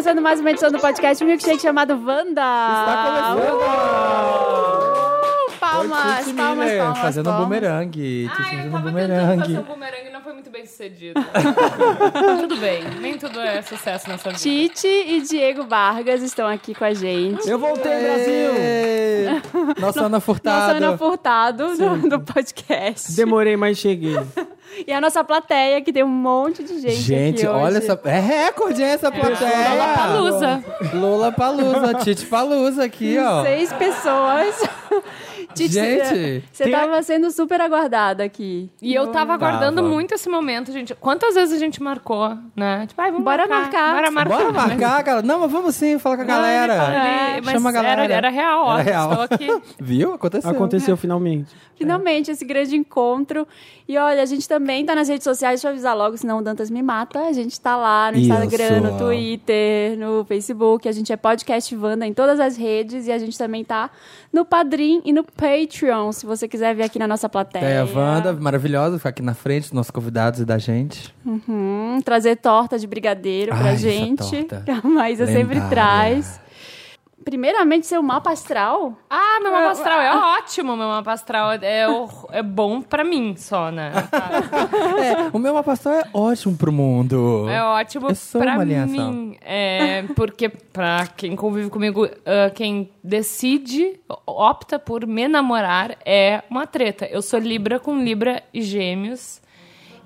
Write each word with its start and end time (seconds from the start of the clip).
Começando 0.00 0.22
mais 0.22 0.40
uma 0.40 0.50
edição 0.50 0.70
do 0.72 0.78
podcast 0.78 1.22
Um 1.22 1.26
Milkshake 1.26 1.60
chamado 1.60 1.90
Wanda. 1.90 2.40
Está 2.40 3.36
começando! 3.36 3.60
Palmas, 5.60 6.26
Oi, 6.26 6.32
palmas, 6.32 6.56
Miller, 6.64 6.78
palmas, 6.80 6.98
Fazendo 7.00 7.26
um 7.28 7.32
palmas. 7.32 7.48
bumerangue. 7.48 8.30
Ah, 8.32 8.34
Titi 8.34 8.40
eu 8.40 8.46
fazendo 8.48 8.68
um 8.68 8.72
tava 8.72 8.92
tentando 8.92 9.10
fazer 9.10 9.12
bumerangue. 9.12 9.58
um 9.58 9.62
bumerangue 9.62 10.08
e 10.08 10.10
não 10.10 10.22
foi 10.22 10.32
muito 10.32 10.50
bem 10.50 10.64
sucedido. 10.64 11.20
tudo 12.40 12.56
bem, 12.56 12.82
nem 13.02 13.18
tudo 13.18 13.38
é 13.40 13.60
sucesso 13.60 14.08
nessa 14.08 14.30
vida. 14.30 14.40
Tite 14.40 14.86
e 14.88 15.20
Diego 15.20 15.64
Vargas 15.64 16.22
estão 16.22 16.48
aqui 16.48 16.74
com 16.74 16.84
a 16.84 16.94
gente. 16.94 17.46
Eu 17.46 17.58
voltei, 17.58 17.92
Brasil! 17.92 19.74
Nossa 19.78 20.00
Ana 20.00 20.08
Nossa 20.08 20.20
Furtado. 20.24 20.76
Ana 20.82 20.96
Furtado 20.96 21.76
do, 21.76 22.08
do 22.08 22.20
podcast. 22.20 23.12
Demorei, 23.12 23.54
mas 23.54 23.76
cheguei. 23.76 24.16
E 24.86 24.92
a 24.92 25.00
nossa 25.00 25.22
plateia, 25.24 25.80
que 25.82 25.92
tem 25.92 26.02
um 26.04 26.08
monte 26.08 26.62
de 26.62 26.80
gente, 26.80 26.94
Gente, 26.94 27.46
olha 27.46 27.78
essa. 27.78 27.98
É 28.04 28.18
recorde, 28.20 28.82
hein, 28.82 28.88
essa 28.88 29.10
plateia. 29.10 29.70
Lollapalooza. 29.70 30.64
Lula 30.94 31.32
Palusa. 31.32 31.94
Tite 32.02 32.26
Palusa 32.26 32.84
aqui, 32.84 33.18
ó. 33.18 33.42
Seis 33.42 33.72
pessoas. 33.72 34.62
Tite, 35.54 35.72
Gente. 35.74 36.44
Você 36.52 36.64
Tem- 36.64 36.72
tava 36.72 37.02
sendo 37.02 37.30
super 37.30 37.60
aguardada 37.60 38.22
aqui. 38.24 38.70
E 38.80 38.94
eu 38.94 39.08
tava 39.08 39.34
aguardando 39.34 39.76
Tava. 39.76 39.88
muito 39.88 40.14
esse 40.14 40.28
momento, 40.28 40.72
gente. 40.72 40.94
Quantas 40.94 41.34
vezes 41.34 41.54
a 41.54 41.58
gente 41.58 41.82
marcou, 41.82 42.36
né? 42.56 42.86
Tipo, 42.86 43.00
ai, 43.02 43.10
vamos 43.10 43.24
Bora 43.24 43.46
marcar. 43.46 43.60
marcar. 43.60 43.94
Bora 43.94 44.10
marcar. 44.10 44.52
Bora 44.52 44.52
marcar, 44.68 45.04
cara. 45.04 45.22
Não, 45.22 45.40
mas 45.40 45.50
vamos 45.52 45.74
sim 45.74 45.98
falar 45.98 46.16
com 46.16 46.22
a 46.22 46.26
galera. 46.26 46.74
É, 46.74 47.42
Chama 47.42 47.70
a 47.70 47.72
galera. 47.72 48.04
Era, 48.04 48.14
era 48.14 48.28
real, 48.30 48.64
ó. 48.64 48.74
Era 48.78 48.82
real. 48.82 49.10
Estou 49.10 49.24
aqui. 49.24 49.62
Viu? 49.80 50.14
Aconteceu. 50.14 50.50
Aconteceu 50.50 50.96
finalmente. 50.96 51.54
Finalmente, 51.76 52.30
esse 52.30 52.44
grande 52.44 52.76
encontro. 52.76 53.46
E 53.88 53.96
olha, 53.96 54.22
a 54.22 54.26
gente 54.26 54.46
também 54.48 54.84
tá 54.84 54.94
nas 54.94 55.08
redes 55.08 55.24
sociais, 55.24 55.60
deixa 55.60 55.68
eu 55.68 55.72
avisar 55.72 55.96
logo, 55.96 56.16
senão 56.16 56.38
o 56.38 56.42
Dantas 56.42 56.70
me 56.70 56.82
mata. 56.82 57.20
A 57.26 57.32
gente 57.32 57.58
tá 57.60 57.76
lá 57.76 58.12
no 58.12 58.18
Isso. 58.18 58.30
Instagram, 58.32 58.80
no 58.82 58.98
Twitter, 58.98 59.98
no 59.98 60.24
Facebook. 60.26 60.88
A 60.88 60.92
gente 60.92 61.12
é 61.12 61.16
Podcast 61.16 61.74
Wanda 61.74 62.06
em 62.06 62.12
todas 62.12 62.38
as 62.38 62.56
redes. 62.56 63.06
E 63.06 63.12
a 63.12 63.18
gente 63.18 63.36
também 63.36 63.64
tá 63.64 63.90
no 64.32 64.44
Padrim 64.44 65.00
e 65.04 65.12
no 65.12 65.24
Patreon, 65.40 66.12
se 66.12 66.26
você 66.26 66.46
quiser 66.46 66.74
vir 66.74 66.82
aqui 66.82 66.98
na 66.98 67.08
nossa 67.08 67.28
plateia. 67.28 67.64
É 67.64 67.80
a 67.80 67.84
Wanda, 67.84 68.32
maravilhosa, 68.34 68.98
ficar 68.98 69.08
aqui 69.08 69.22
na 69.22 69.32
frente 69.32 69.62
dos 69.62 69.72
nossos 69.72 69.90
convidados 69.90 70.40
e 70.40 70.44
da 70.44 70.58
gente. 70.58 71.14
Hum, 71.26 71.98
trazer 72.04 72.36
torta 72.36 72.78
de 72.78 72.86
brigadeiro 72.86 73.50
pra 73.50 73.68
Ai, 73.68 73.74
essa 73.74 73.82
gente. 73.90 74.46
torta. 74.46 74.64
A 74.84 74.86
Maísa 74.86 75.26
sempre 75.26 75.58
traz. 75.70 76.38
Primeiramente, 77.24 77.86
ser 77.86 77.98
o 77.98 78.02
mapa 78.02 78.30
astral. 78.32 78.94
Ah, 79.10 79.38
meu 79.42 79.52
mapa 79.52 79.70
astral 79.70 80.00
é 80.00 80.16
ótimo, 80.38 80.74
meu 80.76 80.88
mapa 80.88 81.12
astral 81.12 81.52
é, 81.52 81.86
o- 81.88 82.08
é 82.32 82.42
bom 82.42 82.80
pra 82.80 83.04
mim 83.04 83.34
só, 83.36 83.70
né? 83.70 83.92
É, 85.00 85.30
o 85.32 85.38
meu 85.38 85.52
mapa 85.54 85.72
astral 85.72 85.94
é 85.96 86.02
ótimo 86.14 86.56
pro 86.56 86.72
mundo. 86.72 87.46
É 87.48 87.62
ótimo 87.62 88.08
Eu 88.08 88.14
sou 88.14 88.40
pra 88.40 88.52
uma 88.54 88.62
alienação. 88.62 89.12
mim. 89.12 89.36
É, 89.42 90.04
porque 90.16 90.48
pra 90.48 91.06
quem 91.16 91.36
convive 91.36 91.68
comigo, 91.70 92.06
ah, 92.24 92.50
quem 92.54 92.90
decide, 93.04 94.00
opta 94.26 94.78
por 94.78 95.06
me 95.06 95.28
namorar, 95.28 95.96
é 96.04 96.42
uma 96.50 96.66
treta. 96.66 97.04
Eu 97.06 97.20
sou 97.22 97.38
Libra 97.38 97.78
com 97.78 97.98
Libra 98.02 98.42
e 98.52 98.62
Gêmeos. 98.62 99.40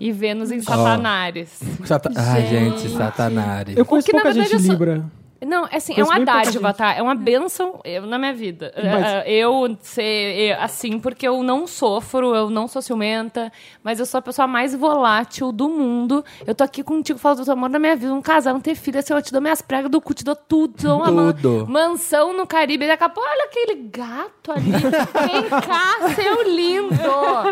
E 0.00 0.10
Vênus 0.10 0.50
em 0.50 0.60
Satanares. 0.60 1.60
Sata... 1.84 2.10
Ai, 2.16 2.42
Gente. 2.46 2.78
gente, 2.80 2.96
Satanari. 2.96 3.74
Eu 3.78 3.84
conheço 3.86 4.08
na 4.08 4.12
pouca 4.20 4.32
verdade, 4.34 4.48
gente 4.50 4.54
eu 4.54 4.60
sou- 4.60 4.72
Libra. 4.72 5.04
Não, 5.46 5.66
é 5.66 5.76
assim, 5.76 5.94
é 5.96 6.02
uma 6.02 6.18
dádiva, 6.20 6.72
tá? 6.72 6.92
É 6.94 7.02
uma 7.02 7.14
benção 7.14 7.80
eu- 7.84 8.06
na 8.06 8.18
minha 8.18 8.32
vida. 8.34 8.72
Mas- 8.76 9.04
Ah, 9.04 9.22
Eu 9.28 9.76
ser 9.80 10.56
assim, 10.60 10.98
porque 10.98 11.26
eu 11.26 11.42
não 11.42 11.66
sofro, 11.66 12.34
eu 12.34 12.50
não 12.50 12.66
sou 12.68 12.80
ciumenta, 12.82 13.50
mas 13.82 13.98
eu 14.00 14.06
sou 14.06 14.18
a 14.18 14.22
pessoa 14.22 14.46
mais 14.46 14.74
volátil 14.74 15.50
do 15.52 15.68
mundo. 15.68 16.24
Eu 16.46 16.54
tô 16.54 16.64
aqui 16.64 16.82
contigo 16.82 17.18
falando 17.18 17.44
do 17.44 17.52
amor 17.52 17.68
da 17.68 17.78
minha 17.78 17.96
vida, 17.96 18.12
um 18.14 18.22
casal, 18.22 18.54
um 18.56 18.60
ter 18.60 18.74
filho, 18.74 18.98
assim, 18.98 19.12
eu 19.12 19.22
te 19.22 19.32
dou 19.32 19.40
minhas 19.40 19.60
pregas 19.62 19.90
do 19.90 20.00
cu, 20.00 20.14
te 20.14 20.24
dou 20.24 20.36
tudo, 20.36 20.74
te 20.76 20.84
dou 20.84 20.98
uma 20.98 21.10
man- 21.10 21.32
Tudo. 21.32 21.66
mansão 21.68 22.36
no 22.36 22.46
Caribe, 22.46 22.86
daqui 22.86 23.04
a 23.04 23.08
pouco, 23.08 23.28
olha 23.28 23.44
aquele 23.44 23.74
gato 23.88 24.52
ali, 24.52 24.70
vem 24.70 25.50
cá, 25.50 26.14
seu 26.14 26.42
lindo. 26.54 26.94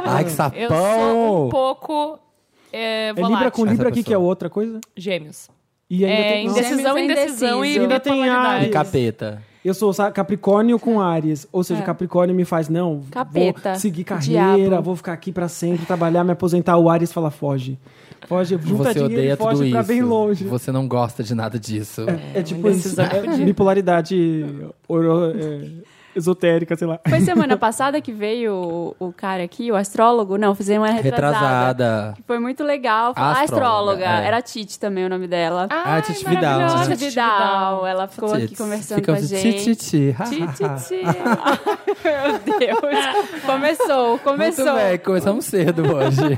Ai, 0.07 0.25
que 0.25 0.31
Eu 0.31 0.69
sou 0.69 0.79
sapão! 0.79 1.47
um 1.47 1.49
pouco 1.49 2.19
É 2.73 3.13
volátil. 3.13 3.35
Libra 3.37 3.51
com 3.51 3.65
Libra 3.67 3.89
aqui, 3.89 4.03
que 4.03 4.15
é 4.15 4.19
outra 4.19 4.49
coisa. 4.49 4.81
Gêmeos. 4.97 5.49
E 5.95 6.07
ainda 6.07 6.17
É, 6.17 6.33
tem... 6.33 6.47
Indecisão, 6.47 6.97
é 6.97 7.05
indecisão 7.05 7.65
e. 7.65 7.79
Ainda 7.79 8.01
tem. 8.01 8.27
Ares. 8.27 8.71
Capeta. 8.71 9.43
Eu 9.63 9.75
sou 9.75 9.93
sa- 9.93 10.11
Capricórnio 10.11 10.79
com 10.79 11.01
Áries. 11.03 11.47
Ou 11.53 11.61
É. 11.61 11.65
seja, 11.65 11.83
Capricórnio 11.83 12.35
me 12.35 12.47
faz, 12.47 12.71
não, 12.71 13.03
Capeta. 13.11 13.71
vou 13.73 13.79
seguir 13.79 14.03
carreira, 14.05 14.69
Diabo. 14.71 14.83
vou 14.83 14.97
ficar 14.97 15.13
aqui 15.13 15.31
pra 15.31 15.49
sempre, 15.49 15.85
trabalhar, 15.85 16.25
me 16.25 16.33
aposentar. 16.33 16.79
O 16.79 16.89
Áries 16.89 17.13
fala, 17.13 17.31
foge. 17.31 17.79
Foge, 18.27 18.59
junta 18.65 18.85
Você 18.85 18.95
dinheiro 18.95 19.15
odeia 19.15 19.37
foge 19.37 19.59
tudo 19.65 19.71
pra 19.71 19.81
isso. 19.81 19.89
bem 19.89 20.01
longe. 20.03 20.45
Você 20.47 20.73
não 20.73 20.89
gosta 20.89 21.23
de 21.23 21.35
nada 21.35 21.59
disso. 21.59 22.07
É 22.35 22.43
tipo 22.43 22.71
isso. 22.71 22.99
É 23.01 23.45
bipolaridade 23.45 24.45
oro- 24.89 25.31
é, 25.37 25.69
esotérica, 26.15 26.77
sei 26.77 26.87
lá. 26.87 26.99
Foi 27.09 27.21
semana 27.21 27.57
passada 27.59 28.01
que 28.01 28.13
veio 28.13 28.95
o, 28.99 29.07
o 29.09 29.13
cara 29.13 29.43
aqui, 29.45 29.71
o 29.73 29.77
astrólogo? 29.77 30.37
Não, 30.39 30.55
fizemos 30.55 30.89
uma 30.89 30.95
retrasada. 30.95 31.37
Retrasada. 31.39 32.13
Que 32.17 32.23
Foi 32.23 32.39
muito 32.39 32.63
legal. 32.63 33.15
Foi- 33.15 33.23
A 33.23 33.31
Astróloga, 33.43 34.05
astróloga. 34.05 34.05
é. 34.25 34.27
Era 34.27 34.43
Tite 34.43 34.79
também 34.79 35.05
o 35.05 35.09
nome 35.09 35.27
dela. 35.27 35.67
Ah, 35.71 35.83
Ai, 35.95 36.03
Titi 36.03 36.25
Vidal. 36.25 36.59
maravilhosa, 36.61 36.83
Tite 36.91 36.99
Titi 36.99 37.09
Vidal. 37.11 37.87
Ela 37.87 38.07
ficou 38.09 38.33
aqui 38.35 38.47
Tits. 38.49 38.59
conversando 38.59 38.99
Fica 39.01 39.13
com 39.13 39.19
a 39.19 39.23
gente. 39.23 39.77
ti, 39.77 39.77
ti. 39.77 40.17
Titi. 40.29 41.03
Meu 42.05 42.59
Deus. 42.59 42.83
Começou, 43.47 44.19
começou. 44.19 44.65
Muito 44.67 44.79
bem, 44.85 44.99
começamos 44.99 45.45
cedo 45.45 45.83
hoje. 45.95 46.37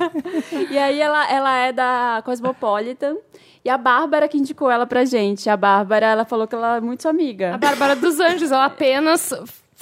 E 0.71 0.79
aí 0.79 1.01
ela, 1.01 1.31
ela 1.31 1.57
é 1.59 1.73
da 1.73 2.23
Cosmopolitan. 2.25 3.17
E 3.65 3.71
a 3.71 3.79
Bárbara 3.79 4.29
que 4.29 4.37
indicou 4.37 4.71
ela 4.71 4.87
pra 4.87 5.05
gente. 5.05 5.49
A 5.49 5.57
Bárbara, 5.57 6.07
ela 6.07 6.25
falou 6.25 6.47
que 6.47 6.55
ela 6.55 6.77
é 6.77 6.81
muito 6.81 7.01
sua 7.03 7.11
A 7.11 7.15
amiga. 7.15 7.57
Bárbara 7.59 7.97
dos 7.97 8.21
Anjos, 8.21 8.51
ela 8.53 8.67
apenas 8.67 9.33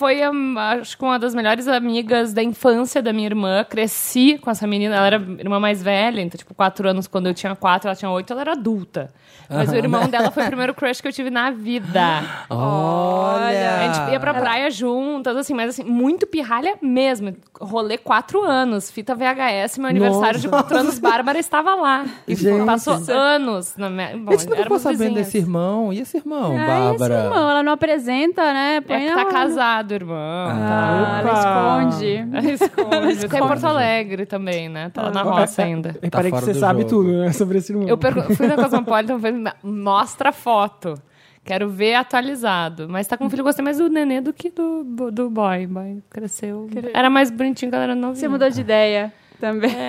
foi, 0.02 0.28
hum, 0.28 0.58
acho 0.58 0.98
que 0.98 1.04
uma 1.04 1.16
das 1.16 1.32
melhores 1.32 1.68
amigas 1.68 2.32
da 2.32 2.42
infância 2.42 3.00
da 3.00 3.12
minha 3.12 3.26
irmã. 3.28 3.62
Cresci 3.62 4.36
com 4.38 4.50
essa 4.50 4.66
menina, 4.66 4.96
ela 4.96 5.06
era 5.06 5.16
a 5.16 5.40
irmã 5.40 5.60
mais 5.60 5.80
velha, 5.80 6.20
então, 6.20 6.36
tipo, 6.36 6.52
quatro 6.54 6.88
anos, 6.88 7.06
quando 7.06 7.28
eu 7.28 7.34
tinha 7.34 7.54
quatro, 7.54 7.86
ela 7.88 7.94
tinha 7.94 8.10
oito, 8.10 8.32
ela 8.32 8.40
era 8.40 8.52
adulta. 8.52 9.12
Mas 9.48 9.70
o 9.70 9.76
irmão 9.76 10.08
dela 10.08 10.30
foi 10.30 10.44
o 10.44 10.46
primeiro 10.46 10.72
crush 10.74 11.00
que 11.02 11.08
eu 11.08 11.12
tive 11.12 11.28
na 11.30 11.50
vida. 11.50 12.00
Olha. 12.48 13.80
A 13.80 13.92
gente 13.92 14.12
ia 14.12 14.18
pra 14.20 14.32
praia 14.32 14.70
juntas, 14.70 15.36
assim, 15.36 15.52
mas 15.52 15.70
assim, 15.70 15.84
muito 15.84 16.26
pirralha 16.26 16.76
mesmo. 16.80 17.36
Rolê 17.60 17.98
quatro 17.98 18.42
anos, 18.42 18.90
fita 18.90 19.14
VHS, 19.14 19.78
meu 19.78 19.88
aniversário 19.90 20.40
de 20.40 20.48
quatro 20.48 20.76
anos, 20.78 20.98
Bárbara 20.98 21.38
estava 21.38 21.74
lá. 21.74 22.04
E 22.26 22.34
Gente. 22.34 22.64
passou 22.64 22.98
anos 23.10 23.76
na 23.76 23.90
minha. 23.90 24.16
Bom, 24.16 24.32
A 24.32 24.36
gente 24.36 24.48
não 24.48 24.56
ficou 24.56 24.78
sabendo 24.78 24.98
vizinhas. 25.00 25.26
desse 25.26 25.38
irmão. 25.38 25.92
E 25.92 26.00
esse 26.00 26.16
irmão, 26.16 26.56
esse 26.56 26.66
Bárbara? 26.66 27.14
irmão, 27.24 27.50
ela 27.50 27.62
não 27.62 27.72
apresenta, 27.72 28.52
né? 28.54 28.80
Põe 28.80 29.04
É 29.04 29.08
que 29.10 29.14
tá 29.14 29.24
casado, 29.26 29.91
irmão. 29.94 30.16
Ah, 30.16 31.20
Opa. 31.20 31.28
ela 31.28 31.82
esconde. 31.84 32.53
Esconde. 32.53 33.28
Tá 33.28 33.38
em 33.38 33.41
Porto 33.41 33.64
Alegre 33.66 34.26
também, 34.26 34.69
né? 34.69 34.91
Tá 34.91 35.03
lá 35.03 35.10
na 35.10 35.22
roça 35.22 35.62
ainda. 35.62 35.94
Reparei 36.03 36.30
Tá 36.30 36.38
que 36.38 36.44
você 36.44 36.53
do 36.53 36.58
sabe 36.58 36.80
jogo. 36.82 36.91
tudo 36.91 37.12
né, 37.12 37.32
sobre 37.32 37.58
esse 37.58 37.72
irmão. 37.72 37.88
Eu 37.88 37.98
fui 38.37 38.46
na 38.46 38.56
Cosmopolitan, 38.56 39.19
falei, 39.19 39.44
mostra 39.62 40.28
a 40.31 40.32
foto. 40.32 40.94
Quero 41.44 41.69
ver 41.69 41.94
atualizado. 41.94 42.88
Mas 42.88 43.06
tá 43.06 43.17
com 43.17 43.25
um 43.25 43.31
filho, 43.31 43.43
gostei 43.43 43.64
mais 43.64 43.78
do 43.78 43.88
nenê 43.88 44.20
do 44.20 44.32
que 44.32 44.50
do, 44.50 45.11
do 45.11 45.28
boy. 45.28 45.67
boy 45.67 46.02
cresceu. 46.08 46.69
Era 46.94 47.11
mais 47.11 47.31
bonitinho 47.31 47.70
quando 47.70 47.82
era 47.82 47.94
novinho. 47.94 48.14
Você 48.17 48.28
mudou 48.28 48.49
de 48.49 48.61
ideia 48.61 49.12
também. 49.43 49.73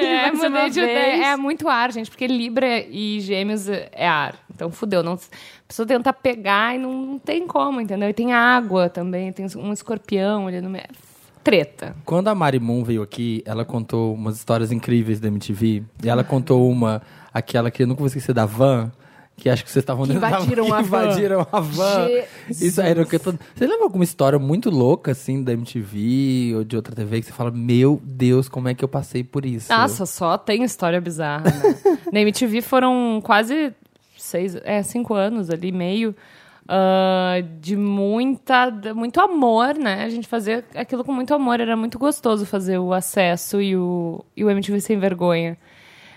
É, 0.00 0.30
uma 0.30 0.48
mudei 0.48 0.70
de 0.70 0.80
ideia. 0.80 1.32
É 1.32 1.36
muito 1.36 1.68
ar, 1.68 1.90
gente, 1.92 2.10
porque 2.10 2.26
Libra 2.26 2.80
e 2.80 3.20
Gêmeos 3.20 3.68
é 3.68 4.06
ar. 4.06 4.36
Então 4.54 4.70
fudeu. 4.70 5.02
Não, 5.02 5.14
a 5.14 5.18
pessoa 5.66 5.86
tenta 5.86 6.12
pegar 6.12 6.76
e 6.76 6.78
não, 6.78 6.92
não 6.92 7.18
tem 7.18 7.46
como, 7.46 7.80
entendeu? 7.80 8.08
E 8.08 8.12
tem 8.12 8.32
água 8.32 8.88
também, 8.88 9.32
tem 9.32 9.46
um 9.56 9.72
escorpião 9.72 10.46
ali 10.46 10.60
no 10.60 10.70
meio. 10.70 10.86
Treta. 11.42 11.96
Quando 12.04 12.28
a 12.28 12.34
Mari 12.34 12.60
Moon 12.60 12.84
veio 12.84 13.02
aqui, 13.02 13.42
ela 13.46 13.64
contou 13.64 14.14
umas 14.14 14.36
histórias 14.36 14.70
incríveis 14.70 15.18
da 15.18 15.28
MTV. 15.28 15.82
E 16.04 16.08
ela 16.08 16.22
contou 16.22 16.70
uma, 16.70 17.02
aquela 17.32 17.70
que 17.70 17.82
eu 17.82 17.86
nunca 17.86 17.98
vou 18.00 18.06
esquecer, 18.06 18.34
da 18.34 18.46
van. 18.46 18.92
Que 19.40 19.48
acho 19.48 19.64
que 19.64 19.70
vocês 19.70 19.82
estavam 19.82 20.06
dentro 20.06 20.20
da- 20.20 20.28
invadiram 20.28 20.66
que 20.66 20.72
a 20.72 20.82
van. 20.82 21.04
invadiram 21.04 21.46
a 21.50 21.60
van. 21.60 22.08
Isso 22.48 22.80
aí 22.80 22.90
era 22.90 23.02
o 23.02 23.06
que 23.06 23.18
tô... 23.18 23.32
Você 23.32 23.66
lembra 23.66 23.84
alguma 23.84 24.04
história 24.04 24.38
muito 24.38 24.68
louca, 24.70 25.12
assim, 25.12 25.42
da 25.42 25.52
MTV 25.52 26.52
ou 26.56 26.64
de 26.64 26.76
outra 26.76 26.94
TV 26.94 27.20
que 27.20 27.26
você 27.26 27.32
fala, 27.32 27.50
meu 27.50 28.00
Deus, 28.04 28.48
como 28.48 28.68
é 28.68 28.74
que 28.74 28.84
eu 28.84 28.88
passei 28.88 29.24
por 29.24 29.46
isso? 29.46 29.72
Nossa, 29.72 30.04
só 30.04 30.36
tem 30.36 30.62
história 30.62 31.00
bizarra. 31.00 31.44
Né? 31.44 31.76
Na 32.12 32.20
MTV 32.20 32.60
foram 32.60 33.20
quase 33.24 33.72
seis, 34.18 34.54
é, 34.62 34.82
cinco 34.82 35.14
anos 35.14 35.48
ali, 35.48 35.72
meio. 35.72 36.14
ah, 36.68 37.42
de 37.60 37.74
muita, 37.76 38.70
muito 38.94 39.20
amor, 39.20 39.74
né? 39.74 40.04
A 40.04 40.08
gente 40.10 40.28
fazia 40.28 40.62
aquilo 40.74 41.02
com 41.02 41.12
muito 41.12 41.32
amor, 41.34 41.58
era 41.60 41.76
muito 41.76 41.98
gostoso 41.98 42.44
fazer 42.46 42.78
o 42.78 42.92
acesso 42.92 43.60
e 43.60 43.74
o, 43.76 44.24
e 44.36 44.44
o 44.44 44.50
MTV 44.50 44.80
sem 44.80 44.98
vergonha. 44.98 45.56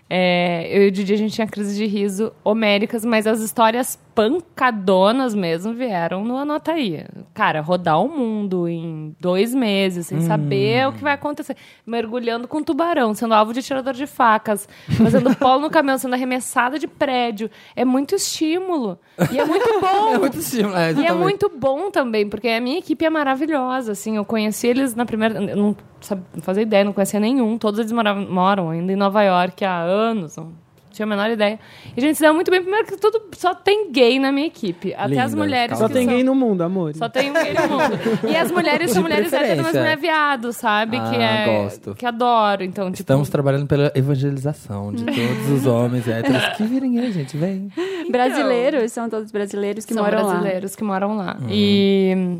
É, 0.09 0.67
eu 0.71 0.83
e 0.83 0.87
o 0.89 0.91
Didi, 0.91 1.13
a 1.13 1.17
gente 1.17 1.33
tinha 1.33 1.47
crise 1.47 1.75
de 1.75 1.85
riso 1.87 2.31
homéricas, 2.43 3.03
mas 3.03 3.25
as 3.25 3.39
histórias 3.39 3.97
pancadonas 4.13 5.33
mesmo 5.33 5.73
vieram 5.73 6.23
no 6.23 6.37
Anotaí. 6.37 7.03
Cara, 7.33 7.61
rodar 7.61 7.99
o 7.99 8.07
mundo 8.07 8.67
em 8.67 9.15
dois 9.19 9.55
meses, 9.55 10.07
sem 10.07 10.21
saber 10.21 10.87
o 10.87 10.93
que 10.93 11.01
vai 11.01 11.13
acontecer. 11.13 11.55
Mergulhando 11.85 12.47
com 12.47 12.61
tubarão, 12.61 13.13
sendo 13.15 13.33
alvo 13.33 13.53
de 13.53 13.63
tirador 13.63 13.93
de 13.93 14.05
facas, 14.05 14.67
fazendo 15.01 15.33
polo 15.37 15.61
no 15.61 15.69
caminhão, 15.69 15.97
sendo 15.97 16.13
arremessada 16.13 16.77
de 16.77 16.85
prédio. 16.85 17.49
É 17.75 17.83
muito 17.83 18.13
estímulo. 18.13 18.99
E 19.31 19.39
é 19.39 19.45
muito 19.45 19.67
bom. 19.81 20.13
É 20.13 20.17
muito 20.19 20.37
estímulo. 20.37 20.75
É, 20.75 20.91
E 20.93 21.05
é 21.07 21.13
muito 21.13 21.49
bom 21.49 21.89
também, 21.89 22.29
porque 22.29 22.49
a 22.49 22.61
minha 22.61 22.77
equipe 22.77 23.03
é 23.03 23.09
maravilhosa, 23.09 23.93
assim, 23.93 24.17
eu 24.17 24.25
conheci 24.25 24.67
eles 24.67 24.93
na 24.93 25.05
primeira, 25.05 25.39
não 25.55 25.75
sabe, 26.05 26.21
não 26.35 26.41
fazia 26.43 26.63
ideia, 26.63 26.83
não 26.83 26.93
conhecia 26.93 27.19
nenhum, 27.19 27.57
todos 27.57 27.79
eles 27.79 27.91
moravam, 27.91 28.25
moram 28.29 28.69
ainda 28.69 28.91
em 28.91 28.95
Nova 28.95 29.21
York 29.23 29.63
há 29.65 29.79
anos, 29.81 30.35
não 30.37 30.63
tinha 30.91 31.07
a 31.07 31.09
menor 31.09 31.27
ideia. 31.31 31.59
E 31.97 31.99
a 31.99 32.01
gente 32.01 32.15
se 32.17 32.21
dá 32.21 32.31
muito 32.31 32.51
bem, 32.51 32.61
primeiro 32.61 32.85
que 32.85 32.95
tudo, 32.97 33.19
só 33.35 33.55
tem 33.55 33.91
gay 33.91 34.19
na 34.19 34.31
minha 34.31 34.45
equipe, 34.45 34.93
até 34.93 35.03
as 35.03 35.09
Lindas, 35.09 35.33
mulheres 35.33 35.77
Só 35.79 35.87
que 35.87 35.93
tem 35.95 36.05
são- 36.05 36.13
gay 36.13 36.23
no 36.23 36.35
mundo, 36.35 36.61
amor. 36.61 36.93
Só 36.95 37.09
tem 37.09 37.33
gay 37.33 37.51
no 37.55 37.61
mundo. 37.67 38.29
E 38.29 38.35
as 38.35 38.51
mulheres 38.51 38.91
são 38.91 39.01
mulheres 39.01 39.33
héteras, 39.33 39.63
mas 39.63 39.73
não 39.73 39.81
é 39.85 39.95
viado, 39.95 40.53
sabe? 40.53 40.97
que 40.99 41.15
Ah, 41.15 41.23
é. 41.23 41.63
gosto. 41.63 41.95
Que 41.95 42.05
adoro. 42.05 42.63
Então, 42.63 42.91
tipo. 42.91 43.01
Estamos 43.01 43.27
trabalhando 43.27 43.65
pela 43.65 43.91
evangelização 43.95 44.93
de 44.93 45.03
todos 45.09 45.49
os 45.49 45.65
homens 45.65 46.07
héteros 46.07 46.45
que 46.57 46.63
virem 46.63 46.99
aí, 46.99 47.11
gente. 47.11 47.35
Vem. 47.37 47.69
Brasileiros, 48.11 48.91
são 48.91 49.09
todos 49.09 49.31
brasileiros 49.31 49.85
que 49.85 49.95
moram 49.95 50.23
lá. 50.27 50.33
brasileiros 50.35 50.75
que 50.75 50.83
moram 50.83 51.17
lá. 51.17 51.37
E. 51.49 52.37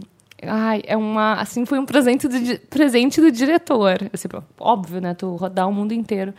Ai, 0.47 0.81
é 0.85 0.95
uma. 0.97 1.33
Assim, 1.35 1.65
foi 1.65 1.79
um 1.79 1.85
presente 1.85 2.27
do, 2.27 2.59
presente 2.69 3.19
do 3.21 3.31
diretor. 3.31 3.97
Assim, 4.13 4.27
óbvio, 4.59 5.01
né? 5.01 5.13
Tu 5.13 5.35
rodar 5.35 5.67
o 5.69 5.73
mundo 5.73 5.93
inteiro. 5.93 6.33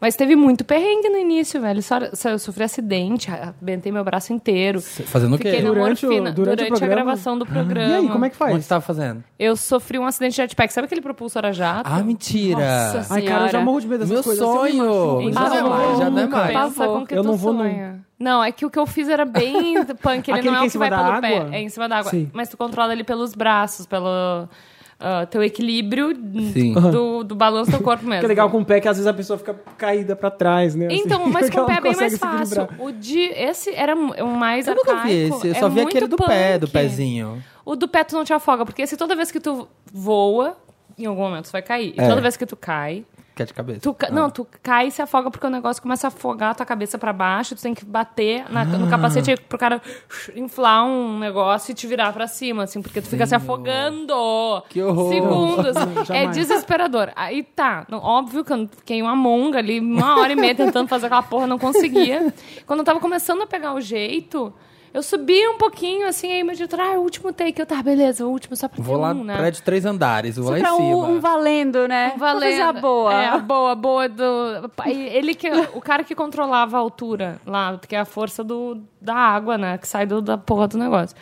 Mas 0.00 0.14
teve 0.14 0.36
muito 0.36 0.64
perrengue 0.64 1.08
no 1.08 1.16
início, 1.18 1.60
velho. 1.60 1.82
Só, 1.82 1.96
só 2.12 2.30
eu 2.30 2.38
sofri 2.38 2.62
acidente, 2.62 3.28
arrebentei 3.32 3.90
meu 3.90 4.04
braço 4.04 4.32
inteiro. 4.32 4.80
Fazendo 4.80 5.34
o 5.34 5.38
quê? 5.38 5.50
Fiquei 5.50 5.60
na 5.62 5.70
Durante 5.70 6.06
o- 6.06 6.08
morfina 6.08 6.30
durante 6.30 6.72
o 6.72 6.84
a 6.84 6.88
gravação 6.88 7.36
do 7.36 7.44
programa. 7.44 7.90
E 7.90 7.94
aí, 7.96 8.08
como 8.08 8.24
é 8.24 8.30
que 8.30 8.36
Onde 8.36 8.52
faz? 8.52 8.62
você 8.64 8.68
tava 8.68 8.80
fazendo? 8.80 9.24
Eu 9.36 9.56
sofri 9.56 9.98
um 9.98 10.04
acidente 10.06 10.30
de 10.32 10.36
jetpack. 10.36 10.72
Sabe 10.72 10.84
aquele 10.86 11.00
propulsor 11.00 11.44
a 11.44 11.50
jato? 11.50 11.90
Ah, 11.92 12.00
mentira! 12.04 12.58
Nossa 12.94 13.12
Ai, 13.12 13.22
cara, 13.22 13.46
eu 13.46 13.50
já 13.50 13.60
morro 13.60 13.80
de 13.80 13.88
medo 13.88 13.98
dessas 14.06 14.14
Meu 14.14 14.22
coisas. 14.22 14.40
Eu 14.40 14.54
sempre 14.54 14.70
sonho! 14.78 15.32
machuco. 15.32 15.32
Já 15.32 15.48
não 15.48 15.56
é 15.56 15.62
mais, 15.68 15.98
já 15.98 16.10
não 16.10 16.18
é 16.22 16.26
mais. 16.28 16.46
Pensa 16.46 16.60
Pavor. 16.84 16.98
com 17.00 17.06
que 17.06 17.14
Eu 17.16 17.22
não 17.24 17.36
vou, 17.36 17.54
sonha. 17.54 18.00
Não, 18.18 18.42
é 18.42 18.50
que 18.50 18.66
o 18.66 18.70
que 18.70 18.78
eu 18.78 18.86
fiz 18.86 19.08
era 19.08 19.24
bem 19.24 19.84
punk. 20.02 20.28
Ele 20.30 20.42
não 20.42 20.56
é 20.56 20.58
que 20.58 20.64
é 20.64 20.68
o 20.68 20.70
que 20.70 20.78
vai 20.78 20.90
pelo 20.90 21.02
água? 21.02 21.20
pé. 21.20 21.48
É 21.52 21.60
em 21.60 21.68
cima 21.68 21.88
da 21.88 21.98
água. 21.98 22.10
Sim. 22.10 22.30
Mas 22.32 22.48
tu 22.48 22.56
controla 22.56 22.92
ele 22.92 23.04
pelos 23.04 23.34
braços, 23.34 23.86
pelo 23.86 24.48
ah, 25.00 25.24
teu 25.26 25.42
equilíbrio 25.44 26.12
Sim. 26.52 26.72
do, 26.72 27.22
do 27.22 27.36
balanço 27.36 27.70
do 27.70 27.78
corpo 27.80 28.02
mesmo. 28.08 28.18
Que 28.20 28.26
é 28.26 28.28
legal 28.28 28.50
com 28.50 28.58
o 28.60 28.64
pé 28.64 28.80
que 28.80 28.88
às 28.88 28.96
vezes 28.96 29.06
a 29.06 29.14
pessoa 29.14 29.38
fica 29.38 29.54
caída 29.76 30.16
pra 30.16 30.28
trás, 30.30 30.74
né? 30.74 30.86
assim, 30.86 30.96
Então, 30.96 31.24
mas 31.30 31.44
porque 31.44 31.56
com 31.56 31.62
o 31.62 31.66
pé 31.66 31.74
é 31.76 31.80
bem 31.80 31.94
mais 31.94 32.18
fácil. 32.18 32.68
O 32.80 32.90
de, 32.90 33.20
esse 33.20 33.72
era 33.72 33.94
o 33.94 34.26
mais 34.36 34.66
Eu 34.66 34.74
nunca 34.74 34.96
vi 35.04 35.12
esse, 35.12 35.46
eu 35.46 35.54
É 35.54 35.58
só 35.60 35.68
vi 35.68 35.80
aquele 35.82 36.08
do 36.08 36.16
pé, 36.16 36.58
do 36.58 36.66
punk. 36.66 36.72
pezinho. 36.72 37.40
O 37.64 37.76
do 37.76 37.86
pé 37.86 38.02
tu 38.02 38.16
não 38.16 38.24
te 38.24 38.32
afoga, 38.32 38.64
porque 38.64 38.84
se 38.86 38.96
toda 38.96 39.14
vez 39.14 39.30
que 39.30 39.38
tu 39.38 39.68
voa, 39.92 40.56
em 40.98 41.06
algum 41.06 41.22
momento 41.22 41.44
tu 41.44 41.52
vai 41.52 41.62
cair. 41.62 41.94
E 41.96 42.00
É. 42.00 42.08
toda 42.08 42.20
vez 42.20 42.36
que 42.36 42.44
tu 42.46 42.56
cai, 42.56 43.04
Que 43.38 43.42
é 43.44 43.46
de 43.46 43.54
cabeça. 43.54 43.78
Tu 43.80 43.94
ca- 43.94 44.10
Não, 44.10 44.28
tu 44.28 44.44
cai 44.64 44.88
e 44.88 44.90
se 44.90 45.00
afoga 45.00 45.30
porque 45.30 45.46
o 45.46 45.50
negócio 45.50 45.80
começa 45.80 46.08
a 46.08 46.08
afogar 46.08 46.50
a 46.50 46.54
tua 46.56 46.66
cabeça 46.66 46.98
pra 46.98 47.12
baixo, 47.12 47.54
tu 47.54 47.62
tem 47.62 47.72
que 47.72 47.84
bater 47.84 48.44
na- 48.50 48.64
no 48.64 48.88
capacete 48.90 49.36
pro 49.48 49.56
cara 49.56 49.80
inflar 50.34 50.84
um 50.84 51.20
negócio 51.20 51.70
e 51.70 51.74
te 51.76 51.86
virar 51.86 52.12
pra 52.12 52.26
cima, 52.26 52.64
assim, 52.64 52.82
porque 52.82 53.00
tu 53.00 53.06
fica 53.08 53.26
se 53.28 53.36
afogando. 53.36 54.12
Que 54.68 54.82
horror. 54.82 55.12
Segundos. 55.12 55.76
é 56.10 56.26
desesperador. 56.26 57.12
Aí 57.14 57.44
tá, 57.44 57.86
óbvio 57.92 58.44
que 58.44 58.52
eu 58.52 58.68
fiquei 58.78 59.00
uma 59.00 59.14
monga 59.14 59.60
ali, 59.60 59.78
uma 59.78 60.18
hora 60.18 60.32
e 60.32 60.36
meia 60.36 60.56
tentando 60.56 60.88
fazer 60.88 61.06
aquela 61.06 61.22
porra, 61.22 61.46
não 61.46 61.60
conseguia. 61.60 62.34
Quando 62.66 62.80
eu 62.80 62.84
tava 62.84 62.98
começando 62.98 63.42
a 63.42 63.46
pegar 63.46 63.72
o 63.72 63.80
jeito. 63.80 64.52
Eu 64.92 65.02
subi 65.02 65.46
um 65.48 65.58
pouquinho, 65.58 66.06
assim, 66.06 66.32
aí 66.32 66.42
meu 66.42 66.54
diretor, 66.54 66.80
ah, 66.80 66.98
o 66.98 67.02
último 67.02 67.32
take. 67.32 67.60
Eu, 67.60 67.66
tá, 67.66 67.82
beleza, 67.82 68.26
o 68.26 68.30
último 68.30 68.56
só 68.56 68.68
pra 68.68 68.82
Vou 68.82 68.96
ter 68.96 69.02
lá 69.02 69.10
um, 69.12 69.24
né? 69.24 69.36
prédio 69.36 69.62
três 69.62 69.84
andares, 69.84 70.36
vou 70.36 70.46
Só 70.46 70.50
lá 70.52 70.58
em 70.58 70.64
cima. 70.64 70.76
um, 70.78 71.10
um 71.16 71.20
valendo, 71.20 71.86
né? 71.86 72.14
Vou 72.16 72.28
fazer 72.28 72.60
a 72.60 72.72
boa. 72.72 73.12
É, 73.12 73.26
a 73.28 73.38
boa, 73.38 73.72
a 73.72 73.74
boa 73.74 74.08
do. 74.08 74.70
Ele 74.86 75.34
que. 75.34 75.48
O 75.74 75.80
cara 75.80 76.02
que 76.02 76.14
controlava 76.14 76.76
a 76.76 76.80
altura 76.80 77.40
lá, 77.46 77.78
que 77.86 77.94
é 77.94 78.00
a 78.00 78.04
força 78.04 78.42
do, 78.42 78.80
da 79.00 79.14
água, 79.14 79.58
né? 79.58 79.78
Que 79.78 79.86
sai 79.86 80.06
do, 80.06 80.22
da 80.22 80.38
porra 80.38 80.68
do 80.68 80.78
negócio. 80.78 81.16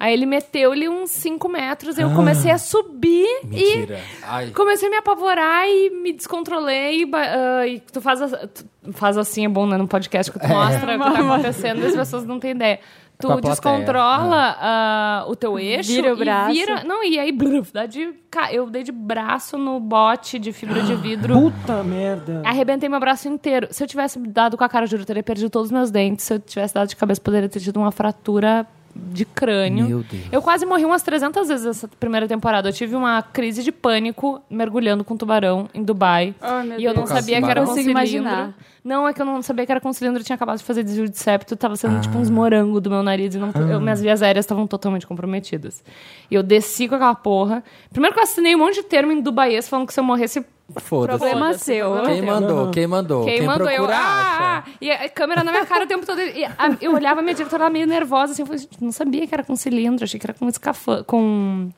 Aí 0.00 0.14
ele 0.14 0.24
meteu-lhe 0.24 0.88
uns 0.88 1.10
5 1.10 1.46
metros, 1.46 1.98
eu 1.98 2.08
comecei 2.14 2.50
a 2.50 2.56
subir 2.56 3.26
Mentira. 3.44 3.98
e 3.98 4.24
Ai. 4.24 4.46
comecei 4.50 4.88
a 4.88 4.90
me 4.90 4.96
apavorar 4.96 5.68
e 5.68 5.90
me 5.90 6.14
descontrolei. 6.14 7.04
ba- 7.04 7.18
ah, 7.60 7.66
e 7.66 7.80
tu 7.80 8.00
faz, 8.00 8.22
a- 8.22 8.46
tu 8.48 8.64
faz 8.92 9.18
assim, 9.18 9.44
é 9.44 9.48
bom, 9.48 9.66
né? 9.66 9.76
No 9.76 9.86
podcast 9.86 10.32
que 10.32 10.38
tu 10.38 10.48
mostra 10.48 10.96
o 10.96 10.98
que 10.98 11.04
tá 11.12 11.20
acontecendo 11.20 11.82
e 11.82 11.86
as 11.86 11.94
pessoas 11.94 12.24
não 12.24 12.40
têm 12.40 12.52
ideia. 12.52 12.80
Tu 13.18 13.26
pra 13.26 13.36
plateia. 13.36 13.52
descontrola 13.52 14.56
ah, 14.58 15.24
o 15.28 15.36
teu 15.36 15.58
eixo 15.58 15.92
Vira 15.92 16.14
o 16.14 16.16
e 16.16 16.24
braço. 16.24 16.54
vira. 16.54 16.82
Não, 16.84 17.04
e 17.04 17.18
aí 17.18 17.30
bluf, 17.30 17.70
dá 17.70 17.84
de, 17.84 18.14
eu 18.50 18.70
dei 18.70 18.82
de 18.82 18.92
braço 18.92 19.58
no 19.58 19.78
bote 19.78 20.38
de 20.38 20.50
fibra 20.50 20.82
de 20.82 20.94
vidro. 20.94 21.34
Puta 21.34 21.82
merda. 21.84 22.40
Arrebentei 22.46 22.88
meu 22.88 22.98
braço 22.98 23.28
inteiro. 23.28 23.68
Se 23.70 23.84
eu 23.84 23.86
tivesse 23.86 24.18
dado 24.20 24.56
com 24.56 24.64
a 24.64 24.68
cara, 24.70 24.86
juro, 24.86 25.02
eu 25.02 25.06
teria 25.06 25.22
perdido 25.22 25.50
todos 25.50 25.66
os 25.66 25.72
meus 25.72 25.90
dentes. 25.90 26.24
Se 26.24 26.32
eu 26.32 26.38
tivesse 26.38 26.72
dado 26.72 26.88
de 26.88 26.96
cabeça, 26.96 27.20
poderia 27.20 27.50
ter 27.50 27.60
tido 27.60 27.76
uma 27.76 27.92
fratura 27.92 28.66
de 29.12 29.24
crânio. 29.24 29.88
Meu 29.88 30.02
Deus. 30.02 30.24
Eu 30.30 30.42
quase 30.42 30.66
morri 30.66 30.84
umas 30.84 31.02
300 31.02 31.48
vezes 31.48 31.66
essa 31.66 31.88
primeira 31.88 32.28
temporada. 32.28 32.68
Eu 32.68 32.72
tive 32.72 32.94
uma 32.94 33.22
crise 33.22 33.62
de 33.62 33.72
pânico 33.72 34.42
mergulhando 34.50 35.02
com 35.04 35.16
tubarão 35.16 35.68
em 35.72 35.82
Dubai. 35.82 36.34
Ai, 36.40 36.66
meu 36.66 36.80
e 36.80 36.84
eu 36.84 36.94
não 36.94 37.04
Deus. 37.04 37.08
Sabia 37.10 37.40
do 37.40 37.44
que 37.44 37.50
era 37.50 37.60
tubarão? 37.60 37.74
cilindro. 37.74 37.90
Imaginar. 37.90 38.54
Não, 38.82 39.06
é 39.06 39.12
que 39.12 39.20
eu 39.20 39.26
não 39.26 39.42
sabia 39.42 39.66
que 39.66 39.72
era 39.72 39.80
com 39.80 39.92
cilindro. 39.92 40.20
Eu 40.20 40.24
tinha 40.24 40.36
acabado 40.36 40.58
de 40.58 40.64
fazer 40.64 40.82
desvio 40.82 41.08
de 41.08 41.18
septo. 41.18 41.54
Tava 41.56 41.76
sendo 41.76 42.00
tipo 42.00 42.16
Ah. 42.16 42.20
uns 42.20 42.30
morangos 42.30 42.80
do 42.80 42.88
meu 42.90 43.02
nariz. 43.02 43.34
E 43.34 43.38
não, 43.38 43.50
eu- 43.70 43.80
minhas 43.80 44.00
vias 44.00 44.22
aéreas 44.22 44.44
estavam 44.44 44.66
totalmente 44.66 45.06
comprometidas. 45.06 45.82
E 46.30 46.34
eu 46.34 46.42
desci 46.42 46.88
com 46.88 46.94
aquela 46.94 47.14
porra. 47.14 47.62
Primeiro 47.92 48.14
que 48.14 48.20
eu 48.20 48.24
assinei 48.24 48.54
um 48.54 48.58
monte 48.58 48.76
de 48.76 48.82
termo 48.84 49.12
em 49.12 49.20
Dubai 49.20 49.60
falando 49.62 49.86
que 49.86 49.92
se 49.94 50.00
eu 50.00 50.04
morresse 50.04 50.44
Foda-se. 50.76 51.18
Problema 51.18 51.52
seu. 51.54 52.00
Quem 52.04 52.22
mandou? 52.22 52.70
Quem 52.70 52.86
mandou? 52.86 53.24
Quem, 53.24 53.42
mandou 53.42 53.68
eu? 53.68 53.78
procura, 53.86 53.96
Ah, 53.96 54.58
acha. 54.60 54.64
ah, 54.68 54.70
e 54.80 54.88
a 54.88 55.08
câmera 55.08 55.42
na 55.42 55.50
minha 55.50 55.66
cara 55.66 55.84
o 55.84 55.88
tempo 55.88 56.06
todo. 56.06 56.20
E 56.20 56.44
a- 56.44 56.76
eu 56.80 56.94
olhava 56.94 57.18
a 57.18 57.22
minha 57.24 57.34
diretora 57.34 57.64
ela 57.64 57.70
meio 57.70 57.88
nervosa, 57.88 58.32
assim, 58.34 58.42
eu 58.42 58.46
falei, 58.46 58.62
não 58.80 58.92
sabia 58.92 59.26
que 59.26 59.34
era 59.34 59.42
com 59.42 59.56
cilindro, 59.56 60.04
achei 60.04 60.20
que 60.20 60.24
era 60.26 60.32
com 60.32 60.48
escafã, 60.48 61.02
com 61.02 61.70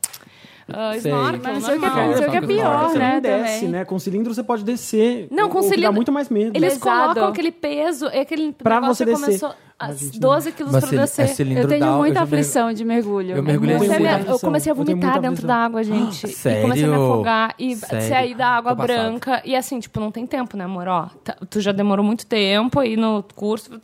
uh, 0.69 1.01
Sei. 1.01 1.11
snorkel, 1.11 1.41
Mas 1.43 1.53
não 1.55 1.61
sei 1.61 1.77
o 1.77 1.81
que 1.81 1.87
é, 1.87 1.91
sei 2.17 2.27
o 2.27 2.31
que 2.31 2.37
é 2.37 2.41
Com 2.41 2.47
pior. 2.47 2.89
Você 2.91 2.99
né? 2.99 3.15
não 3.15 3.21
desce, 3.21 3.55
também. 3.57 3.69
né? 3.71 3.85
Com 3.85 3.99
cilindro 3.99 4.35
você 4.35 4.43
pode 4.43 4.65
descer. 4.65 5.29
Não, 5.31 5.49
com 5.49 5.59
o 5.59 5.61
que 5.63 5.69
dá 5.69 5.75
cilindro- 5.75 5.93
muito 5.95 6.13
mais 6.13 6.29
medo. 6.29 6.57
Eles 6.57 6.75
Pesado. 6.75 7.03
colocam 7.15 7.27
aquele 7.29 7.51
peso, 7.53 8.07
é 8.07 8.21
aquele 8.21 8.53
Pra 8.53 8.81
negócio 8.81 8.97
você 8.97 9.05
descer. 9.05 9.25
começou 9.25 9.55
Ah, 9.79 9.87
às 9.87 9.99
gente, 9.99 10.21
12 10.21 10.53
quilos 10.53 10.73
Mas 10.73 10.81
pra 10.83 10.91
cil- 10.91 10.99
descer. 11.01 11.23
é 11.23 11.27
cilindro 11.27 11.63
Eu 11.65 11.69
tenho 11.69 11.85
da- 11.87 11.93
muita 11.97 12.23
aflição 12.23 12.73
de 12.73 12.85
mergulho. 12.85 13.35
Eu 13.37 13.43
mergulhei 13.43 13.75
É 13.75 13.79
em 13.79 13.81
Comecei 13.81 13.97
a 13.97 13.99
muito 13.99 14.13
cilindro. 14.13 14.35
eu 14.35 14.39
comecei 14.39 14.71
a 14.71 14.75
vomitar 14.77 15.21
dentro 15.21 15.45
da 15.47 15.57
água, 15.57 15.83
gente. 15.83 16.19
E 16.27 16.31
comecei 16.35 16.63
a 16.63 16.67
me 16.69 16.77
Sério? 16.77 16.95
afogar 16.95 17.55
e 17.59 17.75
Sério? 17.77 18.09
sair 18.09 18.35
da 18.37 18.47
água 18.49 18.77
passado. 18.77 18.87
branca. 18.97 19.43
E 19.45 19.57
assim, 19.57 19.81
tipo, 19.81 19.99
não 19.99 20.13
tem 20.13 20.25
tempo, 20.25 20.57
né, 20.57 20.65
amor? 20.65 20.87
Ó, 20.87 21.07
tá- 21.25 21.37
tu 21.51 21.61
já 21.61 21.73
demorou 21.73 22.05
muito 22.05 22.25
tempo 22.27 22.79
aí 22.79 22.97
no 22.97 23.25
curso. 23.35 23.81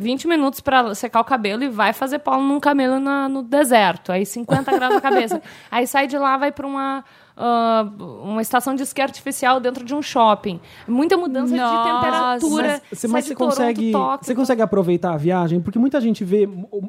20 0.00 0.26
minutos 0.26 0.60
pra 0.60 0.94
secar 0.94 1.20
o 1.20 1.24
cabelo 1.24 1.62
e 1.62 1.68
vai 1.68 1.92
fazer 1.92 2.18
polo 2.20 2.42
num 2.42 2.58
camelo 2.58 2.98
na- 2.98 3.28
no 3.28 3.42
deserto. 3.42 4.10
Aí 4.10 4.24
50 4.24 4.72
graus 4.72 4.94
na 4.94 5.00
cabeça. 5.00 5.40
Aí 5.70 5.86
sai 5.86 6.06
de 6.06 6.16
lá, 6.16 6.36
vai 6.38 6.50
pra 6.50 6.66
uma. 6.66 7.04
Ah, 7.42 7.90
uma 8.22 8.42
estação 8.42 8.74
de 8.74 8.82
esqui 8.82 9.00
artificial 9.00 9.58
dentro 9.58 9.82
de 9.82 9.94
um 9.94 10.02
shopping. 10.02 10.60
Muita 10.86 11.16
mudança 11.16 11.56
Nossa. 11.56 11.88
de 11.88 11.94
temperatura. 11.94 12.82
Mas 13.08 13.24
de 13.24 13.30
você 13.30 13.34
Toronto, 13.34 13.56
consegue, 13.56 13.92
Tóquio, 13.92 14.26
você 14.26 14.34
consegue 14.34 14.60
aproveitar 14.62 15.14
a 15.14 15.16
viagem? 15.16 15.58
Porque 15.60 15.78
muita 15.78 16.00
gente 16.00 16.22
vê 16.22 16.46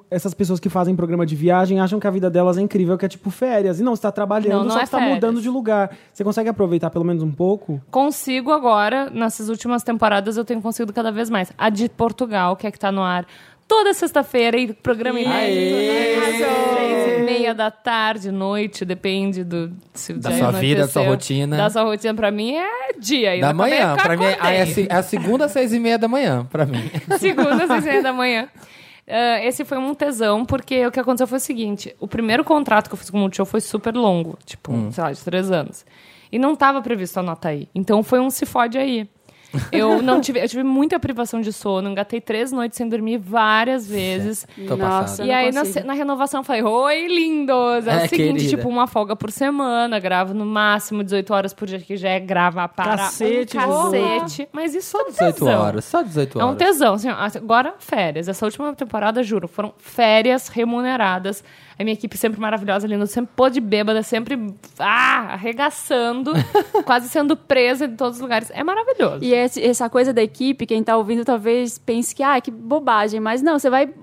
essas 0.10 0.34
pessoas 0.34 0.60
que 0.60 0.68
fazem 0.68 0.94
programa 0.96 1.26
de 1.26 1.36
viagem 1.36 1.80
acham 1.80 2.00
que 2.00 2.08
a 2.08 2.12
vida 2.12 2.30
delas 2.30 2.58
é 2.58 2.62
incrível, 2.62 2.98
que 2.98 3.06
é 3.06 3.10
tipo 3.10 3.30
férias. 3.30 3.80
E 3.80 3.84
não, 3.84 3.96
você 3.96 4.02
tá 4.02 4.12
trabalhando, 4.12 4.60
Não, 4.60 4.64
não 4.66 4.72
só 4.72 4.82
é 4.82 4.84
que 4.84 4.90
tá 4.90 4.98
férias. 4.98 5.16
mudando 5.16 5.42
de 5.42 5.50
lugar. 5.50 5.96
Você 6.12 6.24
consegue 6.24 6.50
aproveitar 6.50 6.90
pelo 6.90 7.06
menos 7.06 7.24
um 7.24 7.32
pouco? 7.32 7.82
Consigo 7.90 8.52
agora, 8.52 9.10
nessas 9.10 9.48
últimas 9.48 9.84
temporadas, 9.84 10.36
eu 10.36 10.44
tenho 10.44 10.62
conseguido 10.62 10.92
cada 10.92 11.12
vez 11.12 11.30
mais. 11.30 11.54
A 11.58 11.70
de 11.70 11.88
Portugal, 11.88 12.58
que 12.58 12.68
é 12.68 12.72
que 12.72 12.80
tá 12.80 12.92
no 12.92 13.02
ar 13.02 13.26
toda 13.68 13.94
sexta-feira, 13.94 14.58
e 14.58 14.74
programa 14.74 15.18
inédito, 15.18 15.76
Aê! 15.76 15.88
né? 15.88 17.11
Às 17.32 17.40
meia 17.40 17.54
da 17.56 17.72
tarde, 17.72 18.32
noite, 18.32 18.84
depende 18.86 19.44
do 19.44 19.72
se 19.94 20.14
o 20.14 20.18
Da 20.20 20.30
dia 20.30 20.40
sua 20.40 20.52
vida, 20.52 20.82
da 20.82 20.88
sua 20.88 21.04
rotina. 21.04 21.58
Da 21.58 21.70
sua 21.70 21.84
rotina, 21.84 22.14
pra 22.14 22.32
mim, 22.32 22.56
é 22.56 22.94
dia. 23.00 23.36
E 23.36 23.42
Da 23.42 23.54
manhã, 23.54 23.96
pra 23.96 24.16
mim 24.18 24.26
é, 24.26 24.34
acordei. 24.34 24.88
é, 24.90 24.94
a 24.94 24.98
é 25.00 25.02
segunda 25.02 25.46
às 25.46 25.52
seis 25.52 25.74
e 25.74 25.80
meia 25.80 25.98
da 25.98 26.08
manhã, 26.08 26.46
pra 26.50 26.66
mim. 26.66 26.90
Segunda, 27.20 27.68
seis 27.68 27.86
e 27.86 27.88
meia 27.90 28.04
da 28.04 28.14
manhã. 28.14 28.48
Ah, 29.08 29.44
esse 29.44 29.66
foi 29.66 29.78
um 29.78 29.94
tesão, 29.94 30.46
porque 30.46 30.86
o 30.86 30.92
que 30.92 31.00
aconteceu 31.00 31.28
foi 31.28 31.38
o 31.38 31.42
seguinte: 31.42 31.96
o 32.00 32.08
primeiro 32.08 32.44
contrato 32.44 32.88
que 32.88 32.94
eu 32.94 32.98
fiz 32.98 33.10
com 33.10 33.18
o 33.18 33.20
Multishow 33.22 33.46
foi 33.46 33.60
super 33.60 33.94
longo, 33.96 34.38
tipo, 34.46 34.72
Hum. 34.72 34.92
sei 34.92 35.04
lá, 35.04 35.12
de 35.12 35.20
três 35.22 35.52
anos. 35.52 35.86
E 36.32 36.40
não 36.40 36.54
estava 36.54 36.82
previsto 36.82 37.20
a 37.20 37.24
nota 37.24 37.50
aí. 37.50 37.68
Então 37.76 38.02
foi 38.04 38.20
um 38.22 38.30
se 38.30 38.46
fode 38.46 38.78
aí. 38.78 39.10
Eu 39.72 40.02
não 40.02 40.22
tive, 40.22 40.40
eu 40.42 40.48
tive 40.48 40.64
muita 40.64 41.00
privação 41.00 41.42
de 41.42 41.52
sono, 41.52 41.90
engatei 41.90 42.22
três 42.22 42.52
noites 42.52 42.78
sem 42.78 42.88
dormir 42.88 43.18
várias 43.18 43.88
vezes. 43.88 44.48
Tô 44.68 44.76
Nossa, 44.78 45.24
E 45.24 45.32
aí, 45.32 45.52
na, 45.52 45.64
na 45.86 45.94
renovação, 45.94 46.40
eu 46.40 46.44
falei: 46.44 46.64
Oi, 46.64 47.08
lindos! 47.08 47.88
É, 47.88 48.04
É, 48.04 48.06
o 48.06 48.10
seguinte, 48.10 48.34
querida. 48.34 48.50
tipo, 48.58 48.70
uma 48.70 48.88
folga 48.88 49.16
por 49.16 49.32
semana, 49.32 50.00
gravo 50.00 50.34
no 50.34 50.46
máximo 50.46 51.04
18 51.04 51.34
horas 51.34 51.54
por 51.54 51.68
dia, 51.68 51.80
que 51.80 51.98
já 51.98 52.10
é 52.10 52.20
gravar 52.20 52.68
para 52.70 52.96
Cacete, 52.98 53.58
um 53.58 53.62
cacete. 53.62 54.50
Mas 54.54 54.74
isso 54.74 54.96
é 54.98 55.02
um 55.02 55.12
18 55.12 55.34
tesão. 55.36 55.62
horas, 55.62 55.86
só 55.86 56.02
18 56.02 56.40
É 56.40 56.44
um 56.44 56.48
horas. 56.48 56.58
tesão. 56.58 56.94
Assim, 56.94 57.10
agora, 57.10 57.74
férias. 57.80 58.28
Essa 58.28 58.46
última 58.46 58.74
temporada, 58.74 59.22
juro, 59.24 59.48
foram 59.48 59.74
férias 59.78 60.48
remuneradas. 60.48 61.44
A 61.82 61.84
minha 61.84 61.94
equipe 61.94 62.16
sempre 62.18 62.40
maravilhosa, 62.40 62.86
linda, 62.88 63.06
sempre 63.08 63.32
pôde 63.36 63.60
bêbada, 63.60 64.04
sempre 64.04 64.54
ah, 64.80 65.34
arregaçando, 65.34 66.32
quase 66.86 67.10
sendo 67.10 67.36
presa 67.36 67.86
em 67.86 67.96
todos 67.96 68.18
os 68.18 68.22
lugares. 68.22 68.52
É 68.54 68.64
maravilhoso. 68.64 69.24
E 69.24 69.34
esse- 69.34 69.62
essa 69.64 69.90
coisa 69.90 70.14
da 70.14 70.22
equipe, 70.22 70.66
quem 70.66 70.84
tá 70.84 70.96
ouvindo 70.96 71.26
talvez 71.26 71.78
pense 71.78 72.14
que, 72.16 72.22
ah, 72.24 72.40
que 72.40 72.52
bobagem. 72.52 73.20
Mas 73.20 73.42
não, 73.42 73.58
você 73.58 73.70
vai 73.70 73.88
p- 73.88 73.96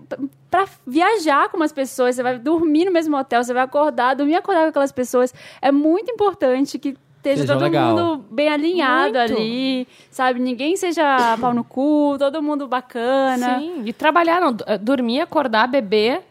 pra 0.50 0.66
viajar 0.87 1.49
com 1.50 1.56
umas 1.56 1.73
pessoas, 1.73 2.14
você 2.16 2.23
vai 2.23 2.38
dormir 2.38 2.85
no 2.85 2.92
mesmo 2.92 3.16
hotel, 3.16 3.44
você 3.44 3.52
vai 3.54 3.62
acordar, 3.62 4.14
dormir 4.16 4.32
e 4.32 4.37
acordar 4.37 4.62
com 4.62 4.68
aquelas 4.70 4.92
pessoas. 4.92 5.32
É 5.62 5.70
muito 5.70 6.11
importante 6.11 6.78
que 6.78 6.97
esteja 7.18 7.47
todo 7.47 7.62
legal. 7.62 7.90
mundo 7.97 8.25
bem 8.30 8.49
alinhado 8.49 9.18
Muito. 9.18 9.32
ali, 9.35 9.88
sabe? 10.11 10.40
Ninguém 10.40 10.76
seja 10.76 11.37
pau 11.40 11.52
no 11.52 11.64
cu, 11.64 12.16
todo 12.18 12.42
mundo 12.42 12.66
bacana. 12.66 13.58
Sim, 13.58 13.82
e 13.85 13.92
trabalhar, 13.92 14.40
não, 14.40 14.56
eh, 14.66 14.78
dormir, 14.78 15.20
acordar, 15.20 15.66
beber, 15.68 16.23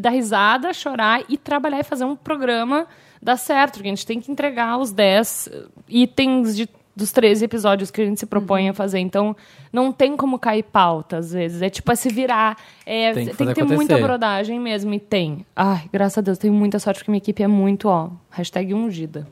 dar 0.00 0.10
risada, 0.10 0.72
chorar 0.72 1.22
e 1.28 1.36
trabalhar 1.36 1.80
e 1.80 1.84
fazer 1.84 2.04
um 2.04 2.16
programa 2.16 2.86
dar 3.20 3.36
certo, 3.36 3.74
porque 3.74 3.88
a 3.88 3.90
gente 3.90 4.06
tem 4.06 4.20
que 4.20 4.30
entregar 4.30 4.76
os 4.78 4.92
10 4.92 5.48
itens 5.88 6.54
de, 6.54 6.68
dos 6.94 7.10
13 7.10 7.46
episódios 7.46 7.90
que 7.90 8.02
a 8.02 8.04
gente 8.04 8.20
se 8.20 8.26
propõe 8.26 8.68
a 8.68 8.74
fazer. 8.74 8.98
Então, 8.98 9.34
não 9.72 9.90
tem 9.90 10.14
como 10.14 10.38
cair 10.38 10.62
pauta, 10.62 11.16
às 11.16 11.32
vezes. 11.32 11.62
É 11.62 11.70
tipo, 11.70 11.90
é 11.90 11.94
se 11.96 12.10
virar. 12.10 12.58
É, 12.84 13.12
Tem 13.14 13.24
tem 13.24 13.24
que 13.24 13.30
que, 13.30 13.36
fazer 13.38 13.54
ter 13.54 13.64
muita 13.64 13.94
acontecer. 13.94 14.02
brodagem 14.02 14.60
mesmo, 14.60 14.92
e 14.92 15.00
tem. 15.00 15.46
Ai, 15.56 15.88
graças 15.90 16.18
a 16.18 16.20
Deus, 16.20 16.36
tenho 16.36 16.52
muita 16.52 16.78
sorte, 16.78 16.98
porque 16.98 17.10
minha 17.10 17.18
equipe 17.18 17.42
é 17.42 17.48
muito, 17.48 17.88
ó, 17.88 18.10
hashtag 18.30 18.74
ungida. 18.74 19.26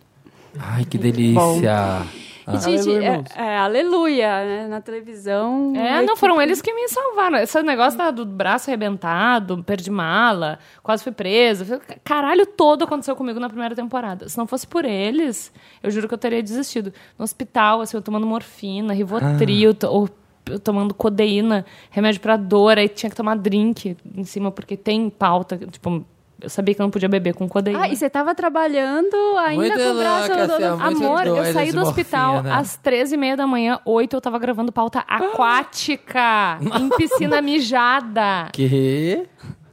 Ai, 0.59 0.85
que 0.87 0.97
delícia. 0.97 2.07
E, 2.49 2.59
gente, 2.59 2.89
Aleluia, 2.91 3.25
é, 3.37 3.43
é, 3.43 3.59
aleluia, 3.59 4.45
né? 4.45 4.67
Na 4.69 4.81
televisão. 4.81 5.73
É, 5.77 5.99
a 5.99 6.03
não, 6.03 6.17
foram 6.17 6.35
equipe- 6.35 6.49
eles 6.49 6.63
que 6.63 6.73
me 6.73 6.89
salvaram. 6.89 7.39
Esse 7.39 7.63
negócio 7.63 7.99
da- 7.99 8.11
do 8.11 8.25
braço 8.27 8.69
arrebentado, 8.71 9.63
perdi 9.65 9.91
mala, 9.91 10.59
quase 10.83 11.03
fui 11.03 11.13
presa. 11.13 11.81
Caralho, 12.03 12.45
todo 12.47 12.85
aconteceu 12.85 13.15
comigo 13.15 13.39
na 13.39 13.49
primeira 13.49 13.75
temporada. 13.75 14.29
Se 14.29 14.37
não 14.39 14.47
fosse 14.47 14.67
por 14.67 14.85
eles, 14.85 15.53
eu 15.83 15.91
juro 15.91 16.09
que 16.09 16.15
eu 16.15 16.19
teria 16.19 16.43
desistido. 16.43 16.93
No 17.19 17.23
hospital, 17.25 17.81
assim, 17.81 17.97
eu 17.97 18.03
tomando 18.03 18.27
morfina, 18.27 18.93
Rivotril, 18.93 19.75
to- 19.75 19.87
ou 19.89 20.09
eu 20.47 20.59
tomando 20.59 20.93
codeína, 20.93 21.65
remédio 21.91 22.21
pra 22.21 22.37
dor, 22.37 22.77
aí 22.77 22.89
tinha 22.89 23.09
que 23.09 23.15
tomar 23.17 23.37
drink 23.37 23.97
em 24.17 24.25
cima, 24.25 24.51
porque 24.51 24.77
tem 24.77 25.09
pauta, 25.09 25.57
tipo... 25.71 26.05
Eu 26.43 26.51
sabia 26.51 26.75
que 26.75 26.81
eu 26.81 26.85
não 26.85 26.91
podia 26.91 27.09
beber 27.09 27.35
com 27.35 27.49
codeína. 27.49 27.83
Ah, 27.83 27.89
e 27.89 27.95
você 27.97 28.11
tava 28.11 28.35
trabalhando 28.35 29.15
ainda 29.39 29.55
Muito 29.63 29.79
com 29.79 29.91
o 29.91 29.99
braço 29.99 30.29
louca, 30.29 30.47
do- 30.49 30.55
assim, 30.55 30.65
Amor, 31.05 31.27
eu 31.27 31.53
saí 31.53 31.71
do 31.73 31.81
hospital 31.83 32.33
morfina. 32.35 32.57
às 32.59 32.77
13h30 32.83 33.37
da 33.37 33.47
manhã, 33.47 33.79
8 33.85 34.17
eu 34.17 34.21
tava 34.21 34.39
gravando 34.39 34.73
pauta 34.73 35.05
aquática, 35.07 36.59
em 36.81 36.89
piscina 36.97 37.41
mijada. 37.41 38.49
Que? 38.53 39.27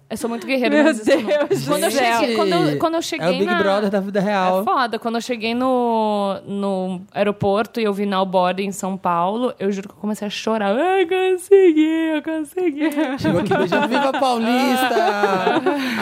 Eu 0.10 0.18
sou 0.18 0.28
muito 0.28 0.48
guerreira, 0.48 0.84
Meu 0.84 0.86
não. 0.86 0.94
Deus 0.94 1.66
Quando 1.68 1.84
eu 1.84 1.90
do 1.90 1.96
céu. 1.96 2.20
cheguei, 2.20 2.36
quando 2.36 2.52
eu, 2.54 2.80
quando 2.80 2.96
eu 2.96 3.02
cheguei 3.02 3.28
É 3.28 3.30
o 3.30 3.34
Big 3.34 3.46
na... 3.46 3.60
Brother 3.60 3.90
da 3.92 4.00
vida 4.00 4.20
real. 4.20 4.62
É 4.62 4.64
foda. 4.64 4.98
Quando 4.98 5.16
eu 5.16 5.22
cheguei 5.22 5.54
no, 5.54 6.36
no 6.48 7.02
aeroporto 7.14 7.80
e 7.80 7.84
eu 7.84 7.94
vi 7.94 8.08
na 8.08 8.26
board 8.26 8.64
em 8.64 8.72
São 8.72 8.98
Paulo, 8.98 9.54
eu 9.60 9.72
juro 9.72 9.88
que 9.90 9.94
eu 9.94 10.00
comecei 10.00 10.26
a 10.26 10.30
chorar. 10.32 10.76
Ai, 10.76 11.06
consegui, 11.06 11.86
eu 12.16 12.24
consegui. 12.24 12.90
Chegou 13.20 13.42
aqui 13.42 13.56
beijando. 13.56 13.88
Viva 13.88 14.12
Paulista! 14.14 14.96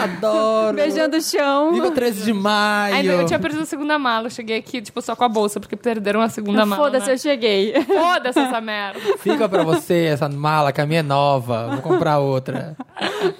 Adoro! 0.02 0.76
Beijando 0.76 1.16
o 1.18 1.20
chão. 1.20 1.72
Viva 1.72 1.90
13 1.90 2.24
de 2.24 2.32
maio! 2.32 2.94
Ainda 2.94 3.12
eu 3.12 3.26
tinha 3.26 3.38
perdido 3.38 3.62
a 3.62 3.66
segunda 3.66 3.98
mala. 3.98 4.28
Eu 4.28 4.30
cheguei 4.30 4.56
aqui, 4.56 4.80
tipo, 4.80 5.02
só 5.02 5.14
com 5.14 5.24
a 5.24 5.28
bolsa, 5.28 5.60
porque 5.60 5.76
perderam 5.76 6.22
a 6.22 6.30
segunda 6.30 6.64
mala. 6.64 6.82
Foda-se, 6.82 7.08
né? 7.08 7.12
eu 7.12 7.18
cheguei. 7.18 7.74
Foda-se 7.84 8.38
essa 8.38 8.60
merda. 8.60 9.00
Fica 9.18 9.46
pra 9.48 9.62
você 9.64 10.06
essa 10.06 10.30
mala, 10.30 10.72
que 10.72 10.80
a 10.80 10.86
minha 10.86 11.00
é 11.00 11.02
nova. 11.02 11.68
Vou 11.72 11.82
comprar 11.82 12.18
outra. 12.20 12.74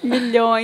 Milhões. 0.03 0.58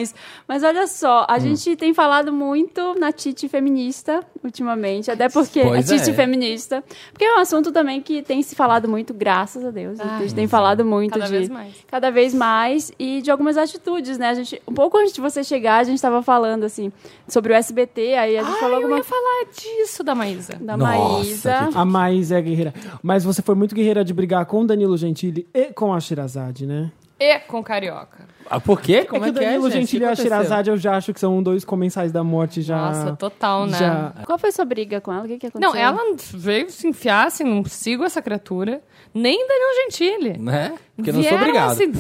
Mas 0.48 0.64
olha 0.64 0.88
só, 0.88 1.22
Hum. 1.24 1.26
a 1.30 1.40
gente 1.40 1.76
tem 1.76 1.94
falado 1.94 2.32
muito 2.34 2.94
na 3.00 3.12
Tite 3.12 3.48
feminista 3.48 4.22
ultimamente. 4.44 5.10
Até 5.12 5.30
porque 5.30 5.62
Pois 5.62 5.92
a 5.92 5.98
Tite 5.98 6.10
é. 6.10 6.14
feminista. 6.14 6.84
Porque 7.12 7.26
é 7.26 7.36
um 7.36 7.40
assunto 7.40 7.72
também 7.72 8.02
que 8.02 8.22
tem 8.22 8.42
se 8.42 8.56
falado 8.56 8.88
muito, 8.88 9.14
graças 9.14 9.64
a 9.66 9.72
Deus. 9.72 10.00
a 10.00 10.20
gente 10.20 10.34
tem 10.36 10.48
falado 10.48 10.84
muito 10.86 11.14
cada 11.14 11.26
de. 11.26 11.32
vez 11.32 11.50
mais. 11.50 11.74
Cada 11.88 12.10
vez 12.12 12.34
mais. 12.34 12.92
E 13.00 13.22
de 13.22 13.32
algumas 13.32 13.58
atitudes, 13.58 14.18
né? 14.18 14.30
A 14.30 14.34
gente, 14.34 14.62
um 14.68 14.74
pouco 14.74 14.98
antes 14.98 15.14
de 15.14 15.22
você 15.22 15.44
chegar, 15.44 15.78
a 15.78 15.84
gente 15.84 16.02
tava 16.02 16.22
falando, 16.22 16.64
assim, 16.64 16.92
sobre 17.28 17.54
o 17.54 17.56
SBT. 17.56 18.16
Aí 18.16 18.38
a 18.38 18.44
gente 18.44 18.54
Ai, 18.54 18.60
falou 18.60 18.76
eu 18.78 18.84
alguma 18.84 18.98
ia 18.98 19.04
falar 19.04 19.46
disso 19.56 20.04
da 20.04 20.14
Maísa. 20.16 20.56
da 20.60 20.76
Nossa, 20.78 20.98
Maísa. 20.98 21.70
que- 21.72 21.78
A 21.78 21.86
mais 21.86 22.32
é 22.32 22.42
guerreira. 22.42 22.74
Mas 23.02 23.24
você 23.24 23.42
foi 23.42 23.56
muito 23.56 23.74
guerreira 23.76 24.04
de 24.04 24.14
brigar 24.14 24.46
com 24.46 24.62
o 24.62 24.66
Danilo 24.66 24.98
Gentili 24.98 25.48
e 25.54 25.66
com 25.74 25.94
a 25.94 26.00
Shirazade, 26.00 26.66
né? 26.66 26.92
E 27.20 27.40
com 27.40 27.64
carioca. 27.64 28.26
Ah, 28.50 28.60
por 28.60 28.80
quê? 28.82 29.06
Como 29.06 29.26
é 29.26 29.30
é, 29.30 29.32
que 29.32 29.38
o 29.38 29.40
que 29.40 29.46
é, 29.46 29.48
Danilo 29.52 29.72
gente? 29.72 29.82
Gentili 29.92 30.06
e? 30.06 30.16
Shirazade 30.16 30.70
eu 30.70 30.78
já 30.78 30.96
acho 30.98 31.14
que 31.14 31.20
são 31.20 31.42
dois 31.42 31.64
comensais 31.66 32.12
da 32.12 32.24
morte 32.24 32.62
já. 32.62 32.78
Nossa, 32.78 33.16
total, 33.16 33.66
né? 33.66 33.78
já- 33.78 34.14
Qual 34.26 34.38
foi 34.38 34.50
a 34.50 34.52
sua 34.52 34.66
briga 34.66 35.00
com 35.02 35.12
ela? 35.12 35.24
O 35.24 35.28
que, 35.28 35.38
que 35.40 35.48
aconteceu? 35.48 35.74
Não, 35.74 35.80
ela 35.80 36.00
veio 36.34 36.70
se 36.70 36.88
enfiar, 36.88 37.28
assim, 37.28 37.44
não 37.44 37.64
sigo 37.66 38.04
essa 38.04 38.22
criatura. 38.22 38.82
Nem 39.14 39.38
Danilo 39.48 39.74
Gentili. 39.84 40.38
Né? 40.38 40.74
Porque 40.96 41.10
eu 41.10 41.14
não 41.14 41.22
sou 41.22 41.30
Vieram, 41.32 41.44
obrigado. 41.48 41.72
assim, 41.72 41.92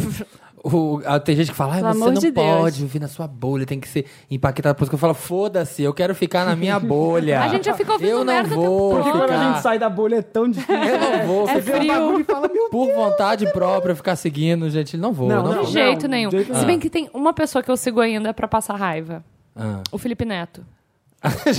O- 0.67 0.99
ah, 1.05 1.19
tem 1.19 1.35
gente 1.35 1.51
que 1.51 1.55
fala, 1.55 1.75
Pelo 1.75 1.87
ah, 1.89 1.93
você 1.93 1.99
não 2.05 2.13
de 2.13 2.31
Deus. 2.31 2.47
pode 2.47 2.81
viver 2.81 2.99
na 2.99 3.07
sua 3.07 3.27
bolha, 3.27 3.67
tem 3.67 3.79
que 3.79 3.87
ser 3.87 4.05
empaquetado. 4.31 4.73
Por 4.73 4.83
isso 4.83 4.89
que 4.89 4.95
eu 4.95 4.99
falo, 4.99 5.13
foda-se, 5.13 5.83
eu 5.83 5.93
quero 5.93 6.15
ficar 6.15 6.43
na 6.43 6.55
minha 6.55 6.79
bolha. 6.79 7.39
A 7.45 7.47
gente 7.49 7.65
já 7.65 7.75
fica 7.75 7.93
ouvindo 7.93 8.09
Eu 8.09 8.17
não 8.25 8.33
merda 8.33 8.55
vou. 8.55 8.95
Porque 8.95 9.11
quando 9.11 9.29
a 9.29 9.43
gente 9.53 9.61
sai 9.61 9.77
da 9.77 9.87
bolha 9.87 10.15
é 10.15 10.21
tão 10.23 10.49
difícil. 10.49 10.73
Eu 10.75 10.99
não 11.19 11.27
vou 11.27 11.47
É 11.49 11.61
ficar 11.61 11.77
frio. 11.77 12.19
e 12.19 12.23
fala, 12.23 12.47
meu 12.51 12.69
por 12.71 12.91
vontade 12.95 13.45
própria 13.51 13.95
ficar 13.95 14.15
seguindo, 14.15 14.67
gente. 14.71 14.97
Não 14.97 15.13
vou, 15.13 15.29
Não, 15.29 15.37
não, 15.37 15.43
não. 15.51 15.53
vou. 15.57 15.65
de 15.65 15.71
jeito 15.71 16.03
não, 16.03 16.09
nenhum. 16.09 16.29
de 16.31 16.37
jeito 16.37 16.55
Se 16.57 16.65
bem 16.65 16.79
que 16.79 16.89
tem 16.89 17.11
uma 17.13 17.31
pessoa 17.31 17.61
que 17.61 17.69
eu 17.69 17.77
sigo 17.77 17.99
ainda 17.99 18.33
pra 18.33 18.47
passar 18.47 18.75
raiva. 18.75 19.23
Ah. 19.55 19.81
O 19.91 19.99
Felipe 19.99 20.25
Neto. 20.25 20.65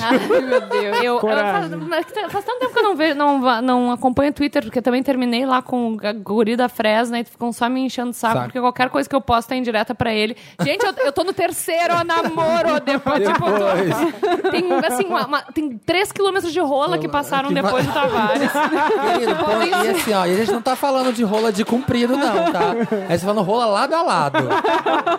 Ai, 0.03 0.41
meu 0.41 0.61
Deus. 0.61 0.97
Eu, 1.03 1.15
eu 1.15 1.21
faz, 1.21 2.31
faz 2.33 2.45
tanto 2.45 2.59
tempo 2.61 2.73
que 2.73 2.79
eu 2.79 2.83
não, 2.83 2.97
vejo, 2.97 3.15
não, 3.17 3.41
va- 3.41 3.63
não 3.63 3.91
acompanho 3.91 4.31
o 4.31 4.35
Twitter, 4.35 4.63
porque 4.63 4.81
também 4.83 5.03
terminei 5.03 5.45
lá 5.47 5.63
com 5.63 5.93
o 5.93 5.97
guri 6.23 6.57
da 6.57 6.69
Fresna 6.69 7.21
e 7.21 7.25
ficam 7.25 7.53
só 7.53 7.69
me 7.69 7.81
enchendo 7.81 8.11
o 8.11 8.15
saco, 8.15 8.35
porque 8.45 8.61
qualquer 8.61 8.89
coisa 8.91 9.09
que 9.09 9.15
eu 9.15 9.21
posto 9.21 9.53
é 9.53 9.57
indireta 9.57 9.95
pra 9.95 10.13
ele. 10.13 10.37
Gente, 10.63 10.85
eu, 10.85 10.93
eu 11.05 11.13
tô 11.13 11.25
no 11.25 11.33
terceiro 11.33 11.95
namoro 12.05 12.81
depois. 12.81 13.17
Tipo, 13.27 13.47
Depois. 13.47 13.95
tô- 14.43 14.51
tem, 14.51 14.73
assim, 14.87 15.05
uma- 15.07 15.27
uma- 15.27 15.43
tem 15.43 15.77
três 15.79 16.13
quilômetros 16.13 16.53
de 16.53 16.61
rola 16.61 16.99
que 16.99 17.09
passaram 17.09 17.49
Que 17.49 17.55
depois 17.55 17.87
do 17.87 17.93
Tavares. 17.93 18.51
Querido, 18.53 19.37
pô, 19.37 19.63
e 19.63 19.89
assim, 19.91 20.13
ó, 20.13 20.27
e 20.27 20.33
a 20.33 20.37
gente 20.37 20.53
não 20.53 20.63
tá 20.63 20.77
falando 20.77 21.13
de 21.13 21.23
rola 21.23 21.53
de 21.53 21.65
comprido, 21.65 22.17
não, 22.17 22.53
tá? 22.53 22.71
A 22.71 23.13
gente 23.13 23.21
tá 23.21 23.27
falando 23.27 23.43
rola 23.43 23.67
lado 23.67 23.95
a 23.95 24.03
lado. 24.03 24.39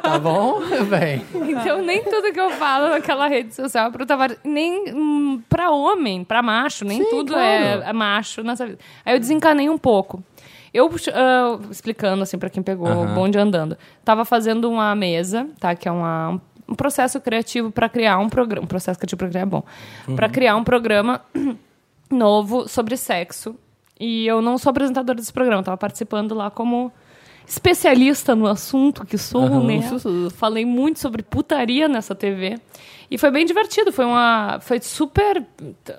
Tá 0.02 0.20
bom? 0.20 0.60
Bem. 0.90 1.26
Então, 1.34 1.82
nem 1.82 2.04
tudo 2.04 2.32
que 2.32 2.40
eu 2.40 2.50
falo 2.52 2.90
naquela 2.90 3.28
rede 3.28 3.54
social 3.54 3.88
é 3.88 3.92
pro 3.92 4.06
Tavares, 4.06 4.37
nem 4.44 4.94
hum, 4.94 5.42
pra 5.50 5.72
homem, 5.72 6.24
pra 6.24 6.42
macho, 6.42 6.86
nem 6.86 7.04
Sim, 7.04 7.10
tudo 7.10 7.34
claro. 7.34 7.44
é, 7.84 7.90
é 7.90 7.94
macho 7.94 8.44
nessa 8.44 8.66
vida. 8.66 8.80
Aí 9.06 9.16
eu 9.16 9.20
desencanei 9.20 9.70
um 9.70 9.78
pouco. 9.78 10.24
Eu, 10.74 10.90
ah, 11.14 11.60
explicando, 11.72 12.24
assim, 12.24 12.38
pra 12.38 12.50
quem 12.50 12.62
pegou 12.62 12.88
o 12.88 13.08
bonde 13.08 13.38
andando, 13.38 13.78
tava 14.04 14.26
fazendo 14.26 14.70
uma 14.70 14.94
mesa, 14.96 15.48
tá? 15.60 15.76
Que 15.76 15.88
é 15.88 15.92
uma, 15.92 16.42
um 16.68 16.76
processo 16.76 17.20
criativo 17.22 17.72
pra 17.72 17.90
criar 17.90 18.20
um 18.20 18.30
programa. 18.30 18.66
Um 18.66 18.68
processo 18.68 19.00
criativo 19.00 19.18
pra 19.18 19.30
criar 19.30 19.42
é 19.42 19.46
bom. 19.46 19.64
Pra 20.16 20.30
criar 20.30 20.56
um 20.56 20.64
programa 20.64 21.22
novo 22.12 22.68
sobre 22.68 22.98
sexo. 22.98 23.56
E 24.00 24.28
eu 24.28 24.42
não 24.42 24.58
sou 24.58 24.70
apresentadora 24.70 25.18
desse 25.18 25.34
programa, 25.34 25.64
tava 25.64 25.78
participando 25.78 26.36
lá 26.36 26.52
como 26.52 26.92
especialista 27.48 28.36
no 28.36 28.46
assunto 28.46 29.06
que 29.06 29.18
sou, 29.18 29.44
Aham. 29.44 29.64
né? 29.64 29.82
Falei 30.36 30.66
muito 30.66 31.00
sobre 31.00 31.24
putaria 31.24 31.88
nessa 31.88 32.14
TV. 32.14 32.60
E 33.10 33.18
foi 33.18 33.32
bem 33.32 33.46
divertido, 33.46 33.92
foi 33.92 34.06
uma. 34.06 34.60
Foi 34.62 34.80
super. 34.82 35.46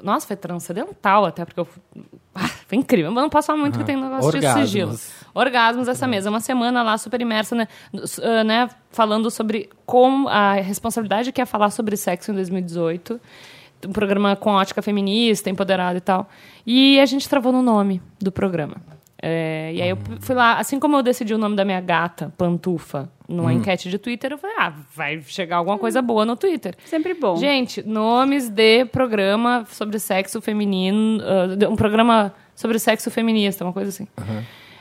Nossa, 0.03 0.27
foi 0.27 0.37
transcendental 0.37 1.25
até, 1.25 1.45
porque 1.45 1.61
eu. 1.61 1.69
Ah, 2.41 2.47
foi 2.69 2.79
incrível. 2.79 3.11
Mas 3.11 3.21
não 3.21 3.29
posso 3.29 3.49
falar 3.49 3.59
muito 3.59 3.77
que 3.77 3.85
tem 3.85 3.97
um 3.97 4.03
negócio 4.03 4.27
Orgasmos. 4.27 4.61
de 4.61 4.67
sigilo. 4.69 4.97
Orgasmos 5.35 5.89
essa 5.89 6.07
mesa. 6.07 6.31
Uma 6.31 6.39
semana 6.39 6.85
lá 6.85 6.97
super 6.97 7.21
imersa, 7.21 7.57
né? 7.57 7.67
ah, 8.23 8.45
né? 8.45 8.71
Falando 8.93 9.29
sobre 9.29 9.69
como 9.85 10.29
a 10.29 10.53
responsabilidade 10.53 11.33
que 11.33 11.41
é 11.41 11.45
falar 11.45 11.71
sobre 11.71 11.97
sexo 11.97 12.31
em 12.31 12.35
2018 12.35 13.21
um 13.87 13.93
programa 13.93 14.35
com 14.35 14.51
ótica 14.51 14.83
feminista, 14.83 15.51
empoderada 15.51 15.99
e 15.99 16.01
tal. 16.01 16.29
E 16.67 16.99
a 17.01 17.07
gente 17.07 17.29
travou 17.29 17.53
no 17.53 17.63
nome 17.63 18.03
do 18.21 18.33
programa. 18.33 18.77
É, 19.21 19.73
e 19.75 19.83
aí 19.83 19.91
eu 19.91 19.99
fui 20.21 20.35
lá, 20.35 20.59
assim 20.59 20.79
como 20.79 20.97
eu 20.97 21.03
decidi 21.03 21.35
o 21.35 21.39
nome 21.39 21.57
da 21.57 21.65
minha 21.65 21.81
gata, 21.81 22.33
Pantufa, 22.37 23.11
numa 23.29 23.53
enquete 23.53 23.91
de 23.91 23.99
Twitter, 23.99 24.33
eu 24.33 24.39
falei, 24.39 24.57
ah, 24.59 24.73
vai 24.97 25.21
chegar 25.23 25.57
alguma 25.59 25.77
coisa 25.79 26.01
boa 26.01 26.25
no 26.25 26.35
Twitter. 26.35 26.75
Sempre 26.87 27.13
bom. 27.13 27.37
Gente, 27.37 27.83
nomes 27.87 28.49
de 28.49 28.87
programa 28.87 29.67
sobre 29.71 29.99
sexo 29.99 30.41
feminino, 30.41 31.21
de- 31.57 31.67
um 31.67 31.77
programa 31.77 32.35
sobre 32.57 32.79
sexo 32.79 33.11
feminista, 33.11 33.65
uma 33.65 33.73
coisa 33.73 33.91
assim. 33.91 34.09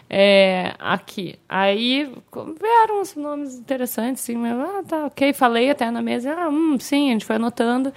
É, 0.09 0.73
aqui. 0.79 1.35
Aí 1.49 2.09
vieram 2.61 3.01
uns 3.01 3.15
nomes 3.15 3.55
interessantes, 3.55 4.23
assim, 4.23 4.37
mas, 4.37 4.57
ah, 4.57 4.83
tá, 4.87 5.05
ok, 5.07 5.33
falei 5.33 5.69
até 5.69 5.91
na 5.91 6.01
mesa, 6.01 6.33
ah, 6.33 6.47
hum, 6.49 6.77
sim, 6.79 7.09
a 7.09 7.11
gente 7.13 7.25
foi 7.25 7.35
anotando. 7.35 7.91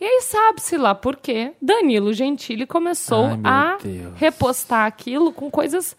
E 0.00 0.04
aí 0.04 0.20
sabe-se 0.22 0.78
lá 0.78 0.94
por 0.94 1.16
quê, 1.16 1.52
Danilo 1.60 2.14
Gentili 2.14 2.64
começou 2.64 3.26
Ai, 3.26 3.40
a 3.44 3.78
Deus. 3.82 4.14
repostar 4.16 4.86
aquilo 4.86 5.30
com 5.30 5.50
coisas 5.50 5.94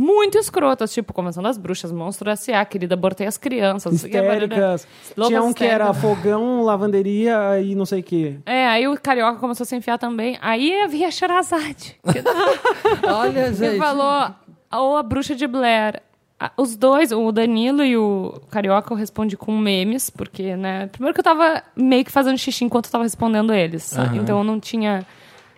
muito 0.00 0.38
escrotas, 0.38 0.92
tipo 0.92 1.12
Convenção 1.12 1.42
das 1.42 1.58
Bruxas, 1.58 1.90
Monstro 1.90 2.30
S.A., 2.30 2.64
Querida 2.64 2.94
Abortei 2.94 3.26
as 3.26 3.36
Crianças. 3.36 3.90
não 3.92 3.98
sei 3.98 4.08
o 4.08 4.12
que, 4.12 4.18
Histéricas. 4.18 4.86
Tinha 5.26 5.42
um 5.42 5.52
que 5.52 5.64
era 5.64 5.92
fogão, 5.92 6.62
lavanderia 6.62 7.60
e 7.60 7.74
não 7.74 7.84
sei 7.84 7.98
o 7.98 8.02
quê. 8.04 8.36
É, 8.46 8.64
aí 8.68 8.86
o 8.86 8.96
Carioca 9.00 9.40
começou 9.40 9.64
a 9.64 9.66
se 9.66 9.74
enfiar 9.74 9.98
também. 9.98 10.38
Aí 10.40 10.80
havia 10.82 11.08
a 11.08 11.10
Sherazade, 11.10 11.96
que 12.12 12.22
Olha, 13.10 13.48
que 13.48 13.54
gente. 13.54 13.78
falou, 13.78 14.30
ou 14.72 14.96
a 14.96 15.02
Bruxa 15.02 15.34
de 15.34 15.48
Blair. 15.48 16.00
Os 16.56 16.76
dois, 16.76 17.10
o 17.10 17.32
Danilo 17.32 17.84
e 17.84 17.96
o 17.96 18.40
Carioca, 18.48 18.92
eu 18.92 18.96
respondi 18.96 19.36
com 19.36 19.58
memes, 19.58 20.08
porque, 20.08 20.54
né? 20.54 20.86
Primeiro 20.86 21.12
que 21.12 21.18
eu 21.18 21.24
tava 21.24 21.64
meio 21.74 22.04
que 22.04 22.12
fazendo 22.12 22.38
xixi 22.38 22.64
enquanto 22.64 22.86
eu 22.86 22.92
tava 22.92 23.02
respondendo 23.02 23.52
eles. 23.52 23.98
Aham. 23.98 24.16
Então 24.18 24.38
eu 24.38 24.44
não 24.44 24.60
tinha. 24.60 25.04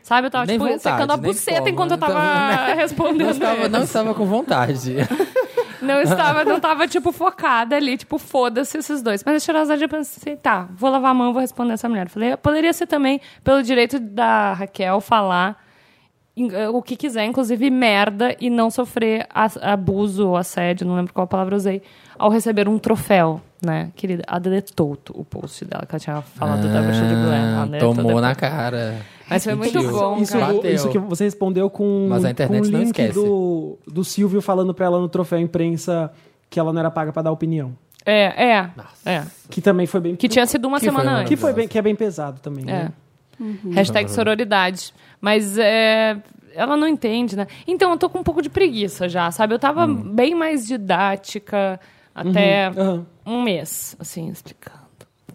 Sabe, 0.02 0.26
eu 0.26 0.30
tava, 0.30 0.46
Nem 0.46 0.58
tipo, 0.58 0.64
vontade, 0.70 0.82
secando 0.82 1.10
a 1.12 1.16
buceta 1.16 1.58
como, 1.58 1.68
enquanto 1.68 1.90
eu 1.92 1.98
tava 1.98 2.12
Tava- 2.14 2.74
respondendo. 2.74 3.24
Não 3.24 3.30
estava, 3.30 3.68
não 3.68 3.82
estava 3.82 4.14
com 4.14 4.26
vontade. 4.26 4.96
Não 5.82 5.98
estava, 6.02 6.44
não 6.44 6.56
estava, 6.56 6.86
tipo, 6.86 7.10
focada 7.10 7.74
ali, 7.74 7.96
tipo, 7.96 8.18
foda-se 8.18 8.76
esses 8.76 9.00
dois. 9.00 9.24
Mas 9.24 9.36
a 9.36 9.40
Sherazade 9.40 9.82
eu 9.82 9.88
pensei, 9.88 10.36
tá, 10.36 10.68
vou 10.76 10.90
lavar 10.90 11.10
a 11.12 11.14
mão, 11.14 11.32
vou 11.32 11.40
responder 11.40 11.72
essa 11.72 11.88
mulher. 11.88 12.06
Falei, 12.10 12.36
poderia 12.36 12.70
ser 12.74 12.86
também 12.86 13.18
pelo 13.42 13.62
direito 13.62 13.98
da 13.98 14.52
Raquel 14.52 15.00
falar 15.00 15.56
eh, 16.36 16.68
o 16.68 16.82
que 16.82 16.96
quiser, 16.96 17.24
inclusive 17.24 17.70
merda, 17.70 18.36
e 18.38 18.50
não 18.50 18.70
sofrer 18.70 19.26
abuso 19.32 20.28
ou 20.28 20.36
assédio, 20.36 20.86
não 20.86 20.96
lembro 20.96 21.14
qual 21.14 21.26
palavra 21.26 21.54
eu 21.54 21.58
usei, 21.58 21.82
ao 22.18 22.28
receber 22.30 22.68
um 22.68 22.78
troféu, 22.78 23.40
né? 23.62 23.90
Querida, 23.96 24.22
a 24.26 24.38
deletou 24.38 24.98
o 25.14 25.24
post 25.24 25.64
dela, 25.64 25.86
que 25.86 25.92
ela 25.94 26.00
tinha 26.00 26.20
falado 26.20 26.70
da 26.70 26.82
bruxa 26.82 27.06
de 27.06 27.14
Blair. 27.14 27.42
Ah, 27.58 27.78
tomou 27.80 28.04
depois. 28.04 28.20
na 28.20 28.34
cara. 28.34 28.96
Mas 29.30 29.44
foi 29.44 29.54
muito 29.54 29.72
Sentiu. 29.72 29.90
bom, 29.92 30.18
Isso, 30.18 30.32
cara. 30.38 30.52
Bateu. 30.54 30.74
isso 30.74 30.88
que 30.90 30.98
você 30.98 31.24
respondeu 31.24 31.70
com, 31.70 32.08
Mas 32.10 32.24
a 32.24 32.30
internet 32.30 32.62
com 32.62 32.68
o 32.68 32.70
não 32.72 32.78
link 32.80 32.86
esquece. 32.88 33.14
do, 33.14 33.78
do 33.86 34.04
Silvio 34.04 34.42
falando 34.42 34.74
pra 34.74 34.86
ela 34.86 34.98
no 35.00 35.08
troféu 35.08 35.38
imprensa 35.38 36.10
que 36.50 36.58
ela 36.58 36.72
não 36.72 36.80
era 36.80 36.90
paga 36.90 37.12
pra 37.12 37.22
dar 37.22 37.30
opinião. 37.30 37.72
É, 38.04 38.44
é, 38.52 38.70
é. 39.06 39.24
Que 39.48 39.60
também 39.60 39.86
foi 39.86 40.00
bem... 40.00 40.16
Que 40.16 40.28
tinha 40.28 40.44
sido 40.46 40.66
uma 40.66 40.80
semana 40.80 41.18
antes. 41.18 41.28
que 41.28 41.36
foi 41.36 41.52
bem, 41.52 41.68
que 41.68 41.78
é 41.78 41.82
bem 41.82 41.94
pesado 41.94 42.40
também, 42.40 42.64
É. 42.64 42.72
né? 42.84 42.92
Hashtag 43.72 44.10
sororidade. 44.10 44.92
Mas 45.20 45.56
é, 45.56 46.16
ela 46.54 46.76
não 46.76 46.88
entende, 46.88 47.36
né? 47.36 47.46
Então, 47.66 47.90
eu 47.92 47.96
tô 47.96 48.10
com 48.10 48.18
um 48.18 48.22
pouco 48.22 48.42
de 48.42 48.50
preguiça 48.50 49.08
já, 49.08 49.30
sabe? 49.30 49.54
Eu 49.54 49.58
tava 49.58 49.86
bem 49.86 50.34
mais 50.34 50.66
didática 50.66 51.78
até 52.14 52.66
Aham. 52.68 53.06
um 53.24 53.42
mês, 53.42 53.96
assim, 53.98 54.28
explicando. 54.28 54.79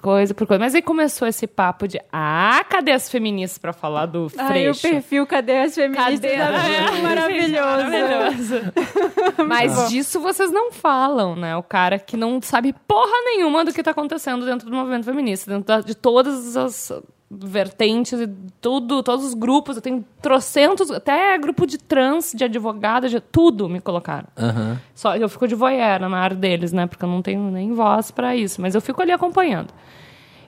Coisa 0.05 0.35
por 0.35 0.45
coisa. 0.45 0.59
Mas 0.63 0.75
aí 0.75 0.83
começou 0.83 1.27
esse 1.27 1.47
papo 1.47 1.87
de 1.87 1.99
ah, 2.13 2.63
cadê 2.69 2.91
as 2.91 3.09
feministas 3.09 3.57
pra 3.57 3.73
falar 3.73 4.05
do 4.05 4.31
Ai, 4.37 4.45
o 4.45 4.47
Freixo? 4.75 4.81
perfil 4.83 5.25
Cadê 5.25 5.57
as 5.57 5.73
Feministas? 5.73 6.19
Cadê? 6.19 6.27
É 6.27 7.01
maravilhoso. 7.01 7.61
Maravilhoso. 7.89 8.55
Mas 9.47 9.89
disso 9.89 10.19
vocês 10.19 10.51
não 10.51 10.71
falam, 10.71 11.35
né? 11.35 11.55
O 11.57 11.63
cara 11.63 11.97
que 11.97 12.15
não 12.15 12.39
sabe 12.41 12.73
porra 12.87 13.11
nenhuma 13.25 13.65
do 13.65 13.73
que 13.73 13.81
tá 13.81 13.91
acontecendo 13.91 14.45
dentro 14.45 14.69
do 14.69 14.75
movimento 14.75 15.05
feminista, 15.05 15.49
dentro 15.49 15.65
da- 15.65 15.81
de 15.81 15.95
todas 15.95 16.55
as 16.55 16.91
vertentes 17.29 18.19
e 18.19 18.27
tudo, 18.61 19.01
todos 19.01 19.25
os 19.25 19.33
grupos. 19.33 19.75
Eu 19.75 19.81
tenho 19.81 20.05
trocentos, 20.21 20.91
até 20.91 21.37
grupo 21.37 21.65
de 21.65 21.77
trans, 21.77 22.33
de 22.35 22.43
advogadas, 22.43 23.11
de 23.11 23.19
tudo 23.19 23.67
me 23.67 23.79
colocaram. 23.79 24.27
Aham. 24.37 24.79
Só 24.93 25.15
eu 25.15 25.27
fico 25.27 25.47
de 25.47 25.55
voyeur 25.55 26.07
na 26.07 26.17
área 26.17 26.35
deles, 26.35 26.71
né? 26.71 26.87
Porque 26.87 27.03
eu 27.03 27.09
não 27.09 27.21
tenho 27.21 27.51
nem 27.51 27.73
voz 27.73 28.11
pra 28.11 28.35
isso, 28.35 28.61
mas 28.61 28.75
eu 28.75 28.81
fico 28.81 29.01
ali 29.01 29.11
acompanhando. 29.11 29.73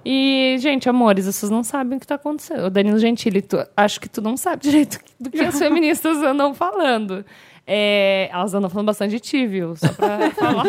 E, 0.05 0.55
gente, 0.59 0.87
amores, 0.87 1.25
vocês 1.25 1.49
não 1.51 1.63
sabem 1.63 1.97
o 1.97 1.99
que 1.99 2.07
tá 2.07 2.15
acontecendo. 2.15 2.65
O 2.65 2.69
Danilo 2.69 2.97
Gentili, 2.97 3.41
tu, 3.41 3.57
acho 3.75 3.99
que 3.99 4.07
tu 4.07 4.21
não 4.21 4.37
sabe 4.37 4.63
direito 4.63 4.99
do 5.19 5.29
que 5.29 5.41
as 5.41 5.57
feministas 5.59 6.17
andam 6.23 6.53
falando. 6.53 7.25
É, 7.69 8.29
elas 8.31 8.53
andam 8.53 8.69
falando 8.69 8.85
bastante 8.87 9.11
de 9.11 9.19
ti, 9.19 9.45
viu? 9.45 9.75
Só 9.75 9.89
pra 9.89 10.31
falar. 10.31 10.63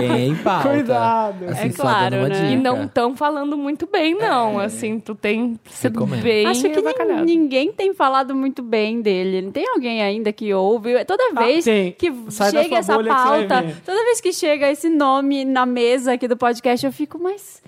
Bem 0.00 0.30
em 0.30 0.34
pauta. 0.36 0.68
Cuidado. 0.70 1.44
Assim, 1.50 1.66
É 1.68 1.72
claro, 1.72 2.16
né? 2.16 2.28
dica. 2.30 2.46
e 2.46 2.56
não 2.56 2.84
estão 2.84 3.14
falando 3.14 3.54
muito 3.54 3.86
bem, 3.86 4.14
não. 4.14 4.58
Assim, 4.58 4.98
tu 4.98 5.14
tem 5.14 5.60
sido 5.66 5.92
Recomendo. 6.00 6.22
bem 6.22 6.46
Acho 6.46 6.62
que 6.62 6.80
nem- 7.04 7.24
ninguém 7.24 7.70
tem 7.70 7.92
falado 7.92 8.34
muito 8.34 8.62
bem 8.62 9.02
dele. 9.02 9.42
Não 9.42 9.52
tem 9.52 9.68
alguém 9.68 10.02
ainda 10.02 10.32
que 10.32 10.54
ouve. 10.54 11.04
Toda 11.04 11.22
Ah, 11.36 11.40
vez 11.40 11.64
tem. 11.66 11.92
que 11.92 12.10
Sai 12.30 12.50
chega 12.50 12.76
essa 12.78 12.94
pauta, 13.02 13.64
toda 13.84 14.02
vez 14.04 14.18
que 14.20 14.32
chega 14.32 14.70
esse 14.70 14.88
nome 14.88 15.44
na 15.44 15.66
mesa 15.66 16.14
aqui 16.14 16.26
do 16.26 16.36
podcast, 16.36 16.86
eu 16.86 16.92
fico, 16.92 17.18
mas 17.18 17.62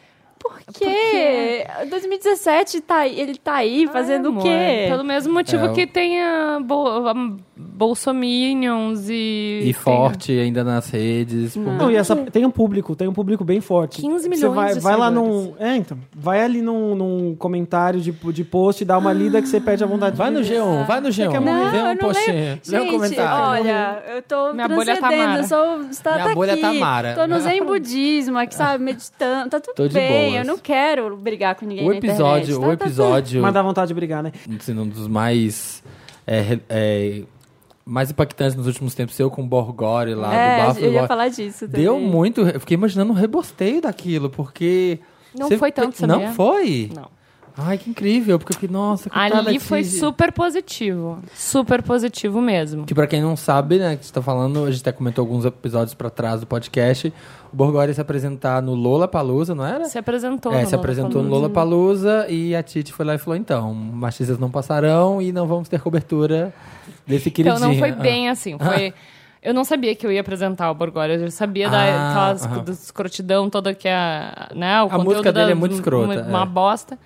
por 0.45 0.61
quê? 0.75 1.67
2017 1.89 2.81
tá 2.83 2.97
aí, 2.99 3.19
ele 3.19 3.37
tá 3.37 3.55
aí 3.55 3.89
fazendo 3.89 4.29
Ai, 4.31 4.37
o 4.37 4.43
quê? 4.43 4.87
Pelo 4.91 5.05
mesmo 5.05 5.33
motivo 5.33 5.67
É, 5.67 5.73
que 5.73 5.87
tem 5.87 6.23
a 6.23 6.61
bol 6.63 7.03
bolsominions 7.57 9.09
e... 9.09 9.61
E 9.61 9.65
tem 9.65 9.73
forte 9.73 10.33
ainda 10.33 10.63
nas 10.63 10.91
redes. 10.91 11.55
pô. 11.55 11.61
Não, 11.61 11.91
e 11.91 11.97
essa, 11.97 12.15
tem 12.17 12.45
um 12.45 12.51
público, 12.51 12.95
tem 12.95 13.09
um 13.09 13.13
público 13.13 13.45
bem 13.45 13.61
forte. 13.61 14.01
15 14.03 14.23
Você 14.23 14.29
milhões 14.29 14.55
vai, 14.55 14.75
de 14.75 14.81
vai 14.81 14.97
lá 14.97 15.11
num. 15.11 15.55
É, 15.59 15.77
então. 15.77 15.97
Vai 16.15 16.43
ali 16.43 16.61
num, 16.61 16.95
num 16.95 17.35
comentário 17.37 18.01
de, 18.01 18.11
de 18.13 18.45
post, 18.45 18.85
dá 18.85 18.99
uma 18.99 19.13
lida 19.13 19.41
que 19.41 19.49
você 19.49 19.61
pede 19.61 19.83
a 19.83 19.87
vontade 19.87 20.17
Vai 20.17 20.31
no 20.31 20.43
de 20.43 20.53
ler. 20.53 20.61
G1, 20.61 20.87
vai 20.87 21.01
no 21.01 21.09
G1. 21.09 21.31
quer 21.31 21.41
Não, 21.41 21.71
vê 21.71 21.79
um 21.79 21.85
não 21.85 21.97
postinho, 21.97 22.61
lê 22.69 22.81
um 22.81 22.91
comentário. 22.91 23.51
olha, 23.63 24.03
eu 24.15 24.23
tô 24.23 24.53
Minha 24.53 24.69
bolha 24.69 24.85
transcendendo, 24.97 25.23
Tamara. 25.23 25.41
eu 25.41 25.45
sou 25.49 25.81
está 25.91 26.15
Minha 26.17 26.35
bolha 26.35 26.53
aqui, 26.53 26.63
Tamara. 26.63 27.15
tô 27.15 27.27
no 27.27 27.41
zen 27.41 27.65
budismo, 27.65 28.39
aqui, 28.39 28.55
sabe, 28.55 28.83
meditando, 28.85 29.51
tá 29.51 29.61
tudo 29.61 29.75
Tô 29.75 29.89
de 29.89 29.95
bem, 29.95 30.34
eu 30.39 30.45
não 30.45 30.59
quero 30.59 31.17
brigar 31.17 31.55
com 31.55 31.65
ninguém 31.67 31.87
O 31.87 31.91
na 31.91 31.97
internet. 31.97 32.19
episódio, 32.21 32.61
tá- 32.61 32.67
o 32.67 32.77
tá 32.77 32.85
episódio, 32.85 33.43
Mas 33.43 33.55
dá 33.55 33.63
vontade 33.63 33.89
de 33.89 33.95
brigar, 33.95 34.23
né? 34.23 34.33
assim, 34.59 34.79
um 34.79 34.87
dos 34.89 35.07
mais 35.09 35.83
é, 36.27 36.59
é, 36.69 37.23
mais 37.85 38.11
impactantes 38.11 38.55
nos 38.57 38.67
últimos 38.67 38.95
tempos, 38.95 39.19
eu 39.21 39.31
com 39.31 39.43
o 39.43 39.47
Borgore 39.47 40.15
lá 40.15 40.35
É, 40.35 40.61
do 40.63 40.67
Bafo 40.69 40.81
eu 40.81 40.93
ia 40.93 41.03
Bo- 41.03 41.09
falar 41.09 41.29
disso 41.29 41.67
também. 41.67 41.83
Deu 41.83 41.99
muito, 42.01 42.41
eu 42.43 42.61
fiquei 42.61 42.75
imaginando 42.77 43.13
o 43.13 43.17
rebosteio 43.17 43.81
daquilo, 43.83 44.31
porque 44.31 44.99
Não 45.39 45.49
você 45.49 45.59
foi 45.59 45.71
tanto, 45.71 45.97
sabia? 45.99 46.17
Não 46.29 46.33
foi? 46.35 46.91
Não. 46.95 47.09
Ai, 47.57 47.79
que 47.79 47.89
incrível, 47.89 48.37
porque 48.39 48.53
eu 48.53 48.55
fiquei, 48.55 48.69
nossa, 48.69 49.09
coitada 49.09 49.49
Ali 49.49 49.61
foi 49.61 49.85
super 49.85 50.33
positivo. 50.33 51.21
Super 51.35 51.83
positivo 51.85 52.41
mesmo. 52.41 52.85
Que 52.85 52.93
pra 52.95 53.07
quem 53.07 53.23
não 53.23 53.37
sabe, 53.37 53.79
né, 53.79 53.97
que 53.97 54.05
você 54.05 54.13
tá 54.13 54.21
falando, 54.21 54.65
a 54.65 54.71
gente 54.73 54.81
até 54.81 54.91
comentou 54.91 55.23
alguns 55.23 55.45
episódios 55.45 55.95
pra 55.95 56.11
trás 56.11 56.41
do 56.41 56.47
podcast, 56.49 57.13
o 57.53 57.57
Borgore 57.57 57.95
se 57.95 58.01
apresentar 58.01 58.61
no 58.61 58.75
Lola 58.75 59.07
Palusa, 59.07 59.55
não 59.55 59.65
era? 59.65 59.85
Se 59.85 59.97
apresentou 59.97 60.53
É, 60.53 60.63
no 60.63 60.69
se 60.69 60.75
apresentou 60.75 61.23
no 61.23 61.29
Lollapalooza. 61.29 62.09
Lollapalooza 62.09 62.27
e 62.29 62.57
a 62.57 62.63
Titi 62.63 62.93
foi 62.93 63.07
lá 63.07 63.15
e 63.15 63.19
falou, 63.19 63.37
então, 63.37 63.73
machistas 63.73 64.37
não 64.37 64.51
passarão 64.51 65.23
e 65.23 65.31
não 65.31 65.47
vamos 65.47 65.69
ter 65.69 65.81
cobertura 65.81 66.53
desse 67.07 67.31
queridinho. 67.31 67.57
Então 67.57 67.69
não 67.71 67.79
foi 67.79 67.91
Ah. 67.91 67.95
bem 67.95 68.29
assim. 68.29 68.59
Foi... 68.59 68.93
Eu 69.41 69.53
não 69.55 69.63
sabia 69.63 69.95
que 69.95 70.05
eu 70.07 70.11
ia 70.11 70.23
apresentar 70.23 70.71
o 70.71 70.75
Borgore. 70.75 71.13
Eu 71.13 71.19
já 71.21 71.31
sabia 71.31 71.69
da 71.69 71.79
Ah, 71.79 72.11
aquelas 72.11 72.47
aham. 72.47 72.65
do 72.65 72.73
escrotidão 72.73 73.51
toda 73.51 73.75
que 73.75 73.87
é, 73.87 74.49
né, 74.57 74.83
o 74.83 74.89
A 74.91 74.99
música 74.99 75.31
dele 75.33 75.47
da- 75.47 75.53
é 75.53 75.55
muito 75.55 75.75
escrota, 75.75 76.15
Uma, 76.15 76.23
uma 76.23 76.43
é. 76.43 76.47
bosta. 76.47 76.99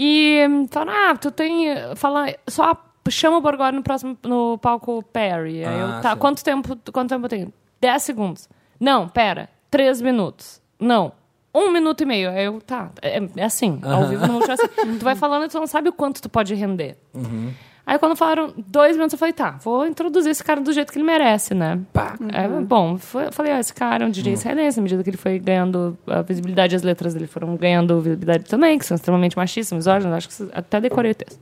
E 0.00 0.46
hum, 0.48 0.68
falaram, 0.70 1.10
ah, 1.10 1.16
tu 1.16 1.28
tem... 1.32 1.66
Fala, 1.96 2.32
só 2.46 2.76
chama 3.10 3.38
o 3.38 3.40
Borgore 3.40 3.74
no 3.74 3.82
próximo, 3.82 4.16
no 4.22 4.56
palco 4.58 5.02
Perry. 5.02 5.64
Aí 5.64 5.74
Ah, 5.74 5.96
eu, 5.96 6.02
tá, 6.02 6.12
sim. 6.12 6.18
quanto 6.18 6.44
tempo, 6.44 6.78
quanto 6.92 7.08
tempo 7.08 7.24
eu 7.24 7.28
tenho? 7.28 7.52
10 7.80 8.02
segundos. 8.04 8.48
Não, 8.78 9.08
pera, 9.08 9.48
3 9.68 10.00
minutos. 10.00 10.62
Não, 10.78 11.10
um 11.52 11.72
minuto 11.72 12.02
e 12.02 12.06
meio. 12.06 12.30
Aí 12.30 12.44
eu, 12.44 12.60
tá, 12.60 12.90
é, 13.02 13.20
é 13.36 13.44
assim, 13.44 13.80
ao 13.82 14.06
vivo 14.06 14.24
no 14.26 14.40
é 14.40 14.52
assim. 14.52 14.68
Tu 15.00 15.04
vai 15.04 15.16
falando 15.16 15.46
e 15.46 15.48
tu 15.48 15.58
não 15.58 15.66
sabe 15.66 15.88
o 15.88 15.92
quanto 15.92 16.22
tu 16.22 16.28
pode 16.28 16.54
render. 16.54 16.96
Uhum. 17.88 17.92
Aí 17.94 17.98
quando 17.98 18.16
falaram 18.16 18.52
dois 18.56 18.92
minutos, 18.96 19.12
eu 19.14 19.18
falei, 19.18 19.32
tá, 19.32 19.52
vou 19.62 19.86
introduzir 19.86 20.30
esse 20.30 20.42
cara 20.44 20.60
do 20.60 20.72
jeito 20.72 20.92
que 20.92 20.98
ele 20.98 21.04
merece, 21.06 21.54
né? 21.54 21.78
Pá. 21.92 22.14
É, 22.32 22.46
bom, 22.60 22.98
foi- 22.98 23.26
eu 23.26 23.32
falei, 23.32 23.52
ó, 23.52 23.58
esse 23.58 23.72
cara 23.74 24.04
é 24.04 24.06
um 24.06 24.10
DJ 24.10 24.32
israelense, 24.34 24.78
à 24.78 24.82
medida 24.82 25.02
que 25.02 25.10
ele 25.10 25.16
foi 25.16 25.38
ganhando 25.38 25.96
a 26.06 26.22
visibilidade, 26.22 26.76
as 26.76 26.82
letras 26.82 27.14
dele 27.14 27.26
foram 27.26 27.56
ganhando 27.56 28.00
visibilidade 28.00 28.44
também, 28.44 28.78
que 28.78 28.84
são 28.86 28.94
extremamente 28.94 29.36
machistas, 29.36 29.76
misóginos, 29.76 30.14
acho 30.16 30.28
que 30.28 30.48
até 30.52 30.80
decorei 30.80 31.12
o 31.12 31.14
texto. 31.14 31.40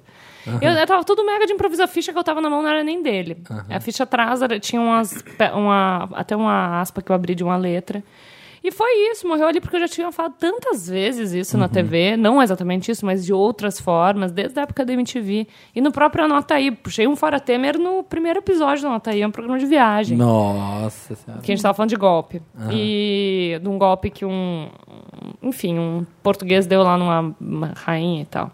Eu, 0.62 0.70
eu 0.70 0.86
tava 0.86 1.02
tudo 1.02 1.26
mega 1.26 1.44
de 1.44 1.52
improviso, 1.52 1.82
a 1.82 1.88
ficha 1.88 2.12
que 2.12 2.18
eu 2.18 2.22
tava 2.22 2.40
na 2.40 2.48
mão 2.48 2.62
não 2.62 2.68
era 2.70 2.84
nem 2.84 3.02
dele. 3.02 3.38
A 3.68 3.80
ficha 3.80 4.04
atrás 4.04 4.40
era- 4.42 4.60
tinha 4.60 4.80
umas, 4.80 5.24
uma, 5.54 6.08
até 6.14 6.36
uma 6.36 6.80
aspa 6.80 7.02
que 7.02 7.10
eu 7.10 7.16
abri 7.16 7.34
de 7.34 7.42
uma 7.42 7.56
letra. 7.56 8.00
E 8.66 8.72
foi 8.72 9.12
isso, 9.12 9.28
morreu 9.28 9.46
ali 9.46 9.60
porque 9.60 9.76
eu 9.76 9.80
já 9.80 9.86
tinha 9.86 10.10
falado 10.10 10.34
tantas 10.40 10.88
vezes 10.88 11.30
isso 11.30 11.56
na 11.56 11.68
TV, 11.68 12.16
não 12.16 12.42
exatamente 12.42 12.90
isso, 12.90 13.06
mas 13.06 13.24
de 13.24 13.32
outras 13.32 13.78
formas, 13.78 14.32
desde 14.32 14.58
a 14.58 14.64
época 14.64 14.84
da 14.84 14.92
MTV. 14.92 15.46
E 15.72 15.80
no 15.80 15.92
próprio 15.92 16.24
Anota 16.24 16.54
Aí, 16.54 16.72
puxei 16.72 17.06
um 17.06 17.14
Fora 17.14 17.38
Temer 17.38 17.78
no 17.78 18.02
primeiro 18.02 18.40
episódio 18.40 18.82
do 18.82 18.88
Anota 18.88 19.12
Aí, 19.12 19.22
é 19.22 19.26
um 19.26 19.30
programa 19.30 19.56
de 19.56 19.66
viagem. 19.66 20.18
Nossa 20.18 21.14
senhora. 21.14 21.40
Que 21.44 21.52
a 21.52 21.54
gente 21.54 21.62
tava 21.62 21.74
falando 21.74 21.90
de 21.90 21.96
golpe. 21.96 22.42
E 22.72 23.56
de 23.62 23.68
um 23.68 23.78
golpe 23.78 24.10
que 24.10 24.24
um. 24.24 24.68
Enfim, 25.40 25.78
um 25.78 26.04
português 26.20 26.66
deu 26.66 26.82
lá 26.82 26.98
numa 26.98 27.36
uma 27.40 27.68
rainha 27.68 28.22
e 28.22 28.26
tal. 28.26 28.50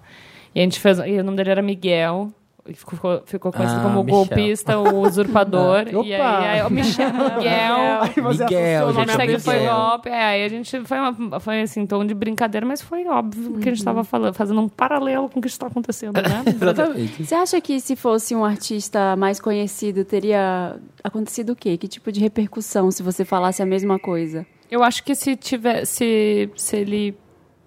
E 0.54 0.60
a 0.60 0.62
gente 0.62 0.78
fez. 0.78 0.98
E 0.98 1.20
o 1.20 1.24
nome 1.24 1.38
dele 1.38 1.52
era 1.52 1.62
Miguel. 1.62 2.30
E 2.64 2.74
Ficou, 2.74 3.20
ficou 3.26 3.50
conhecido 3.52 3.80
Ah, 3.80 3.82
como 3.82 4.00
o 4.00 4.04
Michel. 4.04 4.18
golpista, 4.24 4.78
o 4.78 5.00
usurpador. 5.00 5.84
e 6.04 6.14
aí, 6.14 6.20
Opa! 6.20 6.38
aí 6.38 6.62
o 6.62 6.70
Michel, 6.70 7.08
Miguel. 7.12 7.76
Aí 8.02 8.22
você 8.22 8.44
Miguel, 8.44 8.88
associou 8.88 8.88
o 8.88 9.00
Miguel. 9.00 9.16
segue 9.16 9.38
foi 9.40 9.66
golpe. 9.66 10.08
É, 10.08 10.24
aí 10.24 10.44
a 10.44 10.48
gente 10.48 10.80
foi, 10.84 10.98
uma, 10.98 11.40
foi 11.40 11.60
assim, 11.62 11.84
tom 11.86 12.04
de 12.06 12.14
brincadeira, 12.14 12.64
mas 12.64 12.80
foi 12.80 13.04
óbvio 13.08 13.54
que 13.54 13.68
a 13.68 13.72
gente 13.72 13.78
estava 13.78 14.04
falando, 14.04 14.32
fazendo 14.34 14.60
um 14.60 14.68
paralelo 14.68 15.28
com 15.28 15.40
o 15.40 15.42
que 15.42 15.48
está 15.48 15.66
acontecendo, 15.66 16.14
né? 16.14 16.44
Exatamente. 16.54 17.24
Você 17.24 17.34
acha 17.34 17.60
que 17.60 17.80
se 17.80 17.96
fosse 17.96 18.32
um 18.34 18.44
artista 18.44 19.16
mais 19.16 19.40
conhecido, 19.40 20.04
teria 20.04 20.76
acontecido 21.02 21.50
o 21.54 21.56
quê? 21.56 21.76
Que 21.76 21.88
tipo 21.88 22.12
de 22.12 22.20
repercussão 22.20 22.92
se 22.92 23.02
você 23.02 23.24
falasse 23.24 23.60
a 23.60 23.66
mesma 23.66 23.98
coisa? 23.98 24.46
Eu 24.70 24.84
acho 24.84 25.02
que 25.02 25.16
se 25.16 25.34
tiver, 25.34 25.84
se, 25.84 26.48
se 26.54 26.76
ele 26.76 27.16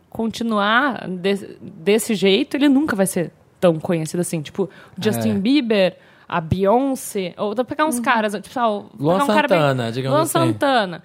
continuar 0.10 1.08
de- 1.10 1.58
desse 1.62 2.16
jeito, 2.16 2.56
ele 2.56 2.70
nunca 2.70 2.96
vai 2.96 3.06
ser 3.06 3.32
tão 3.60 3.80
conhecido 3.80 4.22
assim. 4.22 4.42
Tipo, 4.42 4.70
Justin 5.02 5.32
É. 5.32 5.34
Bieber, 5.36 5.98
a 6.28 6.42
Beyoncé, 6.42 7.34
ou 7.38 7.54
dá 7.54 7.64
pra 7.64 7.76
pegar 7.76 7.88
uns 7.88 8.00
caras, 8.00 8.34
tipo, 8.42 8.60
ah, 8.60 8.70
o- 8.70 8.86
Luan 9.00 9.20
pegar 9.20 9.24
um 9.24 9.36
cara 9.36 9.48
bem- 9.48 9.60
Santana, 9.60 9.92
digamos 9.92 10.14
Luan 10.16 10.24
assim. 10.24 10.52
Santana. 10.54 11.04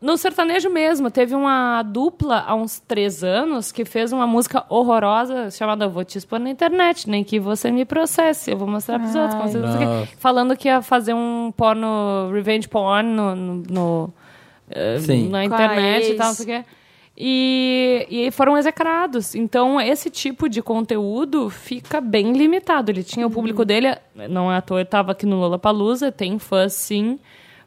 No 0.00 0.16
sertanejo 0.16 0.68
mesmo, 0.68 1.12
teve 1.12 1.32
uma 1.32 1.80
dupla 1.84 2.42
há 2.44 2.56
uns 2.56 2.80
três 2.80 3.22
anos 3.22 3.70
que 3.70 3.84
fez 3.84 4.12
uma 4.12 4.26
música 4.26 4.64
horrorosa 4.68 5.48
chamada 5.52 5.86
Vou 5.88 6.04
Te 6.04 6.18
Expor 6.18 6.40
na 6.40 6.50
Internet, 6.50 7.08
nem 7.08 7.22
que 7.22 7.38
você 7.38 7.70
me 7.70 7.84
processe, 7.84 8.50
eu 8.50 8.56
vou 8.58 8.66
mostrar 8.66 8.98
pros 8.98 9.14
outros. 9.14 9.34
como 9.36 9.48
você 9.48 9.58
não 9.58 9.68
sei 9.68 9.76
o 9.76 9.78
quê. 9.78 9.84
Nossa. 9.84 10.08
Falando 10.18 10.56
que 10.56 10.66
ia 10.66 10.82
fazer 10.82 11.14
um 11.14 11.52
porno, 11.56 12.30
revenge 12.32 12.66
porn 12.68 13.08
no, 13.10 13.36
no- 13.36 13.62
no, 13.70 14.14
eh, 14.70 14.98
na 15.30 15.44
internet 15.44 16.10
e 16.10 16.14
tal, 16.16 16.26
não 16.28 16.34
sei 16.34 16.44
o 16.44 16.48
quê. 16.48 16.64
E, 17.16 18.06
e 18.10 18.30
foram 18.30 18.56
execrados. 18.56 19.34
Então, 19.34 19.80
esse 19.80 20.08
tipo 20.08 20.48
de 20.48 20.62
conteúdo 20.62 21.50
fica 21.50 22.00
bem 22.00 22.32
limitado. 22.32 22.90
Ele 22.90 23.02
tinha 23.02 23.26
o 23.26 23.30
público 23.30 23.64
dele, 23.64 23.94
não 24.30 24.50
é 24.50 24.56
à 24.56 24.62
toa, 24.62 24.82
estava 24.82 25.12
aqui 25.12 25.26
no 25.26 25.36
Lollapalooza, 25.36 26.10
tem 26.10 26.38
fãs 26.38 26.72
sim, 26.72 27.18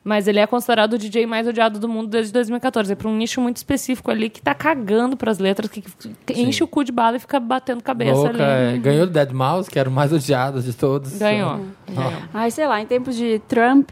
mas 0.04 0.28
ele 0.28 0.40
é 0.40 0.48
considerado 0.48 0.94
o 0.94 0.98
DJ 0.98 1.26
mais 1.28 1.48
odiado 1.48 1.80
do 1.80 1.88
mundo 1.88 2.08
desde 2.08 2.34
2014. 2.34 2.92
É 2.92 2.96
para 2.96 3.08
um 3.08 3.16
nicho 3.16 3.40
muito 3.40 3.58
específico 3.58 4.10
ali 4.10 4.30
que 4.30 4.42
tá 4.42 4.54
cagando 4.56 5.16
pras 5.16 5.38
letras, 5.38 5.70
que, 5.70 5.82
que 5.82 6.42
enche 6.42 6.64
o 6.64 6.68
cu 6.68 6.84
de 6.84 6.92
bala 6.92 7.18
e 7.18 7.20
fica 7.20 7.40
batendo 7.40 7.84
cabeça 7.84 8.14
Louca, 8.14 8.30
ali. 8.30 8.76
é. 8.76 8.78
Ganhou 8.80 9.04
o 9.04 9.08
Dead 9.08 9.32
Mouse, 9.32 9.70
que 9.70 9.78
era 9.78 9.90
o 9.90 9.92
mais 9.92 10.12
odiado 10.12 10.62
de 10.62 10.74
todos. 10.74 11.18
Ganhou. 11.18 11.60
ganhou. 11.88 12.14
Ai, 12.34 12.50
sei 12.50 12.68
lá, 12.68 12.82
em 12.82 12.86
tempos 12.86 13.16
de 13.16 13.40
Trump, 13.48 13.92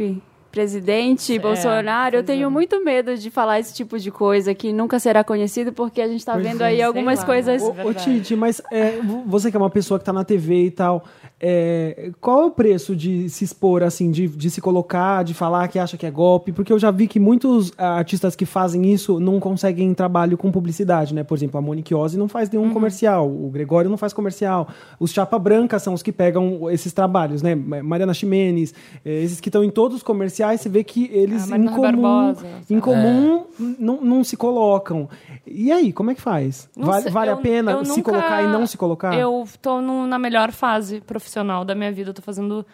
presidente, 0.53 1.35
É, 1.35 1.39
Bolsonaro, 1.39 2.15
eu 2.15 2.23
tenho 2.23 2.45
é. 2.45 2.49
muito 2.49 2.81
medo 2.85 3.17
de 3.17 3.29
falar 3.31 3.59
esse 3.59 3.73
tipo 3.73 3.97
de 3.97 4.11
coisa 4.11 4.53
que 4.53 4.71
nunca 4.71 4.99
será 4.99 5.23
conhecido, 5.23 5.73
porque 5.73 5.99
a 5.99 6.07
gente 6.07 6.23
tá 6.23 6.33
Pois 6.33 6.45
vendo 6.45 6.61
é, 6.61 6.67
aí 6.67 6.81
algumas 6.81 7.19
lá. 7.19 7.25
coisas. 7.25 7.61
Ô, 7.61 7.73
ô. 7.89 7.93
Titi, 7.93 8.35
mas 8.35 8.61
é, 8.71 8.91
vo- 9.01 9.23
você 9.25 9.49
que 9.49 9.57
é 9.57 9.59
uma 9.59 9.69
pessoa 9.69 9.99
que 9.99 10.05
tá 10.05 10.13
na 10.13 10.23
TV 10.23 10.65
e 10.65 10.71
tal, 10.71 11.03
é, 11.45 12.11
qual 12.21 12.41
é 12.43 12.45
o 12.45 12.51
preço 12.51 12.95
de 12.95 13.27
se 13.29 13.43
expor, 13.43 13.83
assim, 13.83 14.09
de, 14.09 14.29
de 14.29 14.49
se 14.49 14.61
colocar, 14.61 15.23
de 15.23 15.33
falar 15.33 15.67
que 15.67 15.77
acha 15.77 15.97
que 15.97 16.05
é 16.05 16.09
golpe? 16.11 16.53
Porque 16.53 16.71
eu 16.71 16.79
já 16.79 16.89
vi 16.89 17.05
que 17.05 17.19
muitos 17.19 17.73
artistas 17.77 18.33
que 18.33 18.45
fazem 18.45 18.93
isso 18.93 19.19
não 19.19 19.41
conseguem 19.41 19.93
trabalho 19.93 20.37
com 20.37 20.49
publicidade, 20.49 21.13
né? 21.13 21.21
Por 21.21 21.37
exemplo, 21.37 21.57
a 21.57 21.61
Monique 21.61 21.93
Ozzy 21.93 22.17
não 22.17 22.29
faz 22.29 22.47
Uhum. 22.47 22.61
nenhum 22.61 22.73
comercial, 22.73 23.27
o 23.29 23.49
Gregório 23.49 23.89
não 23.89 23.97
faz 23.97 24.13
comercial, 24.13 24.69
os 24.97 25.11
Chapa 25.11 25.37
Branca 25.37 25.77
são 25.79 25.93
os 25.93 26.01
que 26.01 26.13
pegam 26.13 26.71
esses 26.71 26.93
trabalhos, 26.93 27.41
né? 27.41 27.55
Ma- 27.55 27.83
Mariana 27.83 28.13
Ximenes, 28.13 28.73
eh, 29.03 29.21
esses 29.23 29.41
que 29.41 29.49
estão 29.49 29.65
em 29.65 29.69
todos 29.69 29.97
os 29.97 30.03
comerciais, 30.03 30.61
você 30.61 30.69
vê 30.69 30.81
que 30.81 31.09
eles 31.11 31.51
em 31.51 31.65
comum, 31.65 31.81
Barbosa, 31.81 32.45
em 32.69 32.79
comum 32.79 33.43
não, 33.77 33.99
não 33.99 34.23
se 34.23 34.37
colocam. 34.37 35.09
E 35.45 35.73
aí, 35.73 35.91
como 35.91 36.09
é 36.09 36.15
que 36.15 36.21
faz? 36.21 36.69
Vale, 36.77 37.03
sei, 37.03 37.11
vale 37.11 37.31
a 37.31 37.33
eu- 37.33 37.37
pena 37.37 37.71
eu 37.73 37.83
se 37.83 37.89
nunca- 37.97 38.11
colocar 38.13 38.43
e 38.43 38.47
não 38.47 38.65
se 38.65 38.77
colocar? 38.77 39.13
Eu 39.19 39.43
tô 39.61 39.81
no- 39.81 40.07
na 40.07 40.17
melhor 40.17 40.49
fase 40.53 41.01
profissional 41.01 41.32
da 41.65 41.73
minha 41.75 41.91
vida. 41.91 42.09
Eu 42.09 42.13
tô 42.13 42.21
fazendo 42.21 42.65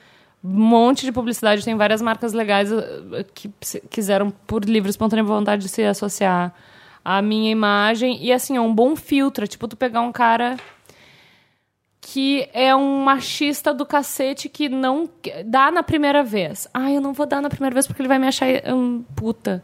um 0.43 0.49
monte 0.49 1.05
de 1.05 1.11
publicidade. 1.11 1.63
Tem 1.63 1.75
várias 1.75 2.01
marcas 2.01 2.33
legais 2.33 2.71
eh, 2.71 3.25
que 3.33 3.51
se- 3.61 3.81
quiseram, 3.89 4.31
por 4.47 4.65
livre 4.65 4.89
e 4.89 4.91
espontânea 4.91 5.23
vontade, 5.23 5.63
de 5.63 5.69
se 5.69 5.83
associar 5.83 6.53
à 7.05 7.21
minha 7.21 7.51
imagem. 7.51 8.17
E, 8.23 8.31
assim, 8.33 8.57
é 8.57 8.61
um 8.61 8.73
bom 8.73 8.95
filtro. 8.95 9.43
É 9.43 9.47
tipo 9.47 9.67
tu 9.67 9.77
pegar 9.77 10.01
um 10.01 10.11
cara 10.11 10.57
que 12.01 12.47
é 12.53 12.73
um 12.75 13.03
machista 13.03 13.71
do 13.73 13.85
cacete 13.85 14.49
que 14.49 14.67
não 14.69 15.07
dá 15.45 15.69
na 15.69 15.83
primeira 15.83 16.23
vez. 16.23 16.67
Ah, 16.73 16.89
eu 16.91 16.99
não 17.01 17.13
vou 17.13 17.25
dar 17.27 17.39
na 17.41 17.49
primeira 17.49 17.73
vez 17.73 17.85
porque 17.85 18.01
ele 18.01 18.07
vai 18.09 18.17
me 18.17 18.25
achar 18.25 18.47
um, 18.73 19.03
puta. 19.15 19.61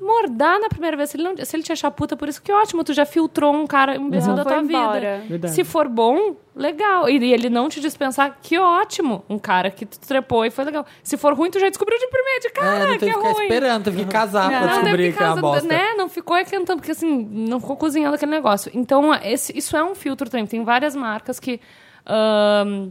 Amor, 0.00 0.28
dá 0.30 0.58
na 0.58 0.68
primeira 0.68 0.96
vez. 0.96 1.10
Se 1.10 1.16
ele, 1.16 1.24
não, 1.24 1.34
se 1.36 1.56
ele 1.56 1.62
te 1.64 1.72
achar 1.72 1.90
puta, 1.90 2.16
por 2.16 2.28
isso 2.28 2.40
que 2.42 2.52
ótimo, 2.52 2.84
tu 2.84 2.92
já 2.92 3.04
filtrou 3.06 3.52
um 3.52 3.66
cara, 3.66 3.98
um 3.98 4.06
imbecil 4.06 4.34
da 4.34 4.44
tua 4.44 4.58
embora. 4.58 5.00
vida. 5.16 5.24
Verdade. 5.28 5.54
Se 5.54 5.64
for 5.64 5.88
bom, 5.88 6.36
legal. 6.54 7.08
E, 7.08 7.32
ele 7.32 7.48
não 7.48 7.68
te 7.68 7.80
dispensar, 7.80 8.38
que 8.42 8.58
ótimo. 8.58 9.24
Um 9.28 9.38
cara 9.38 9.70
que 9.70 9.86
tu 9.86 9.98
trepou 10.00 10.44
e 10.44 10.50
foi 10.50 10.64
legal. 10.64 10.84
Se 11.02 11.16
for 11.16 11.34
ruim, 11.34 11.50
tu 11.50 11.58
já 11.60 11.68
descobriu 11.68 11.98
de 11.98 12.06
primeira, 12.08 12.40
de 12.40 12.50
cara, 12.50 12.76
É, 12.76 12.78
não 12.86 12.98
que 12.98 13.04
é 13.04 13.08
que 13.08 13.14
ficar 13.14 13.30
ruim. 13.32 13.42
esperando, 13.44 13.84
tem 13.84 13.94
que 13.94 14.04
casar 14.06 14.48
pra 14.48 14.60
Não, 14.60 14.66
descobrir 14.68 14.90
teve 14.96 15.12
que 15.16 15.22
é 15.22 15.26
uma 15.26 15.28
casa, 15.34 15.40
bosta. 15.40 15.68
né? 15.68 15.94
Não 15.96 16.08
ficou 16.08 16.36
esquentando, 16.38 16.78
porque 16.80 16.92
assim, 16.92 17.24
não 17.30 17.60
ficou 17.60 17.76
cozinhando 17.76 18.14
aquele 18.16 18.30
negócio. 18.30 18.70
Então, 18.74 19.14
esse, 19.14 19.56
isso 19.56 19.76
é 19.76 19.84
um 19.84 19.94
filtro 19.94 20.28
também. 20.28 20.46
Tem 20.46 20.62
várias 20.64 20.94
marcas 20.96 21.38
que. 21.40 21.60
ahn, 22.06 22.90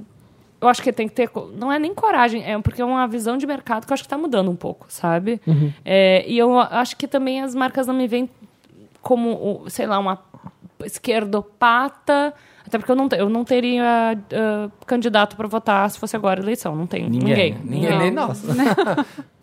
eu 0.61 0.67
acho 0.67 0.81
que 0.81 0.91
tem 0.91 1.07
que 1.07 1.13
ter. 1.15 1.29
Não 1.55 1.71
é 1.71 1.79
nem 1.79 1.93
coragem, 1.93 2.43
é 2.43 2.59
porque 2.61 2.81
é 2.81 2.85
uma 2.85 3.07
visão 3.07 3.37
de 3.37 3.47
mercado 3.47 3.85
que 3.85 3.91
eu 3.91 3.93
acho 3.93 4.03
que 4.03 4.07
está 4.07 4.17
mudando 4.17 4.51
um 4.51 4.55
pouco, 4.57 4.85
sabe? 4.89 5.39
É, 5.85 6.25
e 6.27 6.37
eu 6.37 6.59
acho 6.59 6.97
que 6.97 7.07
também 7.07 7.41
as 7.41 7.55
marcas 7.55 7.87
não 7.87 7.93
me 7.93 8.07
veem 8.07 8.29
como, 9.01 9.63
sei 9.67 9.85
lá, 9.87 9.97
uma 9.99 10.19
esquerdopata. 10.83 12.33
Até 12.69 12.77
porque 12.77 12.91
eu 12.91 12.95
não, 12.95 13.09
eu 13.17 13.27
não 13.29 13.43
teria 13.43 13.83
ah, 14.31 14.69
candidato 14.85 15.35
para 15.35 15.47
votar 15.47 15.89
se 15.89 15.97
fosse 15.99 16.15
agora 16.15 16.39
a 16.39 16.43
eleição. 16.43 16.75
Não 16.75 16.85
tem 16.85 17.09
ninguém. 17.09 17.55
Ninguém. 17.55 17.57
Ninguém, 17.63 17.97
nem 17.97 18.11
nós. 18.11 18.43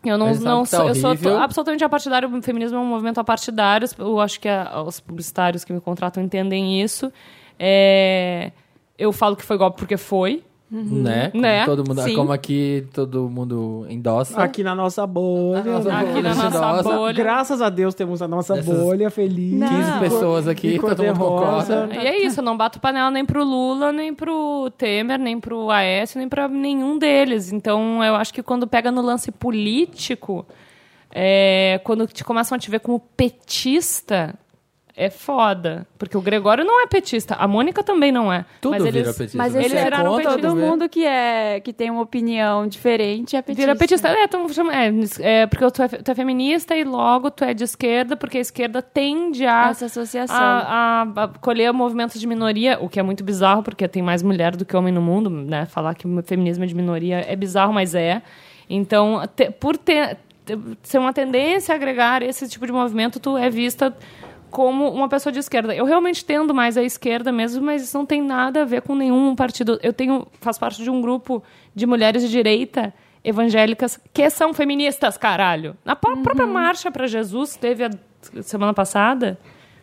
Eu 0.04 0.16
não, 0.16 0.32
não 0.36 0.60
tá 0.60 0.66
sou, 0.76 0.88
eu 0.88 0.94
sou 0.94 1.10
horrível. 1.10 1.36
absolutamente 1.36 1.82
apartidário. 1.82 2.32
O 2.32 2.40
feminismo 2.40 2.78
é 2.78 2.80
um 2.80 2.86
movimento 2.86 3.18
apartidário. 3.18 3.88
Eu 3.98 4.20
acho 4.20 4.38
que 4.38 4.48
a- 4.48 4.80
os 4.86 5.00
publicitários 5.00 5.64
que 5.64 5.72
me 5.72 5.80
contratam 5.80 6.22
entendem 6.22 6.80
isso. 6.80 7.12
É, 7.58 8.52
eu 8.96 9.12
falo 9.12 9.34
que 9.34 9.42
foi 9.42 9.56
golpe 9.58 9.78
porque 9.78 9.96
foi. 9.96 10.44
Né? 10.68 11.30
Como 11.30 11.42
Né? 11.42 11.64
Todo 11.64 11.84
mundo, 11.86 12.02
Sim. 12.02 12.14
como 12.16 12.32
aqui 12.32 12.86
todo 12.92 13.30
mundo 13.30 13.86
endossa. 13.88 14.42
Aqui 14.42 14.64
na 14.64 14.74
nossa 14.74 15.06
bolha. 15.06 15.62
Na 15.62 15.72
nossa 15.72 15.88
né? 15.88 15.94
Aqui 16.00 16.22
na 16.22 16.34
nossa 16.34 16.60
Nossa. 16.60 16.82
bolha. 16.82 17.14
Graças 17.14 17.62
a 17.62 17.68
Deus 17.68 17.94
temos 17.94 18.20
a 18.20 18.26
nossa 18.26 18.58
Essas 18.58 18.76
bolha 18.76 19.08
feliz. 19.08 19.60
15 19.68 19.98
pessoas 20.00 20.48
aqui, 20.48 20.78
todo 20.78 21.04
mundo 21.04 21.18
concorda. 21.18 21.88
E 21.92 21.98
é 21.98 22.26
isso, 22.26 22.40
eu 22.40 22.44
não 22.44 22.56
bato 22.56 22.80
panela 22.80 23.10
nem 23.12 23.24
pro 23.24 23.44
Lula, 23.44 23.92
nem 23.92 24.12
pro 24.12 24.68
Temer, 24.76 25.18
nem 25.20 25.38
pro 25.38 25.70
Aécio, 25.70 26.18
nem 26.18 26.28
pra 26.28 26.48
nenhum 26.48 26.98
deles. 26.98 27.52
Então, 27.52 28.02
eu 28.02 28.16
acho 28.16 28.34
que 28.34 28.42
quando 28.42 28.66
pega 28.66 28.90
no 28.90 29.02
lance 29.02 29.30
político, 29.30 30.44
é, 31.12 31.80
quando 31.84 32.06
te 32.08 32.24
começam 32.24 32.56
a 32.56 32.58
te 32.58 32.70
ver 32.70 32.80
como 32.80 32.98
petista, 33.16 34.34
é 34.96 35.10
foda. 35.10 35.86
Porque 35.98 36.16
o 36.16 36.20
Gregório 36.22 36.64
não 36.64 36.82
é 36.82 36.86
petista, 36.86 37.34
a 37.34 37.46
Mônica 37.46 37.82
também 37.84 38.10
não 38.10 38.32
é. 38.32 38.46
Tudo 38.60 38.70
mas 38.72 38.82
vira 38.84 38.98
eles, 38.98 39.16
petista. 39.16 39.36
Mas 39.38 39.54
eles 39.54 39.72
é 39.74 39.84
viraram 39.84 40.10
contra 40.12 40.30
todo 40.32 40.40
de 40.40 40.54
ver? 40.54 40.66
mundo 40.66 40.88
que 40.88 41.04
é 41.04 41.60
que 41.60 41.72
tem 41.72 41.90
uma 41.90 42.00
opinião 42.00 42.66
diferente 42.66 43.36
é 43.36 43.42
petista. 43.42 43.60
Vira 43.66 43.76
petista. 43.78 44.08
É, 44.08 44.26
chama- 44.52 44.72
é, 44.74 44.90
é, 45.20 45.46
porque 45.46 45.70
tu 45.70 45.82
é, 45.82 45.88
tu 45.88 46.10
é 46.10 46.14
feminista 46.14 46.74
e 46.74 46.82
logo 46.84 47.30
tu 47.30 47.44
é 47.44 47.52
de 47.52 47.62
esquerda, 47.64 48.16
porque 48.16 48.38
a 48.38 48.40
esquerda 48.40 48.80
tende 48.80 49.44
a 49.44 49.68
Essa 49.68 49.84
associação. 49.86 50.34
a, 50.36 51.02
a, 51.16 51.24
a 51.24 51.28
colher 51.40 51.72
movimentos 51.74 52.18
de 52.18 52.26
minoria, 52.26 52.78
o 52.80 52.88
que 52.88 52.98
é 52.98 53.02
muito 53.02 53.22
bizarro, 53.22 53.62
porque 53.62 53.86
tem 53.86 54.02
mais 54.02 54.22
mulher 54.22 54.56
do 54.56 54.64
que 54.64 54.74
homem 54.76 54.92
no 54.94 55.02
mundo, 55.02 55.28
né? 55.28 55.66
Falar 55.66 55.94
que 55.94 56.06
o 56.08 56.22
feminismo 56.22 56.64
é 56.64 56.66
de 56.66 56.74
minoria 56.74 57.24
é 57.28 57.36
bizarro, 57.36 57.72
mas 57.72 57.94
é. 57.94 58.22
Então, 58.68 59.22
te- 59.36 59.50
por 59.50 59.76
ter, 59.76 60.16
ter- 60.44 60.58
ser 60.82 60.98
uma 60.98 61.12
tendência 61.12 61.72
a 61.72 61.76
agregar 61.76 62.22
esse 62.22 62.48
tipo 62.48 62.66
de 62.66 62.72
movimento, 62.72 63.20
tu 63.20 63.36
é 63.36 63.48
vista 63.50 63.94
como 64.50 64.90
uma 64.90 65.08
pessoa 65.08 65.32
de 65.32 65.38
esquerda. 65.38 65.74
Eu 65.74 65.84
realmente 65.84 66.24
tendo 66.24 66.54
mais 66.54 66.76
à 66.76 66.82
esquerda 66.82 67.30
mesmo, 67.32 67.64
mas 67.64 67.82
isso 67.82 67.96
não 67.96 68.06
tem 68.06 68.22
nada 68.22 68.62
a 68.62 68.64
ver 68.64 68.82
com 68.82 68.94
nenhum 68.94 69.34
partido. 69.34 69.78
Eu 69.82 69.92
tenho 69.92 70.26
faço 70.40 70.58
parte 70.60 70.82
de 70.82 70.90
um 70.90 71.00
grupo 71.00 71.42
de 71.74 71.86
mulheres 71.86 72.22
de 72.22 72.28
direita 72.30 72.92
evangélicas 73.24 73.98
que 74.14 74.30
são 74.30 74.54
feministas, 74.54 75.16
caralho. 75.18 75.76
Na 75.84 75.96
pró- 75.96 76.16
própria 76.22 76.46
marcha 76.46 76.90
para 76.90 77.06
Jesus 77.06 77.56
teve 77.56 77.84
a 77.84 77.90
semana 78.42 78.72
passada 78.72 79.38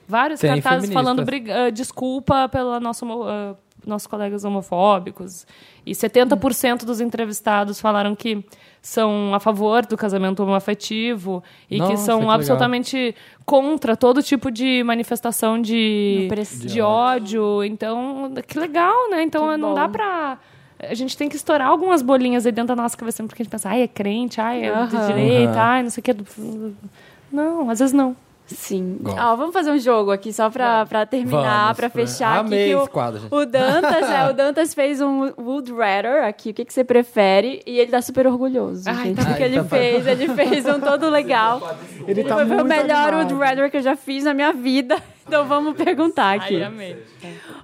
vários 0.08 0.39
Tem 0.39 0.49
cartazes 0.49 0.89
feministas. 0.89 0.93
falando 1.04 1.26
briga- 1.26 1.65
ah, 1.65 1.69
desculpa 1.69 2.47
pela 2.49 2.80
nossa 2.80 3.06
ah, 3.06 3.56
nossos 3.86 4.08
colegas 4.08 4.43
homofóbicos. 4.43 5.46
E 5.86 5.91
70% 5.91 6.86
dos 6.86 7.02
entrevistados 7.02 7.80
falaram 7.80 8.15
que 8.15 8.43
são 8.82 9.34
a 9.34 9.39
favor 9.39 9.86
do 9.86 9.96
casamento 9.98 10.43
homoafetivo 10.43 11.43
e 11.69 11.76
que 11.76 11.80
Nossa, 11.80 11.98
são 11.98 12.17
que 12.19 12.22
legal. 12.26 12.36
absolutamente 12.36 13.15
contra 13.46 13.96
todo 13.96 14.22
tipo 14.22 14.52
de 14.52 14.84
manifestação 14.84 15.62
de, 15.62 16.24
Opressão. 16.26 16.67
de 16.67 16.82
ódio. 16.82 17.63
Então, 17.63 18.32
que 18.48 18.60
legal, 18.60 19.10
né? 19.10 19.24
Então, 19.24 19.50
Que 19.50 19.58
não 19.58 19.69
bom. 19.69 19.76
dá 19.76 19.88
pra... 19.88 20.38
A 20.80 20.93
gente 20.93 21.15
tem 21.15 21.30
que 21.30 21.36
estourar 21.38 21.67
algumas 21.69 22.02
bolinhas 22.02 22.46
aí 22.46 22.52
dentro 22.52 22.76
da 22.76 22.82
nossa 22.82 22.98
cabeça, 22.98 23.24
porque 23.24 23.41
a 23.41 23.43
gente 23.46 23.52
pensa, 23.52 23.69
ai, 23.69 23.84
é 23.84 23.88
crente, 23.88 24.41
ai, 24.41 24.65
é 24.65 24.86
de 24.86 24.96
Aham. 24.98 25.08
direita, 25.08 25.62
ai, 25.62 25.84
não 25.84 25.89
sei 25.89 26.02
o 26.02 26.04
que. 26.04 26.15
Não, 27.32 27.69
às 27.69 27.80
vezes 27.80 27.93
não. 27.93 28.15
Sim. 28.45 28.99
Ó, 29.06 29.36
vamos 29.36 29.53
fazer 29.53 29.71
um 29.71 29.79
jogo 29.79 30.12
aqui 30.12 30.32
só 30.34 30.49
pra, 30.49 30.86
pra 30.86 31.06
terminar, 31.06 31.63
Vamos, 31.63 31.77
pra 31.77 31.89
pra- 31.89 32.06
fechar 32.06 32.39
Amei 32.39 32.65
aqui. 32.65 32.75
que 32.75 32.82
esse 32.82 32.89
quadro, 32.89 33.19
gente. 33.21 33.34
o 33.34 33.45
Dantas, 33.45 34.10
é, 34.10 34.29
o 34.29 34.34
Dantas 34.36 34.73
fez 34.73 34.99
um 35.01 35.32
Would 35.38 35.71
Rather 35.73 36.25
aqui, 36.25 36.49
o 36.49 36.53
que, 36.53 36.65
que 36.65 36.73
você 36.73 36.84
prefere? 36.84 37.62
E 37.65 37.79
ele 37.79 37.89
tá 37.89 38.01
super 38.01 38.27
orgulhoso, 38.27 38.84
Ai, 38.89 38.95
gente, 39.06 39.15
tá- 39.17 39.25
porque 39.25 39.43
Ai, 39.43 39.49
ele 39.49 39.58
tá- 39.58 39.63
fez, 39.65 40.08
ele 40.08 40.27
fez 40.36 40.65
um 40.67 40.79
todo 40.79 41.10
legal. 41.10 41.77
Ele 42.08 42.19
Ele 42.19 42.23
tá 42.25 42.36
foi, 42.36 42.45
foi 42.45 42.62
o 42.62 42.65
melhor 42.65 43.13
animado. 43.13 43.32
Would 43.32 43.34
Rather 43.49 43.71
que 43.71 43.77
eu 43.77 43.82
já 43.82 43.95
fiz 43.95 44.23
na 44.25 44.34
minha 44.34 44.51
vida. 44.51 44.97
Então 45.25 45.45
vamos 45.47 45.75
perguntar 45.75 46.36
aqui. 46.36 46.55
Ai, 46.57 46.63
amei. 46.63 47.03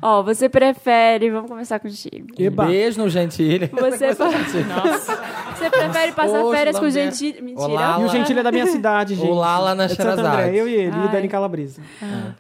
Ó, 0.02 0.24
você 0.24 0.48
prefere, 0.48 1.30
vamos 1.30 1.50
começar 1.50 1.78
contigo. 1.80 2.28
Eba. 2.38 2.66
Beijo 2.66 3.02
no 3.02 3.10
Gentile. 3.10 3.68
Você, 3.68 4.14
você 4.14 5.70
prefere 5.70 6.12
passar 6.14 6.44
férias 6.52 6.80
com 6.80 6.86
Lambert. 6.86 7.14
gente... 7.14 7.42
Mentira. 7.42 7.68
Olá, 7.68 7.98
E 8.00 8.06
o 8.06 8.10
Gentili 8.10 8.40
é 8.40 8.44
da 8.44 8.52
minha 8.52 8.66
cidade, 8.68 9.16
gente. 9.16 9.30
Olá, 9.30 9.60
lá 9.60 9.76
na 9.76 9.84
É 9.86 9.90
Xerazade. 9.90 10.56
Eu 10.56 10.68
e 10.70 10.74
ele, 10.74 10.92
Ai. 10.96 11.06
e 11.06 11.12
Dani 11.12 11.28
Calabresa. 11.28 11.82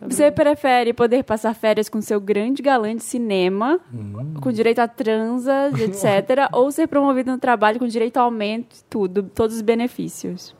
Você 0.01 0.31
prefere 0.31 0.93
poder 0.93 1.23
passar 1.23 1.53
férias 1.53 1.89
com 1.89 2.01
seu 2.01 2.19
grande 2.21 2.61
galã 2.61 2.95
de 2.95 3.03
cinema, 3.03 3.79
Hum. 3.93 4.35
com 4.41 4.51
direito 4.51 4.79
a 4.79 4.87
transa, 4.87 5.69
etc., 5.77 6.47
ou 6.53 6.71
ser 6.71 6.87
promovido 6.87 7.31
no 7.31 7.37
trabalho 7.37 7.77
com 7.79 7.87
direito 7.87 8.17
a 8.17 8.21
aumento, 8.21 8.77
tudo, 8.89 9.23
todos 9.23 9.57
os 9.57 9.61
benefícios? 9.61 10.55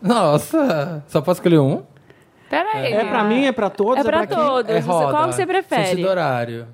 Nossa, 0.00 1.02
só 1.08 1.20
posso 1.20 1.40
escolher 1.40 1.58
um? 1.58 1.82
Pera 2.48 2.68
aí. 2.74 2.92
É 2.92 3.04
pra 3.04 3.24
mim, 3.24 3.44
é 3.46 3.52
pra 3.52 3.68
todos? 3.70 3.98
É 3.98 4.04
pra 4.04 4.26
quem? 4.26 4.36
todos. 4.36 4.70
É 4.70 4.80
Você- 4.80 4.88
roda. 4.88 5.10
qual 5.10 5.28
que 5.28 5.34
você 5.34 5.46
prefere? 5.46 5.86
Sentido 5.86 6.08
horário. 6.08 6.66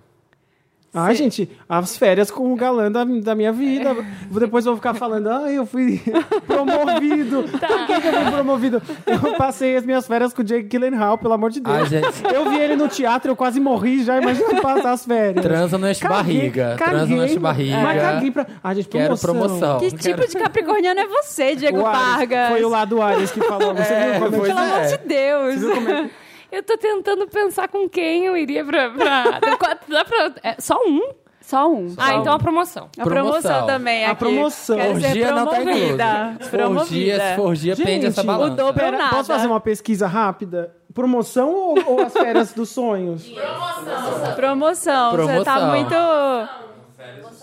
Ai, 0.94 1.14
gente, 1.16 1.50
as 1.68 1.96
férias 1.96 2.30
com 2.30 2.52
o 2.52 2.56
galã 2.56 2.90
da, 2.90 3.02
da 3.04 3.34
minha 3.34 3.52
vida. 3.52 3.96
Depois 4.30 4.64
vou 4.64 4.76
ficar 4.76 4.94
falando, 4.94 5.28
ai, 5.28 5.58
eu 5.58 5.66
fui 5.66 6.00
promovido. 6.46 7.44
Tá. 7.58 7.68
Por 7.68 7.86
que, 7.86 8.00
que 8.00 8.06
eu 8.08 8.12
fui 8.12 8.30
promovido? 8.32 8.82
Eu 9.06 9.34
passei 9.36 9.76
as 9.76 9.84
minhas 9.84 10.06
férias 10.06 10.32
com 10.32 10.42
o 10.42 10.44
Jake 10.44 10.68
Gyllenhaal, 10.68 11.18
pelo 11.18 11.34
amor 11.34 11.50
de 11.50 11.60
Deus. 11.60 11.76
Ai, 11.76 11.86
gente. 11.86 12.06
Eu 12.32 12.48
vi 12.50 12.58
ele 12.58 12.76
no 12.76 12.88
teatro, 12.88 13.30
eu 13.30 13.36
quase 13.36 13.58
morri 13.60 14.02
já, 14.04 14.20
imagina 14.20 14.60
passar 14.60 14.92
as 14.92 15.04
férias. 15.04 15.42
Transa 15.44 15.78
no 15.78 15.88
enche 15.88 16.00
Caguei- 16.00 16.16
barriga. 16.16 16.74
Transa 16.78 17.06
no 17.06 17.24
enche 17.24 17.38
barriga. 17.38 17.78
Mas 17.78 18.00
caguei 18.02 18.30
pra... 18.30 18.46
Ai, 18.62 18.74
gente, 18.76 18.88
Quero 18.88 19.16
promoção. 19.18 19.34
promoção. 19.58 19.78
Que 19.80 19.90
Quero- 19.96 20.22
tipo 20.22 20.28
de 20.28 20.42
capricorniano 20.42 21.00
é 21.00 21.06
você, 21.06 21.54
Diego 21.56 21.82
Vargas? 21.82 22.50
Foi 22.50 22.64
o 22.64 22.68
lado 22.68 23.00
Ares 23.02 23.30
que 23.30 23.40
falou. 23.40 23.74
Você 23.74 23.92
É, 23.92 24.10
viu 24.12 24.20
como 24.20 24.36
pois 24.38 24.48
Pelo 24.52 24.60
é. 24.60 24.72
amor 24.76 24.86
de 24.86 24.98
Deus. 25.08 26.10
Eu 26.54 26.62
tô 26.62 26.78
tentando 26.78 27.26
pensar 27.26 27.68
com 27.68 27.88
quem 27.88 28.26
eu 28.26 28.36
iria 28.36 28.64
pra. 28.64 28.90
pra... 28.90 29.24
Dá 29.88 30.04
pra... 30.04 30.32
É, 30.42 30.56
só 30.60 30.76
um? 30.86 31.00
Só 31.40 31.68
um. 31.70 31.92
Ah, 31.98 32.06
Só 32.06 32.12
então 32.20 32.32
um. 32.32 32.36
a 32.36 32.38
promoção. 32.38 32.88
A 32.98 33.02
promoção, 33.04 33.40
Promoção. 33.42 33.66
também 33.66 34.04
A 34.06 34.12
aqui. 34.12 34.18
promoção. 34.20 34.76
Quero 34.76 35.00
ser 35.00 35.06
Orgia 35.08 35.32
não 35.32 35.46
tá 35.46 35.60
incluso. 35.60 35.78
promovida. 35.78 36.36
Se 36.40 36.48
for 36.50 36.60
orgia, 36.60 37.20
se 37.20 37.36
for 37.36 37.42
orgia, 37.48 37.76
pende 37.76 38.06
essa 38.06 38.22
Gente, 38.22 38.26
balança. 38.30 38.52
o 38.52 38.56
dobro- 38.56 38.74
Pera, 38.80 38.96
nada. 38.96 39.10
posso 39.16 39.26
fazer 39.32 39.46
uma 39.46 39.60
pesquisa 39.60 40.06
rápida? 40.06 40.74
Promoção 40.94 41.50
ou, 41.52 41.78
ou 41.86 42.00
as 42.02 42.12
férias 42.14 42.52
dos 42.54 42.70
sonhos? 42.70 43.28
Promoção. 44.36 45.10
Você 45.10 45.44
tá 45.44 45.54
Promoção. 45.58 45.68
muito... 45.68 45.94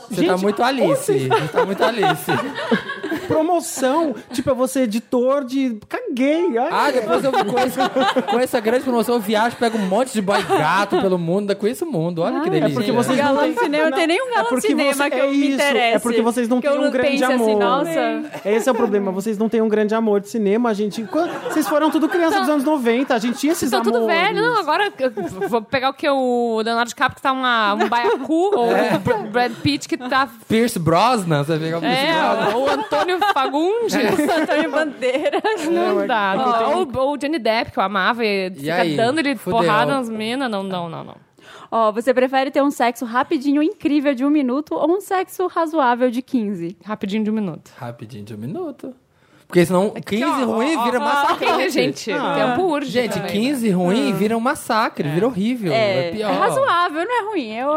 Você 0.09 0.25
tá 0.25 0.31
Gente, 0.33 0.41
muito 0.41 0.63
Alice. 0.63 1.27
Você 1.29 1.47
tá 1.49 1.65
muito 1.65 1.83
Alice. 1.83 2.31
Promoção. 3.31 4.15
tipo, 4.33 4.49
eu 4.49 4.55
vou 4.55 4.67
ser 4.67 4.81
editor 4.81 5.43
de. 5.43 5.77
Caguei. 5.87 6.57
Ai, 6.57 6.69
Ah, 6.71 6.91
depois 6.91 7.23
eu 7.23 7.31
com 7.31 7.59
essa, 7.59 7.89
com 8.29 8.39
essa 8.39 8.59
grande 8.59 8.83
promoção, 8.83 9.15
eu 9.15 9.21
viajo, 9.21 9.55
pego 9.57 9.77
um 9.77 9.85
monte 9.87 10.13
de 10.13 10.21
boy 10.21 10.41
gato 10.43 10.99
pelo 11.01 11.17
mundo, 11.17 11.55
conheço 11.55 11.85
o 11.85 11.91
mundo. 11.91 12.21
Olha 12.21 12.41
que 12.41 12.49
delícia. 12.49 12.71
é 12.71 12.73
porque 12.73 12.91
vocês 12.91 13.17
não 13.17 13.25
Galã 13.25 13.41
têm- 13.43 13.53
de 13.53 13.59
cinema, 13.59 13.89
não 13.89 13.97
tem 13.97 14.07
nenhum 14.07 14.27
é 14.27 14.31
galã 14.31 14.43
de 14.43 14.49
porque 14.49 14.67
cinema 14.67 14.93
você- 14.93 15.09
que 15.09 15.15
é 15.15 15.25
eu 15.25 15.29
me 15.31 15.35
isso, 15.37 15.53
interesse. 15.55 15.77
É 15.95 15.99
porque 15.99 16.21
vocês 16.21 16.47
não 16.49 16.61
têm 16.61 16.71
um 16.71 16.91
grande 16.91 17.09
pense 17.11 17.23
amor. 17.23 17.49
assim, 17.49 17.55
nossa... 17.59 18.21
Esse 18.49 18.69
é 18.69 18.71
o 18.71 18.75
problema, 18.75 19.11
vocês 19.11 19.37
não 19.37 19.49
têm 19.49 19.61
um 19.61 19.69
grande 19.69 19.93
amor 19.95 20.19
de 20.21 20.29
cinema, 20.29 20.69
a 20.69 20.73
gente. 20.73 21.03
quando- 21.03 21.31
Vocês 21.43 21.67
foram 21.67 21.89
tudo 21.89 22.07
criança 22.09 22.39
dos 22.39 22.49
anos 22.49 22.63
90, 22.63 23.13
a 23.15 23.19
gente 23.19 23.37
tinha 23.37 23.51
esses 23.53 23.69
Vocês 23.69 23.79
estão 23.79 23.83
tudo 23.83 24.03
amores. 24.09 24.33
velho. 24.35 24.41
Não, 24.41 24.59
agora 24.59 24.91
eu 24.99 25.49
vou 25.49 25.61
pegar 25.61 25.89
o 25.89 25.93
que? 25.93 26.07
O 26.09 26.61
Leonardo 26.63 26.89
DiCaprio 26.89 27.15
que 27.15 27.21
tá 27.21 27.31
uma, 27.31 27.73
um 27.73 27.87
baiacu, 27.89 28.51
ou 28.55 28.69
o 28.71 28.99
Br- 28.99 29.27
Brad 29.31 29.51
Pitt 29.61 29.87
que 29.87 29.97
tá... 29.97 30.27
Pierce 30.47 30.77
Brosnan, 30.79 31.43
você 31.43 31.57
pega 31.57 31.77
o 31.77 31.81
Pierce 31.81 32.05
Brosnan. 32.05 32.49
É, 32.51 32.55
ou 32.55 32.65
o 32.65 32.69
Antônio 32.69 33.19
Fagundes. 33.33 33.93
Antônio 33.95 34.71
Bandeiras. 34.71 35.67
Não 35.69 36.05
dá. 36.07 36.33
tem- 36.57 36.75
Ou 36.75 36.87
ou 36.97 37.13
o 37.13 37.17
Johnny 37.17 37.39
Depp, 37.39 37.71
que 37.71 37.79
eu 37.79 37.83
amava, 37.83 38.25
e 38.25 38.51
fica 38.51 38.75
aí? 38.81 38.95
dando 38.95 39.19
ele 39.19 39.35
Fudeu. 39.35 39.59
porrada 39.59 39.93
nas 39.93 40.09
minas. 40.09 40.49
Não, 40.49 40.63
não, 40.63 40.89
não, 40.89 41.03
não. 41.03 41.15
Ó, 41.71 41.91
você 41.91 42.13
prefere 42.13 42.51
ter 42.51 42.61
um 42.61 42.69
sexo 42.71 43.05
rapidinho, 43.05 43.63
incrível 43.63 44.13
de 44.13 44.25
um 44.25 44.29
minuto 44.29 44.75
ou 44.75 44.91
um 44.91 44.99
sexo 44.99 45.47
razoável 45.47 46.11
de 46.11 46.21
15? 46.21 46.77
Rapidinho 46.83 47.23
de 47.23 47.31
um 47.31 47.33
minuto. 47.33 47.71
Rapidinho 47.77 48.25
de 48.25 48.33
um 48.33 48.37
minuto. 48.37 48.93
Porque 49.51 49.65
senão 49.65 49.89
15 49.89 50.23
ó, 50.23 50.45
ruim 50.45 50.77
ó, 50.77 50.83
vira 50.85 50.97
ó, 50.97 51.03
massacre. 51.03 51.69
gente, 51.69 52.05
tempo 52.05 52.61
urge 52.63 52.89
Gente, 52.89 53.15
também, 53.15 53.31
15 53.31 53.69
ruim 53.71 54.13
vira 54.13 54.37
um 54.37 54.39
massacre, 54.39 55.09
vira 55.09 55.27
horrível. 55.27 55.73
É, 55.73 56.07
É, 56.07 56.11
pior. 56.11 56.31
é 56.31 56.37
razoável, 56.37 57.03
não 57.05 57.19
é 57.19 57.29
ruim. 57.29 57.51
Eu, 57.53 57.67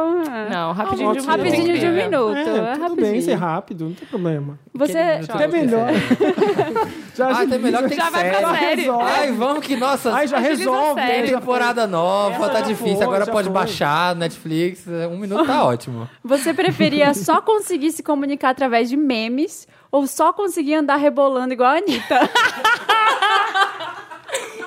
Não, 0.52 0.72
rapidinho 0.72 1.12
de 1.12 1.18
um 1.18 1.22
minuto. 1.22 1.26
rapidinho 1.26 1.78
de 1.80 1.86
um 1.86 1.92
minuto. 1.92 2.36
É, 2.36 2.72
É, 2.74 2.76
tudo 2.76 2.94
bem 2.94 3.20
ser 3.20 3.34
rápido, 3.34 3.86
não 3.86 3.92
tem 3.94 4.06
problema. 4.06 4.56
Você, 4.72 4.98
Até 5.28 5.48
melhor. 5.48 5.88
Já 7.14 7.28
Ah, 7.28 7.42
até 7.42 7.58
melhor 7.58 7.82
que 7.84 7.88
tem 7.90 7.98
Já 7.98 8.10
vai 8.10 8.28
pra 8.30 8.54
série. 8.58 8.88
Ai, 8.90 9.32
vamos 9.32 9.64
que, 9.64 9.76
nossa, 9.76 10.12
Ai, 10.12 10.26
já 10.26 10.38
resolve. 10.38 11.00
tem 11.00 11.26
temporada 11.26 11.86
nova, 11.86 12.48
tá 12.48 12.60
difícil. 12.60 13.02
Agora 13.02 13.26
pode 13.26 13.48
baixar, 13.50 14.14
Netflix. 14.16 14.84
Um 15.10 15.18
minuto 15.18 15.44
tá 15.46 15.62
ótimo. 15.66 16.08
você 16.22 16.52
preferia 16.54 17.12
só 17.14 17.40
conseguir 17.40 17.92
se 17.92 18.02
comunicar 18.02 18.50
através 18.50 18.88
de 18.88 18.96
memes 18.96 19.66
ou 19.94 20.08
só 20.08 20.32
conseguir 20.32 20.74
andar 20.74 20.96
rebolando 20.96 21.52
igual 21.54 21.70
a 21.70 21.76
Anitta? 21.76 22.18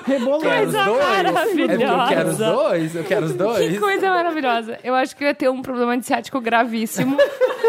Rebolando. 0.06 0.68
Os 0.68 0.72
dois? 0.72 0.74
É 0.74 0.88
eu 0.88 0.96
maravilhosa. 0.96 2.08
quero 2.08 2.28
os 2.30 2.38
dois? 2.38 2.96
Eu 2.96 3.04
quero 3.04 3.26
os 3.26 3.32
Que 3.32 3.38
dois? 3.38 3.78
coisa 3.78 4.08
maravilhosa. 4.08 4.78
Eu 4.82 4.94
acho 4.94 5.14
que 5.14 5.22
eu 5.22 5.28
ia 5.28 5.34
ter 5.34 5.50
um 5.50 5.60
problema 5.60 5.98
de 5.98 6.06
ciático 6.06 6.40
gravíssimo 6.40 7.18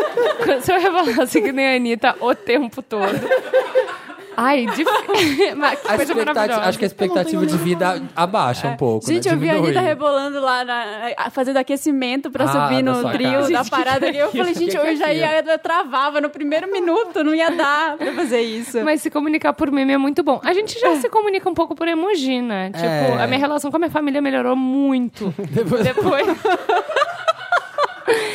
se 0.61 0.71
eu 0.71 0.79
revelasse 0.79 1.41
que 1.41 1.51
nem 1.51 1.73
a 1.73 1.75
Anitta 1.75 2.15
o 2.21 2.33
tempo 2.33 2.81
todo. 2.81 3.11
Ai, 4.41 4.65
que 4.73 4.85
coisa 4.85 6.15
maravilhosa. 6.15 6.61
acho 6.61 6.77
que 6.79 6.85
a 6.85 6.87
expectativa 6.87 7.45
de 7.45 7.57
vida 7.57 8.01
abaixa 8.15 8.67
um 8.69 8.77
pouco. 8.77 9.05
Gente, 9.05 9.27
né? 9.27 9.33
eu 9.35 9.39
vi 9.39 9.49
a. 9.49 9.53
Anitta 9.55 9.81
rebolando 9.81 10.39
lá, 10.39 10.63
na- 10.63 11.29
fazendo 11.31 11.57
aquecimento 11.57 12.31
pra 12.31 12.45
Ah, 12.45 12.47
subir 12.69 12.81
no 12.81 13.09
trio 13.11 13.51
da 13.51 13.65
parada. 13.65 14.09
E 14.09 14.17
eu 14.17 14.31
falei, 14.31 14.53
gente, 14.53 14.71
que 14.71 14.77
que 14.77 14.87
é 14.87 14.91
eu 14.93 14.95
já 14.95 15.11
ia, 15.13 15.43
eu 15.45 15.59
travava 15.59 16.21
no 16.21 16.29
primeiro 16.29 16.71
minuto, 16.71 17.23
não 17.23 17.35
ia 17.35 17.49
dar 17.51 17.97
pra 17.97 18.13
fazer 18.13 18.41
isso. 18.41 18.79
Mas 18.85 19.01
se 19.01 19.09
comunicar 19.09 19.51
por 19.53 19.69
meme 19.71 19.91
é 19.93 19.97
muito 19.97 20.23
bom. 20.23 20.39
A 20.43 20.53
gente 20.53 20.79
já 20.79 20.95
se 20.95 21.09
comunica 21.09 21.49
um 21.49 21.53
pouco 21.53 21.75
por 21.75 21.87
emoji, 21.87 22.41
né? 22.41 22.71
Tipo, 22.71 22.85
É. 22.85 23.23
a 23.23 23.27
minha 23.27 23.39
relação 23.39 23.69
com 23.69 23.75
a 23.77 23.79
minha 23.79 23.91
família 23.91 24.21
melhorou 24.21 24.55
muito. 24.55 25.33
Depois, 25.51 25.83
Depois. 25.83 26.27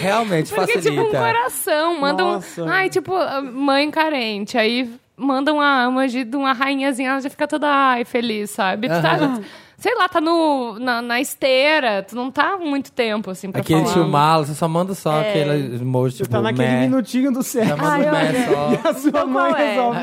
realmente 0.00 0.52
Porque, 0.54 0.72
tipo, 0.80 0.90
um 1.00 1.04
facilita. 1.10 1.18
coração. 1.18 2.00
Mandam. 2.00 2.32
Nossa. 2.34 2.64
Ai, 2.68 2.88
tipo, 2.90 3.12
mãe 3.52 3.90
carente. 3.90 4.58
Aí 4.58 4.88
mandam 5.16 5.57
uma 5.57 5.85
emoji 5.85 6.24
de 6.24 6.37
uma 6.37 6.53
rainhazinha, 6.53 7.11
ela 7.11 7.20
já 7.20 7.31
fica 7.31 7.46
toda 7.46 7.68
ai, 7.68 8.05
feliz, 8.05 8.50
sabe? 8.50 8.88
Tu 8.88 9.00
tá. 9.03 9.40
Sei 9.84 9.94
lá, 9.96 10.08
tá 10.08 10.18
no, 10.18 10.78
na, 10.78 11.02
na 11.02 11.20
esteira, 11.20 12.02
tu 12.02 12.16
não 12.16 12.30
tá 12.30 12.56
muito 12.56 12.90
tempo, 12.90 13.30
assim, 13.30 13.50
pra 13.52 13.60
Aquele 13.60 13.80
falar. 13.82 13.92
tio 13.92 14.08
malo, 14.08 14.46
você 14.46 14.54
só 14.54 14.66
manda 14.66 14.94
só 14.94 15.12
É. 15.20 15.28
aquele 15.28 15.76
emoji, 15.76 16.16
tipo, 16.16 16.30
Tá 16.30 16.40
naquele 16.40 16.66
meh. 16.66 16.80
minutinho 16.86 17.30
do 17.30 17.42
Já 17.42 17.42
céu. 17.42 17.76
manda 17.76 17.86
Ai, 17.90 18.10
meh 18.32 18.48
olha. 18.48 18.80
só. 18.82 18.88
A 18.88 18.94
sua 18.94 19.12
Qual 19.12 19.26
mãe 19.26 19.52
é? 19.52 19.68
resolve 19.74 19.98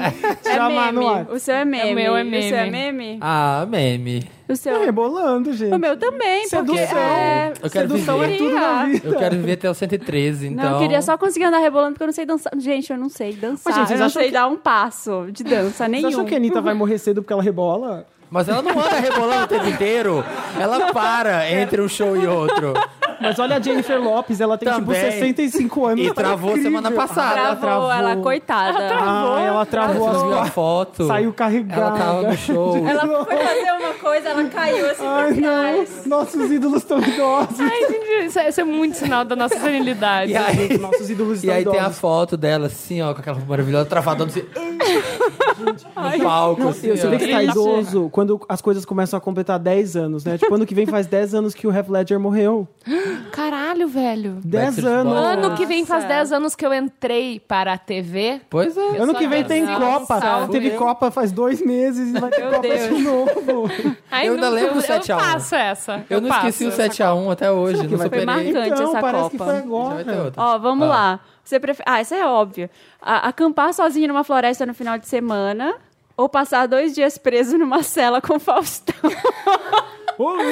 É 0.45 0.53
chamar 0.55 0.93
no 0.93 1.07
ar. 1.07 1.25
O 1.31 1.39
seu 1.39 1.55
é 1.55 1.65
meme. 1.65 1.91
O 1.93 1.95
meu 1.95 2.15
é 2.15 2.21
O 2.23 2.29
seu 2.43 2.57
é 2.57 2.69
meme. 2.69 3.17
Ah, 3.21 3.65
meme. 3.67 4.19
O 4.43 4.47
Tá 4.49 4.55
seu... 4.55 4.81
rebolando, 4.85 5.51
gente. 5.51 5.73
O 5.73 5.79
meu 5.79 5.97
também, 5.97 6.47
porque... 6.47 6.77
Sedução. 6.77 6.97
É... 6.99 7.53
Eu 7.63 7.69
quero 7.71 7.89
Sedução 7.89 8.19
viver. 8.19 8.33
é 8.33 8.37
tudo 8.37 8.53
na 8.53 8.85
vida. 8.85 9.07
Eu 9.07 9.15
quero 9.17 9.35
viver 9.37 9.51
até 9.53 9.67
o 9.71 9.73
113, 9.73 10.47
então... 10.47 10.63
Não, 10.63 10.73
eu 10.73 10.79
queria 10.79 11.01
só 11.01 11.17
conseguir 11.17 11.45
andar 11.45 11.57
rebolando 11.57 11.93
porque 11.93 12.03
eu 12.03 12.07
não 12.07 12.13
sei 12.13 12.25
dançar. 12.27 12.53
Gente, 12.59 12.91
eu 12.91 12.99
não 12.99 13.09
sei 13.09 13.33
dançar. 13.33 13.63
Mas, 13.65 13.75
gente, 13.77 13.87
vocês 13.87 13.91
eu 13.91 13.97
não 13.99 14.05
acham 14.05 14.21
sei 14.21 14.29
que- 14.29 14.33
dar 14.35 14.47
um 14.47 14.57
passo 14.57 15.25
de 15.31 15.43
dança 15.43 15.85
Você 15.85 15.87
nenhum. 15.87 16.07
achou 16.09 16.25
que 16.25 16.35
a 16.35 16.37
Anitta 16.37 16.61
vai 16.61 16.75
morrer 16.75 16.99
cedo 16.99 17.23
porque 17.23 17.33
ela 17.33 17.41
rebola? 17.41 18.05
Mas 18.31 18.47
ela 18.47 18.61
não 18.61 18.79
anda 18.79 18.97
rebolando 18.97 19.43
o 19.43 19.47
tempo 19.47 19.67
inteiro. 19.67 20.23
Ela 20.57 20.93
para 20.93 21.51
entre 21.51 21.81
um 21.81 21.89
show 21.89 22.15
e 22.15 22.25
outro. 22.25 22.73
Mas 23.21 23.39
olha 23.39 23.57
a 23.57 23.59
Jennifer 23.59 24.01
Lopes, 24.01 24.41
ela 24.41 24.57
tem 24.57 24.67
tipo 24.71 24.85
Também. 24.85 25.11
65 25.11 25.85
anos. 25.85 26.05
E 26.05 26.07
tá 26.09 26.13
travou 26.15 26.51
incrível. 26.51 26.71
semana 26.71 26.91
passada. 26.91 27.55
Travou, 27.55 27.91
ela, 27.91 28.15
coitada. 28.17 28.79
Ah, 28.99 29.41
ela 29.45 29.65
travou 29.65 30.09
viram 30.09 30.41
a 30.41 30.45
foto? 30.45 31.05
Saiu 31.07 31.31
carregada. 31.33 31.81
Ela 31.81 31.91
tava 31.97 32.21
no 32.23 32.37
show. 32.37 32.77
Ela 32.87 33.01
foi 33.25 33.35
fazer 33.37 33.71
uma 33.79 33.93
coisa, 33.93 34.29
ela 34.29 34.43
caiu 34.45 34.89
assim 34.89 35.05
Ai, 35.05 35.31
não. 35.31 35.37
trás. 35.41 36.05
Nossos 36.05 36.51
ídolos 36.51 36.77
estão 36.77 36.99
idosos. 36.99 37.59
Ai, 37.59 37.79
gente, 37.87 38.25
isso 38.27 38.39
é, 38.39 38.49
isso 38.49 38.61
é 38.61 38.63
muito 38.63 38.97
sinal 38.97 39.23
da 39.23 39.35
nossa 39.35 39.57
senilidade. 39.59 40.31
E 40.31 40.35
aí, 40.37 40.77
Nossos 40.77 41.09
ídolos 41.09 41.43
e 41.43 41.47
estão 41.47 41.55
aí 41.55 41.63
tem 41.63 41.73
a 41.79 41.83
idosos. 41.83 41.99
foto 41.99 42.35
dela, 42.37 42.67
assim, 42.67 43.01
ó, 43.01 43.13
com 43.13 43.19
aquela 43.21 43.39
maravilhosa, 43.47 43.85
travadona, 43.85 44.29
assim, 44.31 44.43
no 45.59 46.23
palco, 46.23 46.67
assim, 46.69 46.89
Você 46.95 47.07
ó. 47.07 47.09
vê 47.09 47.17
que 47.17 47.27
tá 47.27 47.43
Isso. 47.43 47.51
idoso 47.51 48.09
quando 48.11 48.39
as 48.49 48.61
coisas 48.61 48.83
começam 48.85 49.17
a 49.17 49.21
completar 49.21 49.59
10 49.59 49.95
anos, 49.95 50.23
né? 50.25 50.37
Tipo, 50.37 50.53
ano 50.55 50.65
que 50.65 50.73
vem 50.75 50.85
faz 50.85 51.05
10 51.07 51.33
anos 51.35 51.53
que 51.53 51.67
o 51.67 51.71
Heath 51.75 51.89
Ledger 51.89 52.19
morreu. 52.19 52.67
Caralho! 53.31 53.87
Velho. 53.87 54.39
10 54.43 54.63
Backstreet 54.75 54.87
anos. 54.87 55.13
Boys. 55.13 55.25
Ano 55.25 55.55
que 55.55 55.65
vem 55.65 55.85
faz 55.85 56.03
Nossa. 56.03 56.15
10 56.15 56.31
anos 56.33 56.55
que 56.55 56.65
eu 56.65 56.73
entrei 56.73 57.39
para 57.39 57.73
a 57.73 57.77
TV. 57.77 58.41
Pois 58.49 58.75
é. 58.77 58.97
Ano 58.97 59.13
que 59.15 59.27
vem 59.27 59.43
tem 59.43 59.65
Copa. 59.65 60.19
salve. 60.19 60.51
Teve 60.51 60.69
Eu- 60.69 60.77
Copa 60.77 61.11
faz 61.11 61.31
dois 61.31 61.61
meses 61.65 62.15
e 62.15 62.19
vai 62.19 62.29
ter 62.29 62.41
Meu 62.41 62.51
Copa 62.51 62.61
Deus. 62.67 62.95
de 62.97 63.03
novo. 63.03 63.71
Ai, 64.11 64.27
Eu 64.27 64.33
ainda 64.33 64.47
não- 64.47 64.53
lembro 64.55 64.73
o 64.75 64.77
eu, 64.77 64.81
7 64.81 65.11
a 65.11 65.17
1. 65.17 65.19
Eu 65.19 65.25
faço 65.25 65.55
essa. 65.55 66.05
Eu 66.09 66.21
não 66.21 66.29
passo 66.29 66.47
esqueci 66.47 66.65
o 66.65 66.67
essa 66.69 66.83
7x1 66.89 67.31
até 67.31 67.51
hoje. 67.51 67.81
que 67.83 67.87
Não 67.91 67.97
vai 67.97 68.07
superei. 68.07 68.25
marcante. 68.25 68.69
Então, 68.69 68.83
essa 68.89 68.99
parece 69.01 69.23
Copa. 69.23 69.29
que 69.37 69.43
foi 69.43 69.57
agora. 69.57 70.33
Ó, 70.37 70.57
vamos 70.57 70.87
Ah. 70.87 70.89
lá. 70.89 71.19
Você 71.43 71.59
prefere... 71.59 71.85
Ah, 71.89 72.01
isso 72.01 72.13
é 72.13 72.25
óbvio. 72.25 72.69
A- 73.01 73.27
acampar 73.29 73.73
sozinho 73.73 74.07
numa 74.07 74.23
floresta 74.23 74.65
no 74.65 74.73
final 74.73 74.97
de 74.97 75.07
semana 75.07 75.73
ou 76.15 76.29
passar 76.29 76.67
dois 76.67 76.93
dias 76.93 77.17
preso 77.17 77.57
numa 77.57 77.81
cela 77.83 78.21
com 78.21 78.39
Faustão? 78.39 78.95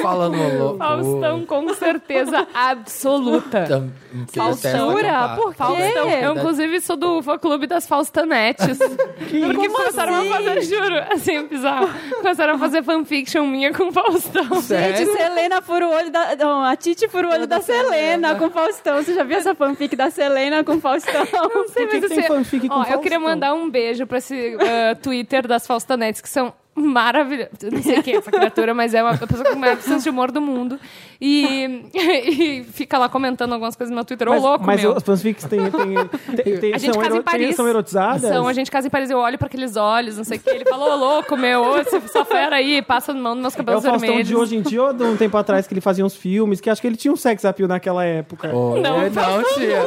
Falando 0.02 0.58
louco. 0.58 0.78
Faustão, 0.78 1.46
com 1.46 1.74
certeza 1.74 2.46
absoluta. 2.54 3.64
Acampar. 3.64 5.36
Por 5.36 5.50
quê? 5.50 5.56
Faustão. 5.58 6.10
Eu, 6.10 6.36
inclusive, 6.36 6.80
sou 6.80 6.96
do 6.96 7.22
fã-clube 7.22 7.66
das 7.66 7.86
Faustanetes. 7.86 8.78
Porque 9.18 9.68
começaram 9.68 10.14
a 10.14 10.24
fazer, 10.24 10.62
juro, 10.62 10.94
assim, 11.10 11.46
bizarro. 11.46 11.88
Começaram 12.16 12.54
a 12.54 12.58
fazer 12.58 12.82
fanfiction 12.82 13.46
minha 13.46 13.72
com 13.72 13.92
Faustão. 13.92 14.44
Gente, 14.44 14.62
Sério? 14.62 15.12
Selena 15.12 15.62
fura 15.62 15.86
o 15.86 15.92
olho 15.92 16.10
da... 16.10 16.36
Não, 16.36 16.64
a 16.64 16.76
Titi 16.76 17.08
fura 17.08 17.28
o 17.28 17.32
olho 17.32 17.46
da, 17.46 17.60
Selena 17.60 18.34
com 18.34 18.50
Faustão. 18.50 18.96
Você 18.96 19.14
já 19.14 19.22
viu 19.24 19.36
essa 19.36 19.54
fanfic 19.54 19.94
da 19.94 20.10
Selena 20.10 20.64
com 20.64 20.80
Faustão? 20.80 21.24
Não 21.54 21.68
sei, 21.68 21.86
mas 21.86 22.04
assim, 22.04 22.22
fanfic 22.22 22.68
com 22.68 22.74
ó, 22.74 22.84
eu 22.84 22.98
queria 22.98 23.18
Faustão? 23.18 23.20
mandar 23.20 23.54
um 23.54 23.70
beijo 23.70 24.06
pra 24.06 24.18
esse 24.18 24.56
uh, 24.56 24.96
Twitter 25.02 25.46
das 25.46 25.66
Faustanetes, 25.66 26.20
que 26.20 26.28
são 26.28 26.52
maravilhosas. 26.74 27.50
Não 27.70 27.82
sei 27.82 28.02
quem 28.02 28.14
é 28.14 28.18
essa 28.18 28.30
criatura, 28.30 28.72
mas 28.74 28.94
é 28.94 29.02
uma 29.02 29.16
pessoa 29.16 29.44
com 29.50 29.56
o 29.56 29.58
maior 29.58 29.76
senso 29.80 30.04
de 30.04 30.10
humor 30.10 30.30
do 30.30 30.40
mundo. 30.40 30.78
E, 31.20 31.90
e 31.94 32.64
fica 32.72 32.96
lá 32.96 33.08
comentando 33.08 33.52
algumas 33.52 33.76
coisas 33.76 33.90
no 33.90 33.96
meu 33.96 34.04
Twitter. 34.04 34.26
Ô, 34.28 34.30
Mas, 34.32 34.42
louco, 34.42 34.64
mas 34.66 34.80
meu. 34.80 34.94
os 34.96 35.02
fanfics 35.02 35.44
têm, 35.44 35.60
têm, 35.70 36.36
têm, 36.44 36.58
têm- 36.58 36.74
A 36.74 36.78
gente 36.78 36.94
são, 36.94 37.02
casa 37.02 37.16
em 37.18 37.22
Paris. 37.22 37.56
são 37.56 37.68
erotizadas? 37.68 38.22
São, 38.22 38.48
a 38.48 38.52
gente 38.54 38.70
casa 38.70 38.86
em 38.86 38.90
Paris, 38.90 39.10
eu 39.10 39.18
olho 39.18 39.36
pra 39.36 39.46
aqueles 39.46 39.76
olhos, 39.76 40.16
não 40.16 40.24
sei 40.24 40.38
o 40.38 40.40
que. 40.40 40.48
Ele 40.48 40.64
falou, 40.64 40.92
ô 40.92 40.96
louco, 40.96 41.36
meu, 41.36 41.60
ô, 41.62 41.76
essa 41.76 41.96
essa 41.98 42.24
fera 42.24 42.56
aí, 42.56 42.80
passa 42.80 43.12
mão 43.12 43.34
nos 43.34 43.42
meus 43.42 43.52
É 43.54 43.56
o 43.56 43.58
cabelos 43.58 43.82
Faustão 43.84 44.00
vermelhos. 44.00 44.28
de 44.28 44.36
hoje 44.36 44.56
em 44.56 44.62
dia 44.62 44.82
ou 44.82 44.92
de 44.94 45.02
um 45.02 45.16
tempo 45.16 45.36
atrás 45.36 45.66
que 45.66 45.74
ele 45.74 45.80
fazia 45.82 46.04
uns 46.06 46.16
filmes, 46.16 46.60
que 46.60 46.70
acho 46.70 46.80
que 46.80 46.86
ele 46.86 46.96
tinha 46.96 47.12
um 47.12 47.16
sex 47.16 47.44
appeal 47.44 47.68
naquela 47.68 48.04
época. 48.04 48.48
Oi, 48.56 48.80
Não, 48.80 48.98
não, 49.02 49.44
tia. 49.54 49.82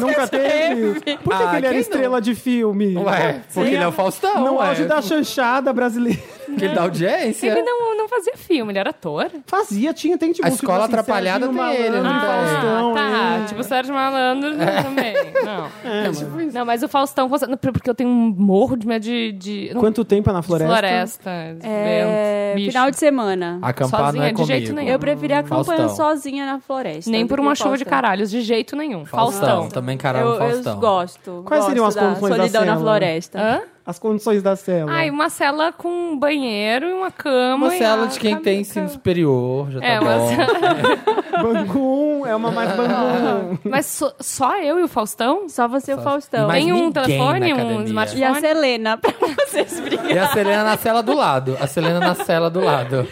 Nunca 0.00 0.26
teve? 0.28 1.00
Por 1.00 1.02
que, 1.02 1.10
Ah, 1.32 1.48
que 1.50 1.56
ele 1.56 1.66
era 1.66 1.70
quem 1.70 1.78
estrela 1.80 2.20
de 2.20 2.34
filme? 2.34 2.96
Ué, 2.98 3.40
porque 3.54 3.70
ele 3.70 3.82
é 3.82 3.88
o 3.88 3.92
Faustão. 3.92 4.40
No 4.44 4.56
ué. 4.58 4.68
auge 4.68 4.84
da 4.84 5.00
chanchada 5.00 5.72
brasileira. 5.72 6.20
Que 6.56 6.64
ele 6.66 6.74
dá 6.74 6.82
audiência. 6.82 7.48
Ele 7.48 7.62
não, 7.62 7.96
não 7.96 8.08
fazia 8.08 8.36
filme, 8.36 8.70
ele 8.72 8.78
era 8.78 8.90
ator. 8.90 9.28
Fazia, 9.46 9.92
tinha, 9.92 10.16
tem 10.16 10.30
tipo 10.30 10.46
A 10.46 10.50
Escola 10.50 10.84
assim, 10.84 10.92
Atrapalhada 10.94 11.48
tem 11.48 11.56
ele, 11.74 12.00
Malandro, 12.00 12.02
não 12.02 12.20
tem? 12.20 12.28
Faustão, 12.28 12.94
tá. 12.94 13.40
é. 13.42 13.44
Tipo, 13.46 13.60
o 13.60 13.64
Sérgio 13.64 13.94
Malandro 13.94 14.50
também. 14.56 15.14
Não. 15.44 15.64
É, 15.84 16.06
mas- 16.06 16.54
Não, 16.54 16.64
mas 16.64 16.82
o 16.82 16.88
Faustão, 16.88 17.28
porque 17.72 17.90
eu 17.90 17.94
tenho 17.94 18.08
um 18.10 18.34
morro 18.36 18.76
de 18.76 18.86
medo 18.86 19.02
de. 19.02 19.32
de 19.32 19.70
não- 19.74 19.80
Quanto 19.80 20.04
tempo 20.04 20.30
é 20.30 20.32
na 20.32 20.42
floresta? 20.42 20.72
floresta, 20.72 21.30
É, 21.62 22.52
vento, 22.54 22.66
final 22.70 22.90
de 22.90 22.98
semana. 22.98 23.58
Acampar 23.62 24.00
não 24.00 24.06
Sozinha, 24.06 24.28
é 24.28 24.32
de 24.32 24.44
jeito 24.44 24.60
comigo. 24.68 24.76
nenhum. 24.76 24.92
Eu 24.92 24.98
preferia 24.98 25.42
Faustão. 25.44 25.88
sozinha 25.88 26.46
na 26.46 26.60
floresta. 26.60 27.10
Nem 27.10 27.26
por 27.26 27.40
uma 27.40 27.54
chuva 27.54 27.76
de 27.76 27.84
Faustão. 27.84 27.90
caralhos, 28.02 28.30
de 28.30 28.40
jeito 28.42 28.76
nenhum. 28.76 29.04
Faustão. 29.04 29.40
Faustão. 29.48 29.68
Também 29.70 29.96
caralho 29.98 30.26
Eu, 30.26 30.32
eu 30.34 30.38
Faustão. 30.38 30.78
gosto. 30.80 31.42
Quais 31.46 31.60
gosto 31.62 31.68
seriam 31.68 31.86
as 31.86 31.94
da 31.94 32.00
condições 32.02 32.30
da 32.30 32.36
solidão 32.36 32.64
na 32.64 32.76
floresta. 32.78 33.38
Hã? 33.40 33.62
As 33.86 33.98
condições 33.98 34.42
da 34.42 34.56
cela. 34.56 34.90
Ai, 34.90 35.10
uma 35.10 35.28
cela 35.28 35.70
com 35.70 35.88
um 35.88 36.16
banheiro 36.18 36.86
e 36.88 36.92
uma 36.94 37.10
cama. 37.10 37.66
Uma 37.66 37.74
e 37.74 37.78
cela 37.78 38.06
de 38.06 38.18
quem 38.18 38.36
tem 38.36 38.60
ensino 38.62 38.88
superior, 38.88 39.70
já 39.70 39.80
tá 39.80 39.86
É, 39.86 40.00
uma 40.00 40.16
bom. 40.16 40.30
Bangum, 41.42 42.26
é 42.26 42.34
uma 42.34 42.50
mais 42.50 42.72
bangum. 42.74 43.58
Mas 43.64 43.84
so- 43.86 44.14
só 44.20 44.56
eu 44.58 44.78
e 44.80 44.82
o 44.84 44.88
Faustão? 44.88 45.48
Só 45.50 45.68
você 45.68 45.92
e 45.92 45.94
o 45.96 46.00
Faustão. 46.00 46.48
Tem 46.50 46.72
um 46.72 46.90
telefone, 46.90 47.52
um 47.52 47.82
smartphone? 47.84 48.20
E 48.20 48.24
a 48.24 48.34
Selena, 48.40 48.96
pra 48.98 49.12
vocês 49.46 49.78
brigarem. 49.80 50.14
E 50.14 50.18
a 50.18 50.28
Selena 50.28 50.64
na 50.64 50.76
cela 50.78 51.02
do 51.02 51.14
lado. 51.14 51.56
A 51.60 51.66
Selena 51.66 52.00
na 52.00 52.14
cela 52.14 52.48
do 52.48 52.60
lado. 52.60 53.06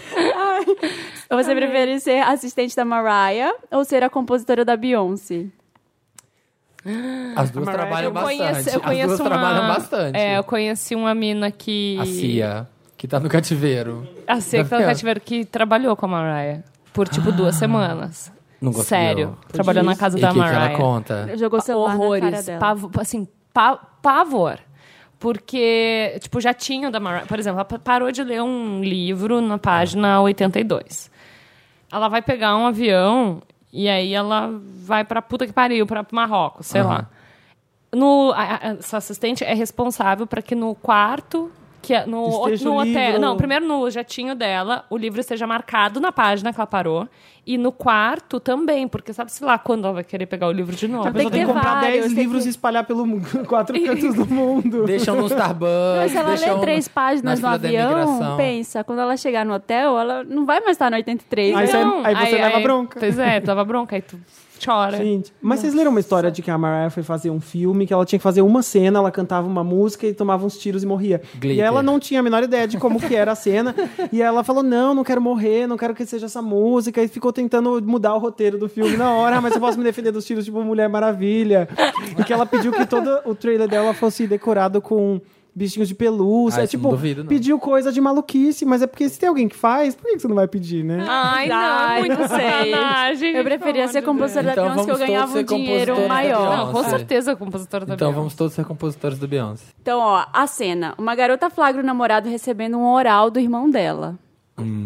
Você 1.31 1.55
prefere 1.55 1.99
ser 2.01 2.21
assistente 2.23 2.75
da 2.77 2.85
Mariah 2.85 3.53
ou 3.71 3.85
ser 3.85 4.03
a 4.03 4.11
compositora 4.11 4.65
da 4.65 4.77
Beyoncé? 4.77 5.47
As 7.37 7.51
duas 7.51 7.69
trabalham 7.69 8.09
Eu 8.09 8.13
bastante. 8.13 8.39
conheço, 8.39 8.69
eu 8.71 8.77
As 8.77 8.83
conheço 8.83 9.07
duas 9.09 9.21
uma... 9.21 9.29
trabalham 9.31 9.69
bastante. 9.69 10.17
É, 10.19 10.39
eu 10.39 10.45
conheci 10.45 10.95
uma 10.95 11.15
mina 11.15 11.51
que... 11.51 11.97
A 12.01 12.05
Cia, 12.07 12.69
que 12.97 13.07
tá 13.07 13.21
no 13.21 13.29
cativeiro. 13.29 14.07
A 14.27 14.41
Cia 14.41 14.65
que 14.65 14.71
tá 14.71 14.79
no 14.81 14.87
cativeiro 14.87 15.21
que 15.21 15.45
trabalhou 15.45 15.95
com 15.97 16.07
a 16.07 16.09
Mariah. 16.09 16.63
Por, 16.93 17.09
tipo, 17.09 17.31
duas 17.33 17.55
semanas. 17.55 18.33
Não 18.61 18.73
conseguiu. 18.73 18.85
Sério. 18.89 19.39
Trabalhou 19.53 19.83
na 19.85 19.97
casa 19.97 20.19
E 20.19 20.21
da 20.21 20.29
que, 20.29 20.35
que 20.35 20.39
Mariah. 20.41 20.67
ela 20.71 20.77
conta? 20.77 21.37
Jogou 21.37 21.59
o 21.59 21.63
celular 21.63 21.89
na 21.89 21.95
cara 21.95 22.05
horrores, 22.05 22.47
dela. 22.47 22.59
pavo- 22.61 22.91
assim, 22.99 23.27
pa- 23.53 23.77
pavor. 24.03 24.59
Porque, 25.19 26.17
tipo, 26.21 26.41
já 26.41 26.53
tinha 26.53 26.89
o 26.89 26.91
da 26.91 26.99
Mariah. 27.01 27.27
Por 27.27 27.39
exemplo, 27.39 27.59
ela 27.59 27.65
pa- 27.65 27.79
parou 27.79 28.11
de 28.11 28.23
ler 28.25 28.43
um 28.43 28.83
livro 28.83 29.41
na 29.41 29.57
página 29.57 30.21
82. 30.21 31.11
Ela 31.93 32.09
vai 32.09 32.21
pegar 32.23 32.57
um 32.57 32.67
avião 32.67 33.41
e 33.73 33.89
aí 33.89 34.13
ela 34.13 34.51
vai 34.85 35.05
pra 35.05 35.23
puta 35.23 35.47
que 35.47 35.53
pariu, 35.53 35.87
pra 35.87 36.05
Marrocos, 36.13 36.67
sei 36.67 36.81
Aham. 36.83 36.89
lá. 36.91 37.11
No, 37.95 38.33
a- 38.35 38.55
a- 38.55 38.69
essa 38.79 38.97
assistente 38.97 39.45
é 39.45 39.55
responsável 39.55 40.27
para 40.27 40.41
que 40.43 40.55
no 40.55 40.75
quarto 40.75 41.51
que 41.83 41.93
é 41.93 42.07
no, 42.07 42.29
Esteja 42.45 42.65
no 42.65 42.73
o 42.75 42.79
hotel, 42.79 42.93
livro. 43.07 43.21
não, 43.21 43.37
primeiro 43.37 43.67
no 43.67 43.91
jatinho 43.91 44.35
dela, 44.37 44.85
o 44.89 44.97
livro 44.97 45.21
esteja 45.21 45.47
marcado 45.47 46.01
na 46.01 46.13
página 46.13 46.53
que 46.53 46.61
ela 46.61 46.67
parou 46.67 47.09
e 47.45 47.59
no 47.59 47.73
quarto 47.73 48.39
também, 48.39 48.87
porque 48.87 49.13
sabe 49.13 49.33
se 49.33 49.43
lá 49.45 49.59
quando 49.59 49.85
ela 49.85 49.95
vai 49.95 50.05
querer 50.05 50.27
pegar 50.27 50.47
o 50.47 50.53
livro 50.53 50.77
de 50.77 50.87
novo. 50.87 51.09
A 51.09 51.11
Tem 51.11 51.13
pessoa 51.15 51.31
que 51.33 51.37
tem 51.39 51.47
que 51.47 51.53
comprar 51.53 51.81
vários, 51.81 52.01
10 52.03 52.07
tem 52.15 52.23
livros 52.23 52.43
que- 52.45 52.49
e 52.49 52.51
espalhar 52.51 52.85
pelo 52.87 53.05
quatro 53.49 53.83
cantos 53.85 54.15
do 54.15 54.27
mundo. 54.27 54.85
Deixam 54.85 55.17
no 55.17 55.27
Starbucks. 55.27 55.99
Mas 55.99 56.13
se 56.13 56.17
ela 56.17 56.55
lê 56.55 56.61
três 56.61 56.87
páginas 56.87 57.41
no 57.41 57.49
avião, 57.49 58.37
pensa, 58.37 58.85
quando 58.85 59.01
ela 59.01 59.17
chegar 59.17 59.45
no 59.45 59.55
hotel, 59.55 59.99
ela 59.99 60.23
não 60.23 60.47
vai 60.47 60.61
mais 60.61 60.73
estar 60.77 60.89
no 60.91 60.97
83. 60.97 61.57
Aí 61.57 61.67
né? 61.67 61.73
você- 61.73 62.07
aí 62.07 62.15
você 62.31 62.37
leva 62.37 62.61
bronca. 62.61 63.01
Pois 63.01 63.19
é, 63.19 63.41
tu 63.41 63.49
leva 63.49 63.65
bronca, 63.65 63.97
aí 63.97 64.03
tu 64.03 64.17
chora. 64.65 64.97
Gente, 64.97 65.33
mas 65.41 65.61
vocês 65.61 65.75
leram 65.75 65.91
uma 65.91 66.01
história 66.01 66.31
de 66.31 66.43
que 66.43 66.51
a 66.51 66.59
Mariah 66.59 66.91
foi 66.91 67.03
fazer 67.03 67.31
um 67.31 67.41
filme, 67.41 67.87
que 67.87 67.93
ela 67.93 68.05
tinha 68.05 68.19
que 68.19 68.23
fazer 68.23 68.43
uma 68.43 68.63
cena, 68.63 68.99
ela 68.99 69.11
cantava 69.11 69.47
uma 69.47 69.65
música 69.65 70.07
e 70.07 70.15
tomava 70.15 70.45
uns 70.47 70.57
tiros 70.59 70.83
e 70.83 70.87
morria. 70.87 71.21
Glitter. 71.35 71.59
E 71.59 71.61
ela 71.61 71.83
não 71.83 71.99
tinha 71.99 72.21
a 72.21 72.23
menor 72.23 72.43
ideia 72.43 72.67
de 72.69 72.79
como 72.79 73.01
que 73.01 73.15
era 73.15 73.33
a 73.33 73.35
cena. 73.35 73.75
e 74.13 74.21
ela 74.23 74.43
falou, 74.45 74.63
não, 74.63 74.95
não 74.95 75.05
quero 75.05 75.21
morrer, 75.21 75.67
não 75.67 75.77
quero 75.77 75.95
que 75.95 76.05
seja 76.07 76.27
essa 76.27 76.43
música. 76.43 77.03
E 77.03 77.09
ficou 77.09 77.33
tentando 77.33 77.81
mudar 77.85 78.15
o 78.15 78.19
roteiro 78.19 78.59
do 78.59 78.69
filme 78.69 78.97
na 78.97 79.11
hora. 79.13 79.37
"Ah, 79.37 79.41
mas 79.41 79.55
eu 79.55 79.61
posso 79.61 79.79
me 79.79 79.85
defender 79.85 80.13
dos 80.13 80.25
tiros, 80.25 80.45
tipo 80.45 80.63
Mulher 80.63 80.89
Maravilha. 80.89 81.69
E 82.19 82.25
que 82.25 82.33
ela 82.33 82.47
pediu 82.47 82.73
que 82.73 82.87
todo 82.87 83.21
o 83.25 83.35
trailer 83.35 83.69
dela 83.69 83.95
fosse 83.95 84.27
decorado 84.27 84.81
com 84.81 85.21
bichinhos 85.55 85.89
de 85.89 85.95
pelúcia. 85.95 86.61
Ah, 86.61 86.65
isso 86.65 86.71
tipo, 86.73 86.85
não 86.85 86.91
duvido, 86.93 87.23
não. 87.23 87.29
pediu 87.29 87.59
coisa 87.59 87.93
de 87.93 88.01
maluquice. 88.01 88.65
Mas 88.65 88.83
é 88.83 88.87
porque 88.87 89.09
se 89.09 89.19
tem 89.19 89.29
alguém 89.29 89.49
que 89.49 89.57
faz, 89.57 89.95
por 89.95 90.11
que 90.11 90.19
você 90.19 90.27
não 90.29 90.35
vai 90.35 90.49
pedir, 90.49 90.83
né? 90.85 91.05
Ai, 91.09 91.49
não, 91.49 91.99
muito 92.01 92.19
não 92.21 92.29
sei. 92.29 92.39
sacanagem. 92.73 93.37
Eu 93.37 93.45
preferia 93.45 93.89
ser 93.89 94.03
compositora 94.03 94.47
da 94.47 94.53
Então 94.53 94.65
Beyoncé, 94.65 94.85
que 94.85 94.91
eu 94.91 94.99
ganhava 95.07 95.39
um 95.39 95.43
dinheiro 95.43 96.09
maior. 96.09 96.57
Não, 96.57 96.73
com 96.73 96.85
certeza 96.85 97.37
compositora 97.37 97.85
da 97.87 97.95
Então 97.95 98.09
Beyoncé. 98.09 98.19
vamos 98.19 98.35
todos 98.35 98.53
ser 98.55 98.65
compositores 98.65 99.19
do 99.19 99.29
Beyoncé. 99.29 99.65
Então, 99.81 99.99
ó, 100.01 100.25
a 100.33 100.47
cena. 100.47 100.95
Uma 100.99 101.15
garota 101.15 101.51
flagra 101.51 101.83
o 101.83 101.85
namorado 101.87 102.29
recebendo 102.29 102.79
um 102.79 102.87
oral 102.93 103.31
do 103.31 103.39
irmão 103.39 103.69
dela. 103.71 104.17
Hum. 104.59 104.85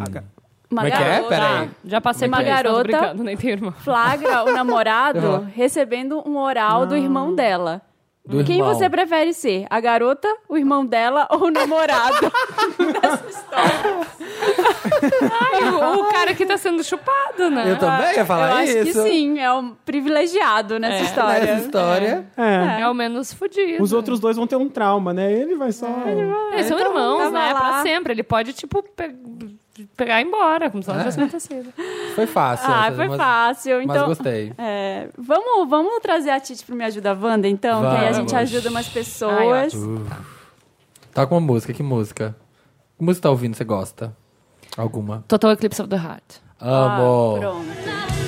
Uma 0.69 0.83
Como 0.83 0.89
é 0.89 0.91
que 0.91 0.97
é? 0.97 1.09
garota 1.11 1.29
Peraí. 1.29 1.71
Já 1.85 2.01
passei 2.01 2.27
Uma 2.27 2.39
por 2.39 2.43
isso, 2.47 2.51
tô 2.57 2.63
garota- 2.65 2.83
brincando, 2.83 3.23
nem 3.25 3.37
tenho 3.37 3.53
irmão. 3.53 3.73
flagra 3.73 4.45
o 4.45 4.53
namorado 4.53 5.19
Uhum. 5.21 5.47
recebendo 5.55 6.23
um 6.29 6.37
oral 6.39 6.85
do 6.87 6.97
irmão 6.97 7.33
dela. 7.35 7.83
Do 8.27 8.43
Quem 8.43 8.57
irmão. 8.59 8.75
você 8.75 8.91
prefere 8.91 9.33
ser? 9.33 9.67
A 9.71 9.79
garota, 9.79 10.29
o 10.49 10.57
irmão 10.59 10.85
dela 10.85 11.29
ou 11.31 11.45
o 11.45 11.51
namorado? 11.51 12.17
Ai, 15.41 15.71
o, 15.71 16.01
o 16.01 16.05
cara 16.13 16.35
que 16.35 16.45
tá 16.45 16.57
sendo 16.57 16.83
chupado, 16.83 17.51
né? 17.51 17.71
Eu 17.73 17.79
também 17.79 18.15
ia 18.17 18.25
falar 18.27 18.51
Eu 18.51 18.57
acho 18.57 18.79
isso. 18.79 19.03
que 19.03 19.09
sim, 19.09 19.39
é 19.39 19.53
um 19.53 19.75
privilegiado 19.85 20.79
nessa 20.79 21.05
história. 21.05 21.41
Nessa 21.47 21.65
história. 21.67 22.27
É. 22.37 22.83
É 22.83 22.89
o 22.89 22.95
menos 22.95 23.33
fudido. 23.33 23.83
Os 23.83 23.93
outros 23.93 24.19
dois 24.21 24.37
vão 24.37 24.47
ter 24.47 24.57
um 24.57 24.69
trauma, 24.69 25.13
né? 25.13 25.33
Ele 25.33 25.55
vai 25.57 25.73
só. 25.73 25.87
Eles 26.53 26.67
são 26.67 26.79
Então, 26.79 26.89
irmãos, 26.93 27.33
né? 27.33 27.53
lá. 27.53 27.61
Pra 27.61 27.83
sempre. 27.83 28.13
Ele 28.13 28.23
pode, 28.23 28.53
tipo, 28.53 28.83
pe- 28.83 29.15
pegar 29.97 30.21
e 30.21 30.25
ir 30.25 30.27
embora, 30.29 30.71
como 30.71 30.83
se 30.83 30.89
nada 30.89 31.01
tivesse 31.01 31.21
acontecido. 31.21 31.73
Foi 32.15 32.27
fácil. 32.27 32.67
Ah, 32.69 32.87
essa, 32.87 32.97
foi 32.97 33.09
mas- 33.09 33.17
fácil. 33.17 33.77
Mas 33.79 33.85
Então, 33.97 34.07
gostei. 34.09 34.53
é, 34.59 35.09
vamos, 35.19 35.69
vamos 35.69 35.99
trazer 36.01 36.31
a 36.31 36.41
Titi 36.41 36.65
pro 36.65 36.75
Me 36.77 36.85
Ajuda 36.85 37.15
Wanda, 37.15 37.47
então? 37.49 37.81
Que 37.83 37.87
aí 37.89 38.09
a 38.09 38.13
gente 38.13 38.31
Vamos. 38.31 38.53
ajuda 38.55 38.71
umas 38.71 38.87
Ai, 38.87 38.93
pessoas. 38.93 39.73
Tá 41.13 41.27
com 41.27 41.35
uma 41.37 41.41
música. 41.41 41.73
Que 41.73 41.83
música? 41.83 42.37
Que 42.99 43.05
música 43.05 43.23
tá 43.25 43.31
ouvindo? 43.31 43.55
Você 43.57 43.65
gosta? 43.65 44.15
Alguma? 44.77 45.25
Total 45.29 45.53
Eclipse 45.53 45.81
of 45.81 45.89
the 45.91 45.97
Heart. 45.97 46.25
Amo. 46.61 47.37
Ah, 47.37 47.39
pronto. 47.41 48.26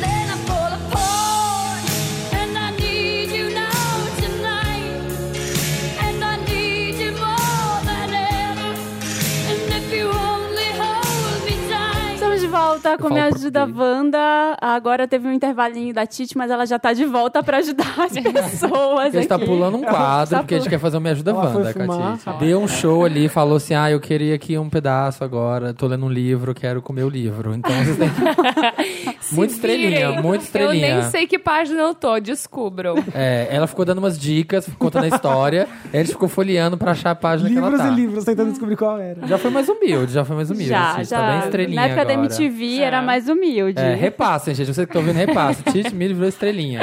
Volta 12.78 12.88
volta 12.88 12.96
com 12.96 13.08
falo 13.08 13.14
Me 13.14 13.20
Ajuda. 13.20 13.66
Wanda. 13.66 14.56
Agora 14.60 15.06
teve 15.06 15.28
um 15.28 15.32
intervalinho 15.32 15.92
da 15.92 16.06
Titi, 16.06 16.36
mas 16.36 16.50
ela 16.50 16.64
já 16.64 16.78
tá 16.78 16.92
de 16.92 17.04
volta 17.04 17.42
pra 17.42 17.58
ajudar 17.58 17.94
as 17.98 18.12
pessoas 18.50 19.14
A 19.14 19.18
gente 19.18 19.28
tá 19.28 19.38
pulando 19.38 19.76
um 19.76 19.82
quadro, 19.82 20.36
Tá 20.36 20.38
porque 20.38 20.54
a 20.54 20.58
gente 20.58 20.68
quer 20.68 20.78
fazer 20.78 20.96
o 20.96 21.00
Me 21.00 21.10
Ajuda 21.10 21.32
Ela 21.32 21.54
Wanda. 21.54 22.18
Deu 22.38 22.60
um 22.60 22.68
show 22.68 23.04
ali, 23.04 23.28
falou 23.28 23.56
assim, 23.56 23.74
ah, 23.74 23.90
eu 23.90 24.00
queria 24.00 24.34
aqui 24.34 24.56
um 24.58 24.68
pedaço 24.68 25.24
agora, 25.24 25.74
tô 25.74 25.86
lendo 25.86 26.06
um 26.06 26.10
livro, 26.10 26.54
quero 26.54 26.80
comer 26.80 27.04
o 27.04 27.08
livro. 27.08 27.54
Então 27.54 27.72
vocês 27.72 27.96
têm 27.96 28.08
que... 29.18 29.34
Muito 29.34 29.50
estrelinha, 29.50 30.22
muito 30.22 30.42
estrelinha. 30.42 30.88
Eu 30.88 31.00
nem 31.00 31.10
sei 31.10 31.26
que 31.26 31.38
página 31.38 31.80
eu 31.80 31.94
tô, 31.94 32.18
descubram. 32.18 32.96
É, 33.14 33.48
ela 33.50 33.66
ficou 33.66 33.84
dando 33.84 33.98
umas 33.98 34.18
dicas, 34.18 34.68
contando 34.78 35.04
a 35.04 35.08
história, 35.08 35.68
aí 35.92 36.00
a 36.00 36.02
gente 36.02 36.12
ficou 36.12 36.28
folheando 36.28 36.76
pra 36.76 36.92
achar 36.92 37.10
a 37.10 37.14
página 37.14 37.48
que 37.48 37.54
Livros 37.54 37.80
ela 37.80 37.88
tá. 37.88 37.92
e 37.92 37.96
livros, 37.96 38.24
tentando 38.24 38.50
descobrir 38.50 38.76
qual 38.76 38.98
era. 38.98 39.26
Já 39.26 39.38
foi 39.38 39.50
mais 39.50 39.68
humilde, 39.68 40.12
já 40.12 40.24
foi 40.24 40.36
mais 40.36 40.50
humilde. 40.50 40.68
Já, 40.68 40.94
Tite, 40.94 41.10
já. 41.10 41.18
Tá 41.18 41.30
bem 41.30 41.38
estrelinha 41.40 41.80
Na 41.80 41.86
época 41.86 42.04
da 42.04 42.12
agora. 42.12 42.26
MTV 42.68 42.82
era 42.82 43.02
mais 43.02 43.28
humilde. 43.28 43.80
É, 43.80 43.94
repassem, 43.94 44.54
gente. 44.54 44.72
Você 44.72 44.86
que 44.86 44.92
tá 44.92 44.98
ouvindo, 44.98 45.16
repasse. 45.16 45.62
Tite 45.64 45.92
me 45.96 46.08
virou 46.08 46.28
estrelinha. 46.28 46.80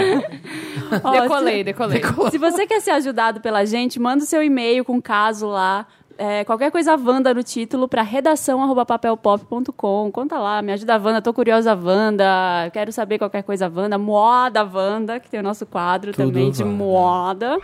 Ó, 1.03 1.11
Decolei, 1.21 1.63
decolei. 1.63 2.01
Se 2.31 2.37
você 2.37 2.65
quer 2.67 2.79
ser 2.81 2.91
ajudado 2.91 3.39
pela 3.41 3.65
gente, 3.65 3.99
manda 3.99 4.23
o 4.23 4.27
seu 4.27 4.43
e-mail 4.43 4.83
com 4.85 5.01
caso 5.01 5.47
lá. 5.47 5.85
é, 6.17 6.43
qualquer 6.45 6.71
coisa 6.71 6.95
Wanda 6.95 7.33
no 7.33 7.43
título 7.43 7.87
para 7.89 8.01
redação 8.01 8.61
arroba 8.63 8.85
papelpop.com. 8.85 10.11
Conta 10.11 10.37
lá, 10.39 10.61
me 10.61 10.71
ajuda 10.71 10.97
Wanda, 10.97 11.21
tô 11.21 11.33
curiosa 11.33 11.75
Wanda, 11.75 12.69
quero 12.71 12.91
saber 12.91 13.17
qualquer 13.17 13.43
coisa 13.43 13.69
Wanda, 13.73 13.97
moda 13.97 14.63
Wanda, 14.63 15.19
que 15.19 15.29
tem 15.29 15.39
o 15.39 15.43
nosso 15.43 15.65
quadro 15.65 16.13
Tudo 16.13 16.27
também 16.27 16.51
de 16.51 16.63
Wanda. 16.63 16.75
moda. 16.75 17.57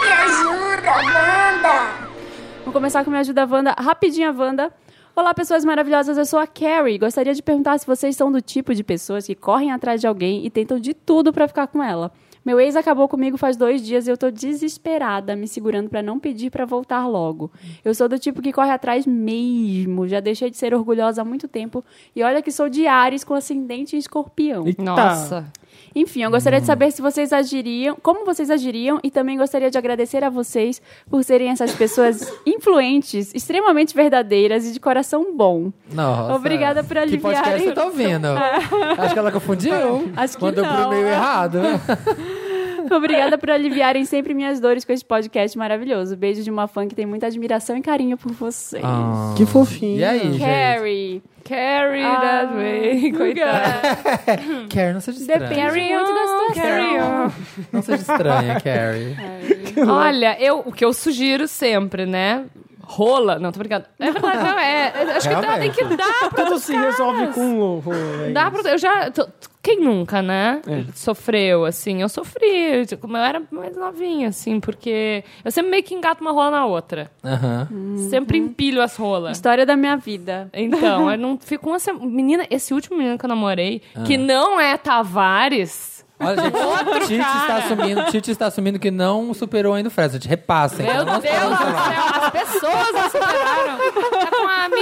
Me 0.00 0.08
ajuda, 0.08 0.92
Wanda! 0.92 1.92
Vamos 2.60 2.72
começar 2.74 3.04
com 3.04 3.10
Me 3.10 3.18
Ajuda 3.18 3.44
Wanda, 3.44 3.74
rapidinha 3.78 4.30
Wanda. 4.32 4.70
Olá, 5.14 5.34
pessoas 5.34 5.62
maravilhosas, 5.62 6.16
eu 6.16 6.24
sou 6.24 6.38
a 6.38 6.46
Carrie. 6.46 6.96
Gostaria 6.96 7.34
de 7.34 7.42
perguntar 7.42 7.76
se 7.76 7.86
vocês 7.86 8.16
são 8.16 8.32
do 8.32 8.40
tipo 8.40 8.74
de 8.74 8.82
pessoas 8.82 9.26
que 9.26 9.34
correm 9.34 9.70
atrás 9.70 10.00
de 10.00 10.06
alguém 10.06 10.46
e 10.46 10.48
tentam 10.48 10.78
de 10.80 10.94
tudo 10.94 11.34
pra 11.34 11.46
ficar 11.46 11.66
com 11.66 11.82
ela. 11.82 12.10
Meu 12.42 12.58
ex 12.58 12.74
acabou 12.76 13.06
comigo 13.06 13.36
faz 13.36 13.54
dois 13.54 13.84
dias 13.84 14.06
e 14.06 14.10
eu 14.10 14.16
tô 14.16 14.30
desesperada, 14.30 15.36
me 15.36 15.46
segurando 15.46 15.90
pra 15.90 16.02
não 16.02 16.18
pedir 16.18 16.50
pra 16.50 16.64
voltar 16.64 17.06
logo. 17.06 17.52
Eu 17.84 17.94
sou 17.94 18.08
do 18.08 18.18
tipo 18.18 18.40
que 18.40 18.54
corre 18.54 18.70
atrás 18.70 19.06
mesmo, 19.06 20.08
já 20.08 20.18
deixei 20.18 20.48
de 20.48 20.56
ser 20.56 20.72
orgulhosa 20.72 21.20
há 21.20 21.24
muito 21.26 21.46
tempo 21.46 21.84
e 22.16 22.22
olha 22.22 22.40
que 22.40 22.50
sou 22.50 22.70
de 22.70 22.86
Ares 22.86 23.22
com 23.22 23.34
ascendente 23.34 23.94
em 23.94 23.98
escorpião. 23.98 24.66
Eita. 24.66 24.82
Nossa. 24.82 25.52
Enfim, 25.94 26.22
eu 26.22 26.30
gostaria 26.30 26.60
de 26.60 26.66
saber 26.66 26.90
se 26.90 27.02
vocês 27.02 27.32
agiriam, 27.32 27.96
como 28.02 28.24
vocês 28.24 28.50
agiriam, 28.50 28.98
e 29.02 29.10
também 29.10 29.36
gostaria 29.36 29.70
de 29.70 29.78
agradecer 29.78 30.24
a 30.24 30.30
vocês 30.30 30.80
por 31.10 31.22
serem 31.22 31.50
essas 31.50 31.74
pessoas 31.74 32.32
influentes, 32.46 33.34
extremamente 33.34 33.94
verdadeiras 33.94 34.66
e 34.66 34.72
de 34.72 34.80
coração 34.80 35.36
bom. 35.36 35.72
Nossa. 35.92 36.34
Obrigada 36.34 36.82
por 36.82 36.96
Que 37.06 37.18
podcast 37.18 37.64
você 37.64 37.72
tá 37.72 37.84
ouvindo? 37.84 38.28
Acho 38.98 39.12
que 39.12 39.18
ela 39.18 39.32
confundiu. 39.32 40.10
Acho 40.16 40.36
que 40.36 40.44
Mandou 40.44 40.64
pro 40.64 40.72
não. 40.74 40.90
meio 40.90 41.06
errado. 41.06 41.58
Obrigada 42.96 43.36
por 43.38 43.50
aliviarem 43.50 44.04
sempre 44.04 44.34
minhas 44.34 44.60
dores 44.60 44.84
com 44.84 44.92
esse 44.92 45.04
podcast 45.04 45.56
maravilhoso. 45.56 46.16
Beijo 46.16 46.42
de 46.42 46.50
uma 46.50 46.66
fã 46.68 46.86
que 46.86 46.94
tem 46.94 47.06
muita 47.06 47.26
admiração 47.26 47.76
e 47.76 47.80
carinho 47.82 48.16
por 48.16 48.32
vocês. 48.32 48.82
Ah. 48.84 49.34
Que 49.36 49.46
fofinho. 49.46 49.98
E 49.98 50.04
aí, 50.04 50.20
gente? 50.20 50.38
Carrie. 50.40 51.22
Carry 51.44 52.02
Ah, 52.04 52.20
that 52.20 52.54
way. 52.54 53.12
Coitada. 53.12 53.80
Carrie, 54.72 54.92
não 54.92 55.00
seja 55.00 55.18
estranha. 55.18 55.40
Depende 55.40 55.60
Carry 55.60 55.92
muito 55.92 56.14
da 56.14 56.20
on, 56.22 56.38
situação. 56.48 56.62
carry 56.62 57.00
on. 57.00 57.30
Não 57.72 57.82
seja 57.82 58.02
estranha, 58.02 58.60
Carrie. 58.60 59.16
Olha, 59.90 60.36
eu, 60.40 60.58
o 60.64 60.72
que 60.72 60.84
eu 60.84 60.92
sugiro 60.92 61.48
sempre, 61.48 62.06
né? 62.06 62.44
Rola. 62.84 63.38
Não, 63.38 63.50
tô 63.50 63.58
brincando. 63.58 63.86
É 63.98 64.10
verdade, 64.10 64.36
não, 64.44 64.58
é. 64.58 64.92
é- 64.94 65.16
Acho 65.16 65.28
que 65.28 65.34
dá, 65.34 65.58
tem 65.58 65.70
que 65.70 65.84
dar 65.96 66.30
pra. 66.30 66.44
Tudo 66.44 66.58
se 66.58 66.76
resolve 66.76 67.28
com 67.28 67.58
o 67.58 67.78
rola. 67.80 68.26
é 68.26 68.30
Dá 68.30 68.50
pra 68.50 68.70
eu 68.70 68.78
já. 68.78 69.10
tô- 69.10 69.26
quem 69.62 69.80
nunca, 69.80 70.20
né? 70.20 70.60
É. 70.66 70.84
Sofreu, 70.92 71.64
assim. 71.64 72.02
Eu 72.02 72.08
sofri. 72.08 72.84
tipo, 72.84 73.06
Eu 73.06 73.16
era 73.16 73.42
mais 73.50 73.76
novinha, 73.76 74.28
assim, 74.28 74.58
porque 74.58 75.22
eu 75.44 75.52
sempre 75.52 75.70
meio 75.70 75.82
que 75.84 75.94
engato 75.94 76.20
uma 76.20 76.32
rola 76.32 76.50
na 76.50 76.66
outra. 76.66 77.10
Aham. 77.24 77.68
Sempre 78.10 78.38
empilho 78.38 78.82
as 78.82 78.96
rolas. 78.96 79.36
História 79.36 79.64
da 79.64 79.76
minha 79.76 79.96
vida. 79.96 80.50
Então, 80.52 81.08
eu 81.12 81.16
não 81.16 81.38
fico 81.38 81.68
uma 81.68 81.78
semana. 81.78 82.04
Menina, 82.04 82.46
esse 82.50 82.74
último 82.74 82.96
menino 82.98 83.16
que 83.16 83.24
eu 83.24 83.28
namorei, 83.28 83.82
que 84.04 84.16
não 84.16 84.60
é 84.60 84.76
Tavares. 84.76 86.02
Olha, 86.18 86.40
gente, 86.42 86.52
Tite 87.06 87.20
está, 87.20 87.56
assumindo, 87.56 88.04
Tite 88.06 88.30
está 88.30 88.46
assumindo 88.46 88.78
que 88.78 88.90
não 88.90 89.34
superou 89.34 89.74
ainda 89.74 89.90
o. 89.90 90.14
Gente, 90.14 90.28
repassem. 90.28 90.86
Meu 90.86 91.04
Deus 91.04 91.18
do 91.18 91.22
céu, 91.22 91.50
as 92.22 92.30
pessoas 92.30 92.92
não 92.92 93.10
superaram. 93.10 93.78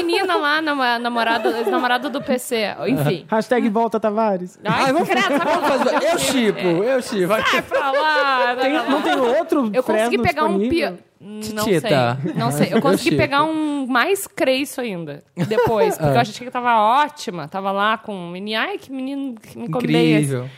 Menina 0.02 0.36
lá, 0.36 0.60
namorada, 0.98 1.58
ex-namorada 1.58 2.08
do 2.08 2.20
PC. 2.22 2.74
Enfim. 2.88 3.24
Hashtag 3.30 3.68
volta 3.68 3.98
Tavares. 4.00 4.58
Ai, 4.64 4.84
Ai, 4.86 4.92
vamos, 4.92 5.08
credo, 5.08 5.28
vamos 5.28 5.68
fazer. 5.68 6.02
Eu 6.12 6.18
chipo, 6.18 6.58
eu 6.84 7.02
chipo. 7.02 7.26
Vai. 7.28 7.42
Pra 7.62 7.90
lá. 7.92 8.56
Tem- 8.56 8.72
não 8.90 9.02
tem 9.02 9.14
outro 9.16 9.70
Eu 9.72 9.82
consegui 9.82 10.18
pegar 10.18 10.44
um 10.44 10.58
disponível? 10.58 10.88
pior. 10.92 10.98
Não 11.22 11.64
Tita. 11.64 12.18
sei. 12.22 12.32
Não 12.34 12.50
sei. 12.50 12.66
Eu 12.72 12.76
Eu 12.76 12.82
consegui 12.82 13.10
chipo. 13.10 13.16
pegar 13.18 13.42
um 13.44 13.86
mais 13.86 14.26
creiço 14.26 14.80
ainda. 14.80 15.22
Depois. 15.36 15.96
Porque 15.98 16.16
eu 16.16 16.20
achei 16.20 16.46
que 16.46 16.50
tava 16.52 16.76
ótima. 16.80 17.46
Tava 17.46 17.70
lá 17.72 17.98
com 17.98 18.14
um 18.14 18.30
menino. 18.30 18.58
Ai, 18.60 18.78
que 18.78 18.90
menino 18.90 19.34
que 19.34 19.58
me 19.58 19.64
esse. 19.64 19.76
Incrível. 19.76 20.48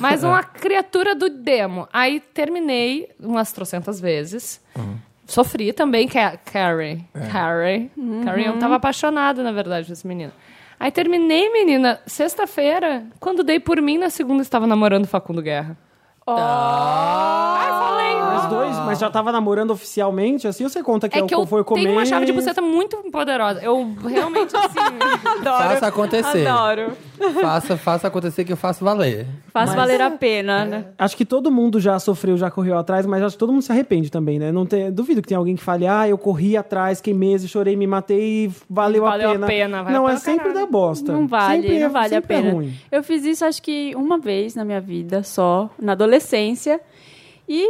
Mas 0.00 0.22
uma 0.24 0.42
criatura 0.42 1.14
do 1.14 1.28
demo. 1.28 1.86
Aí 1.92 2.20
terminei 2.20 3.08
umas 3.20 3.52
trocentas 3.52 4.00
vezes. 4.00 4.62
Sofri 5.26 5.72
também, 5.72 6.06
Ca- 6.08 6.36
Carrie. 6.44 7.04
Carrie. 7.32 7.90
Carrie, 8.24 8.46
eu 8.46 8.58
tava 8.58 8.76
apaixonada, 8.76 9.42
na 9.42 9.52
verdade, 9.52 9.88
desse 9.88 10.06
menino. 10.06 10.32
Aí 10.78 10.90
terminei, 10.90 11.50
menina, 11.52 12.00
sexta-feira, 12.06 13.04
quando 13.20 13.42
dei 13.44 13.58
por 13.60 13.80
mim, 13.80 13.96
na 13.96 14.10
segunda 14.10 14.42
estava 14.42 14.66
namorando 14.66 15.06
Facundo 15.06 15.40
Guerra. 15.40 15.76
Ai, 16.26 17.68
falei. 17.68 18.38
Os 18.38 18.46
dois, 18.46 18.76
mas 18.86 18.98
já 18.98 19.10
tava 19.10 19.30
namorando 19.30 19.70
oficialmente, 19.70 20.46
assim, 20.48 20.64
ou 20.64 20.70
você 20.70 20.82
conta 20.82 21.08
que 21.08 21.18
É 21.18 21.22
é, 21.22 21.26
que 21.26 21.34
eu 21.34 21.46
foi 21.46 21.62
comer? 21.64 21.82
tenho 21.82 21.92
uma 21.92 22.04
chave 22.04 22.26
de 22.26 22.32
buceta 22.32 22.60
muito 22.60 22.96
poderosa. 23.10 23.60
Eu 23.62 23.94
realmente, 24.06 24.54
assim... 24.56 24.74
Faça 25.44 25.86
acontecer. 25.86 26.46
Adoro. 26.46 26.92
Faça, 27.40 27.76
faça 27.76 28.08
acontecer 28.08 28.44
que 28.44 28.52
eu 28.52 28.56
faço 28.56 28.84
valer. 28.84 29.26
Faz 29.52 29.68
Mas- 29.70 29.76
valer 29.78 30.00
a 30.02 30.10
pena, 30.10 30.64
né? 30.64 30.84
Acho 30.98 31.16
que 31.16 31.24
todo 31.24 31.50
mundo 31.50 31.78
já 31.80 31.98
sofreu, 31.98 32.36
já 32.36 32.50
correu 32.50 32.76
atrás, 32.76 33.06
mas 33.06 33.22
acho 33.22 33.36
que 33.36 33.38
todo 33.38 33.52
mundo 33.52 33.62
se 33.62 33.70
arrepende 33.70 34.10
também, 34.10 34.38
né? 34.38 34.50
Não 34.50 34.66
tem, 34.66 34.90
duvido 34.90 35.22
que 35.22 35.28
tenha 35.28 35.38
alguém 35.38 35.54
que 35.56 35.62
fale, 35.62 35.86
ah, 35.86 36.08
eu 36.08 36.18
corri 36.18 36.56
atrás, 36.56 37.00
queimei, 37.00 37.24
meses, 37.24 37.48
chorei, 37.50 37.74
me 37.76 37.86
matei 37.86 38.46
e 38.46 38.52
valeu, 38.68 39.02
Valeu 39.04 39.28
a 39.28 39.30
a 39.30 39.34
pena. 39.34 39.46
pena, 39.46 39.82
vai 39.82 39.92
não, 39.92 40.08
é 40.08 40.16
sempre 40.16 40.48
caralho. 40.48 40.60
da 40.60 40.66
bosta. 40.66 41.12
Não 41.12 41.26
vale, 41.26 41.62
Sempre 41.62 41.76
é- 41.76 41.84
não 41.84 41.90
vale 41.90 42.14
a 42.14 42.18
é 42.18 42.20
pena. 42.20 42.50
ruim. 42.50 42.74
Eu 42.92 43.02
fiz 43.02 43.24
isso 43.24 43.44
acho 43.44 43.62
que 43.62 43.94
uma 43.96 44.18
vez 44.18 44.54
na 44.54 44.64
minha 44.64 44.80
vida 44.80 45.22
só, 45.22 45.70
na 45.80 45.92
adolescência 45.92 46.13
adolescência 46.14 46.80
e 47.46 47.66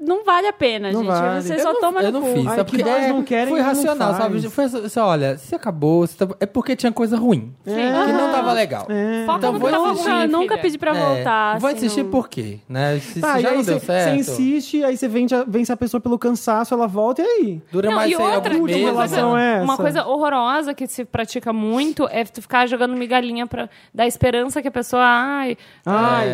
não 0.00 0.24
vale 0.24 0.46
a 0.46 0.52
pena, 0.54 0.90
Não 0.90 1.00
gente. 1.00 1.08
vale. 1.12 1.42
Você 1.42 1.54
Eu 1.54 1.58
só 1.60 1.72
não- 1.74 1.80
toma 1.80 2.00
eu 2.02 2.10
no 2.12 2.20
não 2.20 2.26
cu. 2.26 2.32
fiz. 2.34 2.50
Que 2.54 2.64
porque 2.64 2.82
nós 2.82 3.04
é, 3.04 3.08
não 3.08 3.22
querem, 3.22 3.48
foi 3.48 3.60
racional, 3.60 4.14
sabe? 4.14 4.48
Foi 4.48 4.64
assim, 4.64 5.00
olha, 5.00 5.36
se 5.36 5.54
acabou, 5.54 6.06
se 6.06 6.16
tá- 6.16 6.28
é 6.40 6.46
porque 6.46 6.74
tinha 6.74 6.90
coisa 6.90 7.16
ruim. 7.16 7.54
Sim. 7.64 7.74
Que 7.74 8.12
não 8.12 8.32
tava 8.32 8.52
legal. 8.52 8.82
Foca 9.26 9.38
Então 9.38 9.52
no 9.52 9.58
vou 9.58 9.70
tá 9.70 10.26
Nunca, 10.26 10.56
pedi 10.58 10.78
pra 10.78 10.96
É, 10.96 11.14
voltar. 11.14 11.58
Vou 11.58 11.68
assim, 11.68 11.76
assistir 11.78 12.02
não- 12.04 12.10
por 12.10 12.28
quê? 12.28 12.58
Né? 12.68 12.98
Se, 13.00 13.12
se 13.14 13.20
Tá, 13.20 13.38
e 13.38 13.42
já 13.42 13.50
aí 13.50 13.56
não 13.56 13.62
deu 13.64 13.78
você 13.78 13.86
certo. 13.86 14.16
insiste, 14.18 14.82
aí 14.84 14.96
você 14.96 15.08
vence 15.08 15.34
a, 15.34 15.44
vence 15.46 15.70
a 15.72 15.76
pessoa 15.76 16.00
pelo 16.00 16.18
cansaço, 16.18 16.72
ela 16.72 16.86
volta 16.88 17.20
e 17.22 17.24
aí? 17.26 17.62
Dura 17.70 17.88
Não, 17.90 17.96
mais 17.96 18.10
e 18.10 18.16
outra, 18.16 18.54
alguns 18.54 18.66
meses. 18.70 18.82
relação 18.84 19.34
né? 19.34 19.42
é 19.42 19.54
essa? 19.56 19.64
Uma 19.64 19.76
coisa 19.76 20.06
horrorosa 20.06 20.72
que 20.74 20.86
se 20.86 21.04
pratica 21.04 21.52
muito 21.52 22.08
é 22.10 22.24
tu 22.24 22.40
ficar 22.40 22.66
jogando 22.66 22.96
migalhinha 22.96 23.46
pra 23.46 23.68
dar 23.94 24.06
esperança 24.06 24.62
que 24.62 24.68
a 24.68 24.72
pessoa 24.72 25.02
ai, 25.04 25.56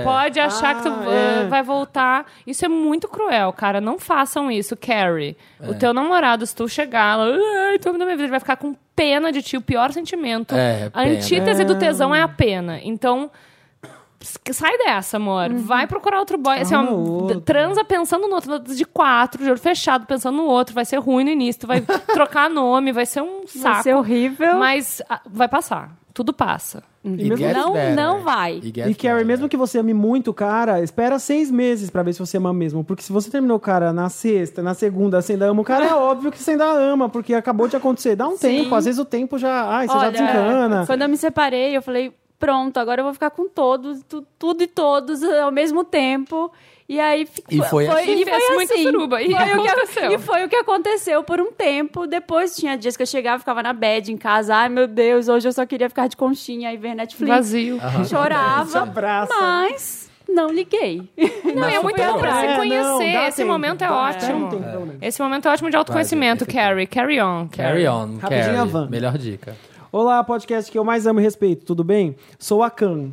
pode 0.05 0.39
achar 0.41 0.77
que 0.77 0.83
tu 0.83 0.89
Ah, 0.89 1.05
uh, 1.07 1.45
é. 1.45 1.47
vai 1.49 1.63
voltar. 1.63 2.25
Isso 2.47 2.65
é 2.65 2.68
muito 2.69 3.09
cruel, 3.09 3.53
cara. 3.53 3.81
Não 3.81 3.99
façam 3.99 4.51
isso, 4.51 4.77
Carrie. 4.77 5.37
O 5.61 5.75
teu 5.75 5.93
namorado, 5.93 6.47
se 6.47 6.55
tu 6.55 6.69
chegar 6.69 7.17
lá, 7.17 7.27
tu 7.81 7.93
da 7.93 8.05
minha 8.05 8.17
vida, 8.17 8.23
ele 8.25 8.31
vai 8.31 8.41
ficar 8.41 8.57
com 8.57 8.75
pena 8.95 9.31
de 9.33 9.43
ti, 9.43 9.57
o 9.57 9.61
pior 9.61 9.93
sentimento. 9.93 10.55
É, 10.55 10.87
a 10.87 10.91
pena. 10.91 11.17
antítese 11.17 11.65
do 11.65 11.79
tesão 11.79 12.15
é 12.15 12.23
a 12.23 12.29
pena. 12.29 12.81
Então, 12.83 13.31
Sai 14.53 14.77
dessa, 14.79 15.17
amor. 15.17 15.53
Vai 15.53 15.87
procurar 15.87 16.19
outro 16.19 16.37
boy. 16.37 16.59
Assim, 16.59 16.75
ó, 16.75 17.41
transa 17.45 17.85
pensando 17.85 18.27
no 18.27 18.35
outro, 18.35 18.59
de 18.59 18.85
quatro, 18.85 19.43
de 19.43 19.49
olho 19.49 19.61
fechado, 19.61 20.07
pensando 20.07 20.39
no 20.39 20.45
outro. 20.45 20.75
Vai 20.75 20.85
ser 20.85 20.99
ruim 20.99 21.25
no 21.25 21.31
início. 21.31 21.63
Tu 21.63 21.67
vai 21.69 21.81
trocar 22.13 22.51
nome, 22.51 22.91
vai 22.93 23.07
ser 23.07 23.23
um 23.23 23.47
saco. 23.47 23.75
Vai 23.75 23.83
ser 23.83 23.95
horrível. 23.95 24.59
Mas 24.59 25.01
ah, 25.09 25.21
vai 25.25 25.47
passar. 25.47 25.97
Tudo 26.13 26.33
passa. 26.33 26.83
E 27.17 27.29
mesmo- 27.29 27.47
Não, 27.53 27.73
better. 27.73 27.95
não 27.95 28.21
vai. 28.23 28.55
It 28.57 28.69
E 28.69 28.73
Carrie, 28.73 28.95
better. 28.95 29.27
mesmo 29.27 29.49
que 29.49 29.57
você 29.57 29.79
ame 29.79 29.95
muito 29.95 30.31
o 30.31 30.35
cara, 30.35 30.81
espera 30.83 31.19
seis 31.19 31.51
meses 31.51 31.91
pra 31.91 32.03
ver 32.03 32.13
se 32.13 32.19
você 32.19 32.37
ama 32.37 32.53
mesmo. 32.53 32.83
Porque 32.85 33.03
se 33.03 33.13
você 33.13 33.31
terminou 33.31 33.57
o 33.57 33.61
cara 33.61 33.93
na 33.93 34.09
sexta, 34.09 34.63
na 34.63 34.75
segunda, 34.75 35.21
você 35.23 35.33
ainda 35.35 35.47
ama 35.47 35.63
o 35.63 35.65
cara, 35.65 35.87
é 35.87 35.95
óbvio 35.95 36.31
que 36.31 36.43
você 36.43 36.53
ainda 36.53 36.67
ama, 36.67 37.09
porque 37.09 37.35
acabou 37.35 37.69
de 37.69 37.77
acontecer. 37.77 38.17
Dá 38.17 38.27
um 38.29 38.37
Sim. 38.37 38.63
tempo, 38.65 38.75
às 38.75 38.85
vezes 38.85 38.99
o 39.01 39.05
tempo 39.05 39.39
já. 39.39 39.65
Ai, 39.69 39.87
você 39.87 39.93
já 39.95 39.99
Olha, 40.01 40.11
desencana. 40.11 40.87
Quando 40.87 41.03
eu 41.03 41.09
me 41.09 41.17
separei, 41.17 41.77
eu 41.77 41.83
falei, 41.83 42.13
pronto, 42.39 42.77
agora 42.79 43.01
eu 43.01 43.05
vou 43.05 43.13
ficar 43.15 43.31
com 43.31 43.49
todos, 43.49 44.03
tu- 44.09 44.25
tudo 44.39 44.63
e 44.63 44.67
todos 44.67 45.23
ao 45.23 45.51
mesmo 45.51 45.85
tempo. 45.85 46.51
E 46.89 46.99
aí 46.99 47.29
E 47.51 47.63
foi 47.65 47.87
assim. 47.87 48.11
e 48.13 48.23
E 48.23 48.25
fez 48.25 48.45
foi 48.47 48.55
muita 48.57 48.75
assim. 48.75 48.83
suruba. 48.85 49.21
E 49.23 49.31
Foi 49.31 49.45
o 49.45 49.63
que- 49.63 49.69
aconteceu. 49.69 50.13
e 50.13 50.19
foi 50.19 50.45
o 50.45 50.49
que 50.49 50.57
aconteceu 50.57 51.23
por 51.23 51.39
um 51.39 51.53
tempo. 51.53 52.07
Depois 52.07 52.57
tinha 52.57 52.79
dias 52.79 52.97
que 52.97 53.03
eu 53.03 53.07
chegava 53.07 53.37
e 53.37 53.41
ficava 53.41 53.63
na 53.63 53.75
bed 53.75 54.11
em 54.11 54.17
casa. 54.17 54.55
Ai, 54.57 54.71
meu 54.71 54.87
Deus, 54.89 55.29
hoje 55.29 55.47
eu 55.47 55.53
só 55.53 55.67
queria 55.67 55.89
ficar 55.91 56.09
de 56.09 56.17
conchinha 56.17 56.73
e 56.73 56.79
ver 56.79 56.95
Netflix. 56.95 57.29
Vazio. 57.29 57.79
Se 58.05 58.09
Chorava, 58.09 58.81
abraça. 58.81 59.35
mas 59.39 60.11
não 60.27 60.49
liguei. 60.51 61.03
Não, 61.55 61.69
e 61.69 61.75
é 61.75 61.83
muito 61.83 62.01
bom 62.03 62.19
pra 62.19 62.41
se 62.41 62.47
É, 62.47 62.57
conhecer. 62.57 62.83
não, 62.83 63.03
Esse 63.03 63.37
tempo, 63.37 63.49
momento 63.53 63.83
é 63.85 63.89
dá 63.89 63.95
ótimo. 63.95 64.21
tempo, 64.27 64.39
não 64.41 64.49
tem 64.49 64.63
problema. 64.63 64.95
Esse 65.03 65.23
momento 65.23 65.47
é 65.49 65.53
ótimo 65.53 65.71
de 65.71 65.77
autoconhecimento, 65.77 66.47
Vai, 66.47 66.55
gente, 66.55 66.63
Carrie. 66.65 66.87
Carry 66.87 67.21
on. 67.21 67.49
Carry 67.49 67.87
on, 67.87 68.17
carry. 68.19 68.57
a 68.57 68.65
van. 68.65 68.89
Melhor 68.89 69.19
dica. 69.19 69.55
Olá, 69.93 70.25
podcast 70.25 70.73
que 70.73 70.79
eu 70.79 70.85
mais 70.85 71.07
amo 71.07 71.21
e 71.21 71.23
respeito, 71.23 71.67
tudo 71.67 71.85
bem? 71.85 72.17
Sou 72.39 72.63
a 72.63 72.71
Can. 72.71 73.11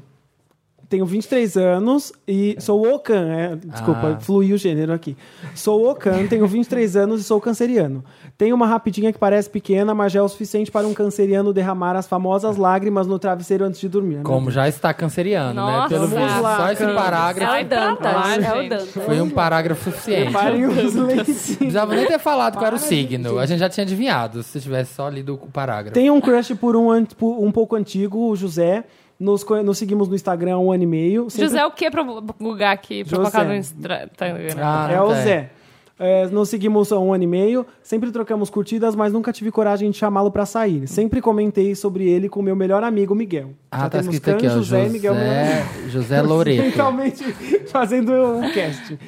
Tenho 0.89 1.05
23 1.05 1.57
anos 1.57 2.13
e 2.27 2.55
sou 2.59 2.93
o 2.93 2.99
Can, 2.99 3.27
é, 3.31 3.55
desculpa, 3.55 4.15
Ah. 4.17 4.19
fluiu 4.19 4.55
o 4.55 4.57
gênero 4.57 4.93
aqui. 4.93 5.17
Sou 5.55 5.89
o 5.89 5.95
Can, 5.95 6.27
tenho 6.27 6.45
23 6.47 6.95
anos 6.95 7.21
e 7.21 7.23
sou 7.23 7.41
canceriano. 7.41 8.03
Tenho 8.37 8.55
uma 8.55 8.67
rapidinha 8.67 9.11
que 9.11 9.17
parece 9.17 9.49
pequena, 9.49 9.95
mas 9.95 10.11
já 10.11 10.19
é 10.19 10.23
o 10.23 10.27
suficiente 10.27 10.69
para 10.69 10.85
um 10.85 10.93
canceriano 10.93 11.53
derramar 11.53 11.95
as 11.95 12.05
famosas 12.05 12.57
lágrimas 12.57 13.07
no 13.07 13.17
travesseiro 13.17 13.65
antes 13.65 13.79
de 13.79 13.87
dormir. 13.87 14.21
Como 14.23 14.51
já 14.51 14.67
está 14.67 14.93
canceriano, 14.93 15.53
né? 15.53 15.61
Nossa. 15.61 15.89
Pelo 15.89 16.07
Vamos 16.07 16.25
visto, 16.27 16.41
lá, 16.41 16.57
só 16.57 16.71
esse 16.71 16.83
Cam. 16.83 16.91
É 16.91 16.95
parágrafo 16.95 17.53
o 17.53 17.65
Dantas. 17.65 18.43
É 18.43 18.53
o. 18.53 18.69
Dantas. 18.69 18.89
foi 19.05 19.21
um 19.21 19.29
parágrafo 19.29 19.83
suficiente. 19.89 20.23
Preparem 20.31 20.65
os 20.65 20.93
precisava 21.23 21.95
nem 21.95 22.05
ter 22.05 22.19
falado 22.19 22.53
qual 22.55 22.65
era 22.67 22.75
o 22.75 22.79
signo. 22.79 23.39
A 23.39 23.45
gente 23.45 23.59
já 23.59 23.69
tinha 23.69 23.83
adivinhado 23.83 24.43
se 24.43 24.59
tivesse 24.59 24.93
só 24.93 25.09
lido 25.09 25.35
o 25.35 25.47
parágrafo. 25.47 25.93
Tenho 25.93 26.13
um 26.13 26.21
crush 26.21 26.53
por 26.55 26.75
um, 26.75 26.89
um 26.91 27.51
pouco 27.51 27.75
antigo, 27.75 28.29
o 28.29 28.35
José. 28.35 28.83
Nos, 29.19 29.45
nos 29.63 29.77
seguimos 29.77 30.09
no 30.09 30.15
Instagram 30.15 30.55
há 30.55 30.59
um 30.59 30.71
ano 30.71 30.83
e 30.83 30.87
meio. 30.87 31.29
Sempre- 31.29 31.47
José, 31.47 31.65
o 31.65 31.71
que 31.71 31.89
pra 31.89 32.03
bugar 32.03 32.73
aqui? 32.73 33.03
Pra 33.05 33.17
José. 33.17 33.31
colocar 33.31 33.43
no 33.47 33.55
Instagram? 33.55 34.09
Ah, 34.61 34.89
É 34.91 35.01
o 35.01 35.07
tá. 35.09 35.13
Zé. 35.15 35.49
É, 35.97 36.27
nos 36.27 36.49
seguimos 36.49 36.91
há 36.91 36.99
um 36.99 37.13
ano 37.13 37.23
e 37.23 37.27
meio, 37.27 37.65
sempre 37.81 38.11
trocamos 38.11 38.49
curtidas, 38.49 38.93
mas 38.97 39.13
nunca 39.13 39.31
tive 39.31 39.49
coragem 39.49 39.89
de 39.89 39.95
chamá-lo 39.97 40.29
pra 40.29 40.45
sair. 40.45 40.85
Sempre 40.89 41.21
comentei 41.21 41.73
sobre 41.73 42.05
ele 42.09 42.27
com 42.27 42.41
meu 42.41 42.53
melhor 42.53 42.83
amigo 42.83 43.15
Miguel. 43.15 43.51
Ah, 43.71 43.77
Já 43.77 43.83
tá 43.89 43.99
temos 43.99 44.13
escrito 44.13 44.35
aqui, 44.35 44.45
Can, 44.47 44.51
ó. 44.51 44.57
José, 44.57 44.87
e 44.87 44.89
Miguel. 44.89 45.13
José, 45.13 45.65
José 45.87 46.21
Loreto. 46.21 46.61
Mentalmente 46.67 47.23
fazendo 47.67 48.11
um 48.11 48.51
cast. 48.51 48.99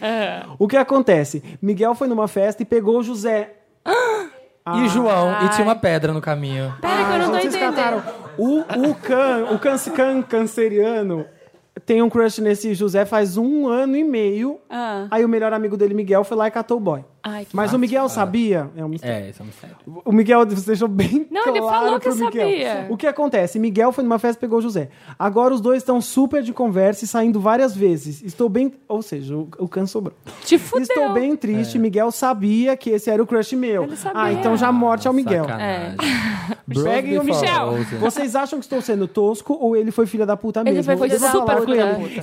O 0.58 0.66
que 0.66 0.78
acontece? 0.78 1.44
Miguel 1.62 1.94
foi 1.94 2.08
numa 2.08 2.30
festa 2.30 2.64
e 2.64 2.66
pegou 2.66 3.00
o 3.00 3.04
José. 3.04 3.52
E 4.76 4.90
João, 4.90 5.46
e 5.46 5.50
tinha 5.50 5.64
uma 5.64 5.76
pedra 5.76 6.12
no 6.12 6.22
caminho. 6.22 6.74
Pera 6.82 7.06
que 7.06 7.12
eu 7.12 7.18
não 7.20 7.26
tô 7.26 7.32
Vocês 7.34 7.56
entendendo. 7.56 7.76
cataram. 7.76 8.04
O, 8.38 8.60
o 8.60 8.96
can, 8.96 9.46
o 9.52 9.60
can, 9.60 9.78
can 9.96 10.22
canceriano 10.22 11.26
tem 11.86 12.02
um 12.02 12.10
crush 12.10 12.40
nesse 12.40 12.74
José 12.74 13.06
faz 13.06 13.38
um 13.38 13.68
ano 13.68 13.96
e 13.96 14.04
meio. 14.04 14.60
Ah. 14.70 15.08
Aí 15.12 15.24
o 15.24 15.30
melhor 15.30 15.54
amigo 15.54 15.78
dele, 15.78 15.94
Miguel, 15.94 16.24
foi 16.24 16.38
lá 16.38 16.48
e 16.48 16.52
catou 16.52 16.78
o 16.78 16.80
boy. 16.80 17.06
Ai, 17.24 17.46
que 17.46 17.56
Mas 17.56 17.74
o 17.74 17.80
Miguel 17.80 18.08
sabia. 18.10 18.70
É 18.76 18.84
um 18.86 18.88
mistério. 18.88 19.26
É, 19.26 19.30
isso 19.30 19.42
é 19.42 19.44
um 19.44 19.48
mistério. 19.48 19.76
O 20.06 20.12
Miguel 20.12 20.46
deixou 20.46 20.88
bem 20.88 21.28
Não, 21.30 21.44
claro 21.44 21.58
ele 21.58 21.66
falou 21.68 22.00
que 22.00 22.10
pro 22.10 22.16
Miguel. 22.16 22.48
sabia. 22.50 22.88
O 22.90 22.98
que 22.98 23.08
acontece? 23.08 23.60
Miguel 23.60 23.92
foi 23.92 24.04
numa 24.04 24.18
festa 24.20 24.40
e 24.40 24.42
pegou 24.42 24.60
o 24.60 24.62
José. 24.62 24.90
Agora 25.20 25.54
os 25.54 25.60
dois 25.62 25.78
estão 25.84 26.00
super 26.00 26.42
de 26.42 26.54
conversa 26.54 27.04
e 27.06 27.08
saindo 27.08 27.40
várias 27.40 27.76
vezes. 27.76 28.22
Estou 28.24 28.48
bem... 28.48 28.72
Ou 28.88 29.02
seja, 29.02 29.36
o, 29.36 29.48
o 29.60 29.68
can 29.68 29.86
sobrou. 29.86 30.16
Te 30.46 30.58
fudeu. 30.58 30.84
Estou 30.84 31.14
bem 31.14 31.36
triste. 31.36 31.78
Miguel 31.78 32.12
sabia 32.12 32.78
que 32.78 32.90
esse 32.92 33.10
era 33.10 33.22
o 33.22 33.28
crush 33.28 33.54
meu. 33.56 33.84
Ele 33.84 33.98
sabia. 33.98 34.22
Ah, 34.22 34.32
então 34.34 34.56
já 34.56 34.72
morte 34.72 35.08
ao 35.08 35.14
Miguel. 35.14 35.44
Sacanagem. 35.46 35.98
Peguem 36.84 37.18
o 37.20 37.24
Michel. 37.24 37.78
Vocês 38.00 38.36
acham 38.36 38.60
que 38.60 38.66
estou 38.66 38.82
sendo 38.82 39.08
tosco 39.08 39.54
ou 39.60 39.76
ele 39.76 39.92
foi 39.92 40.06
filha 40.06 40.26
da 40.26 40.36
puta 40.38 40.64
mesmo? 40.64 40.78
Ele 40.80 40.84
foi 40.84 40.96
filha 41.10 41.20
Deixa 41.20 41.38
eu 41.38 41.46
da 41.46 41.56
puta. 41.56 41.72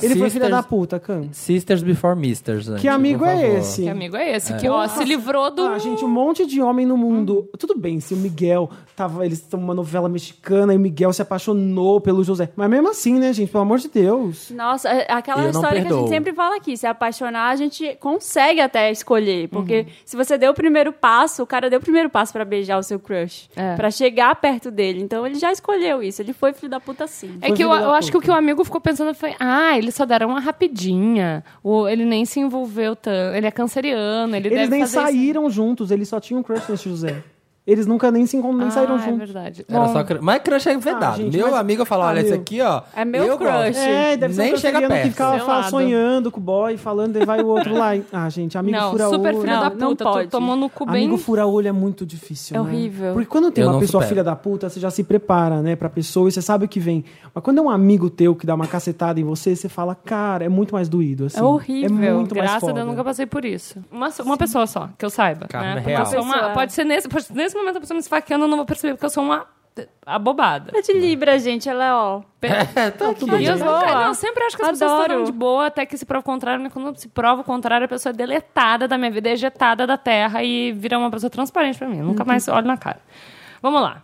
Ele, 0.05 0.16
foi 0.16 0.30
filha 0.30 0.30
Sisters- 0.30 0.51
da 0.51 0.62
puta, 0.62 1.01
Can. 1.01 1.28
Sisters 1.32 1.82
Before 1.82 2.16
Misters. 2.18 2.64
gente, 2.66 2.80
Que 2.80 2.88
amigo 2.88 3.24
é 3.24 3.59
esse? 3.59 3.82
Que 3.82 3.88
amigo 3.88 4.16
é 4.16 4.36
esse? 4.36 4.55
Que, 4.55 4.68
ó, 4.85 4.89
se 4.89 5.05
livrou 5.05 5.51
do... 5.51 5.66
Ah, 5.66 5.78
gente, 5.78 6.05
um 6.05 6.09
monte 6.09 6.47
de 6.47 6.61
homem 6.62 6.87
no 6.87 6.97
mundo. 6.97 7.49
Tudo 7.59 7.76
bem, 7.76 8.01
se 8.01 8.14
o 8.14 8.16
Miguel 8.16 8.70
tava. 8.97 9.24
Eles 9.24 9.39
estão 9.41 9.59
numa 9.61 9.74
novela 9.74 10.09
mexicana 10.09 10.72
e 10.72 10.76
o 10.76 10.80
Miguel 10.80 11.12
se 11.12 11.22
apaixonou 11.22 12.01
pelo 12.01 12.22
José. 12.24 12.51
Mas 12.57 12.68
mesmo 12.70 12.89
assim, 12.91 13.18
né, 13.18 13.32
gente? 13.32 13.51
Pelo 13.51 13.62
amor 13.62 13.78
de 13.78 13.89
Deus. 13.89 14.51
Nossa, 14.51 14.89
é 14.89 15.12
aquela 15.12 15.41
Eu 15.41 15.45
não 15.45 15.51
história 15.51 15.80
que 15.80 15.87
a 15.87 15.91
perdoo. 15.91 15.99
gente 16.01 16.09
sempre 16.11 16.32
fala 16.32 16.57
aqui. 16.57 16.76
Se 16.76 16.87
apaixonar, 16.87 17.51
a 17.51 17.57
gente 17.57 17.97
consegue 18.01 18.61
até 18.61 18.91
escolher. 18.91 19.49
Porque 19.49 19.80
Uhum. 19.80 19.87
se 20.05 20.16
você 20.16 20.37
deu 20.39 20.53
o 20.53 20.55
primeiro 20.55 20.93
passo, 20.93 21.43
o 21.43 21.47
cara 21.47 21.68
deu 21.70 21.78
o 21.78 21.82
primeiro 21.82 22.09
passo 22.11 22.32
pra 22.32 22.45
beijar 22.45 22.78
o 22.78 22.82
seu 22.82 22.99
crush. 22.99 23.49
É. 23.57 23.74
Pra 23.76 23.91
chegar 23.91 24.35
perto 24.37 24.70
dele. 24.70 25.01
Então 25.01 25.26
ele 25.26 25.37
já 25.37 25.51
escolheu 25.53 26.03
isso. 26.03 26.22
Ele 26.22 26.32
foi 26.32 26.53
filho 26.53 26.68
da 26.70 26.80
puta 26.80 27.07
sim. 27.07 27.39
É 27.41 27.49
Foi 27.49 27.57
que 27.57 27.64
eu, 27.64 27.68
filho 27.70 27.80
da 27.80 27.87
eu 27.87 27.95
acho 27.95 28.11
que 28.11 28.16
o 28.16 28.20
puta. 28.20 28.32
que 28.32 28.37
o 28.37 28.39
amigo 28.39 28.64
ficou 28.64 28.80
pensando 28.80 29.14
foi: 29.14 29.35
ah, 29.41 29.76
eles 29.76 29.95
só 29.95 30.05
deram 30.05 30.28
uma 30.28 30.41
rapidinha. 30.41 31.45
O, 31.62 31.89
ele 31.89 32.05
nem 32.05 32.24
se 32.24 32.41
envolveu 32.41 32.95
tanto. 32.97 33.35
Ele 33.37 33.47
é 33.47 33.51
canceriano, 33.51 34.35
ele 34.37 34.49
Eles 34.49 34.59
deve 34.61 34.74
nem 34.75 34.87
fazer 34.87 34.99
isso. 34.99 35.07
saíram 35.07 35.51
juntos, 35.51 35.91
eles 35.91 36.09
só 36.09 36.20
tinham 36.20 36.43
crush 36.43 36.68
nesse 36.68 36.89
José. 36.89 37.22
Eles 37.66 37.86
nunca 37.86 38.10
nem 38.10 38.26
se 38.26 38.36
encont- 38.36 38.58
nem 38.58 38.66
Ah, 38.68 38.70
saíram 38.70 38.96
é 38.96 38.98
juntos. 38.98 39.18
verdade. 39.18 39.64
Era 39.66 39.80
Bom, 39.80 39.92
só 39.92 40.04
Mas 40.20 40.42
crush 40.42 40.66
é 40.68 40.76
vedado. 40.76 41.16
gente, 41.16 41.34
meu 41.34 41.46
mas- 41.50 41.60
amigo 41.60 41.84
falou: 41.86 42.04
Ah, 42.04 42.08
olha, 42.08 42.20
esse 42.20 42.30
meu. 42.32 42.40
aqui, 42.40 42.60
ó. 42.60 42.82
É 42.94 43.04
meu 43.06 43.24
eu 43.24 43.38
crush. 43.38 43.50
gosto. 43.50 43.78
É, 43.78 44.16
deve 44.18 44.34
ser 44.34 44.42
Nem 44.42 44.52
um 44.52 44.56
chega 44.58 44.72
canceriano 44.80 44.94
que 44.94 45.00
perto. 45.00 45.10
ficava 45.12 45.38
Selado. 45.38 45.62
fa- 45.62 45.70
sonhando 45.70 46.30
com 46.30 46.40
o 46.40 46.42
boy, 46.42 46.76
falando, 46.76 47.16
e 47.16 47.24
vai 47.24 47.40
o 47.40 47.46
outro 47.46 47.72
lá. 47.72 47.92
Ah, 48.12 48.28
gente, 48.28 48.58
amigo 48.58 48.76
não, 48.76 48.90
fura 48.90 49.04
super 49.08 49.28
olho. 49.34 49.40
filho 49.40 49.52
Não, 49.54 49.60
da 49.62 49.70
não 49.70 49.88
puta. 49.88 50.04
Tu 50.04 50.10
pode. 50.12 50.28
tomou 50.28 50.56
no 50.56 50.68
cu 50.68 50.84
bem. 50.84 51.04
Amigo 51.06 51.16
fura-olho 51.16 51.66
é 51.68 51.72
muito 51.72 52.04
difícil. 52.04 52.54
É 52.54 52.58
né? 52.58 52.64
horrível. 52.68 53.12
Porque 53.14 53.28
quando 53.28 53.50
tem 53.50 53.62
Eu 53.62 53.68
uma 53.68 53.72
não 53.74 53.80
pessoa 53.80 54.02
supero. 54.02 54.08
filha 54.14 54.24
da 54.24 54.36
puta, 54.36 54.68
você 54.68 54.78
já 54.78 54.90
se 54.90 55.02
prepara, 55.02 55.62
né, 55.62 55.74
pra 55.74 55.88
pessoa 55.88 56.28
e 56.28 56.32
você 56.32 56.42
sabe 56.42 56.66
o 56.66 56.68
que 56.68 56.78
vem. 56.78 57.02
Mas 57.34 57.42
quando 57.42 57.58
é 57.58 57.62
um 57.62 57.70
amigo 57.70 58.10
teu 58.10 58.34
que 58.34 58.46
dá 58.46 58.54
uma 58.54 58.66
cacetada 58.66 59.18
em 59.18 59.24
você, 59.24 59.56
você 59.56 59.68
fala, 59.70 59.94
cara, 59.94 60.44
é 60.44 60.48
muito 60.50 60.74
mais 60.74 60.86
doído. 60.88 61.24
Assim. 61.26 61.38
É 61.38 61.42
horrível. 61.42 62.04
É 62.04 62.12
muito 62.12 62.34
mais 62.36 62.50
Graças 62.50 62.68
a. 62.68 62.72
Deus, 62.72 62.78
eu 62.84 62.90
nunca 62.90 63.02
passei 63.02 63.24
por 63.26 63.42
isso. 63.44 63.78
Uma, 63.90 64.10
uma 64.22 64.36
pessoa 64.36 64.66
só, 64.66 64.90
que 64.98 65.04
eu 65.04 65.10
saiba. 65.10 65.46
Karma 65.48 65.76
né? 65.76 65.80
é 65.80 65.84
real. 65.84 66.52
pode 66.52 66.72
ser 66.74 66.84
nesse, 66.84 67.08
nesse 67.55 67.59
momento 67.59 67.76
a 67.76 67.80
pessoa 67.80 67.94
me 67.94 68.00
esfaqueando, 68.00 68.44
eu 68.44 68.48
não 68.48 68.57
vou 68.57 68.66
perceber, 68.66 68.94
porque 68.94 69.07
eu 69.07 69.11
sou 69.11 69.22
uma 69.22 69.46
abobada. 70.05 70.72
É 70.76 70.82
de 70.82 70.92
Libra, 70.92 71.38
gente. 71.38 71.68
Ela 71.68 71.84
é, 71.84 71.92
ó. 71.94 72.22
É, 72.42 72.90
tá 72.90 73.14
tudo 73.14 73.32
eu, 73.34 73.38
bem. 73.38 73.57
não, 73.59 74.02
eu 74.09 74.14
sempre 74.14 74.44
acho 74.44 74.57
que 74.57 74.62
as 74.62 74.70
pessoas 74.70 74.90
Adoro. 74.92 75.12
estão 75.12 75.24
de 75.24 75.32
boa, 75.32 75.66
até 75.66 75.86
que 75.86 75.96
se 75.96 76.05
prova 76.05 76.20
o 76.20 76.24
contrário. 76.24 76.62
Mas 76.62 76.72
quando 76.72 76.96
se 76.96 77.09
prova 77.09 77.40
o 77.40 77.44
contrário, 77.44 77.84
a 77.84 77.88
pessoa 77.88 78.11
é 78.12 78.16
deletada 78.16 78.86
da 78.86 78.96
minha 78.98 79.11
vida, 79.11 79.28
é 79.28 79.32
ejetada 79.32 79.86
da 79.86 79.96
terra 79.96 80.42
e 80.42 80.72
vira 80.72 80.98
uma 80.98 81.11
pessoa 81.11 81.30
transparente 81.30 81.78
pra 81.78 81.88
mim. 81.88 81.98
Eu 81.98 82.05
Nunca 82.05 82.22
Uhum. 82.22 82.28
mais 82.28 82.46
olho 82.48 82.66
na 82.66 82.76
cara. 82.76 83.00
Vamos 83.62 83.80
lá. 83.80 84.02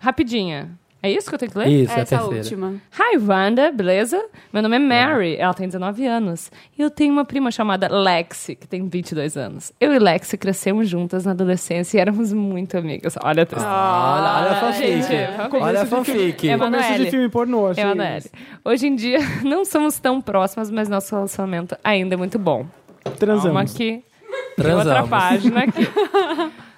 Rapidinha. 0.00 0.70
É 1.04 1.10
isso 1.10 1.28
que 1.28 1.34
eu 1.34 1.38
tenho 1.38 1.50
que 1.50 1.58
ler? 1.58 1.66
Isso, 1.68 1.92
é 1.92 1.98
é 1.98 2.02
a 2.02 2.06
terceira. 2.06 2.36
última. 2.36 2.74
Hi, 2.96 3.18
Wanda, 3.18 3.72
beleza? 3.72 4.24
Meu 4.52 4.62
nome 4.62 4.76
é 4.76 4.78
Mary, 4.78 5.34
ela 5.36 5.52
tem 5.52 5.66
19 5.66 6.06
anos. 6.06 6.48
E 6.78 6.82
eu 6.82 6.88
tenho 6.90 7.12
uma 7.12 7.24
prima 7.24 7.50
chamada 7.50 7.88
Lexi, 7.88 8.54
que 8.54 8.68
tem 8.68 8.86
22 8.88 9.36
anos. 9.36 9.72
Eu 9.80 9.92
e 9.92 9.98
Lexi 9.98 10.36
crescemos 10.38 10.88
juntas 10.88 11.24
na 11.24 11.32
adolescência 11.32 11.98
e 11.98 12.00
éramos 12.00 12.32
muito 12.32 12.78
amigas. 12.78 13.16
Olha 13.20 13.42
a 13.42 13.46
texto. 13.46 13.64
Olha, 13.66 13.72
olha 13.72 14.50
a 14.52 14.60
fanfic. 14.60 15.02
gente, 15.02 15.60
olha 15.60 15.82
a 15.82 15.86
fanfic. 15.86 16.48
É, 16.48 16.56
Começo 16.56 16.94
de 16.98 17.10
filme 17.10 17.28
pornô, 17.28 17.66
achei. 17.66 17.82
Emanuele. 17.82 18.30
Hoje 18.64 18.86
em 18.86 18.94
dia, 18.94 19.18
não 19.42 19.64
somos 19.64 19.98
tão 19.98 20.20
próximas, 20.20 20.70
mas 20.70 20.88
nosso 20.88 21.12
relacionamento 21.14 21.76
ainda 21.82 22.14
é 22.14 22.16
muito 22.16 22.38
bom. 22.38 22.64
Calma 23.02 23.18
Transamos. 23.18 23.74
aqui. 23.74 24.04
Tem 24.56 24.72
outra 24.72 24.84
Transamos. 25.02 25.10
página 25.10 25.60
aqui. 25.64 25.88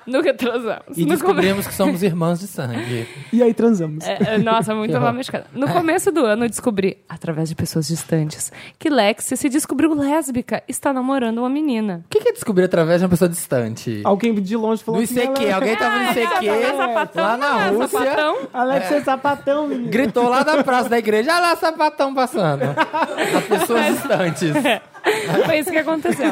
Nunca 0.07 0.35
transamos. 0.35 0.97
E 0.97 1.01
No 1.01 1.07
come- 1.07 1.09
descobrimos 1.17 1.67
que 1.67 1.75
somos 1.75 2.03
irmãs 2.03 2.41
de 2.41 2.47
sangue. 2.47 3.09
E 3.33 3.43
aí 3.43 3.55
transamos. 3.55 4.05
É, 4.07 4.35
é, 4.35 4.39
nossa, 4.39 4.75
muito 4.77 4.99
mal 5.01 5.13
mexicana. 5.13 5.45
No 5.53 5.69
começo 5.69 6.11
do 6.13 6.25
ano, 6.25 6.45
eu 6.45 6.49
descobri, 6.49 6.99
através 7.09 7.49
de 7.49 7.55
pessoas 7.55 7.87
distantes, 7.87 8.53
que 8.79 8.91
Lexi 8.91 9.37
se 9.37 9.49
descobriu 9.49 9.95
lésbica 9.95 10.63
e 10.69 10.71
está 10.71 10.93
namorando 10.93 11.39
uma 11.39 11.49
menina. 11.51 12.03
O 12.07 12.09
que 12.09 12.21
que 12.21 12.29
é 12.29 12.33
descobrir 12.33 12.65
através 12.65 13.01
de 13.01 13.05
uma 13.05 13.11
pessoa 13.11 13.29
distante? 13.29 14.01
Alguém 14.05 14.35
de 14.35 14.57
longe 14.57 14.83
falou 14.85 15.01
No 15.01 15.05
assim, 15.05 15.15
ICQ, 15.21 15.45
"Ela- 15.47 15.55
alguém 15.57 15.77
tava 15.77 15.99
no 15.99 16.05
ICQ, 16.11 17.21
lá 17.21 17.37
na 17.37 17.47
Ah, 17.47 17.69
Rússia, 17.69 17.89
sapatão. 17.89 18.37
Alex 18.53 18.93
é 18.93 19.01
sapatão, 19.01 19.69
menino. 19.69 19.91
gritou 19.91 20.29
lá 20.29 20.43
da 20.43 20.63
praça 20.63 20.89
da 20.89 20.99
igreja, 20.99 21.33
olha 21.33 21.41
lá, 21.41 21.57
sapatão 21.57 22.15
passando. 22.15 22.63
As 23.37 23.45
pessoas 23.45 23.87
distantes. 23.87 24.53
Foi 25.47 25.59
isso 25.59 25.71
que 25.71 25.79
aconteceu. 25.79 26.27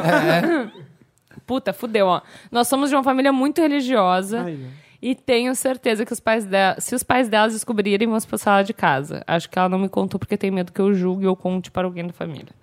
Puta, 1.45 1.73
fudeu, 1.73 2.07
ó. 2.07 2.21
Nós 2.51 2.67
somos 2.67 2.89
de 2.89 2.95
uma 2.95 3.03
família 3.03 3.31
muito 3.33 3.61
religiosa. 3.61 4.43
Ai, 4.45 4.57
E 5.01 5.13
tenho 5.13 5.53
certeza 5.55 6.05
que 6.05 6.13
os 6.13 6.19
pais 6.19 6.45
dela, 6.45 6.79
se 6.79 6.95
os 6.95 7.03
pais 7.03 7.27
delas 7.27 7.51
descobrirem, 7.53 8.07
vão 8.07 8.17
expulsar 8.17 8.55
ela 8.55 8.63
de 8.63 8.73
casa. 8.73 9.21
Acho 9.27 9.49
que 9.49 9.59
ela 9.59 9.67
não 9.67 9.77
me 9.79 9.89
contou 9.89 10.17
porque 10.19 10.37
tem 10.37 10.49
medo 10.49 10.71
que 10.71 10.79
eu 10.79 10.93
julgue 10.93 11.27
ou 11.27 11.35
conte 11.35 11.69
para 11.69 11.85
alguém 11.85 12.07
da 12.07 12.13
família. 12.13 12.53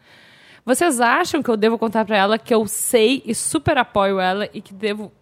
Vocês 0.65 1.01
acham 1.01 1.43
que 1.43 1.51
eu 1.51 1.57
devo 1.57 1.79
contar 1.79 2.05
pra 2.05 2.17
ela 2.17 2.39
que 2.39 2.55
eu 2.55 2.67
sei 2.67 3.23
e 3.27 3.35
super 3.35 3.77
apoio 3.79 4.19
ela 4.21 4.49
e 4.55 4.61
que 4.61 4.73
devo. 4.73 5.13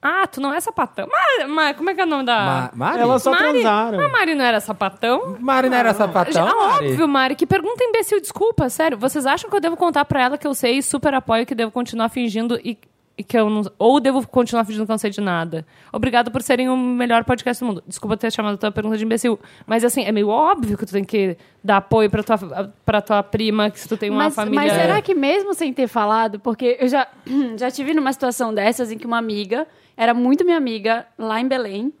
Ah, 0.00 0.26
tu 0.28 0.40
não 0.40 0.54
é 0.54 0.60
sapatão. 0.60 1.08
Mas, 1.10 1.48
mas 1.50 1.76
como 1.76 1.90
é 1.90 1.94
que 1.94 2.00
é 2.00 2.04
o 2.04 2.06
nome 2.06 2.24
da. 2.24 2.36
Ma 2.36 2.70
Mari? 2.74 3.00
Elas 3.00 3.22
só 3.22 3.30
Mari? 3.32 3.42
transaram. 3.54 4.00
A 4.00 4.08
Mari 4.08 4.34
não 4.34 4.44
era 4.44 4.60
sapatão? 4.60 5.36
Mari 5.40 5.68
não 5.68 5.76
era 5.76 5.92
sapatão, 5.92 6.46
Ah, 6.46 6.54
Mari? 6.54 6.90
óbvio, 6.90 7.08
Mari. 7.08 7.34
Que 7.34 7.46
pergunta 7.46 7.82
imbecil, 7.82 8.20
desculpa, 8.20 8.68
sério. 8.68 8.96
Vocês 8.96 9.26
acham 9.26 9.50
que 9.50 9.56
eu 9.56 9.60
devo 9.60 9.76
contar 9.76 10.04
pra 10.04 10.22
ela 10.22 10.38
que 10.38 10.46
eu 10.46 10.54
sei 10.54 10.78
e 10.78 10.82
super 10.82 11.12
apoio 11.14 11.44
que 11.44 11.54
devo 11.54 11.72
continuar 11.72 12.08
fingindo 12.10 12.58
e 12.62 12.78
que 13.22 13.36
eu 13.36 13.50
não, 13.50 13.62
ou 13.78 14.00
devo 14.00 14.26
continuar 14.26 14.64
fingindo 14.64 14.84
que 14.84 14.90
não 14.90 14.98
sei 14.98 15.10
de 15.10 15.20
nada? 15.20 15.66
Obrigado 15.92 16.30
por 16.30 16.42
serem 16.42 16.68
o 16.68 16.76
melhor 16.76 17.24
podcast 17.24 17.62
do 17.62 17.66
mundo. 17.66 17.82
Desculpa 17.86 18.16
ter 18.16 18.32
chamado 18.32 18.54
a 18.54 18.58
tua 18.58 18.70
pergunta 18.70 18.96
de 18.96 19.04
imbecil, 19.04 19.38
mas 19.66 19.84
assim, 19.84 20.04
é 20.04 20.12
meio 20.12 20.28
óbvio 20.28 20.76
que 20.78 20.86
tu 20.86 20.92
tem 20.92 21.04
que 21.04 21.36
dar 21.62 21.78
apoio 21.78 22.08
pra 22.10 22.22
tua, 22.22 22.72
pra 22.84 23.00
tua 23.00 23.22
prima, 23.22 23.70
que 23.70 23.80
se 23.80 23.88
tu 23.88 23.96
tem 23.96 24.10
uma 24.10 24.24
Mas, 24.24 24.34
família... 24.34 24.60
mas 24.60 24.72
será 24.72 25.02
que 25.02 25.14
mesmo 25.14 25.54
sem 25.54 25.72
ter 25.72 25.88
falado, 25.88 26.38
porque 26.40 26.76
eu 26.80 26.88
já, 26.88 27.06
já 27.56 27.70
tive 27.70 27.94
numa 27.94 28.12
situação 28.12 28.54
dessas 28.54 28.90
em 28.90 28.98
que 28.98 29.06
uma 29.06 29.18
amiga 29.18 29.66
era 29.96 30.14
muito 30.14 30.44
minha 30.44 30.56
amiga 30.56 31.06
lá 31.18 31.40
em 31.40 31.48
Belém. 31.48 31.92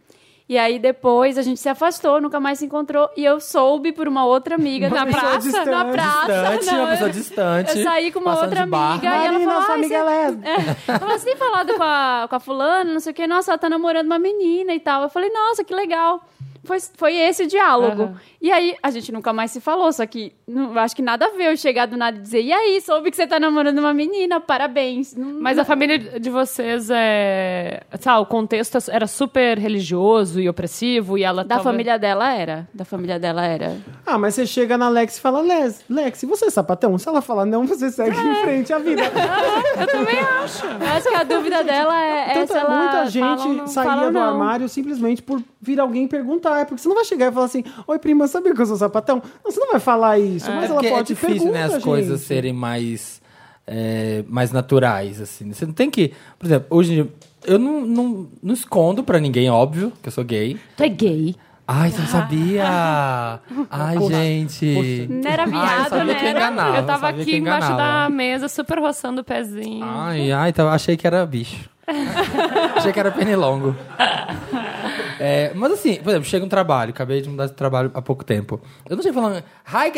E 0.48 0.56
aí 0.56 0.78
depois 0.78 1.36
a 1.36 1.42
gente 1.42 1.60
se 1.60 1.68
afastou, 1.68 2.20
nunca 2.22 2.40
mais 2.40 2.58
se 2.58 2.64
encontrou. 2.64 3.08
E 3.14 3.22
eu 3.22 3.38
soube 3.38 3.92
por 3.92 4.08
uma 4.08 4.24
outra 4.24 4.54
amiga 4.54 4.88
na 4.88 5.04
pessoa 5.04 5.22
praça. 5.22 5.38
distante, 5.40 5.68
na 5.70 5.84
praça. 5.84 6.26
Distante, 6.56 6.66
não, 6.66 6.78
uma 6.80 6.88
pessoa 6.88 7.08
eu- 7.08 7.12
distante. 7.12 7.76
Eu 7.78 7.84
saí 7.84 8.10
com 8.12 8.18
uma 8.20 8.40
outra 8.40 8.62
amiga 8.62 9.06
e 9.06 9.26
ela 9.26 9.40
falou: 9.40 9.62
sua 9.62 9.72
"Ai, 9.74 9.78
amiga 9.78 9.94
é 9.94 9.98
você- 9.98 10.04
lésbica. 10.04 10.48
é. 10.48 10.54
Ela 10.88 10.98
falou, 11.00 11.18
você 11.18 11.24
tem 11.26 11.36
falado 11.36 11.74
com 11.74 11.82
a, 11.82 12.26
com 12.30 12.34
a 12.36 12.40
fulana, 12.40 12.92
não 12.92 13.00
sei 13.00 13.12
o 13.12 13.14
que, 13.14 13.26
nossa, 13.26 13.50
ela 13.50 13.58
tá 13.58 13.68
namorando 13.68 14.06
uma 14.06 14.18
menina 14.18 14.72
e 14.74 14.80
tal. 14.80 15.02
Eu 15.02 15.10
falei, 15.10 15.28
nossa, 15.30 15.62
que 15.62 15.74
legal. 15.74 16.22
Foi, 16.68 16.78
foi 16.96 17.14
esse 17.16 17.44
o 17.44 17.46
diálogo. 17.48 18.02
Aham. 18.02 18.14
E 18.40 18.52
aí, 18.52 18.76
a 18.80 18.90
gente 18.90 19.10
nunca 19.10 19.32
mais 19.32 19.50
se 19.50 19.60
falou, 19.60 19.90
só 19.92 20.06
que 20.06 20.32
não, 20.46 20.78
acho 20.78 20.94
que 20.94 21.02
nada 21.02 21.26
a 21.26 21.30
ver 21.30 21.50
eu 21.50 21.56
chegar 21.56 21.86
do 21.86 21.96
nada 21.96 22.16
e 22.18 22.20
dizer, 22.20 22.40
e 22.42 22.52
aí, 22.52 22.80
soube 22.80 23.10
que 23.10 23.16
você 23.16 23.26
tá 23.26 23.40
namorando 23.40 23.78
uma 23.78 23.92
menina, 23.92 24.38
parabéns. 24.38 25.16
Não- 25.16 25.40
Mas 25.40 25.58
a 25.58 25.64
família 25.64 25.98
de 26.20 26.30
vocês 26.30 26.88
é. 26.90 27.80
Sabe, 27.98 28.20
o 28.22 28.26
contexto 28.26 28.78
era 28.90 29.06
super 29.06 29.58
religioso 29.58 30.40
e 30.40 30.48
opressivo 30.48 31.16
e 31.18 31.24
ela 31.24 31.42
Da 31.42 31.56
talvez- 31.56 31.64
família 31.72 31.98
dela 31.98 32.32
era. 32.32 32.68
Da 32.72 32.84
família 32.84 33.18
dela 33.18 33.44
era. 33.44 33.76
Ah, 34.06 34.18
mas 34.18 34.34
você 34.34 34.46
chega 34.46 34.76
na 34.78 34.88
Lex 34.88 35.16
e 35.16 35.20
fala, 35.20 35.40
Lex, 35.40 35.84
Lex, 35.88 36.22
você 36.24 36.44
é 36.46 36.50
sapatão? 36.50 36.96
Se 36.98 37.08
ela 37.08 37.20
falar 37.22 37.44
não, 37.46 37.66
você 37.66 37.90
segue 37.90 38.16
É. 38.16 38.20
em 38.22 38.34
frente 38.44 38.72
à 38.72 38.78
vida. 38.78 39.02
Eu 39.80 39.86
também 39.86 40.18
acho. 40.20 40.66
Eu 40.66 40.86
acho 40.96 41.08
que 41.08 41.14
a 41.14 41.22
dúvida 41.24 41.64
dela 41.64 42.00
é, 42.04 42.30
é 42.30 42.34
Tanta, 42.34 42.52
se 42.52 42.58
ela 42.58 42.76
muita 42.76 42.92
fala 42.92 43.06
gente 43.10 43.48
não 43.48 43.66
saía 43.66 43.88
fala 43.90 44.02
ou 44.06 44.08
do 44.12 44.14
não. 44.18 44.22
armário 44.22 44.68
simplesmente 44.68 45.22
por 45.22 45.42
vir 45.60 45.80
alguém 45.80 46.06
perguntar. 46.06 46.57
É 46.60 46.64
porque 46.64 46.80
você 46.82 46.88
não 46.88 46.96
vai 46.96 47.04
chegar 47.04 47.30
e 47.30 47.32
falar 47.34 47.46
assim, 47.46 47.64
oi 47.86 47.98
prima, 47.98 48.26
sabia 48.26 48.54
que 48.54 48.60
eu 48.60 48.66
sou 48.66 48.76
sapatão? 48.76 49.22
Não, 49.44 49.50
você 49.50 49.60
não 49.60 49.70
vai 49.72 49.80
falar 49.80 50.18
isso, 50.18 50.50
mas 50.50 50.64
É 50.64 50.66
ela 50.66 50.74
porque 50.74 50.88
pode 50.90 51.12
é 51.12 51.14
difícil, 51.14 51.34
pergunta, 51.36 51.52
né, 51.52 51.64
as 51.64 51.72
gente. 51.72 51.82
coisas 51.82 52.20
serem 52.22 52.52
mais, 52.52 53.20
é, 53.66 54.24
mais 54.28 54.52
naturais, 54.52 55.20
assim. 55.20 55.52
Você 55.52 55.66
não 55.66 55.72
tem 55.72 55.90
que... 55.90 56.12
Por 56.38 56.46
exemplo, 56.46 56.66
hoje 56.70 56.92
em 56.92 56.94
dia, 56.96 57.12
eu 57.46 57.58
não, 57.58 57.80
não, 57.82 58.28
não 58.42 58.54
escondo 58.54 59.02
pra 59.04 59.18
ninguém, 59.20 59.50
óbvio, 59.50 59.92
que 60.02 60.08
eu 60.08 60.12
sou 60.12 60.24
gay. 60.24 60.58
Tu 60.76 60.82
é 60.82 60.88
gay. 60.88 61.36
Ai, 61.70 61.90
você 61.90 62.00
não 62.00 62.08
sabia? 62.08 63.40
Ai, 63.70 63.98
gente. 64.08 65.06
Não 65.10 65.30
era 65.30 65.42
Ai, 65.42 65.48
eu 65.48 65.50
viado, 65.52 66.04
né? 66.06 66.30
enganava. 66.30 66.76
eu 66.78 66.86
tava 66.86 67.00
sabia 67.08 67.22
aqui 67.22 67.30
que 67.32 67.36
embaixo 67.36 67.76
da 67.76 68.08
mesa, 68.08 68.48
super 68.48 68.78
roçando 68.78 69.20
o 69.20 69.24
pezinho. 69.24 69.84
Ai, 69.84 70.32
ai, 70.32 70.48
então, 70.48 70.66
achei 70.66 70.96
que 70.96 71.06
era 71.06 71.26
bicho. 71.26 71.68
achei 72.74 72.90
que 72.90 72.98
era 72.98 73.10
pernilongo. 73.10 73.76
É, 75.18 75.52
mas 75.54 75.72
assim, 75.72 75.96
por 75.96 76.10
exemplo, 76.10 76.28
chega 76.28 76.44
um 76.44 76.48
trabalho, 76.48 76.90
acabei 76.90 77.20
de 77.20 77.28
mudar 77.28 77.46
de 77.46 77.52
trabalho 77.52 77.90
há 77.94 78.00
pouco 78.02 78.24
tempo. 78.24 78.60
Eu 78.88 78.96
não 78.96 79.02
sei 79.02 79.12
falando, 79.12 79.42
hi 79.66 79.90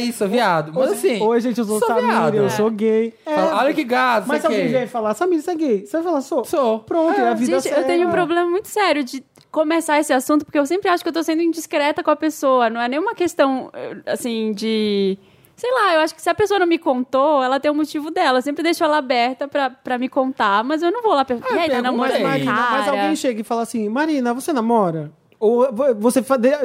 guys, 0.00 0.14
sou 0.14 0.28
viado. 0.28 0.72
Mas 0.74 0.92
assim. 0.92 1.20
Oi, 1.22 1.40
gente, 1.40 1.58
eu 1.58 1.64
sou, 1.64 1.78
sou 1.78 1.88
Samir, 1.88 2.04
viado. 2.06 2.34
eu 2.34 2.50
sou 2.50 2.70
gay. 2.70 3.14
É, 3.24 3.34
Fala, 3.34 3.56
Olha 3.62 3.74
que 3.74 3.84
gato, 3.84 4.26
mas 4.28 4.40
se 4.40 4.46
alguém 4.46 4.68
vier 4.68 4.88
falar, 4.88 5.14
Samir, 5.14 5.40
você 5.40 5.50
é 5.50 5.54
gay? 5.54 5.86
Você 5.86 5.92
vai 5.96 6.02
falar, 6.02 6.20
sou? 6.20 6.44
Sou. 6.44 6.80
Pronto, 6.80 7.18
é, 7.18 7.28
a 7.28 7.34
vida 7.34 7.60
Gente, 7.60 7.72
eu 7.74 7.84
tenho 7.84 8.00
um 8.00 8.10
segue. 8.10 8.12
problema 8.12 8.48
muito 8.50 8.68
sério 8.68 9.02
de 9.04 9.24
começar 9.50 9.98
esse 9.98 10.12
assunto, 10.12 10.44
porque 10.44 10.58
eu 10.58 10.66
sempre 10.66 10.88
acho 10.90 11.02
que 11.02 11.08
eu 11.08 11.12
tô 11.14 11.22
sendo 11.22 11.42
indiscreta 11.42 12.02
com 12.02 12.10
a 12.10 12.16
pessoa. 12.16 12.68
Não 12.68 12.80
é 12.80 12.88
nenhuma 12.88 13.14
questão, 13.14 13.70
eh, 13.72 13.96
assim, 14.06 14.52
de. 14.52 15.18
Sei 15.56 15.70
lá, 15.72 15.94
eu 15.94 16.00
acho 16.00 16.14
que 16.14 16.20
se 16.20 16.28
a 16.28 16.34
pessoa 16.34 16.60
não 16.60 16.66
me 16.66 16.78
contou, 16.78 17.42
ela 17.42 17.58
tem 17.58 17.70
um 17.70 17.74
motivo 17.74 18.10
dela. 18.10 18.38
Eu 18.38 18.42
sempre 18.42 18.62
deixo 18.62 18.84
ela 18.84 18.98
aberta 18.98 19.48
pra, 19.48 19.70
pra 19.70 19.96
me 19.96 20.06
contar, 20.08 20.62
mas 20.62 20.82
eu 20.82 20.92
não 20.92 21.02
vou 21.02 21.14
lá 21.14 21.24
perguntar. 21.24 21.54
e 21.54 21.58
aí, 21.58 21.70
tá 21.70 21.80
namorando 21.80 22.20
Marina, 22.20 22.52
mas 22.70 22.88
alguém 22.88 23.16
chega 23.16 23.40
e 23.40 23.44
fala 23.44 23.62
assim, 23.62 23.88
Marina, 23.88 24.34
você 24.34 24.52
namora? 24.52 25.10
Ou 25.38 25.70
vo- 25.72 25.94
você 25.98 26.22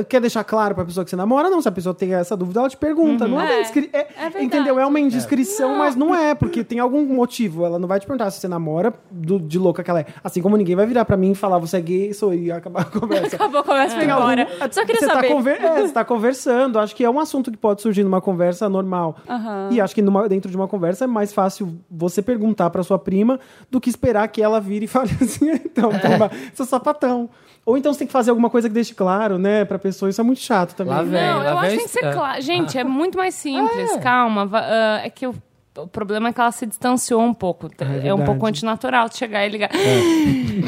quer 0.08 0.22
deixar 0.22 0.44
claro 0.44 0.74
pra 0.74 0.86
pessoa 0.86 1.04
que 1.04 1.10
você 1.10 1.16
namora? 1.16 1.50
Não, 1.50 1.62
se 1.62 1.68
a 1.68 1.72
pessoa 1.72 1.94
tem 1.94 2.14
essa 2.14 2.38
dúvida, 2.38 2.62
ela 2.62 2.70
te 2.70 2.78
pergunta. 2.78 3.28
Não 3.28 3.40
é, 3.42 3.62
É, 3.62 3.62
é- 3.62 4.00
é 4.00 4.24
verdade. 4.24 4.46
Entendeu? 4.46 4.80
É 4.80 4.86
uma 4.86 5.00
indiscrição, 5.00 5.76
mas 5.76 5.96
não 5.96 6.16
é, 6.16 6.34
porque 6.34 6.64
tem 6.64 6.80
algum 6.80 7.06
motivo. 7.06 7.66
Ela 7.66 7.78
não 7.78 7.88
vai 7.88 8.00
te 8.00 8.06
perguntar 8.08 8.32
se 8.32 8.40
você 8.40 8.48
namora 8.48 8.94
do- 9.12 9.40
de 9.40 9.60
louca 9.60 9.84
que 9.84 9.90
ela 9.90 10.00
é. 10.00 10.06
Assim 10.24 10.42
como 10.42 10.56
ninguém 10.56 10.76
vai 10.76 10.86
virar 10.86 11.04
pra 11.06 11.18
mim 11.18 11.32
e 11.32 11.36
falar, 11.36 11.58
você 11.58 11.78
é 11.78 11.82
gay, 11.82 12.14
sou 12.14 12.34
e 12.34 12.52
acabar 12.52 12.82
a 12.82 12.86
conversa. 12.86 13.36
Acabou 13.36 13.60
a 13.60 13.64
conversa, 13.64 13.96
foi 13.98 14.10
algum-. 14.10 14.48
Só 14.72 14.86
queria 14.86 15.00
você 15.02 15.06
saber. 15.08 15.28
Tá 15.28 15.34
conver- 15.34 15.62
é, 15.64 15.82
você 15.82 15.94
tá 15.94 16.06
conversando. 16.06 16.80
Acho 16.80 16.96
que 16.96 17.04
é 17.04 17.10
um 17.10 17.20
assunto 17.20 17.52
que 17.52 17.58
pode 17.58 17.82
surgir 17.82 18.04
numa 18.04 18.22
conversa 18.22 18.70
normal. 18.70 19.18
Aham. 19.28 19.70
E 19.72 19.82
acho 19.82 19.94
que 19.94 20.02
numa- 20.02 20.30
dentro 20.30 20.50
de 20.50 20.56
uma 20.56 20.68
conversa 20.68 21.04
é 21.04 21.08
mais 21.08 21.34
fácil 21.34 21.78
você 21.90 22.22
perguntar 22.22 22.70
pra 22.70 22.84
sua 22.84 22.98
prima 22.98 23.40
do 23.70 23.82
que 23.82 23.90
esperar 23.90 24.28
que 24.30 24.42
ela 24.42 24.62
vire 24.62 24.86
e 24.86 24.88
fale 24.88 25.12
assim, 25.22 25.50
então, 25.52 25.90
prima, 25.90 26.32
sou 26.54 26.66
sapatão. 26.66 27.30
Ou 27.66 27.78
então 27.78 27.94
você 27.94 28.00
tem 28.00 28.08
que 28.08 28.14
fazer 28.14 28.32
alguma 28.32 28.50
coisa 28.50 28.68
que 28.68 28.74
deixe 28.74 28.94
claro, 28.96 29.38
né, 29.38 29.64
pra 29.66 29.78
pessoa. 29.78 30.10
Isso 30.10 30.20
é 30.20 30.24
muito 30.24 30.42
chato 30.42 30.74
também. 30.76 30.94
Lá 30.94 31.04
vem. 31.04 31.12
Não, 31.12 31.44
eu 31.44 31.54
lá 31.54 31.62
acho 31.62 31.62
vem 31.62 31.70
que 31.72 31.78
tem 31.78 31.86
que 31.86 31.92
ser 32.00 32.06
é. 32.06 32.14
claro. 32.14 32.42
Gente, 32.42 32.78
é 32.78 32.84
muito 32.84 33.18
mais 33.18 33.36
simples, 33.36 33.96
calma. 33.98 34.46
va- 34.46 34.64
ah, 34.66 35.02
é 35.06 35.10
que 35.12 35.28
o, 35.28 35.36
o 35.78 35.88
problema 35.88 36.30
é 36.30 36.34
que 36.34 36.42
ela 36.42 36.52
se 36.52 36.66
distanciou 36.66 37.22
um 37.22 37.34
pouco. 37.34 37.68
É, 37.80 37.84
um 37.86 37.88
verdade. 38.02 38.24
pouco 38.26 38.46
antinatural 38.48 39.08
de 39.10 39.18
chegar 39.18 39.46
e 39.46 39.50
ligar. 39.50 39.70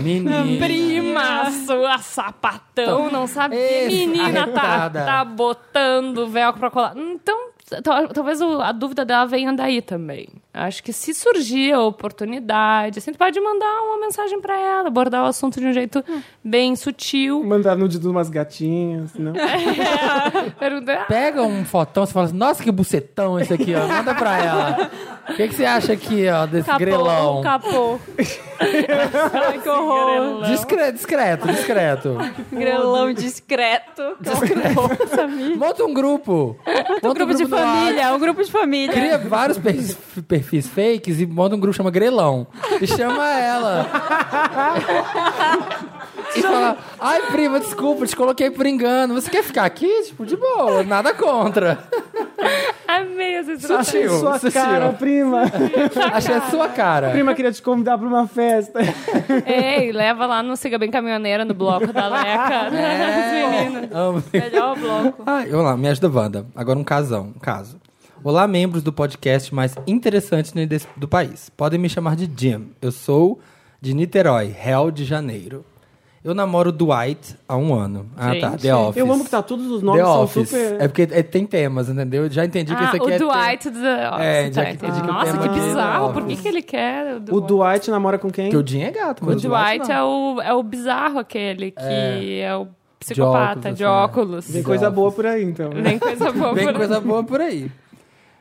Menina. 0.04 0.44
Prima, 0.60 1.52
sua 1.66 1.98
sapatão, 1.98 3.10
não 3.12 3.26
sabia. 3.28 3.58
Esse, 3.60 4.06
Menina, 4.08 4.48
tá, 4.48 4.90
tá 4.90 5.26
botando 5.26 6.28
velcro 6.28 6.60
pra 6.60 6.70
colar. 6.70 6.94
Então, 6.96 7.50
tal- 7.84 8.08
talvez 8.10 8.40
o- 8.42 8.62
a 8.62 8.72
dúvida 8.72 9.04
dela 9.04 9.26
venha 9.26 9.52
daí 9.54 9.82
também. 9.82 10.28
Acho 10.54 10.84
que 10.84 10.94
se 10.94 11.16
surgir 11.16 11.72
a 11.74 11.82
oportunidade, 11.82 13.00
assim, 13.00 13.12
tu 13.12 13.18
pode 13.18 13.40
mandar 13.42 13.82
uma 13.88 13.98
mensagem 14.00 14.40
pra 14.40 14.56
ela, 14.56 14.88
abordar 14.88 15.24
o 15.24 15.26
assunto 15.28 15.60
de 15.60 15.66
um 15.66 15.74
jeito 15.74 16.04
bem 16.44 16.76
sutil. 16.76 17.44
Mandar 17.44 17.76
nude 17.76 17.98
de 17.98 18.08
umas 18.08 18.30
gatinhas, 18.30 19.12
não. 19.18 19.34
Perguntar, 20.60 21.08
Pega 21.08 21.42
um 21.42 21.66
fotão, 21.66 22.06
você 22.06 22.14
fala 22.14 22.28
assim, 22.28 22.38
nossa, 22.38 22.64
que 22.64 22.72
bucetão 22.72 23.40
esse 23.40 23.52
aqui, 23.52 23.74
ó. 23.74 23.88
Manda 23.88 24.14
pra 24.14 24.38
ela. 24.38 24.92
O 25.30 25.34
que, 25.34 25.48
que 25.48 25.56
você 25.56 25.66
acha 25.66 25.94
aqui, 25.94 26.28
ó, 26.30 26.46
desse 26.46 26.66
Capô, 26.68 26.80
grelão? 26.80 27.40
um 27.40 27.42
capô. 27.44 28.00
Ai, 28.60 29.60
que 29.60 29.70
horror. 29.70 30.44
Discreto, 30.46 30.94
discreto, 30.94 31.48
discreto. 31.48 32.18
Grelão 32.52 33.12
discreto. 33.14 34.18
Discreto. 34.20 35.58
Monta 35.58 35.84
um 35.84 35.94
grupo. 35.94 36.58
Monta 37.02 37.10
Um 37.10 37.14
grupo 37.14 37.34
de 37.34 37.44
no 37.46 37.50
WhatsApp. 37.56 37.78
família, 37.80 38.14
um 38.14 38.20
grupo 38.20 38.44
de 38.44 38.52
família. 38.52 38.94
Cria 38.94 39.18
vários 39.18 39.58
perfis, 39.58 39.98
perfis 40.44 40.68
fakes 40.68 41.20
e 41.22 41.26
monta 41.26 41.56
um 41.56 41.60
grupo 41.60 41.72
que 41.72 41.78
chama 41.78 41.90
Grelão. 41.90 42.46
E 42.82 42.86
chama 42.86 43.28
ela. 43.40 43.88
e 46.36 46.42
fala, 46.42 46.78
ai, 47.00 47.22
prima, 47.32 47.60
desculpa, 47.60 48.06
te 48.06 48.16
coloquei 48.16 48.52
por 48.52 48.66
engano. 48.66 49.14
Você 49.14 49.30
quer 49.30 49.44
ficar 49.44 49.64
aqui? 49.64 50.04
Tipo, 50.04 50.26
de 50.26 50.36
boa, 50.36 50.84
nada 50.84 51.14
contra. 51.14 51.80
amei 52.88 53.36
essa. 53.36 53.54
Sutil, 53.84 54.20
Sua 54.20 54.40
sutil. 54.40 54.62
cara, 54.62 54.94
prima. 54.94 55.44
Achei 56.14 56.36
a 56.36 56.42
sua 56.50 56.68
cara. 56.70 57.12
prima 57.12 57.34
queria 57.34 57.52
te 57.52 57.62
convidar 57.62 57.98
pra 57.98 58.08
uma 58.08 58.28
festa. 58.28 58.80
Ei, 59.46 59.92
leva 59.92 60.26
lá 60.26 60.44
no 60.44 60.58
Siga 60.58 60.78
Bem 60.78 60.92
Caminhoneira, 60.92 61.46
no 61.46 61.54
bloco 61.54 61.92
da 61.94 62.08
Leca. 62.10 62.76
É. 62.76 63.04
As 63.06 63.62
meninas. 63.62 63.90
Amo. 63.94 64.24
Melhor 64.34 64.78
bloco. 64.78 65.24
Ai, 65.26 65.48
vamos 65.48 65.66
lá, 65.66 65.78
me 65.78 65.88
ajuda, 65.88 66.10
Wanda. 66.10 66.46
Agora 66.56 66.78
um 66.78 66.84
casão, 66.84 67.32
um 67.36 67.40
caso. 67.40 67.80
Olá, 68.24 68.48
membros 68.48 68.82
do 68.84 68.94
podcast 68.94 69.54
mais 69.54 69.76
interessante 69.86 70.54
do 70.96 71.08
país. 71.08 71.50
Podem 71.50 71.80
me 71.80 71.90
chamar 71.90 72.16
de 72.16 72.30
Jim. 72.36 72.70
Eu 72.82 72.92
sou 72.92 73.40
de 73.82 73.94
Niterói, 73.94 74.48
Rio 74.58 74.92
de 74.92 75.04
Janeiro. 75.04 75.66
Eu 76.24 76.34
namoro 76.34 76.70
o 76.70 76.72
Dwight 76.72 77.36
há 77.46 77.58
um 77.58 77.74
ano. 77.74 78.10
Ah, 78.16 78.30
tá. 78.40 78.52
Gente. 78.52 78.62
The 78.62 78.74
Office. 78.76 78.96
Eu 78.98 79.12
amo 79.12 79.26
que 79.26 79.30
tá 79.30 79.42
todos 79.42 79.70
os 79.70 79.82
The 79.82 79.86
nomes 79.86 80.02
são 80.04 80.24
Office. 80.24 80.50
super... 80.50 80.82
É 80.82 80.88
porque 80.88 81.02
é- 81.02 81.22
tem 81.22 81.46
temas, 81.46 81.90
entendeu? 81.90 82.24
Eu 82.24 82.32
já 82.32 82.46
entendi 82.46 82.74
que 82.74 82.82
Ah, 82.82 82.88
esse 82.88 82.96
aqui 82.96 83.06
o 83.06 83.10
é. 83.10 83.18
Dwight 83.20 83.70
do 83.70 83.82
The 83.82 84.10
Office. 84.10 84.22
É, 84.26 84.52
já 84.54 84.64
tá, 84.64 84.72
entendi 84.72 85.02
que 85.02 85.04
o 85.10 85.12
Nossa, 85.14 85.26
tema 85.34 85.44
que 85.50 85.60
é 85.60 85.62
bizarro. 85.64 86.08
The 86.08 86.14
Por 86.14 86.26
que, 86.28 86.36
que 86.38 86.48
ele 86.48 86.62
quer 86.62 87.18
O 87.30 87.42
Dwight 87.42 87.92
namora 87.92 88.18
com 88.18 88.32
quem? 88.32 88.46
Porque 88.50 88.58
o 88.64 88.66
Jim 88.66 88.84
é 88.84 88.92
gato. 88.92 89.22
O 89.22 89.26
mas 89.26 89.42
Dwight 89.42 89.90
não. 89.90 89.96
é 89.96 90.04
o, 90.04 90.42
é 90.42 90.54
o 90.54 90.64
bizarro 90.64 91.20
aquele 91.20 91.72
que 91.72 92.40
é, 92.42 92.56
o 92.56 92.68
psicopata 93.02 93.60
óculos, 93.60 93.78
de 93.78 93.84
assim, 93.84 93.94
óculos. 93.94 94.50
Vem 94.50 94.64
coisa 94.64 94.90
boa 94.90 95.12
por 95.12 95.26
aí, 95.26 95.44
então. 95.44 95.72
Vem 95.72 96.00
coisa 96.00 96.32
boa. 96.32 96.54
Vem 96.54 96.66
por- 96.68 96.74
coisa 96.76 97.02
boa 97.02 97.22
por 97.26 97.42
aí. 97.42 97.70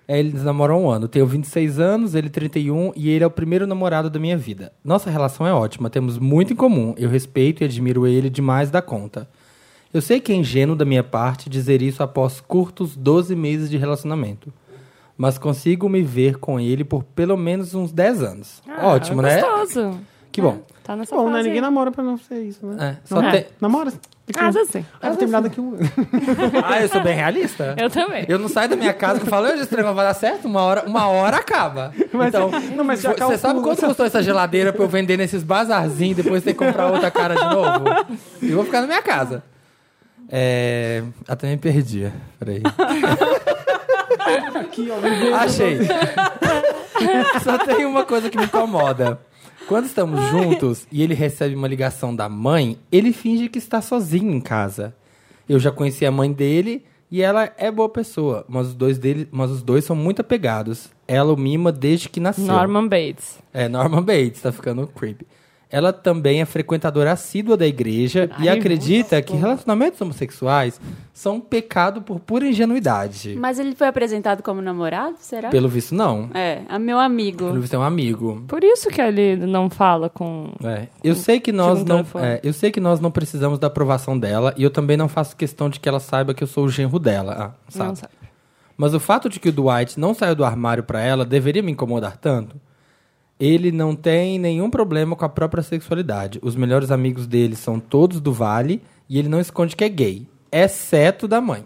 É, 0.07 0.19
Eles 0.19 0.43
namoram 0.43 0.85
um 0.85 0.91
ano. 0.91 1.05
Eu 1.05 1.09
tenho 1.09 1.27
26 1.27 1.79
anos, 1.79 2.15
ele 2.15 2.29
31 2.29 2.93
e 2.97 3.09
ele 3.09 3.25
é 3.25 3.27
o 3.27 3.31
primeiro 3.31 3.67
namorado 3.67 4.11
da 4.11 4.19
minha 4.19 4.37
vida. 4.37 4.73
Nossa 4.85 5.11
relação 5.11 5.47
é 5.47 5.53
ótima, 5.53 5.89
temos 5.91 6.19
muito 6.19 6.53
em 6.53 6.57
comum. 6.57 6.95
Eu 6.99 7.09
respeito 7.09 7.63
e 7.63 7.65
admiro 7.65 8.07
ele 8.07 8.29
demais 8.29 8.71
da 8.71 8.83
conta. 8.83 9.29
Eu 9.93 10.01
sei 10.01 10.21
que 10.21 10.33
é 10.33 10.35
ingênuo 10.35 10.75
da 10.75 10.85
minha 10.85 11.05
parte 11.05 11.51
dizer 11.51 11.83
isso 11.83 12.03
após 12.03 12.41
curtos 12.41 12.97
12 12.97 13.37
meses 13.37 13.69
de 13.71 13.77
relacionamento. 13.77 14.53
Mas 15.17 15.37
consigo 15.37 15.89
me 15.89 16.03
ver 16.03 16.39
com 16.39 16.59
ele 16.59 16.83
por 16.83 17.05
pelo 17.05 17.37
menos 17.37 17.75
uns 17.75 17.93
10 17.93 18.23
anos. 18.23 18.63
Ah, 18.67 18.89
Ótimo, 18.89 19.21
né? 19.21 19.41
Gostoso. 19.41 20.01
Que 20.33 20.41
bom. 20.41 20.63
Tá 20.85 20.97
nessa 20.97 21.15
Bom, 21.15 21.27
né? 21.27 21.33
fase 21.33 21.43
Ninguém 21.45 21.59
aí. 21.59 21.61
namora 21.61 21.91
pra 21.93 22.03
não 22.03 22.19
ser 22.19 22.43
isso, 22.43 22.67
né? 22.67 22.97
É, 23.01 23.07
só 23.09 23.21
Não 23.21 23.29
é? 23.29 23.33
tem- 23.33 23.47
Namora? 23.61 23.93
Casa 24.33 24.65
sim. 24.65 24.85
Ah, 25.01 25.09
vou 25.09 25.17
terminar 25.19 25.43
daqui 25.43 25.61
um 25.61 25.75
ano. 25.75 25.91
Ah, 26.65 26.81
eu 26.81 26.89
sou 26.89 27.03
bem 27.03 27.15
realista. 27.15 27.75
Eu 27.77 27.91
também. 27.91 28.25
Eu 28.29 28.39
não 28.39 28.49
saio 28.49 28.69
da 28.69 28.77
minha 28.77 28.95
casa 28.95 29.21
que 29.21 29.27
eu 29.27 29.31
falo, 29.31 29.47
hoje 29.47 29.59
esse 29.61 29.67
trem 29.69 29.85
vai 29.85 29.95
dar 29.95 30.15
certo, 30.15 30.47
uma 30.47 30.63
hora, 30.63 30.85
uma 30.87 31.07
hora 31.09 31.37
acaba. 31.37 31.93
então, 32.27 32.51
não, 32.75 32.83
mas 32.85 33.03
já 33.03 33.13
você 33.13 33.37
sabe 33.37 33.61
quanto 33.61 33.85
custou 33.85 34.07
essa 34.07 34.23
geladeira 34.23 34.73
pra 34.73 34.85
eu 34.85 34.89
vender 34.89 35.17
nesses 35.19 35.43
bazarzinhos 35.43 36.19
e 36.19 36.23
depois 36.23 36.43
ter 36.43 36.55
que 36.55 36.59
comprar 36.65 36.87
outra 36.91 37.11
cara 37.11 37.35
de 37.35 37.45
novo? 37.45 37.85
Eu 38.43 38.57
vou 38.57 38.65
ficar 38.65 38.81
na 38.81 38.87
minha 38.87 39.03
casa. 39.03 39.43
É... 40.31 41.03
Até 41.29 41.49
me 41.49 41.59
perdi. 41.59 42.11
Peraí. 42.39 42.63
Aqui, 44.61 44.89
ó. 44.91 45.37
Achei. 45.37 45.79
Só 47.43 47.59
tem 47.59 47.85
uma 47.85 48.05
coisa 48.05 48.31
que 48.31 48.39
me 48.39 48.45
incomoda. 48.45 49.19
Quando 49.69 49.87
estamos 49.87 50.21
juntos 50.31 50.87
e 50.91 51.03
ele 51.03 51.15
recebe 51.15 51.55
uma 51.55 51.69
ligação 51.69 52.15
da 52.15 52.29
mãe, 52.29 52.79
ele 52.91 53.13
finge 53.13 53.49
que 53.49 53.59
está 53.59 53.81
sozinho 53.81 54.33
em 54.33 54.41
casa. 54.41 54.95
Eu 55.49 55.59
já 55.59 55.71
conheci 55.71 56.05
a 56.05 56.11
mãe 56.11 56.33
dele 56.33 56.85
e 57.11 57.23
ela 57.23 57.53
é 57.57 57.71
boa 57.71 57.89
pessoa, 57.89 58.45
mas 58.49 58.69
os 58.69 58.75
dois 58.75 58.99
dele, 58.99 59.29
mas 59.31 59.51
os 59.51 59.63
dois 59.63 59.85
são 59.85 59.95
muito 59.95 60.21
apegados. 60.21 60.91
Ela 61.07 61.33
o 61.33 61.37
mima 61.37 61.71
desde 61.71 62.09
que 62.09 62.21
nasceu. 62.21 62.47
Norman 62.47 62.89
Bates. 62.89 63.39
É, 63.53 63.69
Norman 63.69 64.03
Bates, 64.03 64.41
tá 64.41 64.51
ficando 64.51 64.87
creepy. 64.87 65.27
Ela 65.73 65.91
também 65.91 66.43
é 66.43 66.45
frequentadora 66.45 67.13
assídua 67.13 67.57
da 67.57 67.67
igreja 67.67 68.31
e 68.39 68.47
Ai, 68.47 68.59
acredita 68.59 69.21
que 69.23 69.35
relacionamentos 69.35 69.99
homossexuais 69.99 70.79
são 71.15 71.37
um 71.37 71.41
pecado 71.41 72.03
por 72.03 72.21
pura 72.21 72.47
ingenuidade. 72.47 73.35
Mas 73.39 73.59
ele 73.59 73.75
foi 73.75 73.87
apresentado 73.87 74.43
como 74.43 74.61
namorado, 74.61 75.17
será? 75.19 75.49
Pelo 75.49 75.71
visto, 75.71 75.95
não. 75.95 76.29
É, 76.35 76.61
a 76.69 76.79
meu 76.79 76.99
amigo. 76.99 77.47
Pelo 77.47 77.61
visto, 77.63 77.73
é 77.73 77.79
um 77.79 77.83
amigo. 77.83 78.45
Por 78.47 78.63
isso 78.63 78.91
que 78.91 79.01
ele 79.01 79.37
não 79.37 79.71
fala 79.71 80.11
com. 80.11 80.53
É, 80.63 80.89
eu 81.03 81.15
sei 81.15 81.41
que 81.41 81.51
nós 81.51 81.83
não, 81.83 82.05
é, 82.17 82.39
eu 82.45 82.53
sei 82.53 82.71
que 82.71 82.81
nós 82.81 83.01
não 83.01 83.11
precisamos 83.11 83.59
da 83.59 83.69
aprovação 83.69 84.19
dela 84.19 84.53
e 84.59 84.63
eu 84.63 84.71
também 84.71 84.99
não 84.99 85.09
faço 85.09 85.35
questão 85.35 85.71
de 85.71 85.81
que 85.81 85.89
ela 85.89 86.01
saiba 86.01 86.35
que 86.35 86.45
eu 86.45 86.49
sou 86.49 86.67
o 86.67 86.69
genro 86.69 86.99
dela, 86.99 87.57
ah, 87.57 87.71
sabe? 87.71 87.89
Não 87.89 87.97
sabe. 87.97 88.13
Mas 88.77 88.93
o 88.93 89.01
fato 89.01 89.29
de 89.29 89.41
que 89.41 89.49
o 89.49 89.53
Dwight 89.53 89.99
não 89.99 90.13
saiu 90.13 90.35
do 90.35 90.45
armário 90.45 90.83
pra 90.83 91.01
ela 91.01 91.25
deveria 91.25 91.63
me 91.63 91.73
incomodar 91.73 92.17
tanto. 92.17 92.61
Ele 93.45 93.73
não 93.73 93.97
tem 93.97 94.39
nenhum 94.39 94.71
problema 94.71 95.17
com 95.17 95.25
a 95.25 95.29
própria 95.29 95.63
sexualidade. 95.65 96.39
Os 96.43 96.55
melhores 96.55 96.93
amigos 96.93 97.27
dele 97.27 97.57
são 97.57 97.81
todos 97.81 98.21
do 98.21 98.33
Vale 98.33 98.81
e 99.09 99.19
ele 99.19 99.29
não 99.29 99.41
esconde 99.41 99.75
que 99.75 99.83
é 99.83 99.89
gay, 99.89 100.29
exceto 100.53 101.27
da 101.27 101.41
mãe. 101.41 101.65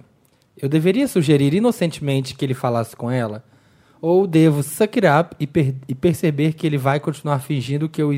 Eu 0.57 0.69
deveria 0.71 1.07
sugerir 1.07 1.53
inocentemente 1.53 2.35
que 2.35 2.45
ele 2.45 2.55
falasse 2.55 2.97
com 2.97 3.11
ela? 3.11 3.45
Ou 4.01 4.27
devo 4.27 4.63
suck 4.63 4.99
it 4.99 5.07
up 5.07 5.37
e, 5.39 5.47
per- 5.47 5.75
e 5.87 5.95
perceber 5.95 6.55
que 6.55 6.67
ele 6.67 6.79
vai 6.79 6.99
continuar 6.99 7.41
fingindo 7.41 7.89
que 7.91 8.01
eu, 8.01 8.11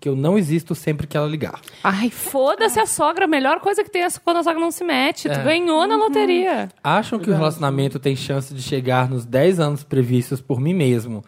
que 0.00 0.08
eu 0.08 0.16
não 0.16 0.36
existo 0.36 0.74
sempre 0.74 1.06
que 1.06 1.16
ela 1.16 1.28
ligar? 1.28 1.60
Ai, 1.84 2.10
foda-se 2.10 2.80
a 2.80 2.86
sogra. 2.86 3.26
A 3.26 3.28
melhor 3.28 3.60
coisa 3.60 3.84
que 3.84 3.90
tem 3.90 4.02
é 4.02 4.08
quando 4.24 4.38
a 4.38 4.42
sogra 4.42 4.58
não 4.60 4.72
se 4.72 4.82
mete. 4.82 5.28
Tu 5.28 5.40
ganhou 5.44 5.86
na 5.86 5.96
loteria. 5.96 6.68
Acham 6.82 7.18
que 7.20 7.30
o 7.30 7.34
relacionamento 7.34 7.98
tem 8.00 8.16
chance 8.16 8.52
de 8.52 8.60
chegar 8.62 9.08
nos 9.08 9.24
10 9.24 9.60
anos 9.60 9.84
previstos 9.84 10.40
por 10.40 10.60
mim 10.60 10.74
mesmo, 10.74 11.24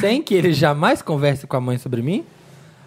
sem 0.00 0.22
que 0.22 0.34
ele 0.34 0.52
jamais 0.52 1.00
converse 1.02 1.46
com 1.46 1.56
a 1.56 1.60
mãe 1.60 1.78
sobre 1.78 2.02
mim? 2.02 2.24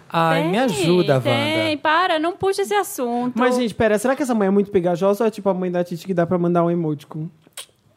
Ai, 0.10 0.44
me 0.46 0.52
Tem, 0.52 0.60
ajuda, 0.60 1.20
Tem, 1.20 1.70
Wanda. 1.72 1.78
para, 1.82 2.18
não 2.20 2.32
puxa 2.34 2.62
esse 2.62 2.74
assunto. 2.74 3.34
Mas, 3.38 3.56
gente, 3.58 3.74
pera, 3.76 3.98
será 4.00 4.16
que 4.16 4.24
essa 4.24 4.34
mãe 4.34 4.48
é 4.48 4.52
muito 4.52 4.72
pegajosa 4.72 5.24
ou 5.24 5.28
é 5.28 5.32
tipo 5.32 5.50
a 5.50 5.54
mãe 5.54 5.70
da 5.70 5.84
Titi 5.84 6.06
que 6.06 6.14
dá 6.14 6.26
pra 6.26 6.38
mandar 6.38 6.64
um 6.64 6.72
emoticon? 6.72 7.28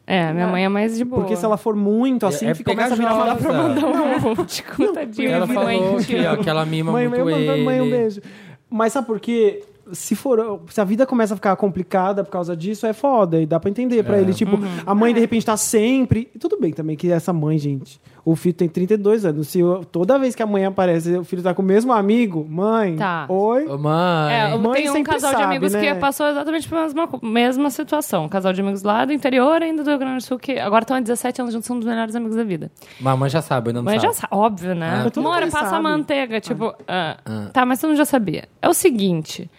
É, 0.05 0.33
minha 0.33 0.47
mãe 0.47 0.65
é 0.65 0.67
mais 0.69 0.97
de 0.97 1.05
boa. 1.05 1.21
Porque 1.21 1.37
se 1.37 1.45
ela 1.45 1.55
for 1.55 1.73
muito 1.73 2.25
assim, 2.25 2.47
É 2.47 2.53
que 2.53 2.65
começa 2.65 2.93
a 2.93 2.97
virar 2.97 3.13
uma 3.13 3.35
pegajosa. 3.35 4.43
Tipo, 4.45 4.91
tadinho, 4.93 5.29
Ela 5.31 5.45
mãe, 5.47 5.55
falou 5.79 5.99
te 6.01 6.07
que, 6.07 6.25
ó, 6.25 6.35
que 6.35 6.49
ela 6.49 6.65
mima 6.65 6.91
mãe, 6.91 7.07
muito 7.07 7.23
mãe, 7.23 7.33
ele. 7.35 7.47
mãe, 7.47 7.63
mãe, 7.63 7.81
um 7.81 7.89
beijo. 7.89 8.21
Mas 8.69 8.91
sabe 8.91 9.07
por 9.07 9.19
quê? 9.21 9.63
Se, 9.93 10.15
for, 10.15 10.61
se 10.69 10.79
a 10.79 10.83
vida 10.83 11.05
começa 11.05 11.33
a 11.33 11.37
ficar 11.37 11.55
complicada 11.55 12.23
por 12.23 12.29
causa 12.31 12.55
disso, 12.55 12.85
é 12.85 12.93
foda. 12.93 13.41
E 13.41 13.45
dá 13.45 13.59
pra 13.59 13.69
entender 13.69 14.03
pra 14.03 14.19
ele. 14.19 14.33
Tipo, 14.33 14.59
a 14.85 14.95
mãe 14.95 15.13
de 15.13 15.19
repente 15.19 15.45
tá 15.45 15.57
sempre. 15.57 16.29
e 16.35 16.39
Tudo 16.39 16.57
bem 16.59 16.71
também 16.73 16.95
que 16.95 17.11
essa 17.11 17.31
mãe, 17.33 17.57
gente. 17.57 17.99
O 18.23 18.35
filho 18.35 18.53
tem 18.53 18.69
32 18.69 19.25
anos. 19.25 19.47
Se 19.47 19.59
eu- 19.59 19.83
toda 19.83 20.19
vez 20.19 20.35
que 20.35 20.43
a 20.43 20.45
mãe 20.45 20.63
aparece, 20.63 21.17
o 21.17 21.23
filho 21.23 21.41
tá 21.41 21.55
com 21.55 21.63
o 21.63 21.65
mesmo 21.65 21.91
amigo, 21.91 22.45
mãe. 22.47 22.95
Tá. 22.95 23.25
Oi. 23.27 23.65
Ô, 23.67 23.79
mãe. 23.79 24.33
É, 24.33 24.57
Mãe 24.57 24.83
tem 24.83 24.91
um 24.91 25.03
casal 25.03 25.31
de 25.31 25.37
sabe, 25.37 25.43
amigos 25.55 25.73
né? 25.73 25.81
que 25.81 25.99
passou 25.99 26.27
exatamente 26.27 26.69
pela 26.69 26.81
mesma, 26.83 27.09
mesma 27.23 27.69
situação. 27.71 28.25
Um 28.25 28.29
casal 28.29 28.53
de 28.53 28.61
amigos 28.61 28.83
lá 28.83 29.05
do 29.05 29.11
interior, 29.13 29.63
ainda 29.63 29.83
do 29.83 29.89
Rio 29.89 29.97
Grande 29.97 30.17
do 30.17 30.21
Sul, 30.23 30.37
que 30.37 30.59
agora 30.59 30.83
estão 30.83 30.97
há 30.97 30.99
17 30.99 31.41
anos 31.41 31.53
juntos, 31.53 31.65
são 31.65 31.75
um 31.77 31.79
dos 31.79 31.87
melhores 31.89 32.15
amigos 32.15 32.35
da 32.35 32.43
vida. 32.43 32.71
Mamãe 32.99 33.27
já 33.29 33.41
sabe, 33.41 33.69
ainda 33.69 33.79
não 33.79 33.85
Mas 33.85 33.99
sabe. 34.01 34.13
já 34.13 34.21
sabe, 34.21 34.27
óbvio, 34.35 34.75
né? 34.75 35.01
Ah. 35.01 35.03
Mas 35.15 35.23
Mora, 35.23 35.47
passa 35.47 35.65
a 35.65 35.69
sabe. 35.71 35.83
manteiga, 35.83 36.39
tipo... 36.39 36.73
ah, 36.87 37.17
Tá, 37.51 37.65
mas 37.65 37.81
tu 37.81 37.87
não 37.87 37.95
já 37.95 38.05
sabia. 38.05 38.47
É 38.61 38.69
o 38.69 38.73
seguinte... 38.73 39.49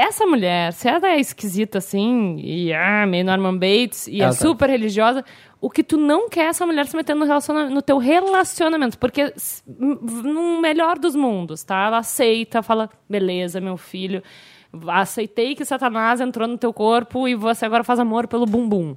Essa 0.00 0.26
mulher, 0.26 0.72
se 0.72 0.88
ela 0.88 1.08
é 1.08 1.20
esquisita 1.20 1.78
assim, 1.78 2.36
e 2.38 2.72
ah, 2.72 3.06
meio 3.06 3.24
Norman 3.24 3.54
Bates, 3.56 4.06
e 4.06 4.22
Ela 4.22 4.32
é 4.32 4.36
tá. 4.36 4.40
super 4.40 4.70
religiosa, 4.70 5.24
o 5.60 5.68
que 5.68 5.82
tu 5.82 5.96
não 5.98 6.28
quer 6.28 6.44
é 6.44 6.48
essa 6.48 6.64
mulher 6.64 6.86
se 6.86 6.96
metendo 6.96 7.20
no, 7.20 7.26
relaciona- 7.26 7.68
no 7.68 7.82
teu 7.82 7.98
relacionamento. 7.98 8.96
Porque, 8.98 9.32
no 9.78 10.60
melhor 10.60 10.98
dos 10.98 11.14
mundos, 11.14 11.62
tá? 11.62 11.86
Ela 11.86 11.98
aceita, 11.98 12.62
fala, 12.62 12.88
beleza, 13.08 13.60
meu 13.60 13.76
filho, 13.76 14.22
aceitei 14.88 15.54
que 15.54 15.64
Satanás 15.64 16.20
entrou 16.20 16.48
no 16.48 16.56
teu 16.56 16.72
corpo 16.72 17.28
e 17.28 17.34
você 17.34 17.66
agora 17.66 17.84
faz 17.84 17.98
amor 17.98 18.26
pelo 18.26 18.46
bumbum. 18.46 18.96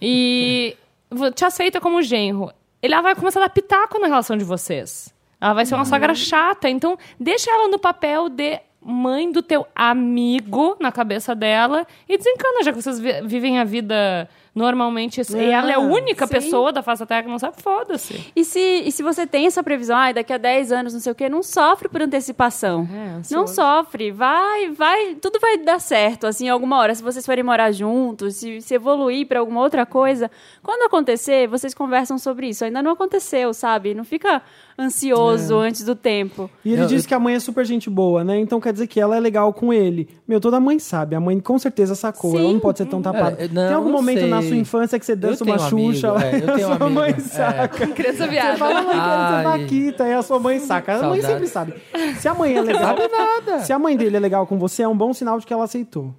E 0.00 0.76
vo- 1.10 1.30
te 1.30 1.44
aceita 1.44 1.80
como 1.80 2.02
genro. 2.02 2.52
Ela 2.82 3.00
vai 3.00 3.14
começar 3.14 3.40
a 3.40 3.44
dar 3.44 3.50
pitaco 3.50 3.98
na 4.00 4.06
relação 4.08 4.36
de 4.36 4.44
vocês. 4.44 5.14
Ela 5.40 5.52
vai 5.54 5.66
ser 5.66 5.74
uma 5.74 5.84
sogra 5.84 6.14
chata. 6.14 6.68
Então, 6.68 6.96
deixa 7.20 7.50
ela 7.50 7.68
no 7.68 7.78
papel 7.78 8.28
de 8.28 8.60
mãe 8.84 9.32
do 9.32 9.42
teu 9.42 9.66
amigo 9.74 10.76
na 10.78 10.92
cabeça 10.92 11.34
dela 11.34 11.86
e 12.08 12.16
desencana, 12.18 12.62
já 12.62 12.72
que 12.72 12.80
vocês 12.82 13.00
vi- 13.00 13.22
vivem 13.22 13.58
a 13.58 13.64
vida 13.64 14.28
normalmente. 14.54 15.20
e 15.20 15.36
ela 15.50 15.70
é 15.70 15.74
a 15.74 15.80
única 15.80 16.26
sim. 16.26 16.32
pessoa 16.34 16.72
da 16.72 16.82
face 16.82 17.00
da 17.00 17.06
terra 17.06 17.22
que 17.24 17.28
não 17.28 17.38
sabe, 17.38 17.56
foda-se. 17.60 18.32
E 18.36 18.44
se, 18.44 18.60
e 18.60 18.92
se 18.92 19.02
você 19.02 19.26
tem 19.26 19.46
essa 19.46 19.62
previsão, 19.62 19.96
ai, 19.96 20.14
daqui 20.14 20.32
a 20.32 20.38
10 20.38 20.72
anos, 20.72 20.92
não 20.94 21.00
sei 21.00 21.12
o 21.12 21.14
quê, 21.14 21.28
não 21.28 21.42
sofre 21.42 21.88
por 21.88 22.00
antecipação. 22.02 22.88
É, 22.92 23.34
não 23.34 23.46
sofre. 23.46 24.10
Vai, 24.10 24.70
vai, 24.70 25.14
tudo 25.16 25.38
vai 25.40 25.58
dar 25.58 25.80
certo, 25.80 26.26
assim, 26.26 26.48
alguma 26.48 26.78
hora. 26.78 26.94
Se 26.94 27.02
vocês 27.02 27.24
forem 27.26 27.42
morar 27.42 27.72
juntos, 27.72 28.36
se, 28.36 28.60
se 28.60 28.74
evoluir 28.74 29.26
pra 29.26 29.40
alguma 29.40 29.60
outra 29.60 29.84
coisa, 29.84 30.30
quando 30.62 30.82
acontecer, 30.82 31.48
vocês 31.48 31.74
conversam 31.74 32.18
sobre 32.18 32.48
isso. 32.48 32.64
Ainda 32.64 32.82
não 32.82 32.92
aconteceu, 32.92 33.52
sabe? 33.52 33.94
Não 33.94 34.04
fica 34.04 34.40
ansioso 34.78 35.62
É. 35.62 35.68
antes 35.68 35.84
do 35.84 35.94
tempo. 35.94 36.50
E 36.64 36.72
ele 36.72 36.82
Eu- 36.82 36.86
disse 36.86 37.06
que 37.06 37.14
a 37.14 37.18
mãe 37.20 37.34
é 37.34 37.40
super 37.40 37.64
gente 37.64 37.88
boa, 37.88 38.24
né? 38.24 38.38
Então 38.38 38.60
quer 38.60 38.72
dizer 38.72 38.86
que 38.86 39.00
ela 39.00 39.16
é 39.16 39.20
legal 39.20 39.52
com 39.52 39.72
ele. 39.72 40.08
Meu, 40.26 40.40
toda 40.40 40.58
mãe 40.60 40.78
sabe. 40.78 41.14
A 41.14 41.20
mãe 41.20 41.38
com 41.40 41.58
certeza 41.58 41.94
sacou. 41.94 42.32
Sim. 42.32 42.38
Ela 42.38 42.52
não 42.52 42.60
pode 42.60 42.78
ser 42.78 42.86
tão 42.86 43.00
tapada. 43.00 43.36
É, 43.38 43.48
não, 43.48 43.66
Tem 43.66 43.74
algum 43.74 43.88
não 43.88 43.96
momento 43.96 44.26
na 44.26 44.40
sei. 44.40 44.43
Sua 44.48 44.56
infância 44.56 44.98
que 44.98 45.04
você 45.06 45.16
dança 45.16 45.44
uma 45.44 45.54
um 45.54 45.58
Xuxa? 45.58 46.10
amigo, 46.12 46.24
é, 46.24 46.36
eu 46.36 46.54
tenho 46.56 46.68
um 46.68 46.72
a 46.72 46.76
sua 46.76 46.86
amigo, 46.86 47.00
mãe 47.00 47.10
é. 47.16 47.20
saca. 47.20 47.86
Criança 47.88 48.16
Você 48.24 48.28
viada. 48.28 48.56
fala, 48.56 48.82
mãe, 48.82 48.84
quero 48.96 49.00
ser 49.28 49.34
Ai. 49.34 49.44
vaquita. 49.44 50.08
E 50.08 50.12
a 50.12 50.22
sua 50.22 50.38
mãe 50.40 50.60
saca. 50.60 50.94
A 50.96 51.08
mãe 51.08 51.20
sempre 51.22 51.46
sabe. 51.46 51.74
Se 52.18 52.28
a 52.28 52.34
mãe 52.34 52.54
é 52.56 52.60
legal... 52.60 52.82
Sabe 52.96 53.08
nada. 53.08 53.58
Se 53.60 53.72
a 53.72 53.78
mãe 53.78 53.96
dele 53.96 54.16
é 54.16 54.20
legal 54.20 54.46
com 54.46 54.58
você, 54.58 54.82
é 54.82 54.88
um 54.88 54.96
bom 54.96 55.12
sinal 55.12 55.38
de 55.38 55.46
que 55.46 55.52
ela 55.52 55.64
aceitou. 55.64 56.14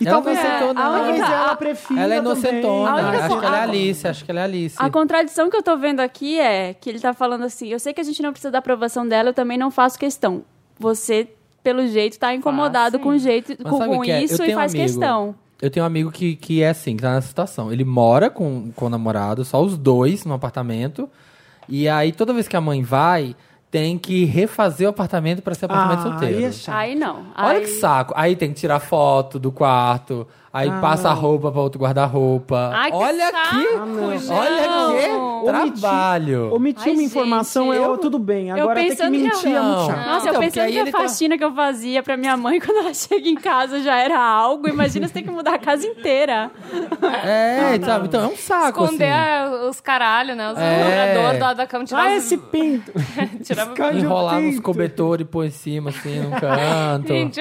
E 0.00 0.06
Ela 0.06 0.14
talvez, 0.14 0.38
não 0.38 0.44
aceitou, 0.46 0.70
é, 0.70 0.74
não. 0.74 0.82
talvez 0.92 1.20
A- 1.22 1.32
ela 1.34 1.56
prefira 1.56 2.00
Ela 2.00 2.14
é 2.14 2.18
inocentona. 2.18 2.90
A 2.90 2.94
única 3.08 3.24
Acho 3.26 3.38
que 3.40 3.44
ela 3.46 3.58
é 3.58 3.60
Alice, 3.62 4.06
acho 4.08 4.24
que 4.24 4.30
ela 4.30 4.40
é 4.40 4.44
Alice. 4.44 4.76
A 4.78 4.88
contradição 4.90 5.50
que 5.50 5.56
eu 5.56 5.62
tô 5.62 5.76
vendo 5.76 5.98
aqui 5.98 6.38
é 6.38 6.72
que 6.72 6.88
ele 6.88 7.00
tá 7.00 7.12
falando 7.12 7.42
assim: 7.44 7.66
eu 7.66 7.80
sei 7.80 7.92
que 7.92 8.00
a 8.00 8.04
gente 8.04 8.22
não 8.22 8.30
precisa 8.30 8.52
da 8.52 8.58
aprovação 8.58 9.08
dela, 9.08 9.30
eu 9.30 9.34
também 9.34 9.58
não 9.58 9.72
faço 9.72 9.98
questão. 9.98 10.44
Você, 10.78 11.26
pelo 11.64 11.84
jeito, 11.88 12.16
tá 12.16 12.32
incomodado 12.32 12.96
sim. 12.98 13.02
com, 13.02 13.08
o 13.08 13.18
jeito, 13.18 13.56
Mas 13.60 13.70
com, 13.72 13.78
com 13.88 14.00
que 14.02 14.10
é? 14.12 14.22
Isso 14.22 14.40
e 14.44 14.52
um 14.52 14.54
faz 14.54 14.72
amigo- 14.72 14.84
questão. 14.88 15.34
Eu 15.60 15.70
tenho 15.70 15.84
um 15.84 15.86
amigo 15.86 16.10
que, 16.12 16.36
que 16.36 16.62
é 16.62 16.68
assim, 16.70 16.96
que 16.96 17.02
tá 17.02 17.14
nessa 17.14 17.28
situação. 17.28 17.72
Ele 17.72 17.84
mora 17.84 18.30
com, 18.30 18.70
com 18.76 18.86
o 18.86 18.88
namorado, 18.88 19.44
só 19.44 19.60
os 19.62 19.76
dois 19.76 20.24
no 20.24 20.34
apartamento. 20.34 21.08
E 21.68 21.88
aí, 21.88 22.12
toda 22.12 22.32
vez 22.32 22.46
que 22.46 22.56
a 22.56 22.60
mãe 22.60 22.82
vai, 22.82 23.34
tem 23.70 23.98
que 23.98 24.24
refazer 24.24 24.86
o 24.86 24.90
apartamento 24.90 25.42
pra 25.42 25.54
ser 25.54 25.64
apartamento 25.66 25.98
Ah, 26.00 26.10
solteiro. 26.10 26.38
aí 26.38 26.44
é 26.44 26.52
chato. 26.52 26.74
Aí 26.76 26.94
não. 26.94 27.26
Olha 27.36 27.58
Aí- 27.58 27.60
que 27.62 27.70
saco. 27.72 28.14
Aí 28.16 28.36
tem 28.36 28.50
que 28.50 28.60
tirar 28.60 28.78
foto 28.80 29.38
do 29.38 29.50
quarto. 29.52 30.26
Aí 30.58 30.68
Ah, 30.68 30.80
passa 30.80 31.10
a 31.10 31.14
não. 31.14 31.20
roupa 31.20 31.52
pra 31.52 31.60
outro 31.60 31.80
guarda-roupa. 31.80 32.72
Que 32.90 32.92
Olha 32.96 33.30
saco, 33.30 33.38
aqui! 33.38 34.18
gente. 34.18 34.32
Olha 34.32 35.62
que 35.70 35.80
trabalho! 35.80 36.54
Omitir 36.54 36.88
uma 36.88 36.96
gente, 36.96 37.04
informação 37.04 37.72
é 37.72 37.78
eu- 37.78 37.96
tudo 37.98 38.18
bem. 38.18 38.48
eu 38.48 38.56
Agora 38.56 38.74
ter 38.74 38.82
que 38.84 38.90
pensando 38.90 39.12
que 39.12 39.18
mentir 39.18 39.46
é 39.54 39.60
muito 39.60 39.78
não. 39.78 39.86
chato. 39.86 40.06
Nossa, 40.06 40.28
Então, 40.28 40.34
eu 40.34 40.40
pensando 40.40 40.70
que 40.72 40.78
a 40.80 40.84
tá- 40.92 40.98
faxina 40.98 41.38
que 41.38 41.44
eu 41.44 41.52
fazia 41.54 42.02
pra 42.02 42.16
minha 42.16 42.36
mãe 42.36 42.58
quando 42.60 42.78
ela 42.78 42.94
chega 42.94 43.28
em 43.28 43.34
casa 43.36 43.80
já 43.80 43.96
era 43.96 44.18
algo. 44.18 44.68
Imagina 44.68 45.06
você 45.06 45.14
ter 45.14 45.22
que 45.22 45.30
mudar 45.30 45.54
a 45.54 45.58
casa 45.58 45.86
inteira. 45.86 46.50
É, 47.24 47.78
sabe? 47.84 48.06
Então 48.06 48.24
é 48.24 48.26
um 48.26 48.36
saco, 48.36 48.84
Esconder 48.84 49.12
assim. 49.12 49.68
os 49.68 49.80
caralho, 49.80 50.34
né? 50.34 50.52
Os 50.52 50.58
É. 50.58 51.14
moradores 51.14 51.40
da, 51.40 51.54
da 51.54 51.66
cama. 51.66 51.84
Tirar 51.84 52.06
Ah, 52.06 52.16
os- 52.16 52.24
esse 52.24 52.36
pinto. 52.36 52.92
tirava- 53.44 53.74
Enrolar 53.94 54.40
nos 54.40 54.50
pinto. 54.50 54.62
cobertores 54.62 55.24
e 55.24 55.28
pôr 55.28 55.44
em 55.46 55.50
cima, 55.50 55.90
assim, 55.90 56.20
num 56.20 56.30
canto. 56.30 57.08
Gente, 57.08 57.40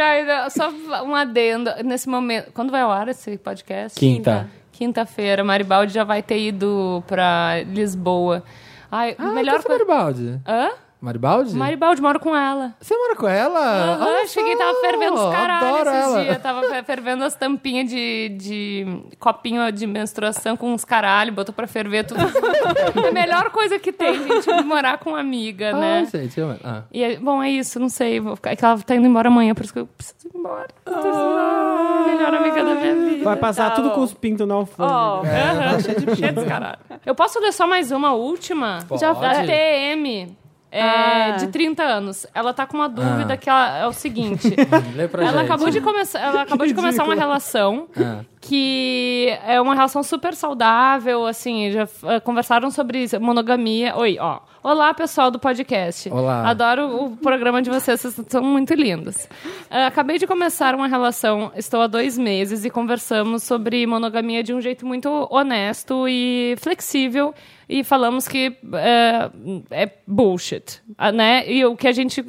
só 0.50 0.70
um 1.04 1.16
adendo. 1.16 1.72
Nesse 1.84 2.08
momento. 2.08 2.52
Quando 2.54 2.72
vai 2.72 2.82
ao 2.82 2.92
ar 2.92 3.07
esse 3.12 3.38
podcast? 3.38 4.00
Quinta. 4.00 4.50
Quinta-feira. 4.72 5.44
Maribaldi 5.44 5.94
já 5.94 6.04
vai 6.04 6.22
ter 6.22 6.40
ido 6.40 7.04
pra 7.08 7.64
Lisboa. 7.68 8.44
Ai, 8.92 9.16
Ah, 9.18 9.28
melhor 9.28 9.62
que 9.62 9.68
Garibaldi. 9.68 10.40
Hã? 10.48 10.70
Maribaldi? 11.00 11.56
Maribaldi, 11.56 12.02
moro 12.02 12.20
com 12.20 12.36
ela. 12.36 12.74
Você 12.82 12.98
mora 12.98 13.16
com 13.16 13.28
ela? 13.28 13.60
Aham, 13.60 14.06
Olha 14.08 14.28
cheguei 14.28 14.54
e 14.54 14.58
tava 14.58 14.74
fervendo 14.82 15.14
os 15.14 15.32
caralhos 15.32 15.80
esses 15.88 15.94
ela. 15.94 16.24
dias. 16.24 16.42
Tava 16.42 16.62
fe- 16.64 16.84
fervendo 16.84 17.24
as 17.24 17.36
tampinhas 17.36 17.88
de, 17.88 18.30
de 18.30 19.02
copinho 19.20 19.72
de 19.72 19.86
menstruação 19.86 20.58
com 20.58 20.74
uns 20.74 20.84
caralho, 20.84 21.32
botou 21.32 21.54
pra 21.54 21.68
ferver 21.68 22.04
tudo. 22.04 22.20
é 23.06 23.10
a 23.10 23.12
melhor 23.12 23.52
coisa 23.52 23.78
que 23.78 23.92
tem, 23.92 24.14
gente, 24.28 24.50
morar 24.64 24.98
com 24.98 25.16
amiga, 25.16 25.70
Ah, 25.70 25.80
né? 25.80 26.06
gente, 26.12 26.40
eu... 26.40 26.56
ah. 26.64 26.82
E, 26.92 27.04
é- 27.04 27.18
bom, 27.20 27.44
é 27.44 27.50
isso, 27.52 27.80
não 27.80 27.90
sei. 27.90 28.20
Vou 28.20 28.36
ficar, 28.36 28.52
é 28.52 28.56
que 28.56 28.66
ela 28.66 28.80
tá 28.80 28.96
indo 28.96 29.06
embora 29.08 29.28
amanhã, 29.30 29.54
por 29.54 29.64
isso 29.66 29.74
que 29.74 29.80
eu 29.80 29.86
preciso 29.86 30.28
ir 30.34 30.38
embora. 30.38 30.68
Eu 30.86 30.94
embora. 30.94 32.08
Melhor 32.08 32.34
amiga 32.34 32.64
da 32.64 32.74
minha 32.76 32.96
vida. 32.96 33.24
Vai 33.24 33.36
passar 33.36 33.70
Tá 33.70 33.76
tudo 33.76 33.90
bom. 33.90 33.96
com 33.96 34.02
os 34.02 34.14
pintos 34.16 34.48
na 34.48 34.56
alfândega. 34.56 34.96
Ó, 34.98 35.22
Aham, 35.22 35.80
cheio 36.16 36.34
dos 36.34 36.44
caralho. 36.46 36.80
Eu 37.06 37.14
posso 37.14 37.40
ler 37.40 37.52
só 37.52 37.68
mais 37.68 37.92
uma 37.92 38.14
última? 38.14 38.80
Já 39.00 39.14
Da 39.14 39.44
TM. 39.46 40.36
É, 40.72 40.82
Ah. 40.82 41.32
De 41.40 41.48
30 41.48 41.84
anos. 41.84 42.26
Ela 42.34 42.54
tá 42.54 42.66
com 42.66 42.78
uma 42.78 42.90
dúvida 42.90 43.34
Ah. 43.34 43.38
que 43.38 43.50
ela- 43.50 43.78
é 43.80 43.88
o 43.88 43.94
seguinte. 43.94 44.48
Ela 45.18 45.32
gente. 45.32 45.46
acabou 45.46 45.70
de 45.70 45.80
começar, 45.82 46.20
ela 46.20 46.42
acabou 46.42 46.68
de 46.68 46.74
começar 46.74 47.04
uma 47.04 47.16
relação 47.16 47.88
Ah. 47.98 48.20
que 48.42 49.34
é 49.46 49.60
uma 49.62 49.74
relação 49.76 50.04
super 50.04 50.34
saudável, 50.34 51.26
assim, 51.26 51.72
já 51.72 51.88
eh, 52.08 52.20
conversaram 52.20 52.70
sobre 52.72 53.06
monogamia. 53.20 53.96
Oi, 53.98 54.18
ó. 54.20 54.40
Olá, 54.68 54.94
pessoal 54.94 55.32
do 55.32 55.40
podcast. 55.40 56.10
Olá. 56.10 56.46
Adoro 56.46 57.06
o 57.06 57.16
programa 57.16 57.62
de 57.62 57.70
vocês, 57.70 58.02
vocês 58.02 58.28
são 58.28 58.44
muito 58.44 58.74
lindos. 58.74 59.26
Eh, 59.70 59.86
acabei 59.86 60.18
de 60.18 60.28
começar 60.28 60.76
uma 60.76 60.88
relação, 60.88 61.54
estou 61.56 61.82
há 61.82 61.88
dois 61.88 62.18
meses 62.18 62.66
e 62.66 62.70
conversamos 62.70 63.44
sobre 63.44 63.88
monogamia 63.88 64.44
de 64.44 64.54
um 64.54 64.60
jeito 64.60 64.86
muito 64.86 65.26
honesto 65.32 66.06
e 66.10 66.54
flexível 66.58 67.34
e 67.70 67.82
falamos 67.82 68.28
que 68.28 68.58
eh, 68.74 69.30
é 69.72 69.90
bullshit, 70.06 70.82
ah, 70.98 71.14
né? 71.14 71.50
E 71.50 71.64
o 71.64 71.74
que 71.78 71.88
a 71.88 71.94
gente, 71.94 72.20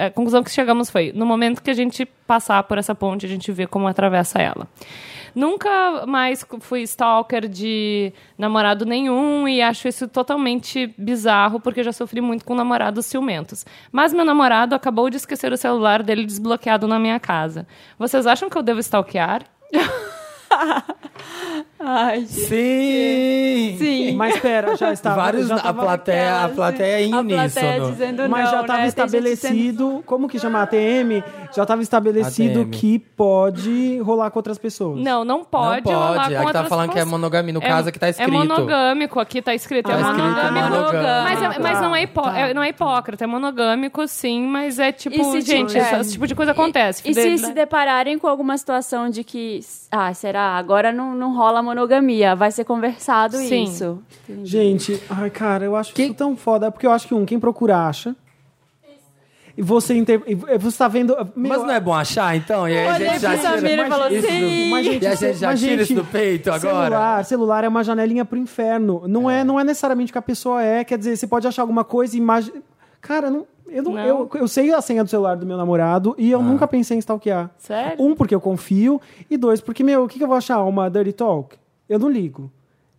a 0.00 0.10
conclusão 0.10 0.44
que 0.44 0.50
chegamos 0.52 0.88
foi, 0.90 1.10
no 1.12 1.26
momento 1.26 1.60
que 1.60 1.70
a 1.70 1.74
gente 1.74 2.06
passar 2.06 2.62
por 2.62 2.78
essa 2.78 2.94
ponte, 2.94 3.26
a 3.26 3.28
gente 3.28 3.50
vê 3.50 3.66
como 3.66 3.88
atravessa 3.88 4.40
ela. 4.40 4.68
Nunca 5.34 6.04
mais 6.06 6.44
fui 6.60 6.82
stalker 6.82 7.48
de 7.48 8.12
namorado 8.36 8.84
nenhum 8.84 9.46
e 9.46 9.62
acho 9.62 9.88
isso 9.88 10.08
totalmente 10.08 10.94
bizarro 10.98 11.60
porque 11.60 11.82
já 11.82 11.92
sofri 11.92 12.20
muito 12.20 12.44
com 12.44 12.54
namorados 12.54 13.06
ciumentos. 13.06 13.64
Mas 13.92 14.12
meu 14.12 14.24
namorado 14.24 14.74
acabou 14.74 15.08
de 15.10 15.16
esquecer 15.16 15.52
o 15.52 15.56
celular 15.56 16.02
dele 16.02 16.24
desbloqueado 16.24 16.86
na 16.86 16.98
minha 16.98 17.20
casa. 17.20 17.66
Vocês 17.98 18.26
acham 18.26 18.50
que 18.50 18.56
eu 18.56 18.62
devo 18.62 18.80
stalkear? 18.80 19.44
Ai, 21.82 22.26
Sim! 22.26 23.76
sim. 23.78 24.14
Mas 24.16 24.38
pera, 24.38 24.76
já 24.76 24.92
estava. 24.92 25.16
Vários, 25.16 25.48
já 25.48 25.56
a 25.56 25.60
tava- 25.60 25.82
plateia, 25.82 26.44
a 26.44 26.48
plateia 26.48 27.00
em 27.02 27.12
A 27.14 27.22
plateia 27.24 27.40
uníssono. 27.72 27.90
dizendo 27.92 28.28
Mas 28.28 28.44
não, 28.44 28.50
já 28.50 28.60
estava 28.60 28.78
né? 28.80 28.86
Estabelecido. 28.88 30.02
Como 30.04 30.28
que 30.28 30.38
chama 30.38 30.58
a 30.58 30.62
ATM? 30.64 31.22
Já 31.54 31.62
estava 31.62 31.82
estabelecido 31.82 32.60
ATM. 32.60 32.70
que 32.70 32.98
pode 32.98 33.98
rolar 34.00 34.30
com 34.30 34.38
outras 34.38 34.58
pessoas. 34.58 35.00
Não, 35.00 35.24
não 35.24 35.42
pode. 35.44 35.86
Não 35.90 35.94
rolar 35.98 36.06
pode. 36.06 36.16
com 36.16 36.22
Aqui 36.24 36.34
tá 36.34 36.46
outras 36.46 36.68
falando 36.68 36.86
que 36.86 36.92
é 36.92 36.94
pessoas. 36.96 37.10
monogamia. 37.10 37.52
No 37.54 37.60
caso, 37.60 37.88
aqui 37.88 37.98
tá 37.98 38.08
escrito. 38.10 38.28
É 38.28 38.32
monogâmico, 38.32 39.20
aqui 39.20 39.42
tá 39.42 39.54
escrito. 39.54 39.86
Tá 39.86 39.96
é 39.96 40.00
escrito 40.00 40.18
monogâmico. 40.22 40.68
monogâmico. 40.68 41.22
Mas, 41.24 41.42
é- 41.42 41.58
mas 41.60 41.80
não, 41.80 41.96
é 41.96 42.02
hipó 42.02 42.22
Tá. 42.22 42.38
é- 42.38 42.54
não 42.54 42.62
é 42.62 42.68
hipócrita, 42.68 43.24
é 43.24 43.26
monogâmico, 43.26 44.06
sim, 44.06 44.46
mas 44.46 44.78
é 44.78 44.92
tipo, 44.92 45.16
E 45.16 45.24
se 45.24 45.40
gente, 45.40 45.68
tiver- 45.70 46.00
esse, 46.00 46.12
tipo 46.12 46.26
de 46.26 46.34
coisa 46.34 46.52
acontece. 46.52 47.02
E 47.08 47.14
se 47.14 47.22
Fidel- 47.22 47.38
se 47.38 47.52
depararem 47.54 48.18
com 48.18 48.26
alguma 48.28 48.56
situação 48.58 49.08
de 49.08 49.24
que, 49.24 49.60
ah, 49.90 50.12
será? 50.12 50.56
Agora 50.56 50.92
não, 50.92 51.14
não 51.14 51.34
rola 51.34 51.62
monogamia, 51.70 52.34
vai 52.34 52.50
ser 52.50 52.64
conversado 52.64 53.36
Sim. 53.36 53.64
isso. 53.64 54.02
Gente, 54.42 55.00
ai, 55.08 55.30
cara, 55.30 55.64
eu 55.64 55.76
acho 55.76 55.92
isso 55.98 56.14
tão 56.14 56.36
foda. 56.36 56.70
Porque 56.70 56.86
eu 56.86 56.90
acho 56.92 57.06
que, 57.06 57.14
um, 57.14 57.24
quem 57.24 57.38
procura 57.38 57.86
acha. 57.86 58.14
E 59.56 59.62
você, 59.62 59.94
inter... 59.94 60.22
você 60.58 60.78
tá 60.78 60.88
vendo. 60.88 61.14
Meu, 61.36 61.50
Mas 61.50 61.62
não 61.62 61.70
é 61.70 61.80
bom 61.80 61.92
achar, 61.92 62.34
então? 62.36 62.68
E 62.68 62.76
aí 62.78 62.86
a 62.86 62.98
gente 62.98 63.18
já 63.20 63.36
tira... 63.36 63.86
e 63.86 63.88
falou 63.88 64.08
isso- 64.08 64.26
sim. 64.28 64.70
Mas, 64.70 64.86
gente, 64.86 65.02
E 65.02 65.06
a 65.06 65.14
gente 65.14 65.38
já 65.38 65.48
mas, 65.48 65.60
tira 65.60 65.72
gente, 65.72 65.82
isso 65.82 65.94
do 65.94 66.04
peito 66.04 66.50
agora? 66.50 66.84
Celular, 66.84 67.24
celular 67.24 67.64
é 67.64 67.68
uma 67.68 67.84
janelinha 67.84 68.24
pro 68.24 68.38
inferno. 68.38 69.02
Não 69.06 69.28
é, 69.28 69.44
não 69.44 69.58
é 69.60 69.64
necessariamente 69.64 70.10
o 70.10 70.14
que 70.14 70.18
a 70.18 70.22
pessoa 70.22 70.62
é. 70.62 70.84
Quer 70.84 70.98
dizer, 70.98 71.16
você 71.16 71.26
pode 71.26 71.46
achar 71.46 71.62
alguma 71.62 71.84
coisa 71.84 72.14
e 72.16 72.18
imagem. 72.18 72.54
Cara, 73.00 73.28
não, 73.28 73.46
eu, 73.70 73.82
não, 73.82 73.92
Não. 73.92 74.04
Eu, 74.06 74.30
eu 74.34 74.48
sei 74.48 74.72
a 74.72 74.80
senha 74.80 75.02
do 75.04 75.10
celular 75.10 75.36
do 75.36 75.46
meu 75.46 75.56
namorado 75.56 76.14
e 76.18 76.30
eu 76.30 76.42
nunca 76.42 76.66
pensei 76.68 76.96
em 76.96 77.00
stalkear. 77.00 77.50
Sério? 77.56 78.02
Um, 78.02 78.14
porque 78.14 78.34
eu 78.34 78.40
confio. 78.40 79.00
E 79.30 79.36
dois, 79.36 79.60
porque, 79.60 79.82
meu, 79.82 80.04
o 80.04 80.08
que, 80.08 80.18
que 80.18 80.24
eu 80.24 80.28
vou 80.28 80.36
achar? 80.36 80.62
Uma 80.64 80.90
dirty 80.90 81.12
talk? 81.12 81.56
Eu 81.88 81.98
não 81.98 82.08
ligo. 82.08 82.50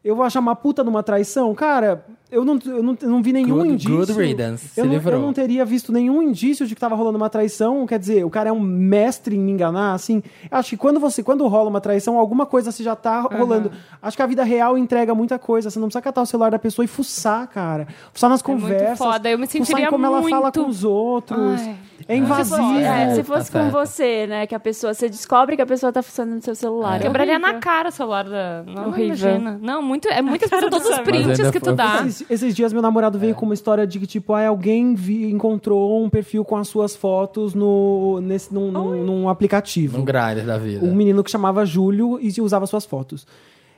Eu 0.03 0.15
vou 0.15 0.26
achar 0.26 0.39
uma 0.39 0.55
puta 0.55 0.84
numa 0.84 1.03
traição? 1.03 1.53
Cara, 1.53 2.03
eu 2.32 2.45
não, 2.45 2.57
eu 2.65 2.82
não, 2.82 2.97
eu 3.01 3.09
não 3.09 3.21
vi 3.21 3.34
nenhum 3.34 3.57
Good- 3.57 3.69
indício. 3.73 3.95
good 3.97 4.13
riddance. 4.13 4.69
Se 4.69 4.79
Eu 4.79 4.86
não, 4.86 4.93
livrou. 4.93 5.15
eu 5.15 5.21
não 5.21 5.34
teria 5.34 5.65
visto 5.65 5.91
nenhum 5.91 6.21
indício 6.21 6.65
de 6.65 6.73
que 6.73 6.79
tava 6.82 6.95
rolando 6.95 7.17
uma 7.17 7.29
traição. 7.29 7.86
Quer 7.86 7.99
dizer, 7.99 8.23
o 8.25 8.29
cara 8.29 8.49
é 8.49 8.51
um 8.53 8.59
mestre 8.59 9.36
em 9.36 9.39
me 9.39 9.51
enganar, 9.51 9.93
assim. 9.93 10.23
Acho 10.49 10.69
que 10.71 10.77
quando 10.77 10.99
você, 10.99 11.21
quando 11.21 11.45
rola 11.47 11.69
uma 11.69 11.82
traição, 11.82 12.17
alguma 12.17 12.45
coisa 12.45 12.71
se 12.71 12.84
já 12.84 12.95
tá 12.95 13.21
rolando. 13.21 13.71
Acho 14.01 14.15
que 14.17 14.23
a 14.23 14.27
vida 14.27 14.43
real 14.43 14.77
entrega 14.77 15.13
muita 15.13 15.38
coisa. 15.38 15.69
Você 15.69 15.79
não 15.79 15.88
precisa 15.88 16.01
catar 16.01 16.21
o 16.21 16.25
celular 16.25 16.51
da 16.51 16.59
pessoa 16.59 16.86
e 16.86 16.88
fuçar, 16.88 17.47
cara. 17.47 17.88
Fuçar 18.13 18.29
nas 18.29 18.41
muito 18.43 18.61
conversas. 18.61 18.97
foda. 18.97 19.29
Eu 19.29 19.38
me 19.38 19.45
fuçar 19.45 19.61
em 19.61 19.65
sentiria 19.65 19.89
como 19.89 20.05
ela 20.05 20.21
fala 20.23 20.41
muito- 20.43 20.63
com 20.63 20.69
os 20.69 20.84
outros. 20.84 21.61
Ai. 21.61 21.75
É 22.07 22.15
invasivo. 22.17 22.55
Se 22.57 22.61
fosse, 22.63 22.84
é, 22.84 23.09
se 23.13 23.17
tá 23.17 23.23
fosse 23.23 23.51
com 23.51 23.59
certo. 23.59 23.71
você, 23.71 24.27
né? 24.27 24.47
Que 24.47 24.55
a 24.55 24.59
pessoa, 24.59 24.91
você 24.93 25.07
descobre 25.07 25.55
que 25.55 25.61
a 25.61 25.65
pessoa 25.67 25.93
tá 25.93 26.01
funcionando 26.01 26.36
no 26.38 26.41
seu 26.41 26.55
celular. 26.55 26.95
É 26.95 26.99
Quebraria 27.03 27.36
horrível. 27.36 27.53
na 27.53 27.59
cara 27.59 27.89
o 27.89 27.91
celular 27.91 28.23
da. 28.27 28.63
Não, 28.65 28.88
Horrível. 28.88 29.05
imagina. 29.29 29.59
Não, 29.61 29.82
muito, 29.84 30.07
é 30.09 30.19
muitas 30.21 30.49
pessoas, 30.49 30.71
todos 30.71 30.88
os 30.89 30.99
prints 30.99 31.51
que 31.51 31.59
tu 31.59 31.73
dá. 31.73 32.03
Esses, 32.30 32.55
dias 32.55 32.74
meu 32.74 32.82
namorado 32.82 33.17
veio 33.19 33.34
com 33.36 33.45
uma 33.45 33.53
história 33.53 33.86
de 33.88 33.99
que, 33.99 34.07
tipo, 34.07 34.34
ah, 34.34 34.47
alguém 34.47 34.93
vi- 34.95 35.32
encontrou 35.32 36.03
um 36.03 36.09
perfil 36.09 36.43
com 36.45 36.55
as 36.55 36.67
suas 36.67 36.95
fotos 36.95 37.53
no, 37.53 38.19
nesse, 38.22 38.53
num, 38.53 38.72
num, 38.72 39.03
num 39.03 39.30
aplicativo. 39.30 39.99
Um 39.99 40.05
grinder 40.05 40.45
da 40.45 40.57
vida. 40.57 40.86
Um 40.86 40.93
menino 40.95 41.24
que 41.24 41.32
chamava 41.32 41.65
Júlio 41.65 42.19
e 42.22 42.41
usava 42.41 42.65
suas 42.67 42.86
fotos. 42.86 43.26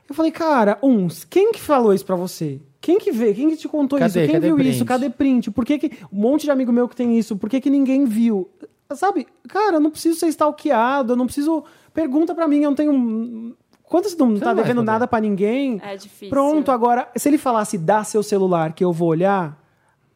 Eu 0.07 0.13
falei, 0.15 0.31
cara, 0.31 0.77
uns, 0.83 1.23
quem 1.23 1.51
que 1.51 1.61
falou 1.61 1.93
isso 1.93 2.05
pra 2.05 2.15
você? 2.15 2.59
Quem 2.81 2.99
que 2.99 3.11
vê? 3.11 3.33
Quem 3.33 3.49
que 3.49 3.55
te 3.55 3.67
contou 3.67 3.97
Cadê? 3.97 4.09
isso? 4.09 4.19
Quem 4.31 4.33
Cadê 4.35 4.47
viu 4.47 4.55
print? 4.57 4.69
isso? 4.75 4.85
Cadê 4.85 5.09
print? 5.09 5.51
Por 5.51 5.65
que, 5.65 5.79
que 5.79 5.91
um 6.11 6.19
monte 6.19 6.43
de 6.43 6.51
amigo 6.51 6.71
meu 6.71 6.87
que 6.89 6.95
tem 6.95 7.17
isso? 7.17 7.37
Por 7.37 7.49
que, 7.49 7.61
que 7.61 7.69
ninguém 7.69 8.03
viu? 8.05 8.49
Sabe? 8.93 9.25
Cara, 9.47 9.77
eu 9.77 9.79
não 9.79 9.89
preciso 9.89 10.19
ser 10.19 10.27
stalkeado, 10.27 11.13
eu 11.13 11.17
não 11.17 11.25
preciso. 11.25 11.63
Pergunta 11.93 12.35
pra 12.35 12.47
mim, 12.47 12.57
eu 12.57 12.69
não 12.69 12.75
tenho. 12.75 13.55
Quando 13.93 14.09
você 14.09 14.15
não 14.17 14.31
Você 14.31 14.39
tá 14.39 14.47
não 14.47 14.55
devendo 14.55 14.81
nada 14.81 15.07
pra 15.07 15.19
ninguém, 15.21 15.79
É 15.83 15.95
difícil. 15.95 16.29
Pronto, 16.29 16.71
agora, 16.71 17.07
se 17.15 17.29
ele 17.29 17.37
falasse 17.37 17.77
dá 17.77 18.03
seu 18.03 18.23
celular 18.23 18.73
que 18.73 18.83
eu 18.83 18.91
vou 18.91 19.07
olhar, 19.09 19.55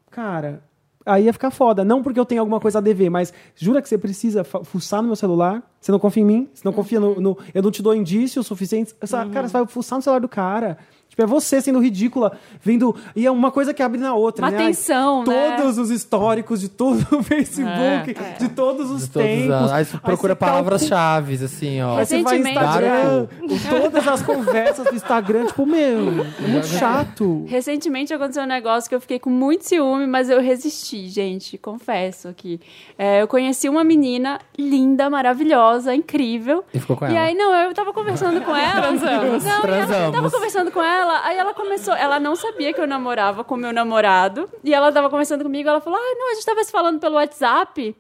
cara, 0.10 0.64
aí 1.06 1.26
ia 1.26 1.34
ficar 1.34 1.52
foda. 1.52 1.86
Não 1.86 2.02
porque 2.02 2.20
eu 2.20 2.26
tenho 2.26 2.42
alguma 2.42 2.60
coisa 2.60 2.80
a 2.80 2.82
dever, 2.82 3.12
mas 3.12 3.32
jura 3.56 3.80
que 3.80 3.88
você 3.88 3.96
precisa 3.96 4.44
fuçar 4.44 5.02
no 5.04 5.08
meu 5.10 5.16
celular? 5.16 5.62
Você 5.80 5.92
não 5.92 6.00
confia 6.00 6.24
em 6.24 6.26
mim? 6.26 6.50
Você 6.54 6.64
não 6.66 6.74
confia 6.74 7.00
no. 7.00 7.22
no- 7.22 7.38
eu 7.54 7.62
não 7.62 7.70
te 7.70 7.84
dou 7.84 7.94
indícios 7.94 8.48
suficientes? 8.48 8.96
Essa, 9.00 9.24
Cara, 9.28 9.48
você 9.48 9.54
vai 9.54 9.68
fuçar 9.68 10.00
no 10.00 10.02
celular 10.02 10.20
do 10.22 10.28
cara. 10.28 10.80
Tipo, 11.18 11.24
é 11.24 11.26
você 11.26 11.60
sendo 11.60 11.80
ridícula, 11.80 12.38
vendo. 12.62 12.96
E 13.16 13.26
é 13.26 13.32
uma 13.32 13.50
coisa 13.50 13.74
que 13.74 13.82
abre 13.82 14.00
na 14.00 14.14
outra. 14.14 14.46
Uma 14.46 14.52
né? 14.52 14.58
Ai, 14.60 14.66
tensão, 14.68 15.24
né? 15.26 15.56
Todos 15.58 15.80
os 15.80 15.90
históricos 15.90 16.62
de 16.62 16.70
todo 16.70 17.00
o 17.12 17.24
Facebook, 17.26 17.72
É, 18.16 18.38
de 18.38 18.50
todos 18.50 18.92
os 18.92 19.02
De 19.06 19.10
todos 19.10 19.28
tempos. 19.28 19.62
os- 19.66 19.72
Aí 19.72 19.84
você 19.86 19.98
procura 19.98 20.36
palavras-chave, 20.36 21.44
assim, 21.44 21.82
ó. 21.82 21.98
Aí 21.98 22.06
você 22.06 22.22
vai 22.22 22.38
Instagram, 22.38 23.28
todas 23.68 24.08
as 24.08 24.22
conversas 24.22 24.86
do 24.86 24.96
Instagram, 24.96 25.46
tipo, 25.48 25.66
meu, 25.66 26.24
é 26.44 26.48
muito 26.48 26.68
chato. 26.68 27.46
Recentemente 27.48 28.14
aconteceu 28.14 28.44
um 28.44 28.48
negócio 28.48 28.88
que 28.88 28.94
eu 28.94 29.02
fiquei 29.02 29.18
com 29.18 29.32
muito 29.32 29.64
ciúme, 29.66 30.06
mas 30.06 30.30
eu 30.30 30.40
resisti, 30.40 31.08
gente, 31.10 31.58
confesso 31.58 32.28
aqui. 32.28 32.60
É, 32.96 33.24
eu 33.24 33.28
conheci 33.28 33.68
uma 33.68 33.84
menina 33.84 34.40
linda, 34.58 35.10
maravilhosa, 35.10 35.96
incrível. 35.96 36.64
E 36.72 36.80
ficou 36.80 36.96
com 36.96 37.06
E 37.08 37.10
ela. 37.16 37.22
aí, 37.26 37.34
não, 37.34 37.56
eu 37.56 37.74
tava 37.74 37.92
conversando 37.92 38.40
com 38.42 38.56
ela. 38.56 38.82
Transamos. 38.82 39.44
Não, 39.48 39.52
e 39.52 39.52
ela- 39.52 39.64
eu 39.64 39.68
tava 39.68 39.88
Transamos. 39.88 40.32
conversando 40.34 40.72
com 40.72 40.84
ela, 40.84 41.07
aí 41.10 41.38
ela 41.38 41.54
começou. 41.54 41.94
Ela 41.94 42.20
não 42.20 42.36
sabia 42.36 42.74
que 42.74 42.80
eu 42.82 42.88
namorava 42.88 43.44
com 43.44 43.56
meu 43.56 43.74
namorado. 43.74 44.50
E 44.64 44.74
ela 44.74 44.92
tava 44.92 45.10
conversando 45.10 45.44
comigo, 45.44 45.68
ela 45.68 45.82
falou: 45.82 46.00
Ah, 46.00 46.16
não, 46.18 46.32
a 46.32 46.34
gente 46.36 46.46
tava 46.46 46.64
se 46.64 46.72
falando 46.72 47.00
pelo 47.00 47.16
WhatsApp. 47.16 47.96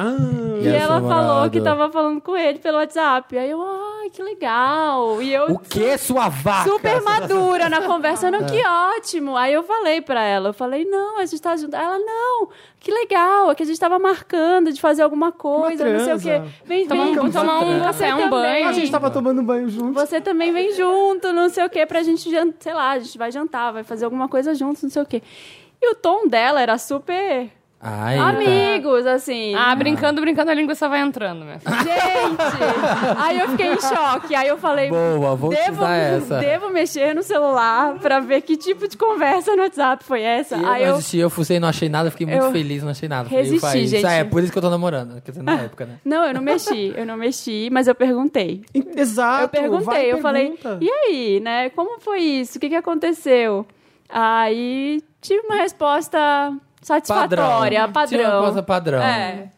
Ah, 0.00 0.14
E, 0.62 0.68
ela 0.68 1.00
falou 1.00 1.50
que 1.50 1.60
tava 1.60 1.90
falando 1.90 2.20
com 2.20 2.36
ele 2.36 2.60
pelo 2.60 2.78
WhatsApp. 2.78 3.36
Aí 3.36 3.50
eu, 3.50 3.60
ai, 3.60 4.10
que 4.10 4.22
legal. 4.22 5.20
E 5.20 5.34
eu 5.34 5.46
O 5.46 5.58
que, 5.58 5.98
sua 5.98 6.28
vaca? 6.28 6.70
super 6.70 7.02
madura 7.02 7.68
na 7.68 7.82
conversa, 7.82 8.30
não, 8.30 8.44
que 8.46 8.56
É. 8.60 8.68
ótimo. 8.96 9.36
Aí 9.36 9.52
eu 9.52 9.64
falei 9.64 10.00
pra 10.00 10.22
ela, 10.22 10.50
eu 10.50 10.52
falei, 10.52 10.84
não, 10.84 11.18
a 11.18 11.26
gente 11.26 11.42
tá 11.42 11.56
junto. 11.56 11.74
Ela, 11.74 11.98
não, 11.98 12.48
que 12.78 12.92
legal, 12.92 13.50
é 13.50 13.54
que 13.56 13.62
a 13.64 13.66
gente 13.66 13.80
tava 13.80 13.98
marcando 13.98 14.72
de 14.72 14.80
fazer 14.80 15.02
alguma 15.02 15.32
coisa, 15.32 15.84
não 15.84 16.04
sei 16.04 16.14
o 16.14 16.20
quê. 16.20 16.42
Vem, 16.64 16.86
Tomar 16.86 17.04
vem, 17.04 17.18
um- 17.18 17.30
tomar 17.32 17.58
um 17.64 17.78
você 17.78 17.84
café, 17.84 18.14
um 18.14 18.30
banho. 18.30 18.68
a 18.68 18.72
gente 18.72 18.90
tava 18.92 19.10
tomando 19.10 19.42
banho 19.42 19.68
junto. 19.68 19.94
Você 19.94 20.20
também 20.20 20.52
vem 20.52 20.72
junto, 20.74 21.32
não 21.32 21.48
sei 21.48 21.64
o 21.64 21.68
quê, 21.70 21.84
pra 21.84 22.04
gente 22.04 22.30
jantar, 22.30 22.54
sei 22.60 22.72
lá, 22.72 22.90
a 22.92 22.98
gente 23.00 23.18
vai 23.18 23.32
jantar, 23.32 23.72
vai 23.72 23.82
fazer 23.82 24.04
alguma 24.04 24.28
coisa 24.28 24.54
juntos, 24.54 24.80
não 24.84 24.90
sei 24.90 25.02
o 25.02 25.06
quê. 25.06 25.22
E 25.82 25.90
o 25.90 25.94
tom 25.96 26.28
dela 26.28 26.60
era 26.62 26.78
super 26.78 27.50
Ai, 27.80 28.18
Amigos, 28.18 29.06
assim. 29.06 29.54
Ah, 29.54 29.72
brincando, 29.76 30.20
brincando, 30.20 30.50
a 30.50 30.54
língua 30.54 30.74
só 30.74 30.88
vai 30.88 31.00
entrando, 31.00 31.44
minha 31.44 31.60
filha. 31.60 31.76
Gente! 31.78 33.16
aí 33.16 33.38
eu 33.38 33.48
fiquei 33.50 33.72
em 33.72 33.80
choque. 33.80 34.34
Aí 34.34 34.48
eu 34.48 34.58
falei. 34.58 34.88
Boa, 34.90 35.36
vou 35.36 35.50
devo, 35.50 35.84
essa. 35.84 36.38
devo 36.38 36.70
mexer 36.70 37.14
no 37.14 37.22
celular 37.22 37.94
pra 38.00 38.18
ver 38.18 38.40
que 38.40 38.56
tipo 38.56 38.88
de 38.88 38.96
conversa 38.96 39.54
no 39.54 39.62
WhatsApp 39.62 40.02
foi 40.02 40.22
essa. 40.22 40.56
Eu 40.56 40.68
aí 40.68 40.82
eu. 40.82 40.94
assisti, 40.96 41.18
eu 41.18 41.30
fucei, 41.30 41.60
não 41.60 41.68
achei 41.68 41.88
nada, 41.88 42.10
fiquei 42.10 42.26
muito 42.26 42.46
Eu 42.46 42.50
feliz, 42.50 42.82
não 42.82 42.90
achei 42.90 43.08
nada. 43.08 43.28
Falei, 43.28 43.44
resisti, 43.44 43.78
isso 43.84 43.96
gente. 43.96 44.06
é, 44.06 44.24
por 44.24 44.42
isso 44.42 44.50
que 44.50 44.58
eu 44.58 44.62
tô 44.62 44.70
namorando. 44.70 45.22
Quer 45.22 45.30
dizer, 45.30 45.42
na 45.44 45.60
época, 45.60 45.86
né? 45.86 45.98
Não, 46.04 46.24
eu 46.24 46.34
não 46.34 46.42
mexi, 46.42 46.92
eu 46.96 47.06
não 47.06 47.16
mexi, 47.16 47.68
mas 47.70 47.86
eu 47.86 47.94
perguntei. 47.94 48.64
Exato. 48.74 49.44
eu 49.44 49.48
perguntei, 49.48 49.84
vai, 49.86 50.12
eu 50.12 50.18
falei, 50.18 50.50
pergunta. 50.50 50.78
e 50.80 50.90
aí, 50.90 51.40
né? 51.40 51.70
Como 51.70 52.00
foi 52.00 52.18
isso? 52.18 52.58
O 52.58 52.60
que, 52.60 52.70
que 52.70 52.74
aconteceu? 52.76 53.64
Aí 54.08 55.00
tive 55.20 55.40
uma 55.46 55.56
resposta 55.56 56.18
satisfatória, 56.82 57.80
Padrão. 57.80 57.92
padrão. 57.92 58.06
Tinha 58.18 58.28
uma 58.28 58.34
resposta 58.36 58.62
padrão. 58.62 59.02
É. 59.02 59.48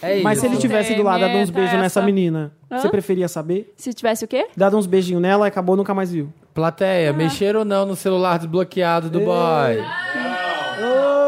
É 0.00 0.14
isso. 0.14 0.22
Mas 0.24 0.38
se 0.38 0.46
ele 0.46 0.56
tivesse 0.58 0.92
ido 0.92 1.02
lá, 1.02 1.18
dado 1.18 1.34
uns 1.34 1.50
beijos 1.50 1.72
nessa 1.72 1.98
essa. 1.98 2.02
menina, 2.02 2.52
Hã? 2.70 2.78
você 2.78 2.88
preferia 2.88 3.26
saber? 3.26 3.72
Se 3.76 3.92
tivesse 3.92 4.24
o 4.24 4.28
quê? 4.28 4.46
Dado 4.56 4.76
uns 4.78 4.86
beijinhos 4.86 5.20
nela 5.20 5.46
e 5.46 5.48
acabou, 5.48 5.74
nunca 5.76 5.92
mais 5.92 6.12
viu. 6.12 6.32
Plateia, 6.54 7.12
mexer 7.12 7.56
ou 7.56 7.64
não 7.64 7.84
no 7.84 7.96
celular 7.96 8.38
desbloqueado 8.38 9.10
do 9.10 9.18
boy? 9.20 9.82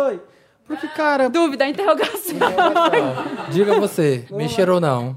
Oi! 0.07 0.21
Porque, 0.67 0.87
cara, 0.89 1.29
Dúvida, 1.29 1.67
interrogação. 1.67 2.39
Diga 3.51 3.79
você, 3.81 4.25
mexer 4.31 4.71
ou 4.71 4.81
não? 4.81 5.17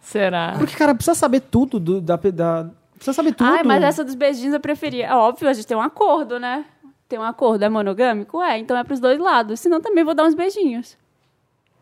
Será? 0.00 0.54
porque, 0.58 0.76
cara, 0.76 0.94
precisa 0.94 1.14
saber 1.14 1.40
tudo 1.40 1.80
do, 1.80 2.00
da, 2.00 2.16
da- 2.16 2.66
Precisa 2.94 3.12
saber 3.14 3.32
tudo. 3.34 3.50
Ai, 3.50 3.62
mas 3.64 3.82
essa 3.82 4.04
dos 4.04 4.14
beijinhos 4.14 4.54
eu 4.54 4.60
preferia. 4.60 5.06
É 5.06 5.14
óbvio, 5.14 5.48
a 5.48 5.52
gente 5.52 5.66
tem 5.66 5.76
um 5.76 5.80
acordo, 5.80 6.38
né? 6.38 6.64
Tem 7.12 7.18
um 7.18 7.22
acordo, 7.22 7.62
é 7.62 7.68
monogâmico? 7.68 8.40
É, 8.40 8.58
então 8.58 8.74
é 8.74 8.82
pros 8.82 8.98
dois 8.98 9.18
lados. 9.18 9.60
Senão 9.60 9.82
também 9.82 10.02
vou 10.02 10.14
dar 10.14 10.24
uns 10.24 10.34
beijinhos. 10.34 10.96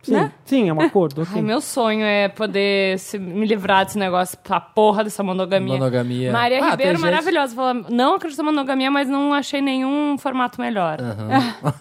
Sim, 0.03 0.13
né? 0.15 0.33
sim, 0.45 0.69
é 0.69 0.73
um 0.75 0.81
acordo. 0.81 1.23
ok. 1.23 1.35
Ai, 1.37 1.41
meu 1.41 1.61
sonho 1.61 2.03
é 2.05 2.29
poder 2.29 2.99
se- 2.99 3.17
me 3.17 3.47
livrar 3.47 3.85
desse 3.85 3.97
negócio, 3.97 4.37
a 4.49 4.59
porra 4.61 5.05
dessa 5.05 5.23
monogamia. 5.23 5.75
Monogamia. 5.75 6.33
Maria 6.33 6.65
Ah, 6.65 6.71
Ribeiro, 6.71 6.99
maravilhosa. 6.99 7.55
Fala, 7.55 7.75
não 7.89 8.15
acredito 8.17 8.39
na 8.39 8.45
monogamia, 8.51 8.91
mas 8.91 9.09
não 9.09 9.33
achei 9.33 9.61
nenhum 9.61 10.17
formato 10.19 10.61
melhor. 10.61 10.99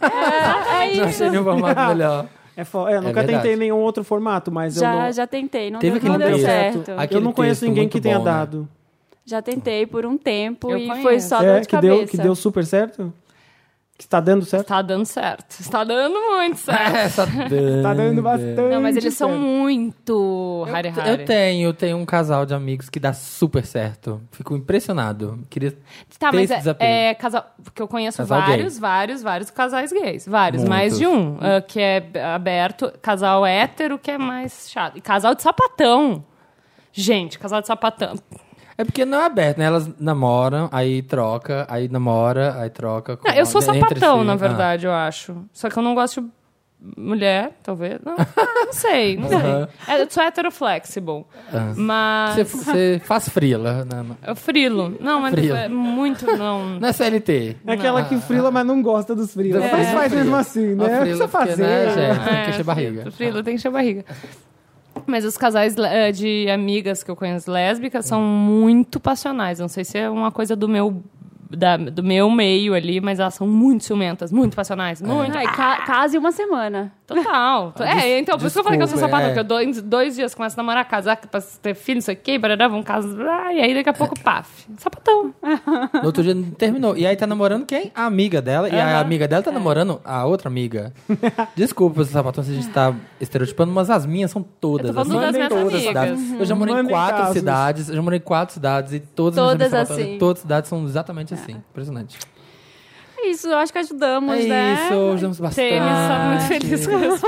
É, 0.80 0.84
é 0.84 0.86
Não 0.86 0.94
isso. 0.94 1.04
achei 1.24 1.30
nenhum 1.32 1.44
formato 1.44 1.82
melhor. 1.88 2.26
É, 2.56 2.62
é, 2.62 2.64
eu 2.64 3.02
nunca 3.02 3.14
verdade. 3.14 3.28
tentei 3.28 3.56
nenhum 3.56 3.78
outro 3.78 4.04
formato, 4.04 4.52
mas 4.52 4.76
eu 4.76 4.82
Já, 4.82 4.94
não, 4.94 5.12
já 5.12 5.26
tentei, 5.26 5.72
não 5.72 5.80
Teve 5.80 6.00
deu, 6.00 6.12
não 6.12 6.20
deu 6.20 6.38
certo. 6.38 6.92
Aquele 6.98 7.20
eu 7.20 7.24
não 7.24 7.34
conheço 7.34 7.66
ninguém 7.66 7.90
que 7.90 8.00
tenha 8.00 8.20
bom, 8.20 8.26
né? 8.26 8.32
dado. 8.32 8.70
Já 9.26 9.42
tentei 9.42 9.88
por 9.88 10.06
um 10.06 10.18
tempo 10.18 10.70
Eu 10.70 10.78
e 10.78 10.86
conheço. 10.88 11.02
foi 11.04 11.20
só 11.20 11.42
é, 11.42 11.46
dor 11.54 11.62
de 11.62 11.68
que 11.68 11.72
cabeça. 11.76 11.96
deu, 11.96 12.08
que 12.08 12.18
deu 12.18 12.36
super 12.36 12.64
certo? 12.66 13.14
Que 14.00 14.06
está 14.06 14.22
dando 14.22 14.46
certo? 14.46 14.64
Está 14.64 14.82
dando 14.82 15.06
certo. 15.06 15.60
Está 15.60 15.84
dando 15.84 16.16
muito 16.32 16.56
certo. 16.64 16.96
Essa 16.96 17.28
Tá 17.84 17.94
dando 17.94 18.22
bastante. 18.22 18.56
Não, 18.56 18.82
mas 18.82 18.96
eles 18.96 19.14
são 19.14 19.28
certo. 19.28 19.42
muito 19.42 20.66
Hari 20.74 20.88
Hari. 20.88 21.10
Eu 21.10 21.26
tenho, 21.26 21.74
tenho 21.74 21.98
um 21.98 22.06
casal 22.06 22.46
de 22.46 22.54
amigos 22.54 22.90
que 22.90 22.98
dá 22.98 23.12
super 23.12 23.66
certo. 23.66 24.22
Fico 24.32 24.56
impressionado. 24.56 25.44
Queria 25.50 25.72
Tá, 26.18 26.32
ter 26.32 26.38
mas 26.38 26.44
esse 26.46 26.54
é, 26.54 26.58
desapego. 26.60 26.90
é 26.92 27.14
casal. 27.14 27.46
Porque 27.62 27.82
eu 27.82 27.90
conheço 27.90 28.20
Casal 28.20 28.40
vários, 28.40 28.80
vários, 28.80 29.22
vários 29.22 29.50
casais 29.52 29.92
gays. 29.92 30.26
Vários, 30.26 30.62
Muitos. 30.64 30.78
mais 30.78 30.98
de 30.98 31.06
um. 31.06 31.38
ah, 31.42 31.62
que 31.62 31.82
é 31.82 32.10
aberto. 32.34 32.94
Casal 33.02 33.46
hétero, 33.46 34.00
que 34.00 34.12
é 34.12 34.18
mais 34.18 34.70
chato. 34.72 34.98
E 34.98 35.02
casal 35.02 35.36
de 35.36 35.42
sapatão. 35.44 36.24
Gente, 36.94 37.38
casal 37.38 37.60
de 37.60 37.68
sapatão. 37.68 38.16
É 38.80 38.86
porque 38.86 39.04
não 39.04 39.20
é 39.20 39.26
aberto, 39.26 39.58
né? 39.58 39.66
Elas 39.66 39.90
namoram, 40.00 40.70
aí 40.72 41.02
troca, 41.02 41.68
aí 41.70 41.90
namora, 41.90 42.56
aí 42.62 42.70
troca. 42.70 43.18
com- 43.18 43.28
Não, 43.28 43.36
eu 43.36 43.46
sou 43.46 43.62
sapatão, 43.62 44.20
si. 44.22 44.26
na 44.26 44.34
Ah. 44.34 44.36
verdade, 44.38 44.86
eu 44.86 44.94
acho. 44.94 45.36
Só 45.52 45.70
que 45.70 45.78
eu 45.78 45.84
não 45.84 45.94
gosto 45.94 46.22
de 46.22 46.30
mulher, 46.98 47.52
talvez. 47.62 48.00
Não, 48.06 48.14
ah, 48.18 48.26
não 48.66 48.72
sei, 48.72 49.18
não 49.18 49.28
sei. 49.28 49.38
É, 49.86 50.02
eu 50.02 50.10
sou 50.10 50.24
heteroflexible. 50.24 51.26
Ah. 51.54 51.74
Mas. 51.76 52.48
Você, 52.50 53.02
faz 53.04 53.28
frila, 53.28 53.84
né? 53.84 54.06
Eu 54.26 54.34
frilo. 54.34 54.96
Não, 55.02 55.20
mas 55.20 55.32
Frilo. 55.34 55.58
é 55.58 55.68
muito. 55.68 56.26
Não. 56.38 56.80
Não 56.80 56.88
é 56.88 56.94
CLT. 56.94 57.58
É 57.68 57.74
aquela 57.74 58.04
que 58.06 58.18
frila, 58.22 58.50
mas 58.50 58.66
não 58.66 58.82
gosta 58.82 59.14
dos 59.14 59.34
frilas. 59.34 59.62
É. 59.62 59.72
Mas 59.74 59.90
faz 59.92 60.14
mesmo 60.14 60.36
assim, 60.38 60.74
né? 60.76 60.86
frila 60.86 61.00
Precisa 61.02 61.28
porque, 61.28 61.48
fazer. 61.48 61.62
né, 61.64 61.86
gente? 61.90 62.24
Tem 62.30 62.34
É, 62.38 62.44
que 62.46 62.50
encher 62.52 62.64
barriga. 62.64 63.12
Frilo, 63.12 63.44
tem 63.44 63.54
que 63.56 63.60
encher 63.60 63.72
barriga. 63.72 64.06
Mas 65.10 65.26
os 65.26 65.36
casais 65.38 65.76
eh, 65.78 66.12
de 66.12 66.50
amigas 66.50 67.04
que 67.04 67.10
eu 67.12 67.16
conheço 67.16 67.52
lésbicas 67.52 68.06
são 68.06 68.22
muito 68.22 69.00
passionais. 69.00 69.60
Não 69.60 69.68
sei 69.68 69.84
se 69.84 69.98
é 69.98 70.10
uma 70.10 70.32
coisa 70.32 70.56
do 70.56 70.68
meu, 70.70 71.04
da- 71.50 71.78
do 71.78 72.04
meu 72.04 72.30
meio 72.30 72.74
ali, 72.74 73.02
mas 73.02 73.20
elas 73.20 73.34
são 73.34 73.48
muito 73.48 73.84
ciumentas, 73.84 74.32
muito 74.32 74.56
passionais. 74.56 75.02
Muito. 75.02 75.36
Ai, 75.38 75.46
ca 75.48 75.78
case 75.86 76.18
uma 76.18 76.32
semana. 76.32 76.92
Total. 77.10 77.74
é, 77.82 78.20
então, 78.20 78.38
por 78.38 78.46
isso 78.46 78.54
que 78.54 78.60
eu 78.60 78.64
falei 78.64 78.78
que 78.78 78.84
eu 78.84 78.88
sou 78.88 78.98
desculpa, 78.98 79.18
sapatão, 79.18 79.32
é. 79.32 79.34
porque 79.34 79.40
eu 79.40 79.44
dois, 79.44 79.82
dois 79.82 80.16
dias 80.16 80.36
começo 80.36 80.56
a 80.56 80.64
namorar, 80.64 80.88
casar, 80.88 81.18
pra 81.18 81.42
ter 81.42 81.74
filho, 81.74 81.98
não 81.98 82.02
sei 82.02 82.14
o 82.16 82.18
quê, 82.18 82.38
barará, 82.38 82.68
vamos 82.68 82.86
casar, 82.86 83.54
e 83.54 83.60
aí 83.60 83.74
daqui 83.74 83.90
a 83.90 83.94
pouco, 83.94 84.20
paf. 84.20 84.68
Sapatão. 84.78 85.34
No 85.94 86.06
outro 86.06 86.22
dia 86.22 86.36
terminou. 86.58 86.96
E 86.96 87.06
aí 87.08 87.16
tá 87.16 87.26
namorando 87.26 87.66
quem? 87.66 87.92
A 87.96 88.06
amiga 88.06 88.42
dela. 88.42 88.70
E 88.70 88.80
a 88.80 89.00
amiga 89.00 89.28
dela 89.28 89.42
tá 89.42 89.52
namorando 89.52 90.00
a 90.06 90.26
outra 90.26 90.48
amiga. 90.48 90.94
Desculpa, 91.56 92.04
sapatão, 92.06 92.44
se 92.44 92.52
a 92.52 92.54
gente 92.54 92.70
tá 92.70 92.94
estereotipando, 93.20 93.72
mas 93.72 93.90
as 93.90 94.06
minhas 94.06 94.30
são 94.32 94.44
todas. 94.44 94.90
Eu 94.90 94.94
tô 94.94 95.04
falando 95.04 95.24
assim, 95.24 95.26
das 95.26 95.36
minhas 95.36 95.50
todas 95.50 95.68
as 95.68 95.74
amigas. 95.74 95.88
cidades. 95.88 96.40
Eu 96.40 96.46
já 96.46 96.56
morei 96.56 96.74
em 96.74 96.78
Mandem 96.78 96.92
quatro 96.92 97.18
casos. 97.18 97.34
cidades. 97.34 97.90
Eu 97.90 97.96
já 97.96 98.02
morei 98.02 98.20
em 98.20 98.22
quatro 98.22 98.54
cidades 98.54 98.94
e 98.94 99.00
todas, 99.00 99.38
as 99.38 99.44
Todas 99.44 99.58
minhas 99.58 99.74
amigas 99.74 99.88
sapatões, 99.88 100.08
assim. 100.08 100.20
Todas 100.20 100.38
as 100.38 100.42
cidades 100.42 100.70
são 100.70 100.84
exatamente 100.86 101.34
assim. 101.34 101.56
Impressionante. 101.72 102.20
É 103.22 103.28
isso, 103.28 103.48
eu 103.50 103.58
acho 103.58 103.72
que 103.74 103.80
ajudamos, 103.80 104.34
É 104.40 104.44
né? 104.48 104.74
isso, 104.86 104.94
ajudamos 105.14 105.40
bastante. 105.40 105.70
Tênis, 105.70 105.90
tá 105.90 106.20
muito 106.30 106.44
feliz 106.48 106.88
com 106.88 107.00
isso. 107.04 107.26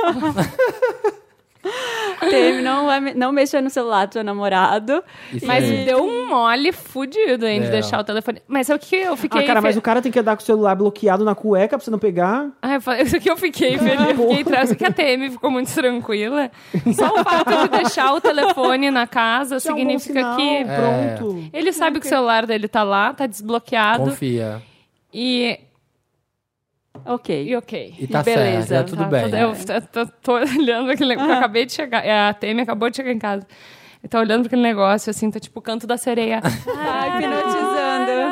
Teve, 2.19 2.61
não, 2.61 2.85
vai 2.87 2.99
não 3.13 3.31
mexer 3.31 3.61
no 3.61 3.69
celular 3.69 4.07
do 4.07 4.13
seu 4.13 4.23
namorado. 4.23 5.03
Isso 5.31 5.45
Mas 5.45 5.63
aí. 5.63 5.85
deu 5.85 6.03
um 6.03 6.27
mole 6.27 6.71
fudido, 6.71 7.45
hein, 7.45 7.61
de 7.61 7.67
É. 7.67 7.69
deixar 7.71 7.99
o 7.99 8.03
telefone. 8.03 8.41
Mas 8.47 8.69
é 8.69 8.75
o 8.75 8.79
que 8.79 8.95
eu 8.95 9.15
fiquei. 9.15 9.43
Ah, 9.43 9.45
cara, 9.47 9.61
mas 9.61 9.75
fe- 9.75 9.79
o 9.79 9.81
cara 9.81 10.01
tem 10.01 10.11
que 10.11 10.17
andar 10.19 10.35
com 10.35 10.41
o 10.41 10.45
celular 10.45 10.75
bloqueado 10.75 11.23
na 11.23 11.35
cueca 11.35 11.77
pra 11.77 11.83
você 11.85 11.91
não 11.91 11.99
pegar. 11.99 12.47
Ah, 12.61 12.75
eu 12.75 12.81
falei, 12.81 13.03
isso 13.05 13.15
aqui 13.15 13.29
eu 13.29 13.37
fiquei 13.37 13.77
feliz. 13.77 14.09
Eu 14.09 14.15
fiquei 14.29 14.43
tra- 14.43 14.63
Isso 14.63 14.73
aqui 14.73 14.85
a 14.85 14.91
TM 14.91 15.29
ficou 15.29 15.51
muito 15.51 15.71
tranquila. 15.73 16.49
Só 16.95 17.13
o 17.13 17.23
fato 17.23 17.63
de 17.63 17.77
deixar 17.77 18.13
o 18.13 18.21
telefone 18.21 18.89
na 18.89 19.05
casa 19.05 19.57
Isso 19.57 19.69
é 19.69 19.73
um 19.73 19.77
significa 19.77 20.35
que. 20.35 20.65
Pronto. 20.65 21.49
Ele 21.53 21.71
sabe 21.73 21.99
que 21.99 22.05
o 22.05 22.09
celular 22.09 22.45
dele 22.47 22.67
tá 22.67 22.81
lá, 22.81 23.13
tá 23.13 23.27
desbloqueado. 23.27 24.05
Confia. 24.05 24.61
E, 25.13 25.59
Ok. 27.05 27.43
e 27.47 27.55
ok. 27.55 27.95
E 27.99 28.07
tá 28.07 28.23
Beleza, 28.23 28.67
certo, 28.67 28.83
tá 28.83 28.89
tudo 28.89 29.03
Tá, 29.03 29.09
bem. 29.09 29.29
tô- 29.29 29.35
Eu 29.37 29.81
tô, 29.81 30.05
tô- 30.05 30.11
tô 30.21 30.33
olhando 30.33 30.89
aquele 30.91 31.09
negócio. 31.09 31.31
Eu 31.31 31.37
acabei 31.37 31.65
de 31.65 31.73
chegar. 31.73 32.03
A 32.29 32.33
TM 32.33 32.61
acabou 32.61 32.89
de 32.89 32.97
chegar 32.97 33.11
em 33.11 33.19
casa. 33.19 33.45
E 34.03 34.07
tá 34.07 34.19
olhando 34.19 34.41
pra 34.41 34.47
aquele 34.47 34.63
negócio, 34.63 35.09
assim, 35.11 35.29
tá 35.29 35.39
tipo 35.39 35.59
o 35.59 35.61
canto 35.61 35.85
da 35.85 35.95
sereia. 35.97 36.41
Ai, 36.77 37.09
hipnotizando. 37.19 37.60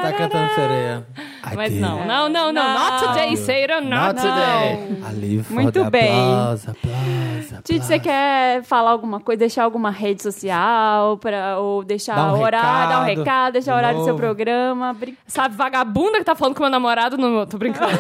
Tá 0.02 0.14
cantando 0.14 0.54
sereia. 0.54 1.08
I 1.52 1.56
Mas 1.56 1.72
did. 1.72 1.82
não, 1.82 2.06
não, 2.06 2.30
não, 2.30 2.54
não. 2.54 2.74
Not 2.74 3.08
today, 3.08 3.36
Satan, 3.38 3.82
not, 3.82 4.16
Not 4.16 4.16
today. 4.16 4.78
today. 4.88 5.04
I 5.10 5.14
live 5.20 5.43
for 5.43 5.54
Muito 5.54 5.84
the 5.84 5.89
bem. 5.89 6.10
applause, 6.12 6.66
Tite, 6.68 7.58
applause. 7.58 7.80
você 7.84 8.00
quer 8.00 8.64
falar 8.64 8.91
alguma 8.91 9.20
coisa, 9.20 9.39
deixar 9.39 9.64
alguma 9.64 9.89
rede 9.91 10.22
social, 10.24 11.18
pra, 11.18 11.58
ou 11.60 11.84
deixar 11.84 12.18
um 12.34 12.38
o 12.38 12.41
horário, 12.41 12.89
dar 12.89 13.02
um 13.02 13.06
recado, 13.06 13.54
deixar 13.54 13.74
o 13.74 13.78
horário 13.78 13.97
do 14.00 14.04
seu 14.06 14.14
novo. 14.14 14.24
programa. 14.26 14.93
Bri- 14.93 15.18
Sabe, 15.28 15.56
vagabunda 15.56 16.18
que 16.20 16.24
tá 16.24 16.36
falando 16.36 16.56
com 16.56 16.62
meu 16.62 16.70
namorado 16.70 17.18
no. 17.18 17.45
Tô 17.45 17.58
brincando. 17.58 17.91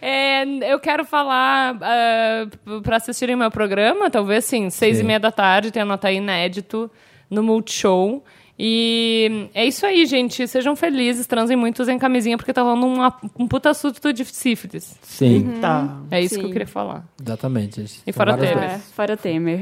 É, 0.00 0.44
eu 0.72 0.80
quero 0.80 1.04
falar 1.04 1.76
ah, 1.80 2.46
p- 2.64 2.80
pra 2.82 2.96
assistirem 2.96 3.36
meu 3.36 3.50
programa, 3.50 4.10
talvez 4.10 4.44
sim, 4.44 4.68
seis 4.70 4.96
Sim. 4.96 5.04
e 5.04 5.06
meia 5.06 5.20
da 5.20 5.30
tarde, 5.30 5.70
tem 5.70 5.82
anota 5.82 6.10
inédito 6.10 6.90
no 7.30 7.42
Multishow. 7.42 8.24
E 8.58 9.48
é 9.54 9.64
isso 9.66 9.84
aí, 9.86 10.04
gente. 10.06 10.46
Sejam 10.46 10.76
felizes, 10.76 11.26
transem 11.26 11.56
muito, 11.56 11.80
usem 11.82 11.98
camisinha, 11.98 12.36
porque 12.36 12.52
tá 12.52 12.62
rolando 12.62 12.86
uma- 12.86 13.16
um 13.38 13.48
puta 13.48 13.72
surto 13.74 14.12
de 14.12 14.24
sífilis. 14.24 14.96
Sim, 15.02 15.58
Tá. 15.60 15.96
É 16.10 16.20
isso 16.20 16.34
Sim. 16.34 16.40
que 16.40 16.46
eu 16.46 16.50
queria 16.52 16.66
falar. 16.66 17.04
exatamente. 17.20 17.80
E 17.80 18.12
São 18.12 18.12
fora 18.12 18.36
Temer. 18.36 18.62
É, 18.64 18.78
fora 18.78 19.16
Temer. 19.16 19.60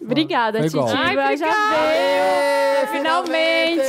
Obrigada, 0.00 0.60
Titi. 0.62 0.76
Ai, 0.78 1.36
já 1.36 1.46
veio. 1.46 2.88
Finalmente! 2.90 3.82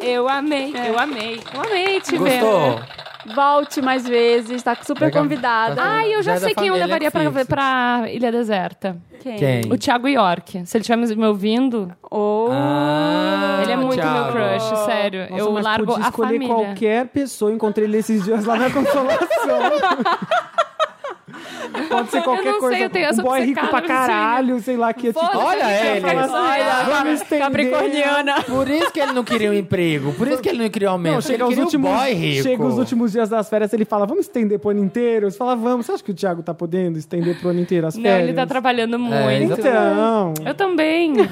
Eu 0.00 0.28
amei, 0.28 0.72
eu 0.88 0.98
amei, 0.98 1.40
eu 1.54 1.60
amei 1.60 2.00
te 2.00 2.16
ver. 2.18 2.40
Volte 3.34 3.80
mais 3.80 4.06
vezes, 4.06 4.62
tá 4.62 4.76
super 4.82 5.10
Pega- 5.10 5.20
convidada. 5.20 5.76
tá- 5.76 5.82
Ai, 5.84 6.14
eu 6.14 6.22
já, 6.22 6.32
Já 6.32 6.32
é 6.32 6.34
da 6.40 6.40
sei 6.46 6.54
quem 6.54 6.66
eu 6.68 6.74
família 6.74 6.86
levaria 6.86 7.10
pra, 7.10 7.44
pra 7.46 8.10
Ilha 8.10 8.32
Deserta. 8.32 8.96
Quem? 9.20 9.36
Quem? 9.36 9.72
O 9.72 9.78
Thiago 9.78 10.06
York. 10.08 10.66
Se 10.66 10.76
ele 10.76 10.82
estiver 10.82 10.96
me 11.16 11.26
ouvindo, 11.26 11.92
Oh, 12.10 12.48
Ah, 12.52 13.60
ele 13.62 13.72
é 13.72 13.76
muito 13.76 13.94
Thiago. 14.00 14.12
meu 14.12 14.32
crush, 14.32 14.84
sério. 14.84 15.20
Nossa, 15.30 15.42
eu 15.42 15.52
mas 15.52 15.64
largo 15.64 15.86
podia 15.86 16.04
a 16.04 16.08
escolher 16.08 16.32
família. 16.34 16.54
qualquer 16.54 17.06
pessoa. 17.08 17.52
Encontrei 17.52 17.86
ele 17.86 17.96
esses 17.98 18.22
dias 18.24 18.44
lá 18.44 18.56
na 18.56 18.68
Consolação. 18.70 19.60
Pode 21.88 22.10
ser 22.10 22.22
qualquer 22.22 22.40
Eu 22.48 22.52
não 22.52 22.52
sei, 22.52 22.60
coisa. 22.68 22.84
eu 22.84 22.90
tenho 22.90 23.06
essa 23.06 23.20
um 23.20 23.24
boy 23.24 23.40
rico 23.40 23.66
pra 23.66 23.82
caralho, 23.82 24.60
sei 24.60 24.76
lá, 24.76 24.92
que 24.92 25.08
é 25.08 25.12
tipo... 25.12 25.20
Foda-se, 25.24 25.44
Olha 25.44 25.66
a 25.66 25.70
gente 25.70 26.06
ele. 26.06 26.18
assim, 26.18 26.34
Olha, 26.34 26.84
Vamos 26.84 27.20
estender. 27.20 27.44
Capricorniana. 27.44 28.42
Por 28.42 28.68
isso 28.68 28.92
que 28.92 29.00
ele 29.00 29.12
não 29.12 29.24
queria 29.24 29.50
um 29.50 29.54
emprego. 29.54 30.12
Por 30.12 30.28
isso 30.28 30.40
que 30.42 30.48
ele 30.48 30.62
não 30.62 30.70
queria 30.70 30.88
um 30.88 30.92
aumento. 30.92 31.12
Não, 31.12 31.18
ele 31.18 31.26
chega 31.26 31.44
os, 31.44 31.48
queria 31.50 31.64
últimos, 31.64 31.90
um 31.90 31.94
boy 31.96 32.12
rico. 32.12 32.42
chega 32.42 32.64
os 32.64 32.78
últimos 32.78 33.12
dias 33.12 33.28
das 33.28 33.48
férias, 33.48 33.72
ele 33.72 33.84
fala, 33.84 34.06
vamos 34.06 34.26
estender 34.26 34.58
pro 34.58 34.70
ano 34.70 34.84
inteiro? 34.84 35.30
Você 35.30 35.36
fala, 35.36 35.56
vamos. 35.56 35.86
Você 35.86 35.92
acha 35.92 36.04
que 36.04 36.10
o 36.10 36.14
Thiago 36.14 36.42
tá 36.42 36.54
podendo 36.54 36.98
estender 36.98 37.38
pro 37.40 37.50
ano 37.50 37.60
inteiro 37.60 37.86
as 37.86 37.96
Não, 37.96 38.02
férias? 38.02 38.28
ele 38.28 38.34
tá 38.34 38.46
trabalhando 38.46 38.98
muito. 38.98 39.52
Então, 39.52 40.34
Eu 40.44 40.54
também. 40.54 41.14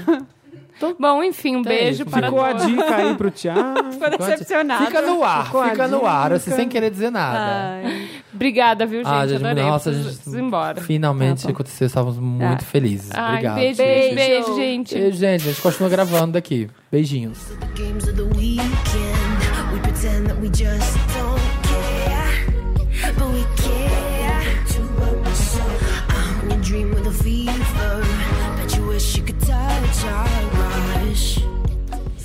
Bom, 0.98 1.22
enfim, 1.22 1.56
um 1.56 1.60
é 1.60 1.64
beijo 1.64 2.02
isso, 2.02 2.06
para 2.10 2.26
ficou 2.28 2.44
a 2.44 2.52
dica 2.52 2.96
aí 2.96 3.14
pro 3.14 3.30
Thiago. 3.32 3.92
Ficou 3.92 4.10
decepcionada. 4.10 4.86
Fica 4.86 5.02
no 5.02 5.22
ar, 5.22 5.44
Ficou 5.46 5.64
fica 5.64 5.88
no 5.88 6.06
ar, 6.06 6.32
assim, 6.32 6.50
sem 6.50 6.68
querer 6.68 6.90
dizer 6.90 7.10
nada. 7.10 7.38
Ai. 7.84 8.08
Obrigada, 8.34 8.86
viu, 8.86 9.00
gente? 9.04 9.08
ah, 9.12 9.26
gente, 9.26 9.44
Adorei. 9.44 9.64
nossa, 9.64 9.90
a 9.90 9.92
gente, 9.92 10.28
embora. 10.30 10.80
finalmente 10.80 11.42
Tá 11.42 11.48
bom. 11.48 11.54
aconteceu, 11.54 11.86
estávamos 11.86 12.18
muito 12.18 12.62
Ah. 12.62 12.66
felizes. 12.66 13.10
Ai, 13.14 13.30
Obrigado. 13.32 13.54
beijo, 13.56 13.76
Beijo. 13.78 14.14
beijo, 14.14 14.44
beijo, 14.46 14.56
gente. 14.56 14.94
Beijo, 14.94 15.16
gente. 15.18 15.42
A 15.42 15.52
gente 15.52 15.60
continua 15.62 15.88
gravando 15.90 16.32
daqui. 16.32 16.68
Beijinhos. 16.90 17.38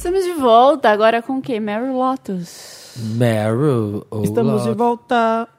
Estamos 0.07 0.23
de 0.23 0.33
volta 0.39 0.89
agora 0.89 1.21
com 1.21 1.33
o 1.39 1.41
quê? 1.41 1.59
Mary 1.59 1.89
Lotus. 1.91 2.93
Meryl. 2.95 4.07
Estamos 4.23 4.63
de 4.63 4.71
volta. 4.71 5.49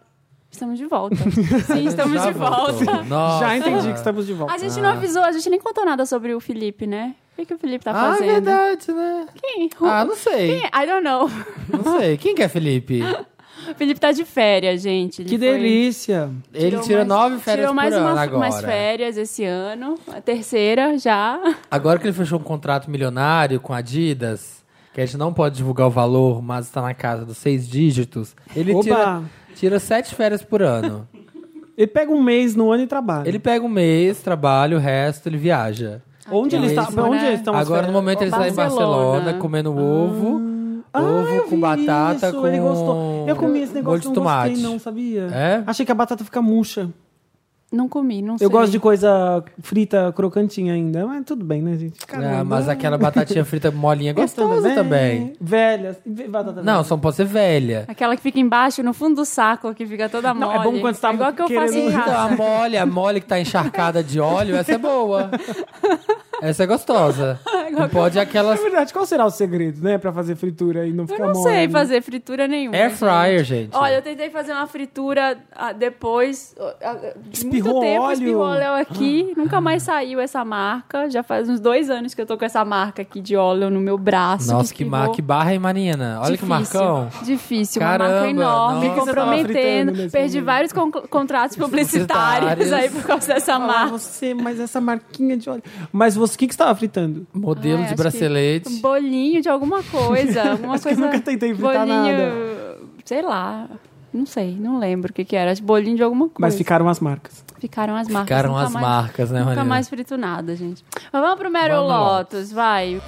Estamos 0.51 0.79
de 0.79 0.87
volta. 0.87 1.17
Sim, 1.17 1.85
estamos 1.87 2.15
Já 2.15 2.33
de 2.33 2.39
voltou. 2.39 2.73
volta. 2.73 3.03
Nossa. 3.03 3.45
Já 3.47 3.57
entendi 3.59 3.89
que 3.89 3.99
estamos 3.99 4.27
de 4.27 4.33
volta. 4.33 4.55
A 4.55 4.57
gente 4.57 4.81
não 4.81 4.89
avisou, 4.89 5.23
a 5.23 5.33
gente 5.33 5.51
nem 5.51 5.61
contou 5.61 5.85
nada 5.85 6.07
sobre 6.07 6.35
o 6.35 6.41
Felipe, 6.41 6.87
né? 6.87 7.15
O 7.35 7.37
que, 7.37 7.45
que 7.45 7.53
o 7.55 7.59
Felipe 7.59 7.85
tá 7.85 7.91
Ah, 7.95 8.07
é 8.07 8.13
fazendo? 8.17 8.33
verdade, 8.45 8.91
né? 8.93 9.27
Quem? 9.35 9.71
Ah, 9.83 10.05
não 10.07 10.17
sei. 10.17 10.61
Quem? 10.61 10.67
I 10.83 10.87
don't 10.87 11.05
know. 11.05 11.31
Não 11.71 11.99
sei. 11.99 12.17
Quem 12.17 12.35
que 12.35 12.43
é 12.43 12.49
Felipe? 12.49 13.03
O 13.71 13.75
Felipe 13.75 14.01
tá 14.01 14.13
de 14.13 14.25
férias, 14.25 14.83
gente. 14.83 15.23
Ele 15.23 15.29
Que 15.29 15.39
foi- 15.39 15.47
delícia. 15.53 16.31
Ele 16.53 16.71
tirou 16.71 16.83
tira 16.83 16.99
mais- 17.05 17.09
nove 17.09 17.39
férias 17.39 17.61
tirou 17.65 17.75
mais 17.75 17.95
por 17.95 18.01
ano 18.01 18.13
uma, 18.13 18.21
agora. 18.23 18.39
mais 18.39 18.61
férias 18.61 19.17
esse 19.17 19.45
ano. 19.45 19.95
A 20.13 20.21
terceira 20.21 20.99
já. 20.99 21.39
Agora 21.71 21.99
que 21.99 22.07
ele 22.07 22.13
fechou 22.13 22.39
um 22.39 22.43
contrato 22.43 22.91
milionário 22.91 23.61
com 23.61 23.73
a 23.73 23.79
Adidas, 23.79 24.65
que 24.95 25.01
a 25.01 25.07
gente 25.07 25.17
não 25.17 25.33
pode 25.33 25.57
divulgar 25.57 25.87
o 25.87 25.91
valor, 25.91 26.43
mas 26.43 26.67
está 26.67 26.83
na 26.83 26.95
casa 26.95 27.25
dos 27.25 27.37
seis 27.39 27.69
dígitos, 27.69 28.35
ele 28.57 28.79
tira, 28.81 29.23
tira 29.55 29.79
sete 29.79 30.15
férias 30.15 30.43
por 30.43 30.63
ano. 30.63 31.07
Ele 31.77 31.87
pega 31.87 32.11
um 32.11 32.21
mês 32.21 32.57
no 32.57 32.73
ano 32.73 32.83
e 32.83 32.87
trabalha. 32.89 33.29
Ele 33.29 33.39
pega 33.39 33.65
um 33.65 33.69
mês, 33.69 34.21
trabalha, 34.21 34.77
o 34.77 34.81
resto 34.81 35.29
ele 35.29 35.37
viaja. 35.37 36.03
Onde 36.31 36.57
ele 36.57 36.67
está? 36.67 36.83
Isso, 36.83 37.01
Onde 37.01 37.25
eles 37.25 37.39
estão 37.39 37.55
Agora, 37.55 37.87
no 37.87 37.93
momento, 37.93 38.21
ele 38.23 38.31
está 38.31 38.49
em 38.49 38.53
Barcelona. 38.53 39.13
Barcelona 39.13 39.39
comendo 39.39 39.71
ovo. 39.75 40.41
Ah, 40.99 41.03
ovo 41.21 41.29
eu 41.35 41.43
com 41.45 41.61
batata 41.61 42.29
isso, 42.29 42.41
com 42.41 42.47
ele 42.47 42.59
gostou. 42.61 43.25
Eu 43.29 43.37
comi 43.37 43.61
esse 43.61 43.75
negócio, 43.75 44.01
de 44.01 44.07
não 44.07 44.15
tomate. 44.15 44.51
gostei 44.51 44.71
não, 44.71 44.79
sabia? 44.79 45.23
É? 45.33 45.63
Achei 45.67 45.85
que 45.87 45.93
a 45.93 45.95
batata 45.95 46.25
fica 46.25 46.41
murcha. 46.43 46.89
Não 47.71 47.87
comi, 47.87 48.23
não 48.23 48.39
sei. 48.39 48.47
Eu 48.47 48.51
gosto 48.51 48.73
de 48.73 48.81
coisa 48.81 49.45
frita 49.63 50.11
crocantinha 50.17 50.73
ainda, 50.73 51.07
mas 51.07 51.23
tudo 51.27 51.45
bem, 51.45 51.61
né, 51.61 51.77
gente? 51.77 51.99
Ah, 52.15 52.43
mas 52.43 52.67
aquela 52.67 52.97
batatinha 52.97 53.45
frita 53.45 53.71
molinha 53.71 54.13
é 54.13 54.15
Gostosa 54.15 54.71
também. 54.75 55.35
Velha. 55.39 55.95
Batata 56.31 56.63
Não, 56.63 56.73
velha. 56.77 56.85
só 56.85 56.95
não 56.95 57.01
pode 57.03 57.17
ser 57.17 57.27
velha. 57.27 57.85
Aquela 57.87 58.17
que 58.17 58.23
fica 58.23 58.41
embaixo, 58.41 58.83
no 58.83 58.95
fundo 58.95 59.17
do 59.17 59.25
saco, 59.27 59.75
que 59.75 59.85
fica 59.87 60.09
toda 60.09 60.33
Não, 60.33 60.47
mole. 60.49 60.59
é 60.59 60.63
bom 60.63 60.81
quando 60.81 60.95
você 60.95 61.01
tá 61.03 61.13
igual 61.13 61.31
que 61.35 61.43
eu 61.43 61.49
faço 61.51 61.75
em 61.75 61.89
Então, 61.89 62.01
a 62.01 62.05
casa. 62.05 62.37
mole, 62.37 62.77
a 62.79 62.87
mole 62.87 63.21
que 63.21 63.27
tá 63.27 63.39
encharcada 63.39 64.03
de 64.03 64.19
óleo, 64.19 64.57
essa 64.57 64.73
é 64.73 64.79
boa. 64.79 65.31
Essa 66.43 66.63
é 66.65 66.67
gostosa. 66.67 67.41
Não 67.71 67.89
pode 67.89 68.19
aquelas 68.19 68.57
Na 68.59 68.63
verdade, 68.63 68.93
qual 68.93 69.05
será 69.05 69.27
o 69.27 69.31
segredo, 69.31 69.83
né, 69.83 69.99
pra 69.99 70.11
fazer 70.13 70.35
fritura 70.37 70.87
e 70.87 70.93
não 70.93 71.07
ficar 71.07 71.25
Eu 71.25 71.27
não 71.35 71.35
mole? 71.43 71.53
sei 71.55 71.69
fazer 71.69 72.01
fritura 72.01 72.49
nenhuma. 72.49 72.75
air 72.77 72.91
fryer, 72.91 73.45
gente. 73.45 73.77
Olha, 73.77 73.97
eu 73.97 74.03
tentei 74.03 74.31
fazer 74.31 74.53
uma 74.53 74.67
fritura 74.67 75.37
ah, 75.55 75.73
depois. 75.73 76.57
ah, 76.83 76.95
de 77.27 77.37
Espirrou 77.39 77.75
muito 77.75 77.87
tempo, 77.87 78.03
óleo. 78.05 78.13
espirrou 78.15 78.43
óleo 78.43 78.73
aqui. 78.81 79.35
Nunca 79.37 79.61
mais 79.61 79.83
saiu 79.83 80.19
essa 80.19 80.43
marca. 80.47 81.11
Já 81.11 81.23
faz 81.23 81.47
uns 81.49 81.61
dois 81.61 81.91
anos 81.91 82.15
que 82.15 82.23
eu 82.23 82.27
tô 82.27 82.39
com 82.39 82.45
essa 82.47 82.65
marca 82.65 83.03
aqui 83.03 83.21
de 83.21 83.37
óleo 83.37 83.69
no 83.69 83.81
meu 83.81 83.99
braço. 83.99 84.51
Nossa, 84.51 84.73
que, 84.73 84.83
espirrou. 84.83 84.91
mar, 84.91 85.11
que 85.11 85.21
barra, 85.21 85.53
hein, 85.53 85.59
Marina? 85.59 86.21
Olha 86.23 86.39
que 86.39 86.45
Difícil, 86.45 86.49
marcão. 86.49 87.09
Difícil, 87.23 87.81
Caramba, 87.81 88.05
uma 88.11 88.15
marca 88.15 88.31
enorme, 88.31 88.75
nossa. 88.75 88.81
Que 88.81 88.95
que 88.95 89.07
comprometendo. 89.07 89.93
Perdi 90.11 90.37
momento? 90.41 90.45
vários 90.47 90.73
con- 90.73 90.91
contratos 90.91 91.55
publicitários 91.57 92.73
aí 92.73 92.89
por 92.89 93.03
causa 93.03 93.35
dessa 93.35 93.55
Ah, 93.55 93.59
marca. 93.59 93.91
você, 93.93 94.33
mas 94.35 94.59
essa 94.59 94.81
marquinha 94.81 95.37
de 95.37 95.51
óleo. 95.51 95.63
Mas 95.93 96.15
você, 96.17 96.28
o 96.35 96.39
que, 96.39 96.47
que 96.47 96.55
você 96.55 96.59
tava 96.59 96.75
fritando? 96.75 97.27
Modelo 97.33 97.79
Ai, 97.79 97.83
de 97.83 97.95
acho 97.95 97.97
bracelete. 97.97 98.69
Um 98.69 98.81
bolinho 98.81 99.41
de 99.43 99.49
alguma 99.49 99.83
coisa. 99.83 100.43
Alguma 100.53 100.79
coisa. 100.79 101.01
nunca 101.01 101.21
tentei 101.21 101.55
fritar 101.55 101.87
bolinho, 101.87 102.17
Sei 103.05 103.23
lá. 103.23 103.69
Não 104.13 104.25
sei, 104.25 104.57
não 104.59 104.79
lembro 104.79 105.11
o 105.11 105.15
que, 105.15 105.25
que 105.25 105.37
era. 105.37 105.53
Acho 105.53 105.63
bolinho 105.63 105.97
de 105.97 106.03
alguma 106.03 106.25
coisa. 106.29 106.39
Mas 106.41 106.57
ficaram 106.57 106.89
as 106.89 106.99
marcas. 107.01 107.45
Ficaram 107.59 107.95
as 107.97 108.09
marcas. 108.09 108.29
Ficaram 108.29 108.51
nunca 108.55 108.65
as 108.67 108.73
mais- 108.73 108.87
marcas, 108.87 109.31
né, 109.31 109.39
Nunca 109.41 109.51
Marina? 109.51 109.65
mais 109.67 109.89
frito 109.89 110.17
nada, 110.17 110.57
gente. 110.57 110.85
Mas 111.13 111.23
vamos 111.23 111.37
pro 111.39 111.51
lá. 111.87 112.19
Lotus, 112.19 112.51
vai. 112.53 113.01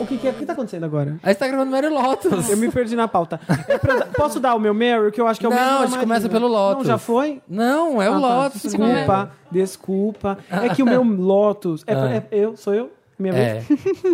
O 0.00 0.06
que, 0.06 0.16
que, 0.18 0.26
é- 0.26 0.30
o 0.30 0.34
que 0.34 0.44
tá 0.44 0.52
acontecendo 0.52 0.84
agora? 0.84 1.16
Aí 1.22 1.32
você 1.32 1.38
tá 1.38 1.46
gravando 1.48 1.70
Mary 1.70 1.88
Lotus. 1.88 2.50
Eu 2.50 2.56
me 2.56 2.70
perdi 2.70 2.96
na 2.96 3.06
pauta. 3.08 3.40
É 3.68 3.78
pra 3.78 4.06
posso 4.06 4.40
dar 4.40 4.54
o 4.54 4.58
meu 4.60 4.74
Meryl, 4.74 5.10
que 5.12 5.20
eu 5.20 5.26
acho 5.26 5.38
que 5.40 5.46
é 5.46 5.48
o 5.48 5.52
Não, 5.52 5.58
mesmo 5.58 5.78
da 5.78 5.82
a 5.84 5.86
gente 5.86 6.00
começa 6.00 6.28
pelo 6.28 6.48
Lotus. 6.48 6.78
Não, 6.84 6.84
já 6.84 6.98
foi? 6.98 7.40
Não, 7.48 8.02
é 8.02 8.10
o 8.10 8.14
Ah, 8.14 8.20
tá. 8.20 8.26
Lotus. 8.44 8.62
Desculpa, 8.62 9.30
desculpa. 9.50 10.38
É 10.50 10.68
que 10.68 10.82
o 10.82 10.86
meu 10.86 11.02
Lotus... 11.02 11.84
É, 11.86 11.94
Ah. 11.94 12.10
é- 12.16 12.26
eu? 12.32 12.56
Sou 12.56 12.74
eu? 12.74 12.90
Minha 13.16 13.32
É. 13.32 13.60
vez? 13.60 13.66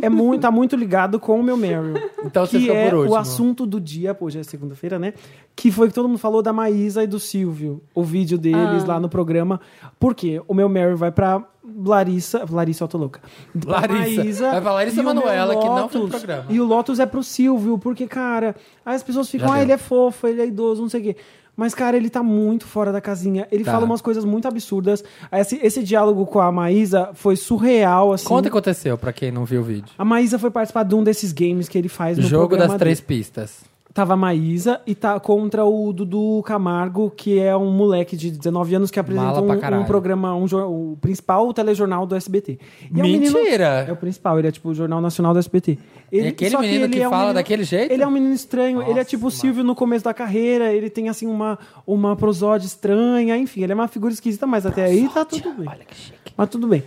É 0.02 0.10
muito, 0.10 0.42
tá 0.42 0.50
muito 0.50 0.76
ligado 0.76 1.18
com 1.18 1.40
o 1.40 1.42
meu 1.42 1.56
Meryl. 1.56 1.94
Então 2.22 2.44
você 2.44 2.58
que 2.58 2.64
fica 2.64 2.74
é 2.74 2.90
por 2.90 2.98
último. 2.98 3.14
o 3.14 3.16
assunto 3.18 3.64
do 3.64 3.80
dia, 3.80 4.12
pô, 4.12 4.28
já 4.28 4.40
é 4.40 4.42
segunda-feira, 4.42 4.98
né? 4.98 5.14
Que 5.56 5.70
foi 5.72 5.88
que 5.88 5.94
todo 5.94 6.06
mundo 6.06 6.18
falou 6.18 6.42
da 6.42 6.52
Maísa 6.52 7.02
e 7.02 7.06
do 7.06 7.18
Silvio. 7.18 7.82
O 7.94 8.02
vídeo 8.04 8.36
deles 8.36 8.84
Ah. 8.84 8.88
lá 8.88 9.00
no 9.00 9.08
programa. 9.08 9.58
Por 9.98 10.14
quê? 10.14 10.42
O 10.46 10.52
meu 10.52 10.68
Meryl 10.68 10.98
vai 10.98 11.10
pra 11.10 11.42
Larissa... 11.84 12.44
Larissa, 12.50 12.84
eu 12.84 12.88
tô 12.88 12.98
louca. 12.98 13.20
Pra 13.60 13.80
Larissa. 13.80 14.50
Vai 14.50 14.60
pra 14.60 14.72
Larissa 14.72 14.96
e 14.96 15.00
o 15.00 15.04
meu 15.04 15.14
Manoela, 15.14 15.56
que 15.56 15.66
não 15.66 15.88
foi 15.88 16.00
no 16.00 16.06
Lotus- 16.06 16.20
programa. 16.24 16.44
E 16.48 16.60
o 16.60 16.64
Lotus 16.64 16.98
é 16.98 17.06
pro 17.06 17.22
Silvio, 17.22 17.78
porque, 17.78 18.06
cara... 18.06 18.54
Aí 18.84 18.94
as 18.96 19.02
pessoas 19.02 19.28
ficam, 19.28 19.48
Já 19.48 19.54
ah, 19.54 19.56
deu. 19.58 19.64
ele 19.64 19.72
é 19.72 19.78
fofo, 19.78 20.26
ele 20.26 20.42
é 20.42 20.46
idoso, 20.46 20.82
não 20.82 20.88
sei 20.88 21.00
o 21.00 21.04
quê. 21.04 21.16
Mas, 21.56 21.74
cara, 21.74 21.96
ele 21.96 22.08
tá 22.08 22.22
muito 22.22 22.64
fora 22.66 22.90
da 22.90 23.00
casinha. 23.02 23.46
Ele 23.52 23.64
Tá. 23.64 23.72
fala 23.72 23.84
umas 23.84 24.00
coisas 24.00 24.24
muito 24.24 24.48
absurdas. 24.48 25.04
Esse, 25.30 25.56
esse 25.62 25.82
diálogo 25.82 26.24
com 26.24 26.40
a 26.40 26.50
Maísa 26.50 27.10
foi 27.12 27.36
surreal, 27.36 28.12
assim. 28.14 28.24
Conta 28.24 28.40
o 28.40 28.42
que 28.44 28.48
aconteceu, 28.48 28.96
pra 28.96 29.12
quem 29.12 29.30
não 29.30 29.44
viu 29.44 29.60
o 29.60 29.64
vídeo. 29.64 29.92
A 29.98 30.04
Maísa 30.04 30.38
foi 30.38 30.50
participar 30.50 30.84
de 30.84 30.94
um 30.94 31.04
desses 31.04 31.32
games 31.32 31.68
que 31.68 31.76
ele 31.76 31.88
faz 31.88 32.16
no 32.16 32.22
Jogo 32.24 32.48
programa 32.48 32.72
das 32.74 32.78
três 32.78 32.98
dele. 33.00 33.06
pistas. 33.06 33.69
Tava 33.92 34.14
a 34.14 34.16
Maísa 34.16 34.80
e 34.86 34.94
tá 34.94 35.18
contra 35.18 35.64
o 35.64 35.92
Dudu 35.92 36.42
Camargo, 36.46 37.10
que 37.10 37.40
é 37.40 37.56
um 37.56 37.72
moleque 37.72 38.16
de 38.16 38.30
19 38.30 38.74
anos 38.76 38.88
que 38.90 39.00
apresenta 39.00 39.40
um, 39.42 39.80
um 39.80 39.84
programa, 39.84 40.32
um, 40.32 40.44
o 40.44 40.96
principal 41.00 41.52
telejornal 41.52 42.06
do 42.06 42.14
SBT. 42.14 42.52
E 42.82 43.00
é 43.00 43.02
um 43.02 43.06
menino- 43.06 43.32
Mentira! 43.36 43.84
é 43.88 43.92
o 43.92 43.96
principal, 43.96 44.38
ele 44.38 44.46
é 44.46 44.52
tipo 44.52 44.68
o 44.68 44.74
Jornal 44.74 45.00
Nacional 45.00 45.32
do 45.32 45.40
SBT. 45.40 45.76
Ele, 46.12 46.26
E 46.26 46.28
aquele 46.28 46.56
menino 46.58 46.84
ele 46.84 46.92
que 46.92 47.00
é 47.00 47.06
um 47.08 47.10
fala 47.10 47.22
menino- 47.22 47.34
daquele 47.34 47.64
jeito? 47.64 47.90
Ele 47.92 48.02
é 48.02 48.06
um 48.06 48.10
menino 48.12 48.32
estranho, 48.32 48.80
ele 48.80 48.90
é 48.92 48.94
Nossa, 48.94 49.04
tipo 49.06 49.26
o 49.26 49.30
Silvio 49.30 49.64
no 49.64 49.74
começo 49.74 50.04
da 50.04 50.14
carreira, 50.14 50.72
ele 50.72 50.88
tem 50.88 51.08
assim 51.08 51.26
uma, 51.26 51.58
uma 51.84 52.14
prosódia 52.14 52.66
estranha, 52.66 53.36
enfim, 53.36 53.64
ele 53.64 53.72
é 53.72 53.74
uma 53.74 53.88
figura 53.88 54.12
esquisita, 54.12 54.46
mas 54.46 54.66
até 54.66 54.84
aí 54.84 55.08
tá 55.12 55.24
tudo 55.24 55.50
bem. 55.52 55.68
Olha 55.68 55.84
que 55.84 55.96
chique. 55.96 56.32
Mas 56.36 56.48
tudo 56.48 56.68
bem. 56.68 56.84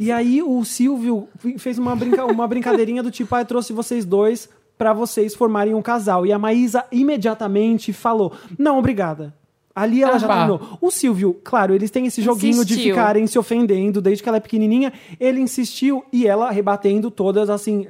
E 0.00 0.10
aí 0.10 0.42
o 0.42 0.64
Silvio 0.64 1.28
fez 1.58 1.78
uma, 1.78 1.94
brinca 1.94 2.24
uma 2.24 2.48
brincadeirinha 2.48 3.02
do 3.02 3.10
tipo, 3.10 3.34
ah, 3.34 3.42
eu 3.42 3.44
trouxe 3.46 3.74
vocês 3.74 4.06
dois 4.06 4.48
pra 4.78 4.92
vocês 4.92 5.34
formarem 5.34 5.74
um 5.74 5.82
casal. 5.82 6.26
E 6.26 6.32
a 6.32 6.38
Maísa 6.38 6.84
imediatamente 6.92 7.92
falou, 7.92 8.32
não, 8.58 8.78
obrigada. 8.78 9.34
Ali 9.74 10.02
ela 10.02 10.18
já 10.18 10.26
Ah, 10.26 10.28
pá. 10.28 10.34
terminou. 10.46 10.78
O 10.80 10.90
Silvio, 10.90 11.34
claro, 11.44 11.74
eles 11.74 11.90
têm 11.90 12.06
esse 12.06 12.22
joguinho 12.22 12.64
de 12.64 12.72
Insistiu. 12.72 12.94
ficarem 12.94 13.26
se 13.26 13.38
ofendendo 13.38 14.00
desde 14.00 14.22
que 14.22 14.28
ela 14.28 14.38
é 14.38 14.40
pequenininha. 14.40 14.90
Ele 15.20 15.38
insistiu 15.40 16.02
e 16.10 16.26
ela 16.26 16.50
rebatendo 16.50 17.10
todas 17.10 17.50
assim 17.50 17.86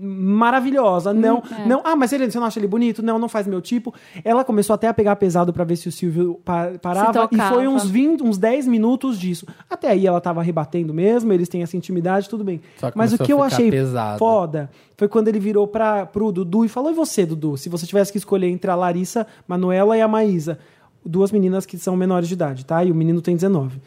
maravilhosa. 0.00 1.12
Não, 1.12 1.42
é. 1.58 1.66
não. 1.66 1.80
Ah, 1.84 1.94
mas 1.96 2.12
ele, 2.12 2.30
você 2.30 2.38
não 2.38 2.46
acha 2.46 2.58
ele 2.58 2.66
bonito? 2.66 3.02
Não, 3.02 3.18
não 3.18 3.28
faz 3.28 3.46
meu 3.46 3.60
tipo. 3.60 3.94
Ela 4.24 4.44
começou 4.44 4.74
até 4.74 4.88
a 4.88 4.94
pegar 4.94 5.16
pesado 5.16 5.52
pra 5.52 5.64
ver 5.64 5.76
se 5.76 5.88
o 5.88 5.92
Silvio 5.92 6.40
pa- 6.44 6.72
parava 6.80 7.28
e 7.32 7.38
foi 7.54 7.68
uns 7.68 7.84
20, 7.88 8.22
uns 8.22 8.38
10 8.38 8.66
minutos 8.66 9.18
disso. 9.18 9.46
Até 9.68 9.88
aí 9.88 10.06
ela 10.06 10.20
tava 10.20 10.42
rebatendo 10.42 10.92
mesmo, 10.94 11.32
eles 11.32 11.48
têm 11.48 11.62
essa 11.62 11.76
intimidade, 11.76 12.28
tudo 12.28 12.44
bem. 12.44 12.60
Mas 12.94 13.12
o 13.12 13.18
que 13.18 13.32
eu 13.32 13.42
a 13.42 13.44
ficar 13.50 13.56
achei 13.56 13.70
pesado. 13.70 14.18
foda 14.18 14.70
foi 14.96 15.08
quando 15.08 15.28
ele 15.28 15.38
virou 15.38 15.66
pra, 15.66 16.06
pro 16.06 16.30
Dudu 16.32 16.64
e 16.64 16.68
falou: 16.68 16.90
"E 16.90 16.94
você, 16.94 17.24
Dudu, 17.26 17.56
se 17.56 17.68
você 17.68 17.86
tivesse 17.86 18.12
que 18.12 18.18
escolher 18.18 18.48
entre 18.48 18.70
a 18.70 18.74
Larissa, 18.74 19.26
Manuela 19.46 19.96
e 19.96 20.00
a 20.00 20.08
Maísa, 20.08 20.58
duas 21.04 21.32
meninas 21.32 21.64
que 21.66 21.78
são 21.78 21.96
menores 21.96 22.28
de 22.28 22.34
idade, 22.34 22.64
tá? 22.64 22.84
E 22.84 22.90
o 22.90 22.94
menino 22.94 23.20
tem 23.22 23.34
19. 23.34 23.80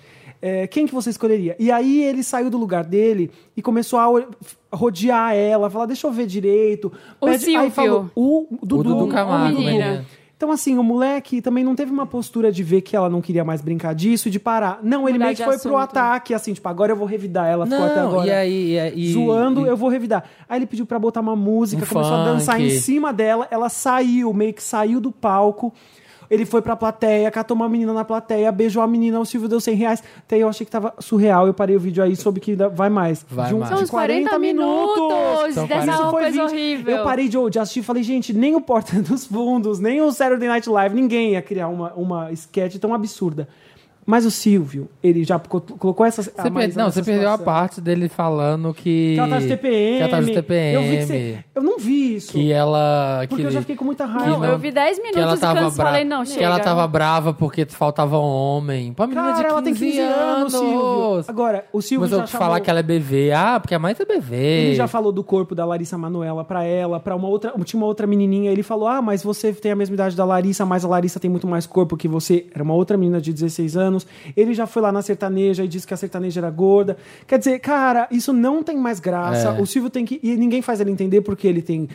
É, 0.46 0.68
quem 0.68 0.86
que 0.86 0.94
você 0.94 1.10
escolheria? 1.10 1.56
E 1.58 1.72
aí 1.72 2.04
ele 2.04 2.22
saiu 2.22 2.50
do 2.50 2.58
lugar 2.58 2.84
dele 2.84 3.32
e 3.56 3.62
começou 3.62 3.98
a 3.98 4.12
o- 4.12 4.26
rodear 4.74 5.34
ela, 5.34 5.70
falar, 5.70 5.86
deixa 5.86 6.06
eu 6.06 6.12
ver 6.12 6.26
direito. 6.26 6.92
O 7.22 7.28
Aí 7.28 7.40
Silvio. 7.40 7.72
falou, 7.72 8.10
o 8.14 8.48
Dudu, 8.62 8.84
Dudu 8.96 9.08
Camargo, 9.08 9.58
o 9.58 9.62
menino. 9.64 10.06
Então, 10.36 10.52
assim, 10.52 10.78
o 10.78 10.84
moleque 10.84 11.42
também 11.42 11.64
não 11.64 11.74
teve 11.74 11.90
uma 11.90 12.06
postura 12.06 12.52
de 12.52 12.62
ver 12.64 12.82
que 12.82 12.94
ela 12.94 13.10
não 13.10 13.22
queria 13.22 13.46
mais 13.46 13.62
brincar 13.62 13.96
disso 13.96 14.28
e 14.28 14.32
de 14.32 14.38
parar. 14.40 14.80
Não, 14.84 15.08
ele 15.08 15.14
Mudar 15.14 15.26
meio 15.28 15.38
que 15.38 15.44
foi 15.46 15.58
pro 15.58 15.78
assunto. 15.78 15.98
ataque, 15.98 16.34
assim, 16.34 16.52
tipo, 16.54 16.68
agora 16.68 16.92
eu 16.92 16.98
vou 16.98 17.08
revidar. 17.08 17.48
Ela 17.48 17.66
ficou 17.66 17.86
até 17.86 17.96
Não, 18.02 18.08
agora. 18.10 18.28
e 18.28 18.32
aí... 18.32 18.72
E, 18.74 18.80
aí- 18.80 19.14
Zoando, 19.14 19.66
e- 19.66 19.70
eu 19.70 19.78
vou 19.78 19.88
revidar. 19.88 20.26
Aí 20.50 20.60
ele 20.60 20.66
pediu 20.66 20.86
pra 20.86 21.00
botar 21.00 21.22
uma 21.22 21.36
música, 21.38 21.86
Um 21.86 21.88
começou 21.88 22.14
a 22.14 22.26
dançar 22.26 22.56
funk. 22.58 22.68
em 22.68 22.72
cima 22.78 23.14
dela, 23.14 23.48
ela 23.50 23.70
saiu, 23.70 24.34
meio 24.34 24.54
que 24.54 24.62
saiu 24.62 25.00
do 25.00 25.14
palco. 25.14 25.74
Ele 26.34 26.46
foi 26.46 26.62
pra 26.62 26.76
plateia, 26.76 27.30
catou 27.30 27.56
uma 27.56 27.70
menina 27.70 27.94
na 27.94 28.04
plateia, 28.04 28.52
beijou 28.52 28.82
a 28.82 28.88
menina, 28.88 29.20
o 29.20 29.26
Silvio 29.26 29.48
deu 29.48 29.60
100 29.60 29.76
reais. 29.76 30.04
Até 30.18 30.38
eu 30.38 30.50
achei 30.50 30.66
que 30.66 30.72
tava 30.72 30.94
surreal, 31.00 31.46
eu 31.46 31.54
parei 31.54 31.76
o 31.76 31.80
vídeo 31.80 32.04
aí, 32.04 32.16
soube 32.16 32.40
que 32.40 32.52
ainda 32.52 32.70
vai 32.70 32.90
mais. 32.90 33.24
Vai 33.30 33.50
de, 33.50 33.54
um- 33.56 33.60
mais. 33.60 33.70
São 33.70 33.78
de 33.78 33.84
uns 33.84 33.90
40 33.92 34.40
minutos 34.40 35.54
São 35.54 35.68
dessa 35.68 35.86
40. 35.98 36.10
coisa 36.12 36.32
20. 36.32 36.40
horrível. 36.42 36.98
Eu 36.98 37.04
parei 37.04 37.28
de, 37.28 37.38
de 37.50 37.60
assistir 37.60 37.80
e 37.82 37.84
falei, 37.84 38.04
gente, 38.04 38.34
nem 38.34 38.56
o 38.56 38.62
Porta 38.62 39.00
dos 39.02 39.26
Fundos, 39.28 39.80
nem 39.80 40.02
o 40.02 40.12
Saturday 40.12 40.48
Night 40.48 40.70
Live, 40.70 40.96
ninguém 40.96 41.32
ia 41.34 41.42
criar 41.42 41.68
uma, 41.68 41.94
uma 41.94 42.32
sketch 42.32 42.78
tão 42.78 42.94
absurda. 42.94 43.48
Mas 44.06 44.26
o 44.26 44.32
Silvio, 44.32 44.90
ele 45.04 45.24
já 45.24 45.40
co- 45.40 45.62
colocou 45.62 46.06
essa. 46.06 46.22
Você 46.22 46.32
per- 46.32 46.76
Não, 46.76 46.92
você 46.92 47.02
perdeu 47.02 47.30
a 47.30 47.38
parte 47.38 47.80
dele 47.80 48.10
falando 48.10 48.74
que... 48.74 49.14
Que 49.14 49.20
ela 49.20 49.30
tá 49.30 49.40
de 49.40 49.48
TPM. 49.48 49.96
Que 49.98 50.02
ela 50.02 50.10
tá 50.10 50.22
de 50.22 50.32
TPM. 50.34 50.74
Eu, 50.76 50.82
vi 50.82 50.98
que 50.98 51.06
você- 51.06 51.44
eu 51.56 51.64
não 51.64 51.78
vi 51.80 52.16
isso. 52.16 52.32
Que 52.34 52.52
ela... 52.52 53.26
Porque 53.30 53.42
que 53.44 53.48
eu 53.48 53.52
já 53.52 53.62
fiquei 53.62 53.76
com 53.76 53.86
muita 53.86 54.06
raiva. 54.06 54.30
Não, 54.30 54.40
não- 54.40 54.46
eu 54.50 54.60
vi 54.60 54.72
10 54.72 55.00
que 55.00 55.06
ela 55.08 55.16
minutos 55.16 55.38
e 55.38 55.42
tava 55.42 55.60
canso, 55.60 55.76
brava. 55.78 55.90
falei, 55.92 56.06
não, 56.06 56.24
que 56.24 56.30
chega. 56.32 56.46
ela 56.46 56.60
tava 56.60 56.88
brava 56.88 57.34
porque 57.34 57.66
faltava 57.66 58.18
homem. 58.18 58.94
Pô, 58.94 59.04
a 59.04 59.08
menina 59.08 59.34
Cara, 59.34 59.36
de 59.36 59.44
15, 59.44 59.52
ela 59.54 59.62
tem 59.62 59.74
15 59.74 60.00
anos, 60.00 60.54
Silvio. 60.54 61.26
Agora, 61.28 61.66
o 61.72 61.82
Silvio 61.82 62.10
Começou 62.10 62.20
já 62.20 62.24
a 62.24 62.28
falar 62.40 62.46
chamou- 62.56 62.62
que 62.64 62.70
ela 62.70 62.80
é 62.80 62.84
BV. 62.84 63.32
Ah, 63.32 63.60
porque 63.60 63.74
a 63.76 63.80
mãe 63.80 63.96
é 63.98 64.06
BV. 64.06 64.36
Ele 64.36 64.76
já 64.76 64.88
falou 64.88 65.12
do 65.12 65.24
corpo 65.24 65.56
da 65.56 65.64
Larissa 65.66 65.98
Manoela 65.98 66.44
pra 66.44 66.64
ela, 66.64 67.00
pra 67.00 67.16
uma 67.16 67.28
outra, 67.28 67.54
tinha 67.64 67.80
uma 67.80 67.88
outra 67.88 68.06
menininha, 68.06 68.52
ele 68.52 68.64
falou: 68.64 68.88
"Ah, 68.88 69.02
mas 69.02 69.24
você 69.24 69.54
tem 69.54 69.72
a 69.72 69.76
mesma 69.76 69.94
idade 69.94 70.16
da 70.16 70.26
Larissa, 70.26 70.66
mas 70.66 70.84
a 70.84 70.88
Larissa 70.88 71.20
tem 71.20 71.30
muito 71.32 71.48
mais 71.48 71.66
corpo 71.66 71.96
que 71.96 72.08
você". 72.08 72.46
Era 72.54 72.64
uma 72.64 72.74
outra 72.74 72.98
menina 72.98 73.22
de 73.22 73.32
16 73.32 73.78
anos. 73.78 73.93
Ele 74.36 74.54
já 74.54 74.66
foi 74.66 74.82
lá 74.82 74.92
na 74.92 75.02
sertaneja 75.02 75.64
e 75.64 75.68
disse 75.68 75.86
que 75.86 75.94
a 75.94 75.98
sertaneja 75.98 76.40
era 76.40 76.50
gorda. 76.50 76.98
Quer 77.28 77.40
dizer, 77.40 77.60
cara, 77.60 78.08
isso 78.10 78.34
não 78.34 78.64
tem 78.64 78.78
mais 78.78 79.00
graça. 79.00 79.50
É. 79.50 79.62
O 79.62 79.66
Silvio 79.66 79.90
tem 79.90 80.06
que 80.06 80.20
e 80.24 80.36
ninguém 80.36 80.62
faz 80.62 80.80
ele 80.80 80.92
entender 80.92 81.22
porque 81.22 81.48
ele 81.48 81.62
tem 81.62 81.88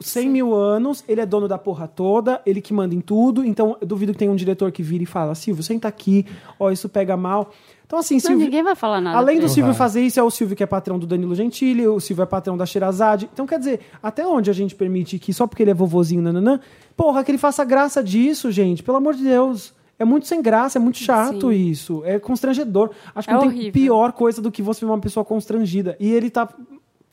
100 0.00 0.28
mil 0.28 0.54
anos, 0.54 1.04
ele 1.08 1.20
é 1.20 1.26
dono 1.26 1.48
da 1.48 1.58
porra 1.58 1.86
toda, 1.86 2.40
ele 2.46 2.60
que 2.60 2.72
manda 2.72 2.94
em 2.94 3.00
tudo. 3.00 3.44
Então, 3.44 3.76
eu 3.80 3.86
duvido 3.86 4.12
que 4.12 4.18
tenha 4.18 4.30
um 4.30 4.36
diretor 4.36 4.70
que 4.72 4.82
vira 4.82 5.02
e 5.02 5.06
fala: 5.06 5.34
"Silvio, 5.34 5.62
senta 5.62 5.88
aqui, 5.88 6.26
ó, 6.58 6.70
isso 6.70 6.88
pega 6.88 7.16
mal". 7.16 7.50
Então, 7.92 7.98
assim, 7.98 8.14
Não, 8.14 8.20
Silvio, 8.20 8.44
ninguém 8.46 8.62
vai 8.62 8.74
falar 8.74 9.02
nada. 9.02 9.18
Além 9.18 9.38
do. 9.38 9.48
Silvio 9.50 9.66
vai. 9.66 9.74
fazer 9.74 10.00
isso, 10.00 10.18
é 10.18 10.22
o 10.22 10.30
Silvio 10.30 10.56
que 10.56 10.62
é 10.62 10.66
patrão 10.66 10.98
do 10.98 11.06
Danilo 11.06 11.34
Gentili, 11.34 11.86
o 11.86 12.00
Silvio 12.00 12.22
é 12.22 12.26
patrão 12.26 12.56
da 12.56 12.64
Sherazade. 12.64 13.28
Então, 13.30 13.46
quer 13.46 13.58
dizer, 13.58 13.80
até 14.02 14.26
onde 14.26 14.48
a 14.48 14.52
gente 14.54 14.74
permite 14.74 15.18
que 15.18 15.30
só 15.34 15.46
porque 15.46 15.62
ele 15.62 15.72
é 15.72 15.74
vovozinho, 15.74 16.22
nananã, 16.22 16.58
porra, 16.96 17.22
que 17.22 17.30
ele 17.30 17.36
faça 17.36 17.62
graça 17.66 18.02
disso, 18.02 18.50
gente, 18.50 18.82
pelo 18.82 18.96
amor 18.96 19.12
de 19.12 19.24
Deus. 19.24 19.74
É 20.02 20.04
muito 20.04 20.26
sem 20.26 20.42
graça, 20.42 20.78
é 20.78 20.80
muito 20.80 20.98
chato 20.98 21.50
Sim. 21.52 21.68
isso. 21.70 22.02
É 22.04 22.18
constrangedor. 22.18 22.90
Acho 23.14 23.28
que 23.28 23.32
É 23.32 23.36
não 23.36 23.42
tem 23.42 23.50
horrível. 23.50 23.72
pior 23.72 24.12
coisa 24.12 24.42
do 24.42 24.50
que 24.50 24.60
você 24.60 24.84
ver 24.84 24.90
uma 24.90 24.98
pessoa 24.98 25.24
constrangida. 25.24 25.96
E 26.00 26.10
ele 26.12 26.28
tá. 26.28 26.48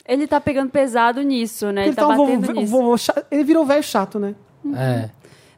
Ele 0.07 0.26
tá 0.26 0.41
pegando 0.41 0.72
pesado 0.72 1.22
nisso, 1.22 1.72
né? 1.72 1.82
Ele, 1.82 1.90
Ele 1.90 1.95
tá, 1.95 2.07
tá 2.07 2.14
um 2.14 2.18
batendo 2.18 2.53
vovô- 2.66 2.91
nisso. 2.94 3.11
ele 3.30 3.44
virou 3.44 3.64
velho 3.66 3.84
chato, 3.84 4.18
né? 4.20 4.34
É. 4.76 5.10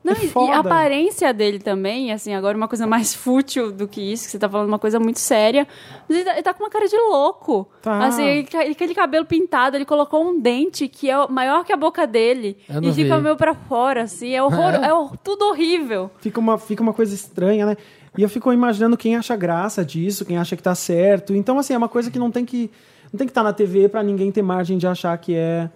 Não, 0.03 0.13
É 0.13 0.15
e- 0.25 0.31
e 0.47 0.51
a 0.51 0.59
aparência 0.59 1.31
dele 1.31 1.59
também, 1.59 2.11
assim, 2.11 2.33
agora 2.33 2.57
uma 2.57 2.67
coisa 2.67 2.87
mais 2.87 3.13
fútil 3.13 3.71
do 3.71 3.87
que 3.87 4.01
isso, 4.01 4.25
que 4.25 4.31
você 4.31 4.39
tá 4.39 4.49
falando 4.49 4.67
uma 4.67 4.79
coisa 4.79 4.99
muito 4.99 5.19
séria. 5.19 5.67
Mas 6.09 6.17
ele 6.17 6.25
tá, 6.25 6.33
ele 6.33 6.41
tá 6.41 6.53
com 6.55 6.63
uma 6.63 6.69
cara 6.71 6.87
de 6.87 6.97
louco. 6.97 7.67
Tá. 7.81 8.05
Assim, 8.07 8.23
ele- 8.25 8.47
aquele 8.71 8.95
cabelo 8.95 9.25
pintado, 9.25 9.77
ele 9.77 9.85
colocou 9.85 10.23
um 10.25 10.39
dente 10.39 10.87
que 10.87 11.09
é 11.09 11.27
maior 11.27 11.63
que 11.63 11.71
a 11.71 11.77
boca 11.77 12.07
dele. 12.07 12.57
E 12.67 12.91
fica 12.93 13.17
vi. 13.17 13.21
meio 13.23 13.35
pra 13.35 13.53
fora, 13.53 14.03
assim. 14.03 14.33
É, 14.33 14.41
horror, 14.41 14.73
É? 14.73 14.87
é 14.87 15.17
tudo 15.23 15.45
horrível. 15.45 16.09
Fica 16.19 16.39
uma, 16.39 16.57
fica 16.57 16.81
uma 16.81 16.93
coisa 16.93 17.13
estranha, 17.13 17.65
né? 17.67 17.77
E 18.17 18.23
eu 18.23 18.27
fico 18.29 18.51
imaginando 18.51 18.97
quem 18.97 19.15
acha 19.15 19.35
graça 19.35 19.85
disso, 19.85 20.25
quem 20.25 20.37
acha 20.37 20.55
que 20.57 20.63
tá 20.63 20.73
certo. 20.75 21.33
Então, 21.33 21.59
assim, 21.59 21.73
é 21.73 21.77
uma 21.77 21.87
coisa 21.87 22.09
que 22.09 22.17
não 22.19 22.31
tem 22.31 22.43
que 22.43 22.69
não 23.13 23.17
tem 23.17 23.27
que 23.27 23.31
estar 23.31 23.43
na 23.43 23.51
TV 23.53 23.87
pra 23.89 24.01
ninguém 24.01 24.31
ter 24.31 24.41
margem 24.41 24.77
de 24.77 24.87
achar 24.87 25.15
que 25.17 25.35
é. 25.35 25.69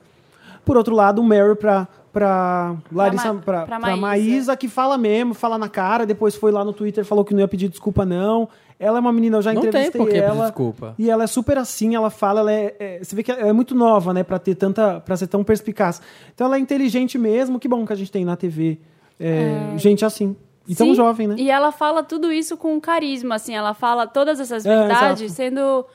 Por 0.65 0.77
outro 0.77 0.95
lado, 0.95 1.21
o 1.21 1.23
Mary 1.23 1.55
pra, 1.55 1.87
pra 2.15 2.75
Larissa, 2.93 3.33
Ma- 3.33 3.41
pra, 3.41 3.65
pra 3.65 3.79
pra 3.79 3.79
Maísa. 3.97 4.01
Maísa, 4.01 4.55
que 4.57 4.69
fala 4.69 4.97
mesmo, 4.97 5.33
fala 5.33 5.57
na 5.57 5.67
cara, 5.67 6.05
depois 6.05 6.33
foi 6.33 6.49
lá 6.49 6.63
no 6.63 6.71
Twitter 6.71 7.03
falou 7.03 7.25
que 7.25 7.33
não 7.33 7.41
ia 7.41 7.47
pedir 7.47 7.67
desculpa, 7.67 8.05
não. 8.05 8.47
Ela 8.79 8.97
é 8.97 9.01
uma 9.01 9.11
menina, 9.11 9.37
eu 9.37 9.41
já 9.41 9.53
Não 9.53 9.61
tem 9.61 9.67
entrevistei 9.69 9.99
por 9.99 10.07
que 10.07 10.13
pedir 10.13 10.25
ela. 10.25 10.45
desculpa. 10.45 10.95
E 10.97 11.09
ela 11.09 11.23
é 11.25 11.27
super 11.27 11.57
assim, 11.57 11.93
ela 11.93 12.09
fala, 12.09 12.39
ela 12.39 12.51
é, 12.53 12.75
é- 12.79 12.99
você 13.03 13.15
vê 13.15 13.21
que 13.23 13.31
ela 13.31 13.49
é 13.49 13.53
muito 13.53 13.75
nova, 13.75 14.13
né, 14.13 14.23
Pra 14.23 14.39
ter 14.39 14.55
tanta, 14.55 14.99
para 15.01 15.17
ser 15.17 15.27
tão 15.27 15.43
perspicaz. 15.43 16.01
Então 16.33 16.47
ela 16.47 16.55
é 16.55 16.59
inteligente 16.59 17.17
mesmo, 17.17 17.59
que 17.59 17.67
bom 17.67 17.85
que 17.85 17.91
a 17.91 17.95
gente 17.97 18.11
tem 18.11 18.23
na 18.23 18.35
TV 18.37 18.79
é, 19.19 19.73
gente 19.77 20.05
assim. 20.05 20.35
E 20.67 20.73
tão 20.73 20.87
Sim, 20.87 20.95
jovem, 20.95 21.27
né? 21.27 21.35
E 21.37 21.51
ela 21.51 21.71
fala 21.71 22.01
tudo 22.01 22.31
isso 22.31 22.57
com 22.57 22.79
carisma, 22.81 23.35
assim. 23.35 23.53
Ela 23.53 23.73
fala 23.75 24.07
todas 24.07 24.39
essas 24.39 24.65
É, 24.65 24.69
verdades 24.69 25.21
exato. 25.21 25.35
sendo, 25.35 25.85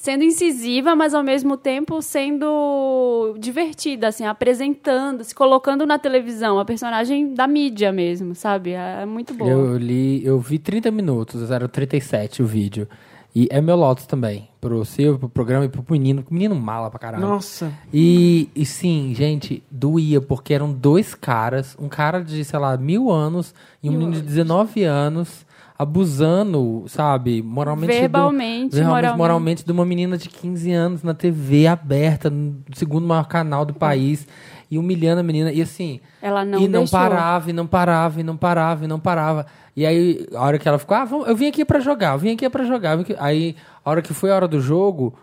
sendo 0.00 0.24
incisiva, 0.24 0.96
mas 0.96 1.12
ao 1.12 1.22
mesmo 1.22 1.58
tempo 1.58 2.00
sendo 2.00 3.34
divertida, 3.38 4.08
assim. 4.08 4.24
Apresentando, 4.24 5.22
se 5.22 5.34
colocando 5.34 5.84
na 5.84 5.98
televisão. 5.98 6.58
A 6.58 6.64
personagem 6.64 7.34
da 7.34 7.46
mídia 7.46 7.92
mesmo, 7.92 8.34
sabe? 8.34 8.72
É, 8.72 9.02
é 9.02 9.06
muito 9.06 9.34
boa. 9.34 9.50
Eu 9.50 9.76
li, 9.76 10.24
eu 10.24 10.38
vi 10.40 10.58
30 10.58 10.90
minutos, 10.90 11.50
era 11.50 11.68
37 11.68 12.42
o 12.42 12.46
vídeo. 12.46 12.88
E 13.34 13.46
é 13.50 13.60
meu 13.60 13.76
Lotus 13.76 14.06
também. 14.06 14.48
Pro 14.58 14.84
Silvio, 14.84 15.18
pro 15.18 15.28
programa 15.28 15.66
e 15.66 15.68
pro 15.68 15.84
menino. 15.88 16.22
pro 16.22 16.32
Menino 16.32 16.54
mala 16.54 16.90
pra 16.90 16.98
caralho. 16.98 17.22
Nossa. 17.22 17.70
E, 17.92 18.48
e 18.56 18.64
sim, 18.64 19.12
gente, 19.14 19.62
doía, 19.70 20.20
porque 20.20 20.54
eram 20.54 20.72
dois 20.72 21.14
caras, 21.14 21.76
um 21.78 21.88
cara 21.88 22.24
de, 22.24 22.42
sei 22.42 22.58
lá, 22.58 22.76
mil 22.76 23.10
anos 23.10 23.54
e 23.82 23.88
um 23.88 23.92
menino 23.92 24.12
de 24.12 24.22
19 24.22 24.82
anos, 24.82 25.46
abusando, 25.84 26.84
sabe, 26.88 27.42
moralmente. 27.42 27.92
do- 27.92 28.00
Verbalmente, 28.00 28.74
verbalmente, 28.76 28.84
moralmente. 28.84 29.16
moralmente 29.18 29.64
de 29.64 29.72
uma 29.72 29.84
menina 29.84 30.16
de 30.18 30.28
15 30.28 30.70
anos 30.72 31.02
na 31.02 31.14
TV 31.14 31.66
aberta, 31.66 32.28
no 32.30 32.62
segundo 32.74 33.06
maior 33.06 33.26
canal 33.26 33.64
do 33.64 33.74
país, 33.74 34.26
e 34.70 34.78
humilhando 34.78 35.20
a 35.20 35.22
menina. 35.22 35.52
E 35.52 35.60
assim. 35.62 36.00
Ela 36.22 36.44
não 36.44 36.58
E 36.60 36.68
não 36.68 36.80
deixou. 36.80 36.98
parava, 36.98 37.50
e 37.50 37.52
não 37.52 37.66
parava, 37.66 38.20
e 38.20 38.22
não 38.22 38.36
parava, 38.36 38.84
e 38.84 38.88
não 38.88 39.00
parava. 39.00 39.46
E 39.76 39.84
aí, 39.86 40.26
a 40.34 40.40
hora 40.42 40.58
que 40.58 40.68
ela 40.68 40.78
ficou, 40.78 40.96
ah, 40.96 41.04
vamos, 41.04 41.28
eu 41.28 41.34
vim 41.36 41.46
aqui 41.48 41.64
pra 41.64 41.80
jogar, 41.80 42.12
eu 42.14 42.18
vim 42.18 42.32
aqui 42.32 42.48
pra 42.48 42.64
jogar. 42.64 42.98
Aí, 43.18 43.56
a 43.84 43.90
hora 43.90 44.02
que 44.02 44.12
foi 44.14 44.30
a 44.30 44.36
hora 44.36 44.48
do 44.48 44.60
jogo, 44.60 45.14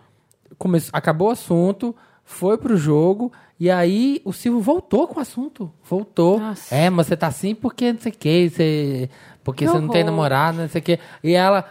começou, 0.57 0.89
acabou 0.93 1.27
o 1.29 1.31
assunto, 1.31 1.95
foi 2.23 2.57
pro 2.57 2.75
jogo, 2.75 3.31
e 3.59 3.69
aí 3.69 4.21
o 4.25 4.33
Silvio 4.33 4.59
voltou 4.61 5.07
com 5.07 5.19
o 5.19 5.21
assunto. 5.21 5.71
Voltou. 5.89 6.39
Nossa. 6.39 6.73
É, 6.73 6.89
mas 6.89 7.07
você 7.07 7.15
tá 7.15 7.27
assim 7.27 7.53
porque 7.55 7.93
não 7.93 7.99
sei 7.99 8.11
o 8.11 8.15
que, 8.17 8.49
você, 8.49 9.09
porque 9.51 9.65
Que 9.65 9.71
você 9.71 9.79
não 9.79 9.87
tem 9.87 10.03
namorado, 10.03 10.57
não 10.59 10.67
sei 10.69 10.79
o 10.79 10.83
que. 10.83 10.99
E 11.23 11.33
ela. 11.33 11.63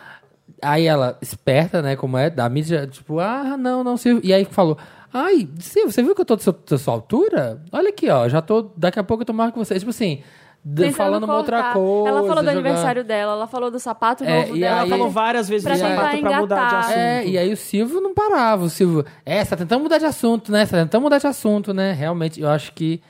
Aí 0.63 0.87
ela, 0.87 1.19
esperta, 1.21 1.83
né, 1.83 1.97
como 1.97 2.17
é, 2.17 2.31
da 2.31 2.49
mídia, 2.49 2.87
tipo, 2.87 3.19
ah, 3.21 3.57
não, 3.59 3.85
não, 3.85 3.97
Silvio. 3.97 4.23
E 4.25 4.33
aí 4.33 4.45
falou, 4.47 4.79
ai, 5.13 5.47
Silvio, 5.59 5.93
você 5.93 6.03
viu 6.03 6.15
que 6.15 6.21
eu 6.23 6.25
tô 6.25 6.37
da 6.37 6.43
sua, 6.43 6.59
da 6.71 6.79
sua 6.79 6.95
altura? 6.95 7.61
Olha 7.71 7.91
aqui, 7.91 8.09
ó, 8.09 8.27
já 8.29 8.41
tô, 8.41 8.71
daqui 8.77 8.99
a 8.99 9.05
pouco 9.05 9.23
eu 9.23 9.27
tô 9.27 9.33
maior 9.35 9.53
que 9.53 9.59
você. 9.59 9.79
Tipo 9.79 9.91
assim, 9.91 10.23
d- 10.65 10.85
Tentando 10.85 10.97
falando 10.97 11.25
uma 11.25 11.37
outra 11.37 11.73
coisa. 11.75 12.09
Ela 12.09 12.21
falou 12.21 12.27
do 12.37 12.39
jogando- 12.41 12.49
aniversário 12.51 13.05
dela, 13.05 13.33
ela 13.33 13.47
falou 13.47 13.71
do 13.71 13.79
sapato 13.79 14.25
É, 14.25 14.41
novo 14.43 14.57
e 14.57 14.61
dela. 14.61 14.77
aí- 14.83 14.89
Ela 14.89 14.97
falou 14.97 15.11
várias 15.11 15.49
vezes 15.49 15.65
Pra 15.65 15.75
do 15.75 15.79
tentar 15.81 15.95
sapato 15.97 16.21
pra 16.21 16.41
mudar 16.41 16.57
de 16.57 16.63
engatar. 16.65 16.79
assunto. 16.81 16.97
É, 16.97 17.27
e 17.27 17.39
aí 17.39 17.53
o 17.53 17.57
Silvio 17.57 18.01
não 18.01 18.15
parava. 18.15 18.65
O 18.65 18.71
Silvio, 18.71 19.05
é, 19.27 19.45
você 19.45 19.51
tá 19.51 19.57
tentando 19.59 19.83
mudar 19.83 19.99
de 19.99 20.07
assunto, 20.07 20.51
né? 20.51 20.65
Você 20.65 20.73
tá 20.77 20.83
tentando 20.83 21.03
mudar 21.03 21.19
de 21.19 21.27
assunto, 21.27 21.75
né? 21.75 21.93
Realmente, 21.93 22.41
eu 22.41 22.49
acho 22.49 22.73
que 22.73 23.03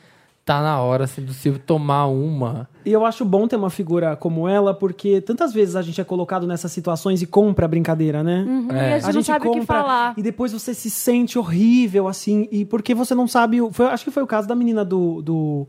tá 0.47 0.63
na 0.63 0.81
hora, 0.81 1.05
assim, 1.05 1.23
do 1.23 1.33
Silvio 1.35 1.61
tomar 1.61 2.07
uma. 2.07 2.69
E 2.85 2.93
eu 2.93 3.05
acho 3.05 3.25
bom 3.25 3.49
ter 3.49 3.57
uma 3.57 3.69
figura 3.69 4.15
como 4.15 4.49
ela, 4.49 4.73
porque 4.73 5.21
tantas 5.21 5.53
vezes 5.53 5.75
a 5.75 5.83
gente 5.83 6.01
é 6.01 6.05
colocado 6.05 6.47
nessas 6.47 6.71
situações 6.71 7.21
e 7.21 7.27
compra 7.27 7.65
a 7.65 7.69
brincadeira, 7.69 8.23
né? 8.23 8.45
Uhum, 8.47 8.69
É. 8.71 8.91
E 8.91 8.93
a 8.95 8.99
gente, 9.01 9.15
não 9.17 9.23
sabe 9.25 9.49
o 9.49 9.51
que 9.53 9.63
falar. 9.63 10.15
e 10.17 10.23
depois 10.23 10.53
você 10.53 10.73
se 10.73 10.89
sente 10.89 11.37
horrível, 11.37 12.07
assim, 12.07 12.47
e 12.53 12.65
porque 12.65 12.95
você 12.95 13.13
não 13.13 13.27
sabe. 13.27 13.61
o- 13.61 13.73
Foi, 13.73 13.87
acho 13.87 14.05
que 14.05 14.11
foi 14.13 14.23
o 14.23 14.27
caso 14.27 14.47
da 14.47 14.55
menina 14.55 14.85
do. 14.85 15.21
do 15.21 15.67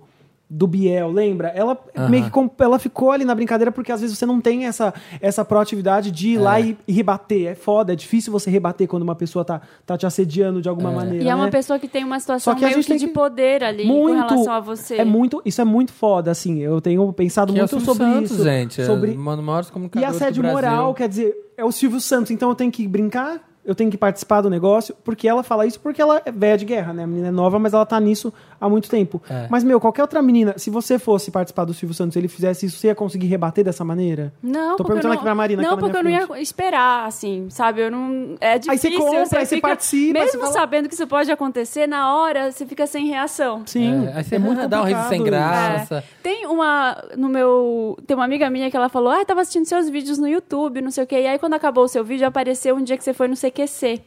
do 0.49 0.65
Biel, 0.65 1.11
lembra? 1.11 1.49
Ela 1.49 1.77
Aham. 1.95 2.09
meio 2.09 2.23
que 2.31 2.63
ela 2.63 2.79
ficou 2.79 3.11
ali 3.11 3.25
na 3.25 3.35
brincadeira 3.35 3.71
porque 3.71 3.91
às 3.91 3.99
vezes 3.99 4.17
você 4.17 4.25
não 4.25 4.39
tem 4.39 4.65
essa, 4.65 4.93
essa 5.19 5.43
proatividade 5.43 6.09
de 6.09 6.29
ir 6.29 6.37
lá 6.37 6.59
e, 6.59 6.77
e 6.87 6.93
rebater. 6.93 7.47
É 7.47 7.55
foda, 7.55 7.91
é 7.91 7.95
difícil 7.95 8.31
você 8.31 8.49
rebater 8.49 8.87
quando 8.87 9.03
uma 9.03 9.15
pessoa 9.15 9.43
tá, 9.43 9.61
tá 9.85 9.97
te 9.97 10.05
assediando 10.05 10.61
de 10.61 10.69
alguma 10.69 10.91
maneira. 10.91 11.23
E 11.23 11.27
é 11.27 11.35
uma 11.35 11.45
né? 11.45 11.51
pessoa 11.51 11.77
que 11.77 11.87
tem 11.87 12.03
uma 12.03 12.19
situação 12.19 12.53
Só 12.53 12.57
que 12.57 12.63
a 12.63 12.67
meio 12.69 12.77
gente 12.77 12.85
que 12.85 12.91
tem 12.91 12.99
de 12.99 13.07
que- 13.07 13.13
poder 13.13 13.63
ali 13.63 13.85
com 13.87 14.05
relação 14.05 14.53
a 14.53 14.59
você. 14.59 14.95
É 14.95 15.05
muito, 15.05 15.41
isso 15.43 15.59
é 15.61 15.65
muito 15.65 15.91
foda, 15.91 16.31
assim. 16.31 16.59
Eu 16.59 16.79
tenho 16.79 17.11
pensado 17.11 17.51
Que 17.51 17.59
é 17.59 17.63
o 17.63 17.65
muito 17.65 17.69
Silvio 17.71 17.85
sobre 17.85 18.05
Santos, 18.05 18.31
isso. 18.31 18.43
gente. 18.43 18.85
Sobre 18.85 19.11
É, 19.11 19.15
mano, 19.15 19.43
maiores 19.43 19.71
e 19.95 20.05
assédio 20.05 20.43
moral, 20.43 20.93
quer 20.93 21.09
dizer, 21.09 21.35
é 21.57 21.65
o 21.65 21.71
Silvio 21.71 21.99
Santos, 21.99 22.31
então 22.31 22.49
eu 22.49 22.55
tenho 22.55 22.71
que 22.71 22.87
brincar? 22.87 23.46
Eu 23.67 23.75
tenho 23.75 23.91
que 23.91 23.97
participar 23.97 24.41
do 24.41 24.49
negócio, 24.49 24.95
porque 25.03 25.27
ela 25.27 25.43
fala 25.43 25.65
isso 25.67 25.79
porque 25.79 26.01
ela 26.01 26.21
é 26.25 26.31
velha 26.31 26.57
de 26.57 26.65
guerra, 26.65 26.93
né? 26.93 27.03
A 27.03 27.07
menina 27.07 27.27
é 27.27 27.31
nova, 27.31 27.59
mas 27.59 27.73
ela 27.73 27.85
tá 27.85 27.99
nisso 27.99 28.33
há 28.59 28.67
muito 28.67 28.89
tempo. 28.89 29.21
É. 29.29 29.45
Mas, 29.51 29.63
meu, 29.63 29.79
qualquer 29.79 30.01
outra 30.01 30.21
menina, 30.21 30.55
se 30.57 30.69
você 30.69 30.97
fosse 30.97 31.29
participar 31.29 31.65
do 31.65 31.73
Silvio 31.73 31.93
Santos 31.93 32.15
e 32.15 32.19
ele 32.19 32.27
fizesse 32.27 32.65
isso, 32.65 32.77
você 32.79 32.87
ia 32.87 32.95
conseguir 32.95 33.27
rebater 33.27 33.63
dessa 33.63 33.83
maneira? 33.83 34.33
Não, 34.41 34.77
Tô 34.77 34.77
porque 34.77 34.81
eu 34.81 34.85
perguntando 34.95 35.07
não, 35.09 35.13
aqui 35.15 35.23
pra 35.23 35.35
Marina, 35.35 35.61
que 35.61 35.67
Não, 35.69 35.75
tá 35.75 35.81
porque 35.81 35.97
eu 35.97 36.03
não 36.03 36.09
ia 36.09 36.41
esperar, 36.41 37.05
assim, 37.05 37.47
sabe? 37.49 37.81
Eu 37.81 37.91
não. 37.91 38.35
É 38.39 38.53
Aí 38.53 38.59
difícil. 38.59 38.91
você 38.91 38.97
compra, 38.97 39.39
aí 39.39 39.45
você 39.45 39.57
participa, 39.61 40.19
aí 40.19 40.25
Mesmo 40.25 40.31
você 40.31 40.37
fala- 40.39 40.53
sabendo 40.53 40.87
que 40.87 40.93
isso 40.95 41.05
pode 41.07 41.29
acontecer, 41.31 41.87
na 41.87 42.15
hora 42.15 42.51
você 42.51 42.65
fica 42.65 42.87
sem 42.87 43.07
reação. 43.07 43.63
Sim, 43.65 44.07
É, 44.07 44.13
aí 44.17 44.23
você 44.23 44.35
é 44.35 44.39
muito 44.39 44.67
dá 44.67 44.81
um 44.81 44.85
riso 44.85 45.07
sem 45.09 45.23
graça. 45.23 45.97
É. 45.97 46.03
Tem 46.23 46.45
uma 46.47 46.97
no 47.17 47.27
meu, 47.29 47.97
tem 48.07 48.15
uma 48.15 48.25
amiga 48.25 48.49
minha 48.49 48.71
que 48.71 48.77
ela 48.77 48.89
falou: 48.89 49.09
"Ah, 49.09 49.19
eu 49.19 49.25
tava 49.25 49.41
assistindo 49.41 49.65
seus 49.65 49.89
vídeos 49.89 50.17
no 50.17 50.27
YouTube, 50.27 50.81
não 50.81 50.91
sei 50.91 51.03
o 51.03 51.07
quê". 51.07 51.21
E 51.21 51.27
aí 51.27 51.37
quando 51.39 51.53
acabou 51.53 51.83
o 51.83 51.87
seu 51.87 52.03
vídeo 52.03 52.25
apareceu 52.27 52.75
um 52.75 52.83
dia 52.83 52.97
que 52.97 53.03
você 53.03 53.13
foi 53.13 53.27
no 53.27 53.35
CQC. 53.65 54.01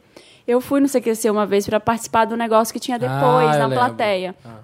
Eu 0.47 0.59
fui 0.61 0.79
no 0.79 0.87
CQC 0.87 1.29
uma 1.29 1.45
vez 1.45 1.65
pra 1.65 1.79
participar 1.79 2.25
do 2.25 2.35
negócio 2.37 2.73
que 2.73 2.79
tinha 2.79 2.97
depois 2.97 3.55
Ah, 3.55 3.67
na 3.67 3.69
plateia. 3.69 4.35
Ah, 4.45 4.59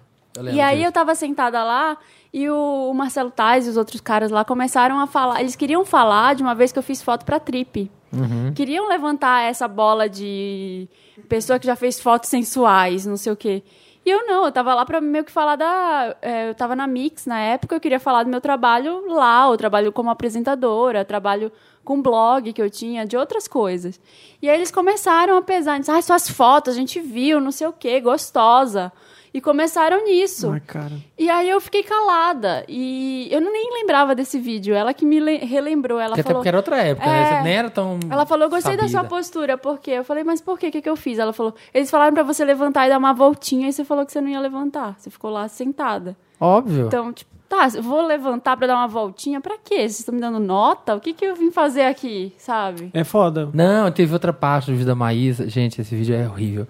E 0.51 0.59
aí 0.61 0.77
disso. 0.77 0.87
eu 0.87 0.91
tava 0.91 1.13
sentada 1.15 1.63
lá 1.63 1.97
e 2.33 2.49
o, 2.49 2.89
o 2.89 2.93
Marcelo 2.93 3.31
Tais 3.31 3.67
e 3.67 3.69
os 3.69 3.77
outros 3.77 4.01
caras 4.01 4.31
lá 4.31 4.43
começaram 4.43 4.99
a 4.99 5.07
falar. 5.07 5.39
Eles 5.39 5.55
queriam 5.55 5.85
falar 5.85 6.35
de 6.35 6.43
uma 6.43 6.55
vez 6.55 6.71
que 6.71 6.79
eu 6.79 6.83
fiz 6.83 7.01
foto 7.01 7.25
pra 7.25 7.39
Trip. 7.39 7.89
Uhum. 8.11 8.53
Queriam 8.55 8.87
levantar 8.87 9.43
essa 9.43 9.67
bola 9.67 10.07
de 10.09 10.87
pessoa 11.29 11.59
que 11.59 11.65
já 11.67 11.75
fez 11.75 11.99
fotos 11.99 12.29
sensuais, 12.29 13.05
não 13.05 13.17
sei 13.17 13.31
o 13.31 13.35
quê. 13.35 13.63
E 14.05 14.09
eu 14.09 14.25
não, 14.25 14.45
eu 14.45 14.51
tava 14.53 14.73
lá 14.73 14.85
pra 14.85 15.01
meio 15.01 15.25
que 15.25 15.31
falar 15.31 15.57
da. 15.57 16.15
é, 16.21 16.49
eu 16.49 16.55
tava 16.55 16.75
na 16.77 16.87
Mix 16.87 17.25
na 17.25 17.39
época, 17.39 17.75
eu 17.75 17.79
queria 17.79 17.99
falar 17.99 18.23
do 18.23 18.29
meu 18.29 18.39
trabalho 18.39 19.05
lá, 19.13 19.47
eu 19.49 19.57
trabalho 19.57 19.91
como 19.91 20.09
apresentadora, 20.09 21.03
trabalho 21.03 21.51
com 21.87 22.01
blog 22.01 22.51
que 22.51 22.61
eu 22.61 22.69
tinha, 22.69 23.05
de 23.05 23.15
outras 23.15 23.47
coisas. 23.47 23.97
E 24.41 24.49
aí 24.49 24.57
eles 24.57 24.69
começaram 24.71 25.37
a 25.37 25.41
pesar, 25.41 25.79
ah, 25.87 26.01
suas 26.01 26.29
fotos, 26.29 26.73
a 26.73 26.77
gente 26.77 26.99
viu, 26.99 27.39
não 27.39 27.51
sei 27.51 27.65
o 27.65 27.71
quê, 27.73 28.01
gostosa. 28.01 28.91
E 29.33 29.39
começaram 29.41 30.03
nisso. 30.03 30.49
Ai, 30.51 30.59
cara. 30.61 30.93
E 31.17 31.29
aí 31.29 31.47
eu 31.49 31.61
fiquei 31.61 31.83
calada. 31.83 32.65
E 32.67 33.27
eu 33.29 33.39
não 33.39 33.51
nem 33.51 33.69
lembrava 33.81 34.15
desse 34.15 34.39
vídeo. 34.39 34.73
Ela 34.73 34.93
que 34.95 35.05
me 35.05 35.19
le- 35.19 35.37
relembrou. 35.45 35.99
Ela 35.99 36.09
Porque 36.15 36.21
até 36.21 36.29
falou. 36.29 36.39
porque 36.39 36.47
era 36.47 36.57
outra 36.57 36.77
época, 36.77 37.05
É. 37.07 37.09
né? 37.11 37.25
Você 37.37 37.43
nem 37.43 37.53
era 37.53 37.69
tão. 37.69 37.99
Ela 38.09 38.25
falou, 38.25 38.45
eu 38.45 38.49
gostei 38.49 38.75
da 38.75 38.83
sua 38.83 39.01
sabida. 39.01 39.09
postura, 39.09 39.57
por 39.57 39.79
quê? 39.79 39.91
Eu 39.91 40.03
falei, 40.03 40.23
mas 40.23 40.41
por 40.41 40.57
quê? 40.57 40.69
O 40.69 40.71
que, 40.71 40.81
que 40.81 40.89
eu 40.89 40.95
fiz? 40.95 41.19
Ela 41.19 41.33
falou, 41.33 41.53
eles 41.73 41.89
falaram 41.91 42.13
pra 42.15 42.23
você 42.23 42.43
levantar 42.43 42.87
e 42.87 42.89
dar 42.89 42.97
uma 42.97 43.13
voltinha 43.13 43.67
e 43.69 43.73
você 43.73 43.83
falou 43.85 44.05
que 44.05 44.11
você 44.11 44.19
não 44.21 44.29
ia 44.29 44.39
levantar. 44.39 44.95
Você 44.97 45.09
ficou 45.11 45.29
lá 45.29 45.47
sentada. 45.47 46.17
Óbvio. 46.39 46.87
Então, 46.87 47.13
tipo, 47.13 47.29
tá, 47.47 47.69
eu 47.73 47.81
vou 47.81 48.05
levantar 48.05 48.57
pra 48.57 48.67
dar 48.67 48.75
uma 48.75 48.87
voltinha, 48.87 49.41
pra 49.41 49.57
quê? 49.57 49.77
Vocês 49.77 49.99
estão 49.99 50.13
me 50.13 50.21
dando 50.21 50.39
nota? 50.39 50.95
O 50.95 50.99
que, 50.99 51.13
que 51.13 51.25
eu 51.25 51.35
vim 51.35 51.51
fazer 51.51 51.83
aqui, 51.83 52.33
sabe? 52.37 52.91
É 52.93 53.03
foda. 53.03 53.49
Não, 53.53 53.91
teve 53.91 54.13
outra 54.13 54.33
parte 54.33 54.67
do 54.67 54.73
vídeo 54.73 54.85
da 54.85 54.95
Maísa. 54.95 55.49
Gente, 55.49 55.81
esse 55.81 55.95
vídeo 55.95 56.15
é 56.15 56.27
horrível. 56.27 56.67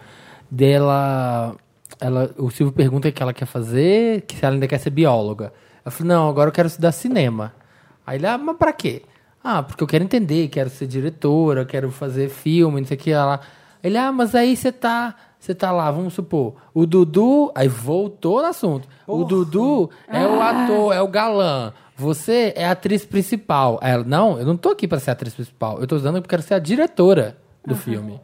Dela. 0.50 1.56
Ela, 2.00 2.32
o 2.38 2.52
Silvio 2.52 2.74
pergunta 2.74 3.10
o 3.10 3.12
que 3.12 3.24
ela 3.24 3.34
quer 3.34 3.46
fazer, 3.46 4.22
que 4.22 4.36
se 4.36 4.46
ela 4.46 4.56
ainda 4.56 4.68
quer 4.68 4.78
ser 4.78 4.92
bióloga. 4.92 5.52
Ela 5.84 5.92
falou, 5.92 6.14
não, 6.14 6.30
agora 6.30 6.50
eu 6.50 6.54
quero 6.54 6.68
estudar 6.68 6.92
cinema. 6.92 7.54
Aí 8.06 8.18
ele, 8.18 8.28
ah, 8.28 8.38
mas 8.38 8.56
pra 8.58 8.72
quê? 8.72 9.02
Ah, 9.44 9.64
porque 9.64 9.84
eu 9.84 9.88
quero 9.88 10.04
entender, 10.04 10.50
quero 10.50 10.70
ser 10.70 10.86
diretora, 10.86 11.66
quero 11.66 11.90
fazer 11.90 12.30
filme, 12.30 12.82
não 12.82 12.88
sei 12.88 12.98
o 12.98 13.00
que. 13.00 13.12
Ela, 13.12 13.40
ele, 13.84 13.98
ah, 13.98 14.12
mas 14.12 14.36
aí 14.36 14.56
você 14.56 14.72
tá. 14.72 15.16
Você 15.40 15.54
tá 15.54 15.72
lá, 15.72 15.90
vamos 15.92 16.14
supor. 16.14 16.56
O 16.74 16.86
Dudu. 16.86 17.52
Aí 17.56 17.68
voltou 17.68 18.42
no 18.42 18.48
assunto. 18.48 18.88
O 19.06 19.24
Dudu 19.24 19.90
é 20.08 20.26
o 20.26 20.42
ator, 20.42 20.94
é 20.94 21.02
o 21.02 21.08
galã. 21.08 21.74
Você 21.96 22.54
é 22.56 22.66
a 22.68 22.72
atriz 22.72 23.06
principal. 23.06 23.80
Ela, 23.82 24.04
não, 24.04 24.40
eu 24.40 24.46
não 24.46 24.58
tô 24.58 24.70
aqui 24.70 24.88
pra 24.88 25.00
ser 25.00 25.12
a 25.12 25.14
atriz 25.14 25.34
principal. 25.34 25.80
Eu 25.80 25.88
tô 25.88 25.96
usando 25.96 26.16
porque 26.16 26.28
eu 26.28 26.30
quero 26.38 26.42
ser 26.42 26.54
a 26.54 26.60
diretora 26.60 27.38
do 27.66 27.76
filme. 27.76 28.20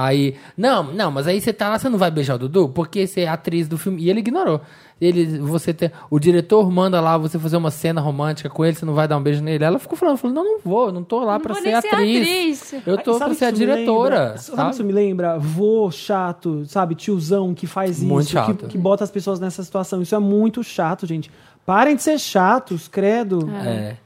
Aí, 0.00 0.36
não, 0.56 0.84
não, 0.92 1.10
mas 1.10 1.26
aí 1.26 1.40
você 1.40 1.52
tá 1.52 1.68
lá, 1.68 1.78
você 1.78 1.88
não 1.88 1.98
vai 1.98 2.08
beijar 2.10 2.36
o 2.36 2.38
Dudu? 2.38 2.68
Porque 2.68 3.04
você 3.04 3.22
é 3.22 3.28
atriz 3.28 3.66
do 3.66 3.76
filme. 3.76 4.00
E 4.02 4.08
ele 4.08 4.20
ignorou. 4.20 4.60
Ele, 5.00 5.38
você 5.38 5.72
tem, 5.74 5.90
o 6.10 6.18
diretor 6.20 6.70
manda 6.70 7.00
lá 7.00 7.16
você 7.18 7.38
fazer 7.38 7.56
uma 7.56 7.70
cena 7.70 8.00
romântica 8.00 8.48
com 8.48 8.64
ele, 8.64 8.74
você 8.76 8.84
não 8.84 8.94
vai 8.94 9.08
dar 9.08 9.16
um 9.16 9.22
beijo 9.22 9.42
nele. 9.42 9.64
Ela 9.64 9.78
ficou 9.78 9.96
falando, 9.98 10.16
falou, 10.16 10.34
não, 10.34 10.44
não 10.44 10.60
vou, 10.64 10.92
não 10.92 11.02
tô 11.02 11.20
lá 11.24 11.34
Não 11.34 11.40
pra 11.40 11.54
vou 11.54 11.62
ser 11.62 11.70
nem 11.72 11.80
ser 11.80 11.88
atriz. 11.88 12.62
atriz. 12.72 12.86
Eu 12.86 12.98
tô 12.98 13.14
Sabe 13.14 13.24
pra 13.30 13.34
ser 13.38 13.44
a 13.46 13.50
diretora. 13.50 14.18
lembra? 14.18 14.38
Sabe 14.38 14.56
sabe? 14.56 14.70
isso 14.74 14.84
me 14.84 14.92
lembra? 14.92 15.38
Vô 15.38 15.90
chato, 15.90 16.64
sabe? 16.66 16.94
Tiozão 16.94 17.52
que 17.54 17.66
faz 17.66 18.00
Muito 18.02 18.22
isso, 18.24 18.32
chato. 18.32 18.54
Que, 18.54 18.66
que 18.68 18.78
bota 18.78 19.02
as 19.04 19.10
pessoas 19.10 19.40
nessa 19.40 19.62
situação. 19.64 20.00
Isso 20.02 20.14
é 20.14 20.18
muito 20.20 20.62
chato, 20.62 21.06
gente. 21.06 21.30
Parem 21.66 21.94
de 21.96 22.02
ser 22.02 22.18
chatos, 22.18 22.88
credo. 22.88 23.48
É. 23.64 23.96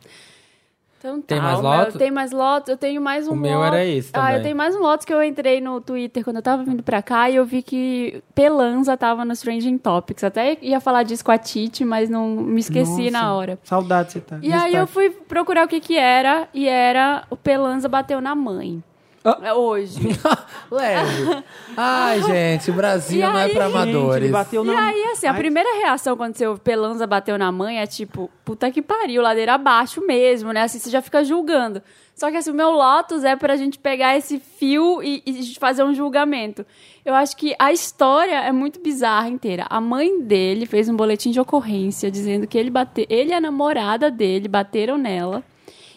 Então 1.03 1.21
tá. 1.21 1.27
Tem 1.27 1.41
mais 1.41 1.61
lotos? 1.61 1.95
Tem 1.97 2.11
mais 2.13 2.31
lotos. 2.33 2.69
Eu 2.69 2.77
tenho 2.77 3.03
mais 3.03 3.27
um 3.27 3.33
O 3.33 3.37
meu 3.37 3.59
loto. 3.59 3.75
era 3.75 3.85
esse 3.85 4.11
Ah, 4.13 4.21
também. 4.21 4.37
eu 4.37 4.43
tenho 4.45 4.57
mais 4.57 4.77
um 4.77 4.79
lote 4.79 5.05
que 5.05 5.13
eu 5.13 5.21
entrei 5.23 5.61
no 5.61 5.81
Twitter 5.81 6.23
quando 6.23 6.37
eu 6.37 6.43
tava 6.43 6.63
vindo 6.63 6.83
pra 6.83 7.03
cá 7.03 7.29
e 7.29 7.35
eu 7.37 7.45
vi 7.45 7.61
que 7.61 8.23
Pelanza 8.35 8.97
tava 8.97 9.25
no 9.25 9.35
Trending 9.37 9.79
Topics. 9.79 10.23
Até 10.23 10.57
ia 10.63 10.81
falar 10.81 11.03
disso 11.03 11.25
com 11.25 11.33
a 11.33 11.39
Titi, 11.39 11.85
mas 11.85 12.09
não 12.09 12.29
me 12.29 12.61
esqueci 12.61 13.11
Nossa, 13.11 13.25
na 13.27 13.35
hora. 13.35 13.59
Saudade 13.65 14.13
você 14.13 14.21
tá. 14.21 14.39
E 14.41 14.53
aí 14.53 14.75
eu 14.75 14.87
fui 14.87 15.11
procurar 15.11 15.65
o 15.65 15.69
que 15.69 15.81
que 15.81 15.97
era 15.99 16.49
e 16.55 16.69
era 16.69 17.25
o 17.29 17.37
Pelanza 17.37 17.89
bateu 17.89 18.21
na 18.21 18.35
mãe. 18.37 18.83
Ah. 19.25 19.39
É 19.43 19.53
Hoje. 19.53 20.01
Leve. 20.71 21.45
Ai, 21.77 22.23
gente, 22.23 22.71
o 22.71 22.75
Brasil 22.75 23.21
E 23.21 23.23
não 23.23 23.39
é 23.39 23.45
aí, 23.45 23.55
pra 23.55 23.67
amadores. 23.67 24.25
ele 24.25 24.33
bateu 24.33 24.65
E 24.65 24.67
na... 24.67 24.87
aí, 24.89 25.05
assim, 25.13 25.27
a 25.27 25.33
Ai. 25.33 25.39
primeira 25.39 25.69
reação 25.79 26.17
quando 26.17 26.37
seu 26.37 26.59
Pelanza 26.59 27.07
bateu 27.07 27.39
na 27.39 27.53
mãe 27.53 27.79
é 27.79 27.87
tipo, 27.87 28.31
puta 28.45 28.71
que 28.71 28.83
pariu, 28.83 29.23
ladeira 29.23 29.55
abaixo 29.55 30.05
mesmo, 30.05 30.53
né? 30.53 30.63
Assim, 30.63 30.79
você 30.79 30.91
já 30.91 31.01
fica 31.01 31.23
julgando. 31.23 31.81
Só 32.15 32.31
que 32.31 32.37
assim, 32.37 32.51
o 32.51 32.55
meu 32.55 32.71
Lotus 32.71 33.25
é 33.25 33.35
pra 33.37 33.57
gente 33.57 33.79
pegar 33.79 34.17
esse 34.17 34.39
fio 34.39 35.03
e, 35.03 35.23
e 35.25 35.55
fazer 35.59 35.83
um 35.83 35.95
julgamento. 35.95 36.65
Eu 37.05 37.15
acho 37.15 37.37
que 37.37 37.55
a 37.59 37.73
história 37.73 38.35
é 38.45 38.53
muito 38.53 38.81
bizarra 38.81 39.29
inteira. 39.29 39.67
A 39.71 39.81
mãe 39.81 40.21
dele 40.21 40.67
fez 40.67 40.89
um 40.89 40.97
boletim 40.97 41.31
de 41.31 41.41
ocorrência 41.41 42.11
dizendo 42.11 42.47
que 42.47 42.59
ele 42.59 42.71
bateu, 42.71 43.07
ele 43.09 43.31
e 43.31 43.35
a 43.35 43.41
namorada 43.41 44.11
dele 44.11 44.47
bateram 44.49 44.99
nela. 44.99 45.43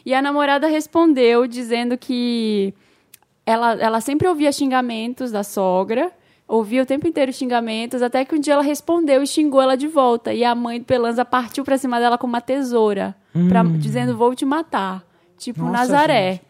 E 0.05 0.13
a 0.13 0.21
namorada 0.21 0.67
respondeu 0.67 1.47
dizendo 1.47 1.97
que 1.97 2.73
ela, 3.45 3.73
ela 3.73 4.01
sempre 4.01 4.27
ouvia 4.27 4.51
xingamentos 4.51 5.31
da 5.31 5.43
sogra, 5.43 6.11
ouvia 6.47 6.83
o 6.83 6.85
tempo 6.85 7.07
inteiro 7.07 7.31
xingamentos, 7.33 8.01
até 8.01 8.23
que 8.25 8.35
um 8.35 8.39
dia 8.39 8.53
ela 8.53 8.63
respondeu 8.63 9.21
e 9.23 9.27
xingou 9.27 9.61
ela 9.61 9.75
de 9.77 9.87
volta. 9.87 10.33
E 10.33 10.43
a 10.43 10.53
mãe 10.55 10.79
do 10.79 10.85
Pelanza 10.85 11.23
partiu 11.25 11.63
pra 11.63 11.77
cima 11.77 11.99
dela 11.99 12.17
com 12.17 12.27
uma 12.27 12.41
tesoura, 12.41 13.15
pra- 13.49 13.63
dizendo: 13.63 14.15
Vou 14.17 14.33
te 14.35 14.45
matar. 14.45 15.03
Tipo 15.37 15.61
Nossa, 15.61 15.71
Nazaré. 15.73 16.31
gente. 16.33 16.41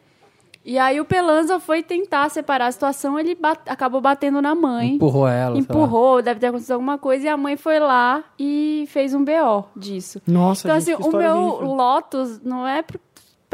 E 0.68 0.80
aí 0.80 1.00
o 1.00 1.06
Pelanza 1.06 1.60
foi 1.60 1.84
tentar 1.84 2.28
separar 2.30 2.66
a 2.68 2.72
situação, 2.72 3.20
ele 3.20 3.36
bat- 3.36 3.70
acabou 3.70 4.02
batendo 4.02 4.42
na 4.42 4.56
mãe. 4.56 4.96
Empurrou 4.96 5.28
ela. 5.28 5.56
Empurrou, 5.56 6.24
deve 6.24 6.40
ter 6.40 6.48
acontecido 6.48 6.72
alguma 6.72 6.98
coisa, 6.98 7.26
e 7.26 7.30
a 7.30 7.38
mãe 7.38 7.56
foi 7.56 7.78
lá 7.78 8.24
e 8.40 8.86
fez 8.88 9.14
um 9.14 9.24
BO 9.24 9.66
disso. 9.76 10.20
Nossa, 10.26 10.68
Então, 10.68 10.80
gente, 10.80 10.94
assim, 11.00 11.08
o 11.08 11.18
meu. 11.18 11.62
Lotus 11.62 12.42
não 12.42 12.68
é 12.68 12.82
pr- 12.82 12.98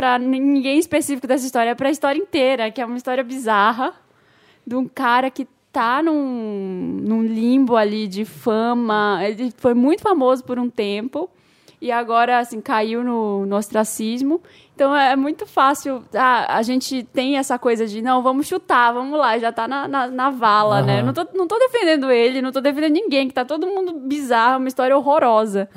pra 0.02 0.18
ninguém 0.18 0.80
específico 0.80 1.28
dessa 1.28 1.46
história, 1.46 1.70
é 1.70 1.76
pra 1.76 1.92
história 1.92 2.18
inteira, 2.18 2.72
que 2.72 2.82
é 2.82 2.86
uma 2.88 2.98
história 2.98 3.24
bizarra 3.24 3.94
de 4.66 4.76
um 4.76 4.88
cara 4.88 5.30
que 5.30 5.48
tá 5.72 6.02
num, 6.02 6.98
num 7.04 7.24
limbo 7.24 7.76
ali 7.76 8.08
de 8.08 8.26
fama. 8.26 9.20
Ele 9.22 9.54
foi 9.56 9.76
muito 9.76 10.02
famoso 10.02 10.44
por 10.44 10.58
um 10.58 10.72
tempo 10.72 11.30
e 11.80 11.92
agora, 11.92 12.40
assim, 12.40 12.60
caiu 12.60 13.04
no, 13.04 13.46
no 13.46 13.56
ostracismo. 13.56 14.42
Então 14.82 14.96
é 14.96 15.16
muito 15.16 15.46
fácil. 15.46 16.04
Ah, 16.12 16.58
a 16.58 16.64
gente 16.64 17.04
tem 17.04 17.38
essa 17.38 17.60
coisa 17.60 17.86
de, 17.86 18.02
não, 18.02 18.24
vamos 18.24 18.48
chutar, 18.48 18.92
vamos 18.92 19.16
lá, 19.20 19.38
já 19.38 19.52
tá 19.52 19.68
na, 19.68 19.88
na, 19.88 20.08
na 20.08 20.30
vala, 20.32 20.82
né? 20.82 20.98
Aham. 21.02 21.06
Não 21.06 21.14
tô, 21.14 21.28
não 21.36 21.48
tô 21.48 21.60
defendendo 21.60 22.10
ele, 22.10 22.42
não 22.42 22.52
tô 22.52 22.60
defendendo 22.60 22.94
ninguém, 22.94 23.28
que 23.28 23.34
tá 23.36 23.46
todo 23.46 23.68
mundo 23.68 23.94
bizarro, 23.94 24.58
uma 24.58 24.68
história 24.68 24.98
horrorosa. 24.98 25.70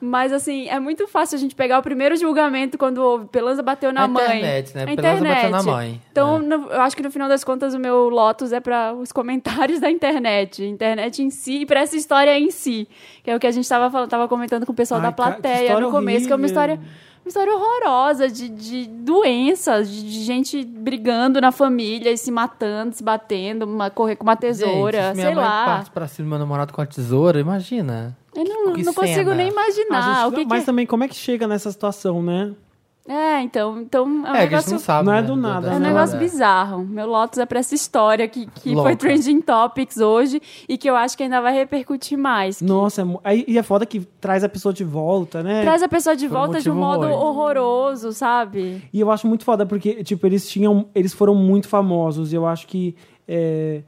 Mas, 0.00 0.32
assim, 0.32 0.68
é 0.70 0.80
muito 0.80 1.06
fácil 1.06 1.36
a 1.36 1.38
gente 1.38 1.54
pegar 1.54 1.78
o 1.78 1.82
primeiro 1.82 2.16
julgamento 2.16 2.78
quando 2.78 2.96
o 3.02 3.26
Pelanza 3.26 3.62
bateu 3.62 3.92
na 3.92 4.04
A 4.04 4.08
mãe. 4.08 4.24
internet, 4.24 4.74
né? 4.74 4.82
A 4.84 4.86
Pelanza 4.86 5.02
bateu 5.02 5.28
internet. 5.28 5.50
na 5.52 5.62
mãe. 5.62 6.00
Então, 6.10 6.36
É. 6.36 6.38
no- 6.38 6.70
eu 6.70 6.80
acho 6.80 6.96
que 6.96 7.02
no 7.02 7.10
final 7.10 7.28
das 7.28 7.44
contas 7.44 7.74
o 7.74 7.78
meu 7.78 8.08
Lotus 8.08 8.52
é 8.54 8.60
para 8.60 8.94
os 8.94 9.12
comentários 9.12 9.80
da 9.84 9.90
internet. 9.90 10.64
Internet 10.64 11.22
em 11.22 11.28
si 11.28 11.60
e 11.60 11.66
para 11.66 11.80
essa 11.80 11.94
história 11.94 12.38
em 12.38 12.50
si. 12.50 12.88
Que 13.22 13.30
é 13.30 13.36
o 13.36 13.38
que 13.38 13.46
a 13.46 13.50
gente 13.50 13.68
tava 13.68 13.90
falando, 13.90 14.08
tava 14.08 14.26
comentando 14.28 14.64
com 14.64 14.72
o 14.72 14.74
pessoal 14.74 14.98
Ai, 15.00 15.08
da 15.08 15.12
plateia 15.12 15.78
no 15.78 15.90
começo, 15.90 16.26
que 16.26 16.32
é 16.32 16.34
uma 16.34 16.40
horrível. 16.40 16.46
história. 16.46 16.80
Uma 17.26 17.30
história 17.30 17.52
horrorosa 17.56 18.28
de, 18.28 18.48
de 18.48 18.86
doenças, 18.86 19.90
de, 19.90 20.00
de 20.00 20.22
gente 20.22 20.64
brigando 20.64 21.40
na 21.40 21.50
família 21.50 22.12
e 22.12 22.16
se 22.16 22.30
matando, 22.30 22.94
se 22.94 23.02
batendo, 23.02 23.64
uma, 23.64 23.90
correr 23.90 24.14
com 24.14 24.22
uma 24.22 24.36
tesoura, 24.36 25.08
Gente, 25.08 25.16
sei 25.16 25.24
mãe 25.24 25.34
lá. 25.34 25.64
parte 25.64 25.90
pra 25.90 26.06
cima 26.06 26.26
do 26.26 26.30
meu 26.30 26.38
namorado 26.38 26.72
com 26.72 26.80
a 26.80 26.86
tesoura, 26.86 27.40
imagina. 27.40 28.16
Eu 28.32 28.44
não, 28.44 28.72
Que 28.74 28.84
não 28.84 28.94
consigo 28.94 29.34
nem 29.34 29.48
imaginar. 29.48 30.22
gente- 30.24 30.28
o 30.28 30.36
que 30.36 30.44
mas 30.46 30.60
que... 30.60 30.66
também, 30.66 30.86
como 30.86 31.02
é 31.02 31.08
que 31.08 31.16
chega 31.16 31.48
nessa 31.48 31.68
situação, 31.72 32.22
né? 32.22 32.52
É, 33.08 33.40
então, 33.40 33.78
então 33.80 34.04
é 34.04 34.08
um 34.08 34.20
É, 34.20 34.22
que 34.22 34.28
a 34.28 34.40
gente 34.40 34.50
negócio 34.50 34.72
não 34.72 34.78
sabe. 34.80 35.06
Não 35.06 35.12
é 35.14 35.20
né, 35.22 35.26
do 35.28 35.36
nada, 35.36 35.68
É 35.68 35.74
um 35.74 35.78
né? 35.78 35.88
negócio 35.88 36.16
É. 36.16 36.18
bizarro. 36.18 36.84
Meu 36.84 37.06
Lotus 37.06 37.38
é 37.38 37.46
pra 37.46 37.60
essa 37.60 37.74
história 37.74 38.26
que, 38.26 38.46
que 38.46 38.70
Louca. 38.74 38.88
foi 38.90 38.96
trending 38.96 39.40
topics 39.40 39.98
hoje 39.98 40.40
e 40.68 40.76
que 40.76 40.90
eu 40.90 40.96
acho 40.96 41.16
que 41.16 41.22
ainda 41.22 41.40
vai 41.40 41.54
repercutir 41.54 42.18
mais. 42.18 42.60
Nossa, 42.60 43.02
é 43.24 43.36
e 43.48 43.56
é 43.58 43.62
foda 43.62 43.86
que 43.86 44.00
traz 44.20 44.42
a 44.42 44.48
pessoa 44.48 44.72
de 44.74 44.82
volta, 44.82 45.42
né? 45.42 45.62
Traz 45.62 45.82
a 45.82 45.88
pessoa 45.88 46.16
de 46.16 46.26
Por 46.28 46.34
um 46.34 46.38
volta 46.40 46.60
de 46.60 46.70
um 46.70 46.74
modo 46.74 47.02
ruim. 47.06 47.12
horroroso, 47.14 48.12
sabe? 48.12 48.82
E 48.92 48.98
eu 49.00 49.10
acho 49.10 49.26
muito 49.28 49.44
foda 49.44 49.64
porque, 49.64 50.02
tipo, 50.02 50.26
eles 50.26 50.48
tinham. 50.48 50.86
Eles 50.94 51.12
foram 51.14 51.34
muito 51.34 51.68
famosos. 51.68 52.32
E 52.32 52.36
eu 52.36 52.44
acho 52.46 52.66
que 52.66 52.96
é, 53.28 53.82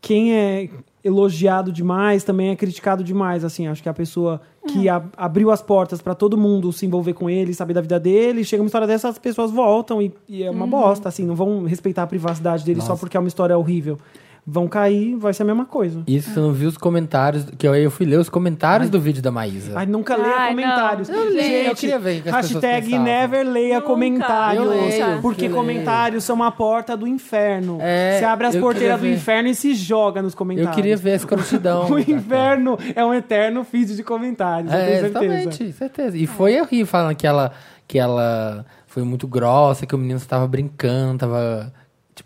quem 0.00 0.34
é 0.34 0.68
elogiado 1.04 1.70
demais 1.70 2.24
também 2.24 2.48
é 2.50 2.56
criticado 2.56 3.04
demais. 3.04 3.44
Assim, 3.44 3.66
acho 3.66 3.82
que 3.82 3.88
a 3.88 3.94
pessoa 3.94 4.40
que 4.66 4.88
a- 4.88 5.02
abriu 5.16 5.50
as 5.50 5.60
portas 5.60 6.00
pra 6.00 6.14
todo 6.14 6.36
mundo 6.38 6.72
se 6.72 6.86
envolver 6.86 7.12
com 7.12 7.28
ele, 7.28 7.52
saber 7.52 7.74
da 7.74 7.82
vida 7.82 8.00
dele, 8.00 8.42
chega 8.42 8.62
uma 8.62 8.66
história 8.66 8.86
dessa, 8.86 9.08
as 9.10 9.18
pessoas 9.18 9.50
voltam 9.50 10.00
e, 10.00 10.12
e 10.28 10.42
é 10.42 10.50
uma 10.50 10.66
bosta, 10.66 11.08
assim, 11.08 11.24
não 11.26 11.34
vão 11.34 11.64
respeitar 11.64 12.04
a 12.04 12.06
privacidade 12.06 12.64
dele 12.64 12.80
só 12.80 12.88
Nossa. 12.88 13.00
porque 13.00 13.16
é 13.16 13.20
uma 13.20 13.28
história 13.28 13.56
horrível. 13.58 13.98
Vão 14.46 14.68
cair, 14.68 15.16
vai 15.16 15.32
ser 15.32 15.42
a 15.42 15.46
mesma 15.46 15.64
coisa. 15.64 16.02
Isso 16.06 16.30
você 16.30 16.38
não 16.38 16.52
viu 16.52 16.68
os 16.68 16.76
comentários, 16.76 17.46
que 17.56 17.66
eu, 17.66 17.74
eu 17.74 17.90
fui 17.90 18.04
ler 18.04 18.18
os 18.18 18.28
comentários 18.28 18.90
do 18.90 19.00
vídeo 19.00 19.22
da 19.22 19.30
Maísa. 19.30 19.72
Ai, 19.74 19.86
nunca 19.86 20.14
leia 20.16 20.36
Ai, 20.36 20.48
comentários. 20.50 21.08
não. 21.08 21.16
Eu 21.16 21.30
leio, 21.30 21.42
Gente, 21.42 21.66
eu 21.68 21.74
queria 21.74 21.98
ver 21.98 22.22
que 22.22 22.28
as 22.28 22.34
Hashtag 22.34 22.98
never 22.98 23.42
leia 23.46 23.76
Nunca. 23.76 23.86
comentários. 23.86 24.62
Eu 24.62 24.70
leio, 24.70 25.22
porque 25.22 25.46
eu 25.46 25.48
leio. 25.48 25.54
comentários 25.60 26.24
são 26.24 26.36
uma 26.36 26.52
porta 26.52 26.94
do 26.94 27.06
inferno. 27.06 27.78
É, 27.80 28.18
Você 28.18 28.24
abre 28.26 28.46
as 28.48 28.54
eu 28.54 28.60
porteiras 28.60 29.00
do 29.00 29.06
inferno 29.08 29.48
e 29.48 29.54
se 29.54 29.74
joga 29.74 30.20
nos 30.20 30.34
eu 30.34 30.38
comentários. 30.38 30.74
queria 30.76 30.96
ver 30.96 31.12
a 31.12 31.16
escrotidão. 31.16 31.88
O 31.94 31.98
inferno 31.98 32.78
é 32.94 33.02
um 33.02 33.14
eterno 33.14 33.64
feed 33.64 33.96
de 33.96 34.02
comentários, 34.02 34.70
eu 34.70 34.78
É, 34.78 34.84
tenho 34.84 35.00
certeza. 35.00 35.24
exatamente, 35.34 35.72
certeza. 35.72 36.16
E 36.18 36.26
foi 36.26 36.60
horrível 36.60 36.86
falando 36.86 37.16
que 37.16 37.26
ela, 37.26 37.50
que 37.88 37.98
ela 37.98 38.66
foi 38.86 39.02
muito 39.04 39.26
grossa, 39.26 39.86
que 39.86 39.94
o 39.94 39.98
menino 39.98 40.18
estava 40.18 40.46
brincando, 40.46 41.18
tava, 41.18 41.72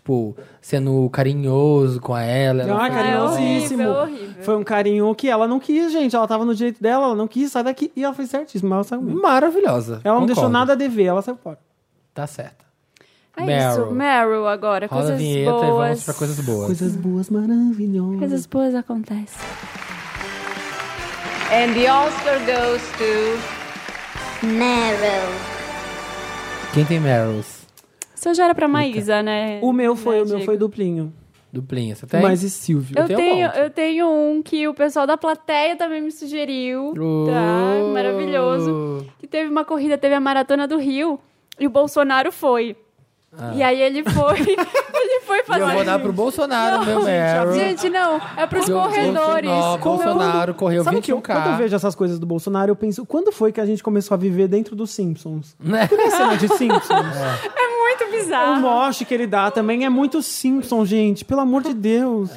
tipo, 0.09 0.35
sendo 0.61 1.07
carinhoso 1.11 1.99
com 2.01 2.17
ela. 2.17 2.63
ela 2.63 2.75
Ah, 2.75 2.79
foi- 2.87 2.89
carinhosíssimo. 2.89 3.81
É 3.83 3.87
horrível, 3.89 4.01
horrível. 4.23 4.43
Foi 4.43 4.55
um 4.57 4.63
carinho 4.63 5.15
que 5.15 5.29
ela 5.29 5.47
não 5.47 5.59
quis, 5.59 5.91
gente. 5.91 6.15
Ela 6.15 6.27
tava 6.27 6.43
no 6.45 6.55
direito 6.55 6.81
dela, 6.81 7.05
ela 7.05 7.15
não 7.15 7.27
quis, 7.27 7.51
sai 7.51 7.63
daqui. 7.63 7.91
E 7.95 8.03
ela 8.03 8.13
fez 8.13 8.29
certíssimo, 8.29 8.69
mas 8.69 8.77
ela 8.77 8.83
saiu 8.83 9.01
mesmo. 9.01 9.21
Maravilhosa. 9.21 10.01
Ela 10.03 10.19
não 10.19 10.25
deixou 10.25 10.45
concordo. 10.45 10.57
nada 10.59 10.73
a 10.73 10.75
dever, 10.75 11.05
ela 11.05 11.21
saiu 11.21 11.37
fora. 11.37 11.59
Tá 12.13 12.25
certa. 12.25 12.65
É 13.37 13.45
Meryl. 13.45 13.69
isso. 13.85 13.91
Meryl 13.93 14.47
agora. 14.47 14.87
Roda 14.87 15.01
a 15.01 15.05
coisas 15.05 15.17
vinheta 15.17 15.51
boas. 15.51 15.63
e 15.67 15.71
vamos 15.71 16.03
pra 16.03 16.13
coisas 16.15 16.39
boas. 16.45 16.65
Coisas 16.65 16.95
boas, 16.95 17.29
maravilhosas. 17.29 18.19
Coisas 18.19 18.45
boas 18.45 18.75
acontecem. 18.75 19.39
And 21.51 21.73
the 21.73 21.89
Oscar 21.91 22.37
goes 22.45 22.81
to 22.97 24.45
Meryl. 24.45 25.29
Quem 26.73 26.85
tem 26.85 26.99
Meryls? 26.99 27.58
Isso 28.19 28.33
já 28.33 28.45
era 28.45 28.53
pra 28.55 28.67
Maísa, 28.67 29.23
né? 29.23 29.59
O 29.61 29.71
meu 29.71 29.95
foi, 29.95 30.17
Né, 30.17 30.21
o 30.23 30.25
meu 30.25 30.35
Diego? 30.35 30.45
foi 30.45 30.57
duplinho. 30.57 31.13
Duplinha, 31.51 31.95
você 31.95 32.05
tem? 32.05 32.21
Mas 32.21 32.43
e 32.43 32.49
Silvio? 32.49 32.95
Eu 32.99 33.05
tenho 33.07 33.17
um 33.19 33.21
tenho, 33.23 33.47
monte. 33.47 33.57
eu 33.59 33.69
tenho 33.71 34.07
um 34.07 34.43
que 34.43 34.67
o 34.67 34.73
pessoal 34.73 35.07
da 35.07 35.17
plateia 35.17 35.75
também 35.75 36.01
me 36.01 36.11
sugeriu. 36.11 36.93
Tá, 36.93 37.01
Uh. 37.01 37.93
maravilhoso. 37.93 39.05
Que 39.17 39.25
teve 39.25 39.49
uma 39.49 39.65
corrida, 39.65 39.97
teve 39.97 40.13
a 40.13 40.19
Maratona 40.19 40.67
do 40.67 40.77
Rio 40.77 41.19
e 41.59 41.65
o 41.65 41.69
Bolsonaro 41.69 42.31
foi. 42.31 42.75
E 43.55 43.61
aí 43.63 43.79
ele 43.81 44.03
foi, 44.03 44.39
ele 44.41 45.19
foi 45.21 45.37
Ah. 45.37 45.41
E 45.41 45.45
fazer... 45.45 45.61
eu 45.63 45.69
vou 45.69 45.85
dar 45.85 45.99
pro 45.99 46.11
Bolsonaro, 46.11 46.83
meu 46.85 47.03
Meryl. 47.03 47.53
Gente, 47.53 47.87
não, 47.89 48.19
é 48.35 48.45
pros 48.47 48.67
o 48.67 48.73
corredores. 48.73 49.49
Bolsonaro- 49.49 49.81
Como- 49.81 50.03
Bolsonaro 50.03 50.53
correu 50.55 50.83
Sabe 50.83 50.99
que 51.01 51.11
eu, 51.11 51.17
21K. 51.21 51.33
quando 51.35 51.51
eu 51.51 51.57
vejo 51.57 51.75
essas 51.75 51.93
coisas 51.95 52.17
do 52.19 52.25
Bolsonaro, 52.25 52.71
eu 52.71 52.75
penso, 52.75 53.05
quando 53.05 53.31
foi 53.31 53.51
que 53.51 53.61
a 53.61 53.65
gente 53.67 53.81
começou 53.83 54.15
a 54.15 54.17
viver 54.17 54.47
dentro 54.47 54.75
dos 54.75 54.89
Simpsons? 54.91 55.55
Né? 55.59 55.87
Tem 55.87 56.09
cena 56.11 56.35
de 56.37 56.47
Simpsons? 56.57 56.89
É 56.91 57.78
muito 57.89 58.03
O 58.05 58.11
bizarro. 58.11 58.61
moche 58.61 59.05
que 59.05 59.13
ele 59.13 59.27
dá 59.27 59.49
também 59.51 59.85
é 59.85 59.89
muito 59.89 60.21
Simpson, 60.21 60.85
gente. 60.85 61.25
Pelo 61.25 61.41
amor 61.41 61.63
de 61.63 61.73
Deus. 61.73 62.29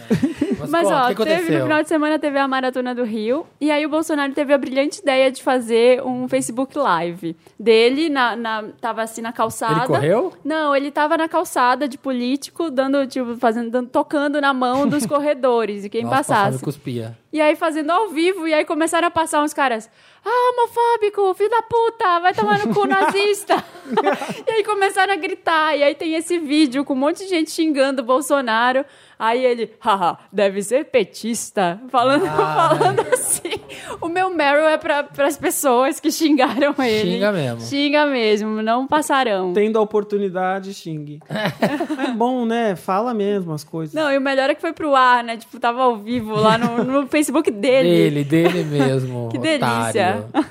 Mas 0.69 0.85
conta, 0.85 1.07
ó, 1.09 1.11
o 1.11 1.15
que 1.15 1.23
teve 1.25 1.33
aconteceu? 1.35 1.59
no 1.59 1.63
final 1.65 1.83
de 1.83 1.89
semana 1.89 2.19
teve 2.19 2.39
a 2.39 2.47
Maratona 2.47 2.95
do 2.95 3.03
Rio 3.05 3.47
e 3.61 3.71
aí 3.71 3.85
o 3.85 3.89
Bolsonaro 3.89 4.33
teve 4.33 4.53
a 4.55 4.59
brilhante 4.59 5.01
ideia 5.01 5.31
de 5.31 5.43
fazer 5.43 6.03
um 6.03 6.29
Facebook 6.29 6.79
Live 6.79 7.37
dele, 7.59 8.09
na, 8.09 8.37
na, 8.37 8.65
tava 8.81 9.03
assim 9.03 9.21
na 9.21 9.33
calçada. 9.33 9.81
Ele 9.81 9.87
correu? 9.87 10.33
Não, 10.45 10.75
ele 10.75 10.91
tava 10.91 11.17
na 11.17 11.29
calçada 11.29 11.89
de 11.89 11.99
político, 11.99 12.71
dando, 12.71 13.07
tipo, 13.07 13.37
fazendo, 13.37 13.71
dando, 13.71 13.89
tocando 13.89 14.41
na 14.41 14.55
mão 14.55 14.87
dos 14.87 15.05
corredores 15.07 15.85
e 15.85 15.89
quem 15.89 16.03
Nossa, 16.05 16.17
passava 16.17 16.45
passasse. 16.47 16.65
cuspia. 16.65 17.19
E 17.33 17.41
aí 17.41 17.57
fazendo 17.57 17.91
ao 17.91 18.09
vivo, 18.11 18.47
e 18.47 18.55
aí 18.55 18.65
começaram 18.65 19.09
a 19.09 19.11
passar 19.11 19.43
uns 19.43 19.53
caras. 19.55 19.91
Ah, 20.25 20.53
homofóbico, 20.53 21.35
filho 21.35 21.51
da 21.51 21.63
puta, 21.63 22.21
vai 22.21 22.33
tomar 22.33 22.65
no 22.65 22.73
cu 22.73 22.87
nazista. 22.87 23.65
e 24.47 24.51
aí 24.51 24.65
começaram 24.65 25.13
a 25.13 25.17
gritar. 25.17 25.77
E 25.77 25.83
aí 25.83 25.95
tem 25.95 26.15
esse 26.15 26.39
vídeo 26.39 26.85
com 26.85 26.93
um 26.93 26.97
monte 26.97 27.25
de 27.25 27.29
gente 27.29 27.51
xingando 27.51 28.03
o 28.03 28.05
Bolsonaro. 28.05 28.85
Aí 29.23 29.45
ele, 29.47 29.71
haha, 29.79 30.19
deve 30.33 30.61
ser 30.65 30.87
petista. 30.87 31.81
Falando, 31.91 32.27
falando 32.27 33.01
assim. 33.13 33.53
O 34.01 34.09
meu 34.09 34.35
Meryl 34.35 34.65
é 34.65 34.77
para 34.77 35.07
as 35.25 35.37
pessoas 35.37 36.01
que 36.01 36.11
xingaram 36.11 36.75
ele. 36.81 37.13
Xinga 37.13 37.31
mesmo. 37.31 37.61
Xinga 37.61 38.07
mesmo, 38.07 38.63
não 38.63 38.85
passarão. 38.85 39.53
Tendo 39.53 39.79
a 39.79 39.81
oportunidade, 39.81 40.75
xingue. 40.75 41.21
é 41.29 42.11
bom, 42.11 42.45
né? 42.45 42.75
Fala 42.75 43.15
mesmo 43.15 43.53
as 43.53 43.63
coisas. 43.63 43.95
Não, 43.95 44.11
e 44.11 44.19
o 44.19 44.21
melhor 44.21 44.51
é 44.51 44.57
que 44.57 44.61
foi 44.61 44.73
pro 44.73 44.93
ar, 44.97 45.23
né? 45.23 45.37
Tipo, 45.37 45.61
tava 45.61 45.83
ao 45.83 45.97
vivo 45.97 46.35
lá 46.35 46.59
no, 46.59 46.83
no 46.83 47.07
Facebook 47.07 47.49
dele. 47.49 47.89
Dele, 47.89 48.25
dele 48.25 48.65
mesmo. 48.65 49.29
Que 49.31 49.39
delícia. 49.39 50.27
otário. 50.35 50.51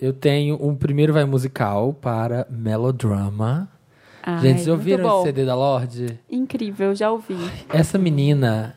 Eu 0.00 0.14
tenho 0.14 0.58
um 0.66 0.74
primeiro 0.74 1.12
vai 1.12 1.26
musical 1.26 1.92
para 1.92 2.46
Melodrama. 2.50 3.68
Ai, 4.22 4.40
Gente, 4.40 4.56
muito 4.58 4.70
ouviram 4.70 5.16
esse 5.16 5.22
CD 5.24 5.44
da 5.44 5.54
Lorde? 5.54 6.18
Incrível, 6.30 6.94
já 6.94 7.10
ouvi. 7.10 7.36
Essa 7.68 7.98
menina. 7.98 8.76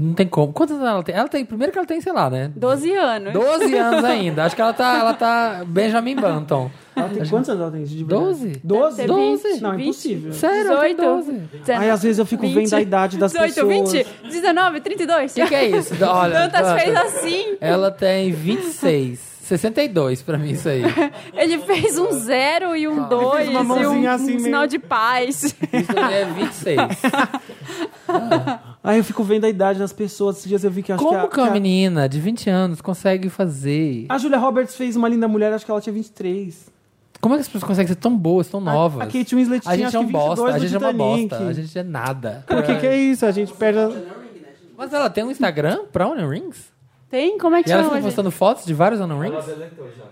Não 0.00 0.14
tem 0.14 0.28
como. 0.28 0.52
Quantos 0.52 0.76
anos 0.76 0.88
ela 0.88 1.02
tem? 1.02 1.14
Ela 1.14 1.28
tem. 1.28 1.44
Primeiro 1.44 1.72
que 1.72 1.78
ela 1.78 1.86
tem, 1.86 2.00
sei 2.00 2.12
lá, 2.12 2.30
né? 2.30 2.52
12 2.54 2.92
anos. 2.94 3.32
12 3.32 3.74
anos 3.76 4.04
ainda. 4.04 4.44
Acho 4.44 4.54
que 4.54 4.62
ela 4.62 4.72
tá. 4.72 4.96
Ela 4.96 5.12
tá 5.14 5.64
Benjamin 5.66 6.14
Button. 6.14 6.70
Ela 6.94 7.08
tem, 7.08 7.26
quantos 7.28 7.50
anos 7.50 7.62
ela 7.62 7.70
tem? 7.72 7.82
De 7.82 8.04
verdade? 8.04 8.22
12? 8.22 8.60
12? 8.62 8.96
Deve 8.96 9.08
ter 9.08 9.14
12? 9.14 9.60
Não, 9.60 9.72
é 9.72 9.76
20. 9.76 9.82
impossível. 9.84 10.32
Sério, 10.32 10.70
ela 10.70 10.80
tem 10.82 10.94
18. 10.96 11.24
12. 11.24 11.72
Ai, 11.72 11.90
às 11.90 12.02
vezes 12.02 12.18
eu 12.18 12.26
fico 12.26 12.46
vendo 12.46 12.74
a 12.74 12.80
idade 12.80 13.18
das 13.18 13.32
18, 13.32 13.54
pessoas. 13.54 13.92
20, 13.92 14.30
19, 14.30 14.80
32. 14.80 15.32
O 15.32 15.34
que, 15.34 15.46
que 15.46 15.54
é 15.54 15.68
isso? 15.68 15.94
Olha, 16.04 16.48
Tantas 16.48 16.80
fez 16.80 16.96
assim. 16.96 17.56
Ela 17.60 17.90
tem 17.90 18.30
26. 18.30 19.37
62 19.48 20.22
pra 20.22 20.38
mim, 20.38 20.50
isso 20.52 20.68
aí. 20.68 20.82
Ele 21.34 21.58
fez 21.58 21.98
um 21.98 22.12
zero 22.12 22.76
e 22.76 22.86
um 22.86 23.08
dois 23.08 23.48
uma 23.48 23.60
e 23.60 23.62
um, 23.62 23.64
mãozinha 23.64 24.10
um 24.10 24.14
assim 24.14 24.26
meio- 24.26 24.40
sinal 24.40 24.66
de 24.66 24.78
paz. 24.78 25.42
Isso 25.44 25.56
aí 25.98 26.14
é 26.14 26.24
26. 26.24 26.78
Aí 28.82 28.98
eu 28.98 29.04
fico 29.04 29.22
vendo 29.24 29.44
a 29.44 29.48
idade 29.48 29.78
das 29.78 29.92
pessoas. 29.92 30.36
Esses 30.38 30.48
dias 30.48 30.64
eu 30.64 30.70
vi 30.70 30.82
que 30.82 30.92
acho 30.92 31.02
Como 31.02 31.28
que 31.28 31.40
a, 31.40 31.44
que 31.44 31.50
a- 31.50 31.52
menina 31.52 32.08
de 32.08 32.20
20 32.20 32.48
anos 32.50 32.80
consegue 32.80 33.28
fazer? 33.28 34.06
a 34.08 34.18
Julia 34.18 34.38
Roberts 34.38 34.74
fez 34.76 34.96
uma 34.96 35.08
linda 35.08 35.26
mulher, 35.28 35.52
acho 35.52 35.64
que 35.64 35.70
ela 35.70 35.80
tinha 35.80 35.92
23. 35.92 36.70
Como 37.20 37.34
é 37.34 37.38
que 37.38 37.40
as 37.42 37.48
pessoas 37.48 37.64
conseguem 37.64 37.88
ser 37.88 37.96
tão 37.96 38.16
boas, 38.16 38.46
tão 38.48 38.60
novas? 38.60 39.02
A 39.02 39.06
Kate 39.06 39.34
Winslet 39.34 39.66
A 39.66 39.74
tinha 39.74 39.76
gente 39.76 39.84
é 39.84 39.86
acho 39.88 39.98
um 39.98 40.06
que 40.06 40.12
22 40.12 40.38
bosta, 40.38 40.54
a 40.54 40.58
gente 40.58 40.74
é 40.74 40.78
uma 40.78 40.92
Titanic. 40.92 41.28
bosta, 41.28 41.46
a 41.48 41.52
gente 41.52 41.78
é 41.78 41.82
nada. 41.82 42.44
Por 42.46 42.62
que 42.62 42.76
que 42.76 42.86
é 42.86 42.96
isso? 42.96 43.26
A 43.26 43.30
gente 43.32 43.52
perde... 43.54 43.78
a- 43.80 43.90
Mas 44.76 44.92
ela 44.92 45.10
tem 45.10 45.24
um 45.24 45.30
Instagram 45.30 45.80
pra 45.92 46.06
Onion 46.08 46.28
Rings? 46.28 46.77
Tem? 47.10 47.38
Como 47.38 47.56
é 47.56 47.62
que 47.62 47.70
E 47.70 47.72
ela 47.72 47.82
chama? 47.82 47.94
fica 47.96 48.06
postando 48.06 48.30
fotos 48.30 48.64
de 48.64 48.74
vários 48.74 49.00
Onion 49.00 49.18
Rings? 49.18 49.44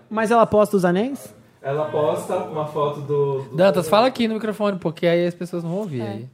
Mas 0.09 0.31
ela 0.31 0.47
posta 0.47 0.77
os 0.77 0.85
anéis? 0.85 1.35
Ela 1.62 1.86
posta 1.86 2.36
uma 2.36 2.66
foto 2.66 3.01
do. 3.01 3.43
do 3.43 3.56
Dantas, 3.56 3.89
fala 3.89 4.06
aqui 4.06 4.28
no 4.28 4.35
microfone, 4.35 4.78
porque 4.78 5.06
aí 5.06 5.27
as 5.27 5.35
pessoas 5.35 5.62
não 5.62 5.70
vão 5.70 5.78
ouvir 5.81 6.01
aí. 6.02 6.28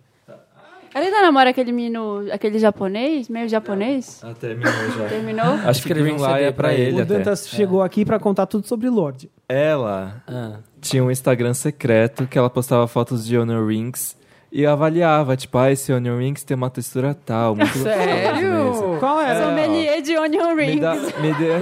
Ela 0.94 1.06
ainda 1.06 1.22
namora 1.22 1.48
aquele 1.48 1.72
menino, 1.72 2.26
aquele 2.30 2.58
japonês, 2.58 3.26
meio 3.30 3.48
japonês? 3.48 4.20
Ah, 4.22 4.34
terminou 4.38 4.70
já. 4.98 5.08
Terminou? 5.08 5.46
Acho 5.64 5.82
que 5.84 5.90
um 5.92 5.96
Green 5.96 6.16
Lie 6.16 6.42
é 6.44 6.52
pra 6.52 6.68
pra 6.68 6.74
ele. 6.74 6.98
O 6.98 7.02
até. 7.02 7.14
Dantas 7.16 7.48
chegou 7.48 7.80
aqui 7.82 8.04
pra 8.04 8.18
contar 8.18 8.44
tudo 8.44 8.66
sobre 8.66 8.90
Lorde. 8.90 9.30
Ela 9.48 10.22
Ah. 10.28 10.58
tinha 10.82 11.02
um 11.02 11.10
Instagram 11.10 11.54
secreto 11.54 12.26
que 12.26 12.36
ela 12.36 12.50
postava 12.50 12.86
fotos 12.86 13.24
de 13.24 13.38
Honor 13.38 13.66
Rings 13.68 14.14
e 14.52 14.66
avaliava, 14.66 15.34
tipo, 15.34 15.56
ah, 15.56 15.72
esse 15.72 15.90
Honor 15.90 16.18
Rings 16.18 16.44
tem 16.44 16.54
uma 16.54 16.68
textura 16.68 17.14
tal, 17.14 17.56
muito. 17.56 17.72
Sério? 17.80 18.98
Qual 19.00 19.18
era? 19.18 19.46
Sommelier 19.46 20.02
de 20.02 20.18
onion 20.18 20.54
Me 20.54 20.64
rings. 20.66 20.80
dá, 20.80 20.94
me 20.94 21.32
dê, 21.34 21.58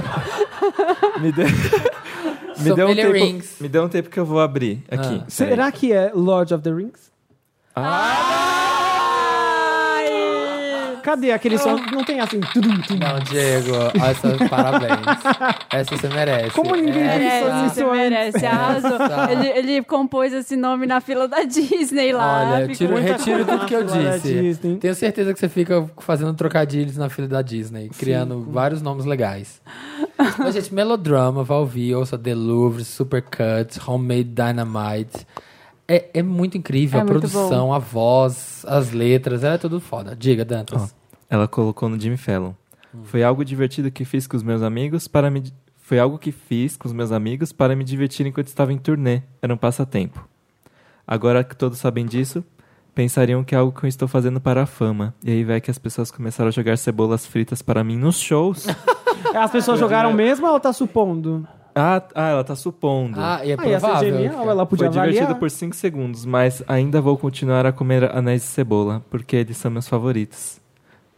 me 1.21 1.33
dê, 1.33 1.45
me 2.59 2.75
dê 2.75 2.85
um 2.85 2.95
tempo, 2.97 3.13
Rings. 3.13 3.57
me 3.61 3.69
dê 3.69 3.79
um 3.79 3.89
tempo 3.89 4.11
que 4.11 4.19
eu 4.19 4.27
vou 4.27 4.41
abrir 4.41 4.83
aqui. 4.91 5.23
Ah. 5.23 5.25
Será 5.29 5.71
que 5.71 5.93
é 5.93 6.11
Lord 6.13 6.53
of 6.53 6.65
the 6.65 6.71
Rings? 6.71 7.13
Ai! 7.77 8.70
Cadê 11.01 11.33
aquele 11.33 11.59
som? 11.59 11.77
Não 11.93 12.05
tem 12.05 12.21
assim. 12.21 12.41
tudum, 12.41 12.81
tudum. 12.81 12.99
Não, 12.99 13.19
Diego, 13.21 13.73
essa, 14.03 14.49
parabéns. 14.49 14.91
Essa 15.73 15.97
você 15.97 16.09
merece. 16.09 16.51
Como 16.51 16.75
ninguém 16.75 17.03
Essa- 17.03 17.19
Merece, 17.19 17.67
Isso 17.67 17.75
você 17.75 17.85
merece, 17.85 18.47
arrasou. 18.47 18.99
Ele, 19.31 19.49
ele 19.49 19.83
compôs 19.85 20.33
esse 20.33 20.57
nome 20.57 20.87
na 20.87 21.01
fila 21.01 21.27
da 21.29 21.43
Disney 21.45 22.13
lá. 22.13 22.55
Olha, 22.55 22.69
tiro, 22.69 22.97
retiro 22.97 23.45
tudo 23.45 23.67
que 23.67 23.75
eu 23.75 23.85
disse. 23.85 24.59
Tenho 24.81 24.95
certeza 24.95 25.33
que 25.33 25.39
você 25.41 25.49
fica 25.49 25.89
fazendo 25.99 26.35
trocadilhos 26.35 26.97
na 26.97 27.09
fila 27.09 27.29
da 27.29 27.43
Disney, 27.43 27.89
criando 27.91 28.43
vários 28.51 28.83
nomes 28.83 29.05
legais. 29.05 29.61
Mas, 30.39 30.55
gente, 30.55 30.75
melodrama, 30.75 31.43
vai 31.45 31.59
ouvir, 31.59 31.95
ouça 31.95 32.19
The 32.19 32.35
Louvre, 32.35 32.85
Supercut, 32.85 33.79
Homemade 33.87 34.25
Dynamite. 34.25 35.27
É, 35.93 36.09
é 36.15 36.23
muito 36.23 36.57
incrível 36.57 37.01
É 37.01 37.03
a 37.03 37.05
muito 37.05 37.19
produção, 37.19 37.75
a 37.75 37.79
voz, 37.81 38.65
as 38.69 38.93
letras, 38.93 39.43
ela 39.43 39.57
é 39.57 39.59
tudo 39.59 39.81
foda. 39.81 40.15
Diga, 40.15 40.45
Dantas. 40.45 40.81
Ó, 40.81 40.89
ela 41.29 41.49
colocou 41.49 41.89
no 41.89 41.99
Jimmy 41.99 42.17
Fallon. 42.17 42.53
Foi 43.03 43.25
algo 43.25 43.45
divertido 43.45 43.91
que 43.91 44.05
fiz 44.05 44.25
com 44.25 44.37
os 44.37 44.43
meus 44.45 44.63
amigos 44.63 45.09
para 45.09 45.29
me 45.31 45.43
foi 45.77 45.99
algo 45.99 46.19
que 46.19 46.31
fiz 46.31 46.77
com 46.77 46.87
os 46.87 46.93
meus 46.93 47.11
amigos 47.11 47.53
para 47.53 47.75
me 47.75 47.83
divertir 47.83 48.25
enquanto 48.25 48.47
estava 48.47 48.73
em 48.73 48.79
turnê. 48.79 49.23
Era 49.43 49.53
um 49.53 49.57
passatempo. 49.57 50.25
Agora 51.05 51.43
que 51.43 51.57
todos 51.57 51.79
sabem 51.79 52.07
disso, 52.07 52.45
pensariam 52.95 53.43
que 53.43 53.57
é 53.57 53.59
algo 53.59 53.77
que 53.77 53.85
eu 53.85 53.89
estou 53.89 54.07
fazendo 54.07 54.41
para 54.41 54.63
a 54.63 54.67
fama. 54.67 55.13
E 55.25 55.33
aí 55.33 55.43
vai 55.43 55.61
que 55.61 55.69
as 55.73 55.79
pessoas 55.79 56.13
começaram 56.13 56.47
a 56.47 56.53
jogar 56.53 56.79
cebolas 56.79 57.27
fritas 57.27 57.63
para 57.63 57.83
mim 57.83 57.97
nos 57.97 58.21
shows. 58.21 58.69
As 59.35 59.51
pessoas 59.51 59.81
jogaram 59.81 60.13
mesmo 60.13 60.47
ou 60.47 60.61
tá 60.61 60.73
supondo? 60.73 61.47
Ah, 61.75 62.03
ah, 62.15 62.29
ela 62.31 62.45
tá 62.45 62.55
supondo. 62.55 63.19
Ah, 63.21 63.41
e 63.45 63.51
é 63.53 63.57
Ah, 63.59 63.67
ia 63.67 63.79
ser 63.81 63.87
provável. 63.87 64.13
genial, 64.19 64.51
ela 64.51 64.67
podia 64.67 64.87
Foi 64.87 64.93
divertido 64.93 65.23
avaliar. 65.25 65.39
por 65.41 65.51
5 65.51 65.75
segundos, 65.77 66.25
mas 66.25 66.63
ainda 66.67 67.01
vou 67.01 67.17
continuar 67.19 67.67
a 67.67 67.73
comer 67.73 68.05
anéis 68.17 68.43
de 68.43 68.49
cebola, 68.49 69.05
porque 69.11 69.37
eles 69.37 69.57
são 69.57 69.71
meus 69.71 69.89
favoritos. 69.89 70.59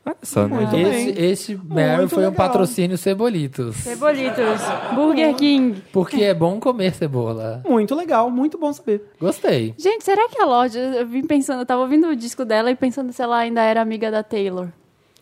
Olha 0.05 0.17
só, 0.23 0.49
né? 0.49 0.57
Muito 0.57 0.71
bem. 0.73 0.83
Esse, 1.11 1.21
esse 1.21 1.55
Muito 1.57 2.09
foi 2.09 2.25
um 2.25 2.31
legal. 2.31 2.33
patrocínio 2.33 2.99
Cebolitos. 2.99 3.77
Cebolitos, 3.77 4.61
Burger 4.97 5.33
King. 5.37 5.81
Porque 5.93 6.25
é 6.25 6.35
bom 6.35 6.59
comer 6.59 6.93
cebola. 6.93 7.63
Muito 7.69 7.95
legal, 7.95 8.29
muito 8.29 8.59
bom 8.59 8.73
saber. 8.73 9.13
Gostei. 9.21 9.73
Gente, 9.79 10.03
será 10.05 10.29
que 10.29 10.43
a 10.43 10.45
Lorde, 10.45 10.77
eu 10.77 11.07
vim 11.07 11.25
pensando, 11.25 11.61
eu 11.61 11.67
tava 11.67 11.83
ouvindo 11.83 12.09
o 12.09 12.17
disco 12.17 12.45
dela 12.45 12.69
e 12.73 12.75
pensando 12.75 13.13
se 13.13 13.23
ela 13.23 13.37
ainda 13.39 13.63
era 13.63 13.81
amiga 13.81 14.11
da 14.11 14.25
Taylor. 14.25 14.71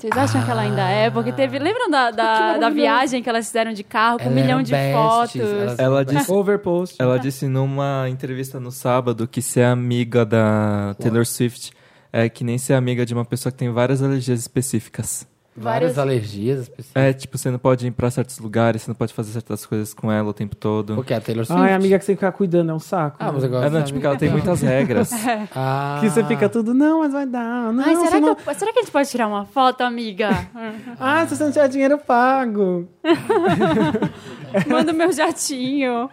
Vocês 0.01 0.17
acham 0.17 0.43
que 0.43 0.51
ela 0.51 0.63
ainda 0.63 0.89
é? 0.89 1.11
Porque 1.11 1.31
teve. 1.31 1.59
Lembram 1.59 1.91
da, 1.91 2.11
da, 2.11 2.57
da 2.59 2.71
viagem 2.71 3.23
que 3.23 3.29
elas 3.29 3.47
fizeram 3.47 3.75
de 3.75 3.85
carro 3.85 4.19
com 4.19 4.25
um 4.25 4.33
Ela 4.33 4.35
milhão 4.41 4.63
de 4.63 4.73
besties, 4.73 4.95
fotos? 4.95 5.79
Ela 5.79 6.01
eram 6.01 6.15
disse, 6.15 6.33
Overpost. 6.33 6.97
ela 6.99 7.19
disse 7.19 7.47
numa 7.47 8.09
entrevista 8.09 8.59
no 8.59 8.73
sábado 8.73 9.29
que 9.29 9.43
ser 9.43 9.65
amiga 9.65 10.25
da 10.25 10.97
Taylor 10.99 11.27
Swift 11.27 11.73
é 12.11 12.31
que 12.31 12.43
nem 12.43 12.57
ser 12.57 12.73
amiga 12.73 13.05
de 13.05 13.13
uma 13.13 13.27
pessoa 13.27 13.53
que 13.53 13.59
tem 13.59 13.71
várias 13.71 14.03
alergias 14.03 14.41
específicas. 14.41 15.29
Várias 15.57 15.95
várias- 15.95 15.99
alergias 15.99 16.61
específicas. 16.61 17.03
É, 17.03 17.13
tipo, 17.13 17.37
você 17.37 17.51
não 17.51 17.59
pode 17.59 17.87
ir 17.87 17.91
pra 17.91 18.11
certos 18.11 18.39
lugares, 18.39 18.83
você 18.83 18.91
não 18.91 18.95
pode 18.95 19.13
fazer 19.13 19.33
certas 19.33 19.67
coisas 19.67 19.93
com 19.93 20.11
ela 20.11 20.31
o 20.31 20.33
tempo 20.33 20.55
todo. 20.57 20.95
Porque 20.95 21.13
a 21.13 21.21
Taylor 21.21 21.45
Swift. 21.45 21.61
Ai, 21.63 21.75
amiga 21.75 21.99
que 21.99 22.05
você 22.05 22.15
fica 22.15 22.31
cuidando, 22.33 22.71
é 22.71 22.75
um 22.75 22.79
saco. 22.79 23.17
Ah, 23.19 23.33
mas 23.33 23.43
eu 23.43 23.51
gosto 23.51 23.67
É, 23.67 23.71
não, 23.71 23.83
tipo, 23.83 23.91
amiga 23.97 24.01
que 24.01 24.07
ela 24.07 24.17
tem 24.17 24.31
muitas 24.31 24.61
regras. 24.63 25.11
Ah. 25.55 25.99
Que 26.01 26.09
você 26.09 26.25
fica 26.25 26.49
tudo, 26.49 26.73
não, 26.73 27.01
mas 27.01 27.13
vai 27.13 27.27
dar. 27.27 27.73
Não, 27.73 27.85
Ai, 27.85 27.97
será, 27.97 28.21
não... 28.21 28.35
que 28.37 28.49
eu- 28.49 28.55
será 28.55 28.73
que 28.73 28.79
a 28.79 28.83
gente 28.83 28.93
pode 28.93 29.09
tirar 29.11 29.27
uma 29.27 29.45
foto, 29.45 29.81
amiga? 29.83 30.31
Ah, 30.99 31.27
se 31.27 31.37
você 31.37 31.45
não 31.45 31.51
tiver 31.53 31.69
dinheiro, 31.69 31.95
eu 31.95 31.99
pago. 31.99 32.89
Manda 34.69 34.93
o 34.93 34.95
meu 34.95 35.13
jatinho. 35.13 36.11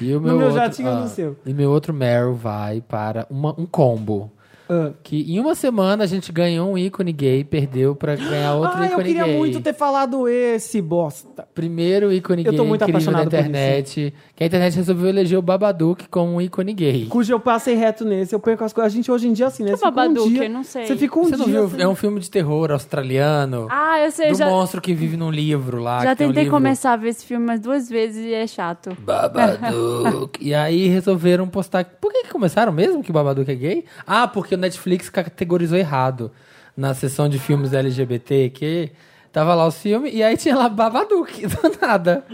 E 0.00 0.12
o 0.14 0.20
No 0.20 0.26
meu 0.28 0.36
meu 0.36 0.46
outro, 0.48 0.60
jatinho 0.60 0.88
ah, 0.90 1.00
no 1.00 1.08
seu? 1.08 1.36
E 1.44 1.52
meu 1.52 1.70
outro 1.70 1.92
Meryl 1.94 2.34
vai 2.34 2.80
para 2.80 3.26
uma- 3.30 3.54
um 3.58 3.66
combo. 3.66 4.30
Ah. 4.68 4.90
Que 5.02 5.32
em 5.32 5.38
uma 5.38 5.54
semana 5.54 6.04
a 6.04 6.06
gente 6.06 6.32
ganhou 6.32 6.70
um 6.72 6.76
ícone 6.78 7.12
gay, 7.12 7.44
perdeu 7.44 7.94
pra 7.94 8.16
ganhar 8.16 8.54
outro 8.54 8.78
Ah, 8.78 8.86
eu 8.86 8.92
ícone 8.92 9.04
queria 9.04 9.24
gay. 9.24 9.36
muito 9.36 9.60
ter 9.60 9.72
falado 9.74 10.28
esse, 10.28 10.80
bosta. 10.82 11.46
Primeiro 11.54 12.12
ícone 12.12 12.44
Eu 12.44 12.52
tô 12.52 12.58
gay 12.62 12.66
muito 12.68 12.82
incrível 12.82 13.00
da 13.12 13.18
apaixonado 13.20 13.30
por 13.30 13.38
internet. 13.50 14.14
Que 14.34 14.44
a 14.44 14.46
internet 14.46 14.76
resolveu 14.76 15.08
eleger 15.08 15.38
o 15.38 15.42
Babadook 15.42 16.08
como 16.08 16.34
um 16.34 16.40
ícone 16.40 16.72
gay. 16.74 17.06
Cujo 17.06 17.32
eu 17.32 17.40
passei 17.40 17.74
reto 17.74 18.04
nesse, 18.04 18.34
eu 18.34 18.40
perco 18.40 18.64
as 18.64 18.72
coisas. 18.72 18.92
A 18.92 18.94
gente 18.96 19.10
hoje 19.10 19.28
em 19.28 19.32
dia, 19.32 19.46
assim, 19.46 19.62
né? 19.62 19.70
Que 19.70 19.76
Você 19.76 19.84
fica 19.86 19.90
Babadook? 19.92 20.28
um 20.28 20.32
dia, 20.32 20.44
Eu 20.44 20.50
não 20.50 20.62
sei. 20.64 20.86
Você 20.86 20.96
fica 20.96 21.18
um 21.18 21.24
Você 21.24 21.36
não 21.36 21.44
dia... 21.46 21.54
viu? 21.54 21.64
assim- 21.66 21.82
É 21.82 21.88
um 21.88 21.94
filme 21.94 22.20
de 22.20 22.30
terror 22.30 22.70
australiano. 22.72 23.68
Ah, 23.70 24.00
eu 24.04 24.10
sei, 24.10 24.30
do 24.32 24.36
já, 24.38 24.46
monstro 24.48 24.80
que 24.80 24.92
vive 24.94 25.16
num 25.16 25.30
livro 25.30 25.80
lá. 25.80 26.02
já 26.02 26.10
que 26.10 26.16
tem 26.18 26.26
um 26.26 26.30
tentei 26.30 26.44
livro- 26.44 26.56
começar 26.56 26.92
a 26.92 26.96
ver 26.96 27.10
esse 27.10 27.24
filme 27.24 27.44
umas 27.44 27.60
duas 27.60 27.88
vezes 27.88 28.24
e 28.24 28.32
é 28.34 28.46
chato. 28.46 28.96
Babadook. 29.00 30.38
e 30.44 30.54
aí 30.54 30.88
resolveram 30.88 31.46
postar. 31.48 31.84
Por 31.84 32.12
que, 32.12 32.24
que 32.24 32.30
começaram 32.30 32.72
mesmo 32.72 33.02
que 33.02 33.12
Babadook 33.12 33.50
é 33.50 33.54
gay? 33.54 33.84
Ah, 34.06 34.26
porque 34.26 34.55
o 34.56 34.60
Netflix 34.60 35.08
categorizou 35.08 35.78
errado 35.78 36.32
na 36.76 36.92
seção 36.94 37.28
de 37.28 37.38
filmes 37.38 37.72
LGBT, 37.72 38.50
que 38.50 38.90
tava 39.32 39.54
lá 39.54 39.66
o 39.66 39.70
filme 39.70 40.10
e 40.10 40.22
aí 40.22 40.36
tinha 40.36 40.56
lá 40.56 40.68
Babadook, 40.68 41.46
do 41.46 41.56
nada. 41.80 42.24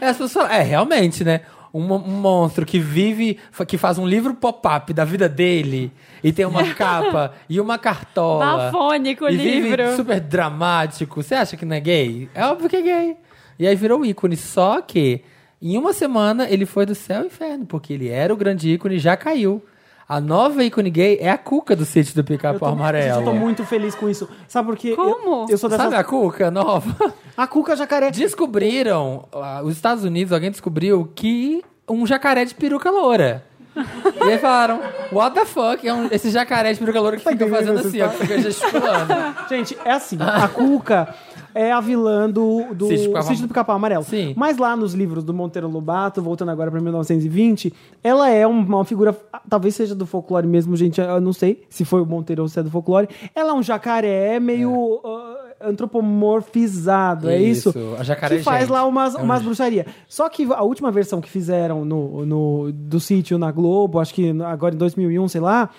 Aí 0.00 0.08
as 0.08 0.16
pessoas 0.16 0.50
é, 0.50 0.62
realmente, 0.62 1.22
né? 1.24 1.42
Um, 1.72 1.80
mo- 1.80 1.96
um 2.06 2.10
monstro 2.20 2.64
que 2.64 2.78
vive, 2.78 3.38
que 3.66 3.76
faz 3.76 3.98
um 3.98 4.06
livro 4.06 4.32
pop-up 4.34 4.92
da 4.92 5.04
vida 5.04 5.28
dele 5.28 5.90
e 6.22 6.32
tem 6.32 6.44
uma 6.46 6.62
capa 6.74 7.32
e 7.48 7.60
uma 7.60 7.76
cartola. 7.78 8.70
Bafônico 8.70 9.24
o 9.24 9.28
livro. 9.28 9.96
super 9.96 10.20
dramático. 10.20 11.20
Você 11.22 11.34
acha 11.34 11.56
que 11.56 11.64
não 11.64 11.74
é 11.74 11.80
gay? 11.80 12.28
É 12.34 12.44
óbvio 12.46 12.68
que 12.70 12.76
é 12.76 12.82
gay. 12.82 13.16
E 13.58 13.66
aí 13.66 13.74
virou 13.74 14.04
ícone. 14.06 14.36
Só 14.36 14.80
que 14.80 15.22
em 15.60 15.76
uma 15.76 15.92
semana 15.92 16.48
ele 16.48 16.64
foi 16.64 16.86
do 16.86 16.94
céu 16.94 17.20
ao 17.20 17.26
inferno, 17.26 17.66
porque 17.66 17.92
ele 17.92 18.08
era 18.08 18.32
o 18.32 18.36
grande 18.36 18.70
ícone 18.72 18.94
e 18.96 18.98
já 19.00 19.16
caiu. 19.16 19.60
A 20.08 20.20
nova 20.20 20.62
ícone 20.62 20.90
gay 20.90 21.18
é 21.20 21.30
a 21.30 21.38
Cuca 21.38 21.74
do 21.74 21.84
sítio 21.84 22.14
do 22.14 22.22
Pica-Pau 22.22 22.58
tô, 22.58 22.66
gente, 22.66 22.74
Amarelo. 22.74 23.20
eu 23.20 23.24
tô 23.24 23.32
muito 23.32 23.64
feliz 23.64 23.94
com 23.94 24.08
isso. 24.08 24.28
Sabe 24.46 24.68
por 24.68 24.76
quê? 24.76 24.94
Como? 24.94 25.44
Eu, 25.44 25.46
eu 25.50 25.58
sou 25.58 25.70
dessa... 25.70 25.84
Sabe 25.84 25.96
a 25.96 26.04
Cuca 26.04 26.50
nova? 26.50 27.14
A 27.36 27.48
Cuca 27.48 27.74
Jacaré. 27.74 28.12
Descobriram, 28.12 29.28
ah, 29.32 29.60
os 29.64 29.74
Estados 29.74 30.04
Unidos, 30.04 30.32
alguém 30.32 30.52
descobriu 30.52 31.10
que 31.16 31.64
um 31.88 32.06
jacaré 32.06 32.44
de 32.44 32.54
peruca 32.54 32.90
loura. 32.90 33.44
E 33.76 34.30
aí 34.30 34.38
falaram, 34.38 34.80
what 35.12 35.34
the 35.34 35.44
fuck? 35.44 35.86
É 35.86 35.92
um- 35.92 36.08
esse 36.10 36.30
jacaré 36.30 36.72
de 36.72 36.78
peruca 36.78 37.00
loura 37.00 37.16
que 37.16 37.22
fica 37.22 37.34
entendendo 37.34 37.56
fazendo 37.56 37.78
assim, 37.80 38.00
ó, 38.00 38.08
que 38.08 38.18
fica 38.18 38.40
gesticulando. 38.40 39.14
Gente, 39.48 39.76
é 39.84 39.92
assim, 39.92 40.16
a 40.20 40.46
Cuca 40.48 41.14
é 41.54 41.70
a 41.70 41.80
vilã 41.80 42.28
do, 42.28 42.74
do 42.74 42.88
Sítio 42.88 43.42
do 43.42 43.48
Pica-Pau- 43.48 43.76
Amarelo. 43.76 44.02
Sim. 44.04 44.34
Mas 44.36 44.56
lá 44.58 44.74
nos 44.76 44.92
livros 44.94 45.22
do 45.22 45.32
Monteiro 45.32 45.68
Lobato, 45.68 46.20
voltando 46.20 46.50
agora 46.50 46.70
pra 46.70 46.80
1920, 46.80 47.72
ela 48.02 48.28
é 48.28 48.46
um- 48.46 48.58
uma 48.60 48.84
figura, 48.84 49.16
talvez 49.48 49.74
seja 49.76 49.94
do 49.94 50.04
folclore 50.06 50.46
mesmo, 50.46 50.76
gente, 50.76 51.00
eu 51.00 51.20
não 51.20 51.32
sei 51.32 51.62
se 51.70 51.84
foi 51.84 52.00
o 52.00 52.06
Monteiro 52.06 52.42
ou 52.42 52.48
se 52.48 52.58
é 52.58 52.62
do 52.62 52.70
folclore. 52.70 53.08
Ela 53.34 53.50
é 53.50 53.54
um 53.54 53.62
jacaré 53.62 54.40
meio 54.40 55.00
ah, 55.04 55.53
antropomorfizado, 55.64 57.28
é 57.28 57.40
isso? 57.40 57.70
Isso, 57.70 57.96
a 57.98 58.02
jacaré 58.04 58.36
Que 58.38 58.42
faz 58.42 58.60
gente. 58.62 58.70
lá 58.72 58.84
umas, 58.86 59.14
É 59.14 59.18
um 59.18 59.22
umas 59.24 59.40
je- 59.40 59.46
bruxarias. 59.46 59.86
Só 60.08 60.28
que 60.28 60.44
a 60.52 60.62
última 60.62 60.90
versão 60.90 61.20
que 61.20 61.30
fizeram 61.30 61.84
no, 61.84 62.24
no, 62.26 62.72
do 62.72 63.00
sítio 63.00 63.38
na 63.38 63.50
Globo, 63.50 64.00
acho 64.00 64.14
que 64.14 64.30
agora 64.42 64.74
em 64.74 64.78
2001, 64.78 65.28
sei 65.28 65.40
lá, 65.40 65.70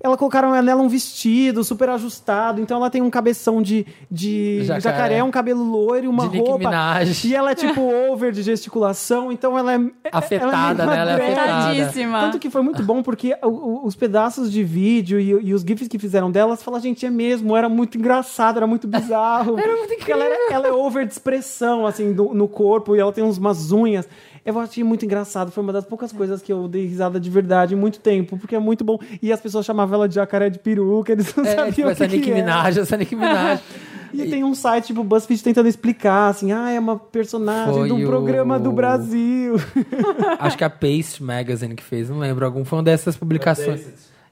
ela 0.00 0.16
colocaram 0.16 0.50
nela 0.62 0.80
um 0.80 0.88
vestido 0.88 1.64
super 1.64 1.88
ajustado, 1.88 2.60
então 2.60 2.76
ela 2.76 2.88
tem 2.88 3.02
um 3.02 3.10
cabeção 3.10 3.60
de, 3.60 3.84
de 4.10 4.60
Jacaré. 4.64 4.80
jacaré. 4.80 5.22
um 5.24 5.30
cabelo 5.30 5.62
loiro 5.64 6.04
e 6.06 6.08
uma 6.08 6.28
De 6.28 6.38
roupa. 6.38 6.58
Minaj. 6.58 7.24
E 7.24 7.34
ela 7.34 7.50
é 7.50 7.54
tipo 7.54 7.80
over 8.10 8.30
de 8.32 8.42
gesticulação, 8.42 9.32
então 9.32 9.58
ela 9.58 9.74
é. 9.74 9.80
Afetada, 10.12 10.82
ela 10.84 10.94
né? 10.94 11.00
Ela 11.00 11.10
é. 11.22 11.32
Afetadíssima. 11.32 12.20
tanto 12.20 12.38
que 12.38 12.48
foi 12.48 12.62
muito 12.62 12.82
bom, 12.82 13.02
porque 13.02 13.36
os 13.42 13.96
pedaços 13.96 14.52
de 14.52 14.62
vídeo 14.62 15.18
e, 15.18 15.30
e 15.48 15.54
os 15.54 15.62
GIFs 15.62 15.88
que 15.88 15.98
fizeram 15.98 16.30
dela, 16.30 16.54
você 16.56 16.62
fala, 16.62 16.78
gente, 16.80 17.04
é 17.04 17.10
mesmo, 17.10 17.56
era 17.56 17.68
muito 17.68 17.98
engraçado, 17.98 18.56
era 18.58 18.66
muito 18.66 18.86
bizarro. 18.86 19.58
era 19.58 19.76
muito 19.76 19.96
Porque 19.96 20.12
ela, 20.12 20.24
era- 20.24 20.52
ela 20.52 20.68
é 20.68 20.72
over 20.72 21.04
de 21.06 21.12
expressão, 21.12 21.86
assim, 21.86 22.12
do- 22.12 22.32
no 22.34 22.46
corpo, 22.46 22.94
e 22.94 23.00
ela 23.00 23.12
tem 23.12 23.24
uns- 23.24 23.38
umas 23.38 23.72
unhas. 23.72 24.08
Eu 24.48 24.58
achei 24.60 24.82
muito 24.82 25.04
engraçado, 25.04 25.50
foi 25.50 25.62
uma 25.62 25.72
das 25.72 25.84
poucas 25.84 26.10
coisas 26.12 26.40
que 26.40 26.52
eu 26.52 26.66
dei 26.68 26.86
risada 26.86 27.20
de 27.20 27.28
verdade 27.28 27.74
em 27.74 27.76
muito 27.76 28.00
tempo, 28.00 28.38
porque 28.38 28.54
é 28.56 28.58
muito 28.58 28.82
bom. 28.84 28.98
E 29.20 29.32
as 29.32 29.40
pessoas 29.40 29.66
chamavam 29.66 29.94
ela 29.96 30.08
de 30.08 30.14
jacaré 30.14 30.48
de 30.48 30.58
peruca, 30.58 31.12
eles 31.12 31.34
não 31.34 31.44
É, 31.44 31.54
sabiam 31.54 31.72
tipo, 31.72 31.88
o 31.88 31.90
essa 31.90 32.08
que, 32.08 32.16
Nicki 32.16 32.28
que. 32.30 32.34
Minaj, 32.34 32.78
essa 32.78 32.96
Nicki 32.96 33.14
Minaj. 33.16 33.60
E 34.10 34.24
tem 34.26 34.42
um 34.42 34.54
site 34.54 34.86
tipo 34.86 35.04
BuzzFeed 35.04 35.42
tentando 35.44 35.68
explicar, 35.68 36.28
assim, 36.30 36.50
ah, 36.50 36.70
é 36.70 36.80
uma 36.80 36.98
personagem 36.98 37.84
de 37.84 37.92
um 37.92 38.02
o- 38.02 38.06
programa 38.06 38.58
do 38.58 38.72
Brasil. 38.72 39.56
Acho 40.40 40.56
que 40.56 40.64
a 40.64 40.70
Paste 40.70 41.22
Magazine 41.22 41.74
que 41.74 41.82
fez, 41.84 42.08
não 42.08 42.18
lembro, 42.18 42.46
algum 42.46 42.64
foi 42.64 42.78
uma 42.78 42.82
dessas 42.82 43.18
publicações. 43.18 43.86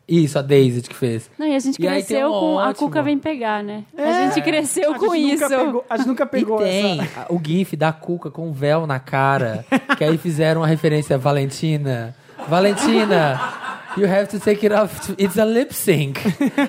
Isso, 0.09 0.39
a 0.39 0.43
Daisy 0.43 0.83
que 0.83 0.95
fez. 0.95 1.29
Não, 1.37 1.47
e 1.47 1.55
a 1.55 1.59
gente 1.59 1.75
E 1.75 1.83
cresceu 1.87 2.29
um 2.29 2.41
com. 2.41 2.59
A. 2.61 2.73
Cuca 2.73 3.03
vem 3.03 3.19
pegar, 3.19 3.63
né? 3.65 3.83
É. 3.97 4.05
A 4.05 4.27
gente 4.29 4.41
cresceu 4.43 4.93
A 4.93 4.99
com 4.99 5.13
gente 5.15 5.35
isso. 5.35 5.43
Nunca 5.43 5.59
pegou, 5.59 5.85
a 5.91 5.97
gente 5.97 6.07
nunca 6.07 6.27
pegou 6.27 6.61
e 6.61 6.65
tem 6.65 7.01
essa. 7.01 7.27
o 7.29 7.41
gif 7.45 7.77
da 7.77 7.93
Cuca 7.93 8.31
com 8.31 8.49
um 8.49 8.53
véu 8.53 8.87
na 8.87 9.01
cara, 9.01 9.65
que 9.99 10.05
aí 10.05 10.17
fizeram 10.17 10.61
uma 10.61 10.67
referência 10.67 11.17
a 11.17 11.19
Valentina. 11.19 12.15
Valentina, 12.49 13.41
you 13.97 14.07
have 14.07 14.29
to 14.29 14.39
take 14.39 14.65
it 14.65 14.73
off, 14.73 15.13
it's 15.19 15.39
a 15.39 15.45
lip 15.45 15.75
sync. 15.75 16.21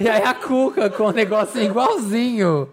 E 0.02 0.10
aí 0.10 0.24
a 0.24 0.34
Cuca 0.34 0.90
com 0.90 1.10
um 1.10 1.12
negócio 1.12 1.62
igualzinho. 1.62 2.68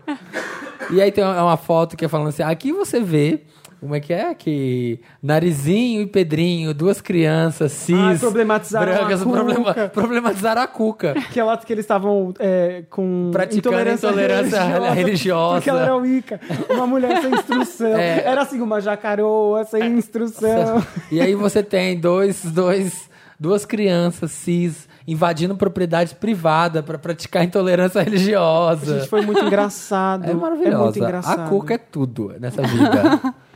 E 0.91 1.01
aí 1.03 1.13
tem 1.13 1.23
uma 1.25 1.43
uma 1.43 1.57
foto 1.59 1.97
que 1.97 2.05
é 2.07 2.09
falando 2.09 2.29
assim, 2.29 2.43
aqui 2.43 2.73
você 2.73 3.01
vê 3.01 3.41
Como 3.85 3.95
é 3.95 4.01
que 4.01 4.15
é? 4.15 4.33
Que 4.33 4.99
Narizinho 5.23 6.01
e 6.01 6.07
Pedrinho, 6.07 6.73
duas 6.73 7.03
crianças 7.03 7.71
cis. 7.71 7.95
Ah, 7.95 8.17
problematizaram 8.19 8.91
brancas, 8.91 9.21
a 9.21 9.25
cuca. 9.27 9.37
problema- 9.37 9.75
problematizaram 9.91 10.63
a 10.63 10.67
cuca. 10.67 11.15
Que 11.31 11.39
ela 11.39 11.55
que 11.59 11.71
eles 11.71 11.85
estavam 11.85 12.33
é, 12.39 12.85
com 12.89 13.29
Praticando 13.31 13.77
intolerância 13.91 14.91
religiosa. 14.95 15.57
Porque 15.57 15.69
ela 15.69 15.83
era 15.83 15.97
Wicca. 15.97 16.41
Uma 16.71 16.87
mulher 16.87 17.21
sem 17.21 17.35
instrução. 17.35 17.89
É. 17.89 18.25
Era 18.25 18.41
assim, 18.41 18.63
uma 18.63 18.81
jacaroa 18.81 19.65
sem 19.65 19.99
instrução. 19.99 20.83
E 21.13 21.21
aí 21.21 21.35
você 21.35 21.63
tem 21.63 22.01
dois, 22.01 22.43
dois, 22.43 23.11
duas 23.39 23.67
crianças 23.67 24.31
cis 24.31 24.89
invadindo 25.07 25.55
propriedade 25.57 26.15
privada 26.15 26.83
para 26.83 26.97
praticar 26.97 27.45
intolerância 27.45 28.01
religiosa. 28.01 29.01
Gente, 29.01 29.11
foi 29.11 29.21
muito 29.21 29.45
engraçado. 29.45 30.25
É 30.25 30.33
maravilhosa. 30.33 30.79
muito 30.85 30.99
engraçado. 30.99 31.41
A 31.41 31.49
cuca 31.51 31.75
é 31.75 31.79
tudo 31.79 32.35
nessa 32.41 32.63
vida. 32.63 33.21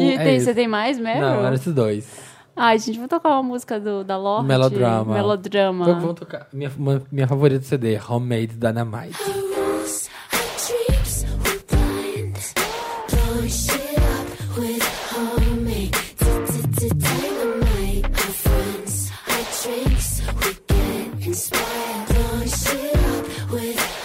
E 0.00 0.12
é 0.14 0.18
tem- 0.18 0.36
isso. 0.36 0.46
você 0.46 0.54
tem 0.54 0.68
mais, 0.68 0.98
Meryl? 0.98 1.20
Não, 1.22 1.44
eram 1.44 1.54
esses 1.54 1.72
dois. 1.72 2.06
Ai, 2.56 2.78
gente, 2.78 2.98
vou 2.98 3.08
tocar 3.08 3.30
uma 3.30 3.42
música 3.42 3.80
do, 3.80 4.04
da 4.04 4.16
Lorde. 4.16 4.46
Melodrama. 4.46 5.12
Melodrama. 5.14 5.84
Vamos, 5.84 6.14
tocar. 6.14 6.46
Minha, 6.52 6.70
uma- 6.78 7.02
minha 7.10 7.26
favorita 7.26 7.60
do 7.60 7.64
CD, 7.66 7.98
Homemade 8.08 8.46
Dynamite. 8.56 9.18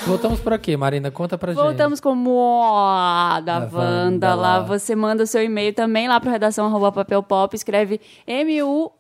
Voltamos 0.10 0.40
por 0.40 0.52
aqui, 0.54 0.76
Marina, 0.76 1.12
conta 1.12 1.38
pra 1.38 1.54
gente. 1.54 1.62
Voltamos 1.62 2.00
com 2.00 2.16
Moda 2.16 3.60
Da 3.60 3.70
Wanda. 3.72 4.34
Lá 4.34 4.60
você 4.60 4.96
manda 4.96 5.22
o 5.22 5.28
seu 5.28 5.44
e-mail 5.44 5.72
também 5.72 6.08
lá 6.08 6.20
para 6.20 6.32
redação 6.32 6.66
arroba 6.66 6.92
papel 6.92 7.22
pop. 7.22 7.56
Escreve 7.56 8.02
M-U-O-D-A, 8.26 8.96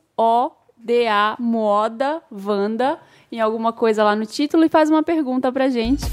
Moda 1.39 2.21
Wanda, 2.31 2.99
em 3.31 3.41
alguma 3.41 3.73
coisa 3.73 4.03
lá 4.03 4.15
no 4.15 4.27
título 4.27 4.63
e 4.63 4.69
faz 4.69 4.91
uma 4.91 5.01
pergunta 5.01 5.51
pra 5.51 5.67
gente. 5.67 6.05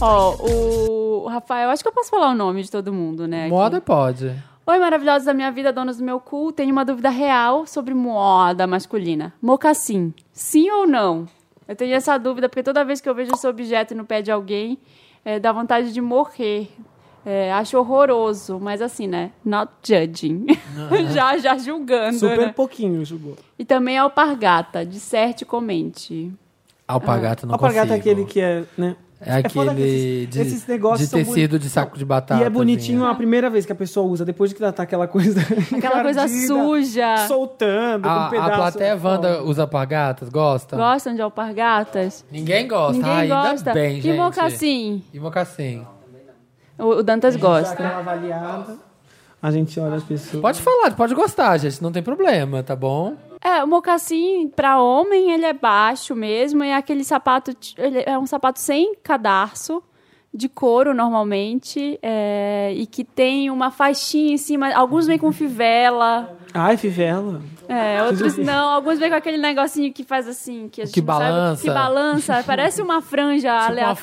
Ó, 0.00 0.34
o 0.40 1.28
Rafael, 1.28 1.68
acho 1.68 1.82
que 1.82 1.88
eu 1.88 1.92
posso 1.92 2.08
falar 2.08 2.30
o 2.30 2.34
nome 2.34 2.62
de 2.62 2.70
todo 2.70 2.94
mundo, 2.94 3.28
né? 3.28 3.42
aqui. 3.42 3.50
Moda 3.50 3.80
pode. 3.80 4.34
Oi, 4.66 4.78
maravilhosos 4.78 5.26
da 5.26 5.34
minha 5.34 5.52
vida, 5.52 5.70
donos 5.70 5.98
do 5.98 6.04
meu 6.04 6.18
cu. 6.18 6.50
Tenho 6.50 6.72
uma 6.72 6.86
dúvida 6.86 7.10
real 7.10 7.66
sobre 7.66 7.92
moda 7.92 8.66
masculina. 8.66 9.34
Mocassim, 9.42 10.14
sim 10.32 10.70
ou 10.70 10.86
não? 10.86 11.26
Eu 11.68 11.76
tenho 11.76 11.94
essa 11.94 12.16
dúvida 12.16 12.48
porque 12.48 12.62
toda 12.62 12.82
vez 12.82 12.98
que 12.98 13.06
eu 13.08 13.14
vejo 13.14 13.32
esse 13.34 13.46
objeto 13.46 13.94
no 13.94 14.06
pé 14.06 14.22
de 14.22 14.30
alguém, 14.32 14.78
é, 15.22 15.38
dá 15.38 15.52
vontade 15.52 15.92
de 15.92 16.00
morrer. 16.00 16.70
É, 17.26 17.52
acho 17.52 17.78
horroroso, 17.78 18.58
mas 18.58 18.80
assim, 18.80 19.06
né? 19.06 19.32
Not 19.44 19.70
judging. 19.82 20.46
já, 21.12 21.36
já 21.36 21.58
julgando, 21.58 22.18
Super 22.18 22.46
né? 22.46 22.52
pouquinho, 22.52 23.04
julgou. 23.04 23.36
E 23.58 23.66
também 23.66 23.98
alpargata, 23.98 24.84
disserte 24.84 25.44
e 25.44 25.46
comente. 25.46 26.32
Alpagata 26.88 27.46
não 27.46 27.54
Alpargata 27.54 27.94
é 27.94 27.98
consigo. 27.98 28.10
aquele 28.10 28.24
que 28.26 28.40
é, 28.40 28.64
né? 28.78 28.96
É 29.26 29.42
que 29.42 29.58
aquele 29.58 29.82
esses- 29.82 30.28
de, 30.30 30.40
esses 30.40 30.66
negócios 30.66 31.08
de 31.08 31.14
tecido 31.16 31.50
boni- 31.52 31.62
de 31.62 31.68
saco 31.70 31.96
de 31.98 32.04
batata. 32.04 32.40
E 32.42 32.44
é 32.44 32.50
bonitinho 32.50 33.04
a 33.04 33.14
primeira 33.14 33.48
vez 33.50 33.64
que 33.66 33.72
a 33.72 33.74
pessoa 33.74 34.06
usa, 34.06 34.24
depois 34.24 34.50
de 34.50 34.56
que 34.56 34.72
tá 34.72 34.82
aquela 34.82 35.06
coisa. 35.08 35.40
Aquela 35.76 36.02
coisa 36.02 36.28
suja. 36.28 37.26
Soltando, 37.28 38.02
com 38.02 38.08
um 38.08 38.12
A, 38.12 38.28
pedaço. 38.28 38.50
a 38.52 38.56
plateia. 38.56 38.96
Wanda 39.02 39.42
usa 39.42 39.62
alpargatas? 39.62 40.28
Gosta? 40.28 40.76
Gostam 40.76 41.14
de 41.14 41.22
alpargatas? 41.22 42.24
Ninguém 42.30 42.68
gosta. 42.68 42.92
Ninguém 42.92 43.10
Ah, 43.12 43.18
ainda 43.20 43.50
gosta. 43.50 43.72
bem, 43.72 44.00
gente. 44.00 44.08
e 44.08 44.16
mocassim? 44.16 45.02
E 45.12 45.18
mocassim? 45.20 45.86
O, 46.78 46.84
o 46.98 47.02
Dantas 47.02 47.36
gosta. 47.36 47.82
avaliada. 47.86 48.76
A 49.42 49.50
gente 49.50 49.78
olha 49.78 49.96
as 49.96 50.02
pessoas. 50.02 50.40
Pode 50.40 50.60
falar, 50.62 50.90
pode 50.92 51.14
gostar, 51.14 51.56
gente. 51.58 51.82
Não 51.82 51.92
tem 51.92 52.02
problema, 52.02 52.62
tá 52.62 52.74
bom? 52.74 53.14
É, 53.44 53.62
o 53.62 53.66
mocassim, 53.68 54.50
pra 54.56 54.80
homem, 54.80 55.30
ele 55.32 55.44
é 55.44 55.52
baixo 55.52 56.16
mesmo. 56.16 56.64
É 56.64 56.74
aquele 56.74 57.04
sapato... 57.04 57.54
Ele 57.76 58.02
é 58.06 58.18
um 58.18 58.26
sapato 58.26 58.58
sem 58.58 58.94
cadarço, 59.02 59.82
de 60.32 60.48
couro, 60.48 60.94
normalmente. 60.94 61.98
é, 62.02 62.72
e 62.74 62.86
que 62.86 63.04
tem 63.04 63.50
uma 63.50 63.70
faixinha 63.70 64.32
em 64.32 64.38
cima. 64.38 64.72
Alguns 64.74 65.06
vêm 65.06 65.18
com 65.18 65.30
fivela. 65.30 66.36
Ai, 66.54 66.76
fivela. 66.78 67.42
É, 67.68 68.02
outros 68.02 68.36
não. 68.38 68.68
Alguns 68.70 68.98
vêm 68.98 69.10
com 69.10 69.16
aquele 69.16 69.38
negocinho 69.38 69.92
que 69.92 70.04
faz 70.04 70.26
assim... 70.26 70.68
Que, 70.70 70.80
a 70.82 70.84
gente 70.86 70.94
Que 70.94 71.00
não 71.02 71.06
sabe- 71.14 71.24
balança. 71.30 71.62
que 71.62 71.70
balança. 71.70 72.42
Parece 72.46 72.80
uma 72.82 73.00
franja 73.02 73.48
Tipo 73.50 73.58
uma 73.60 73.66
aleatória. 73.66 73.96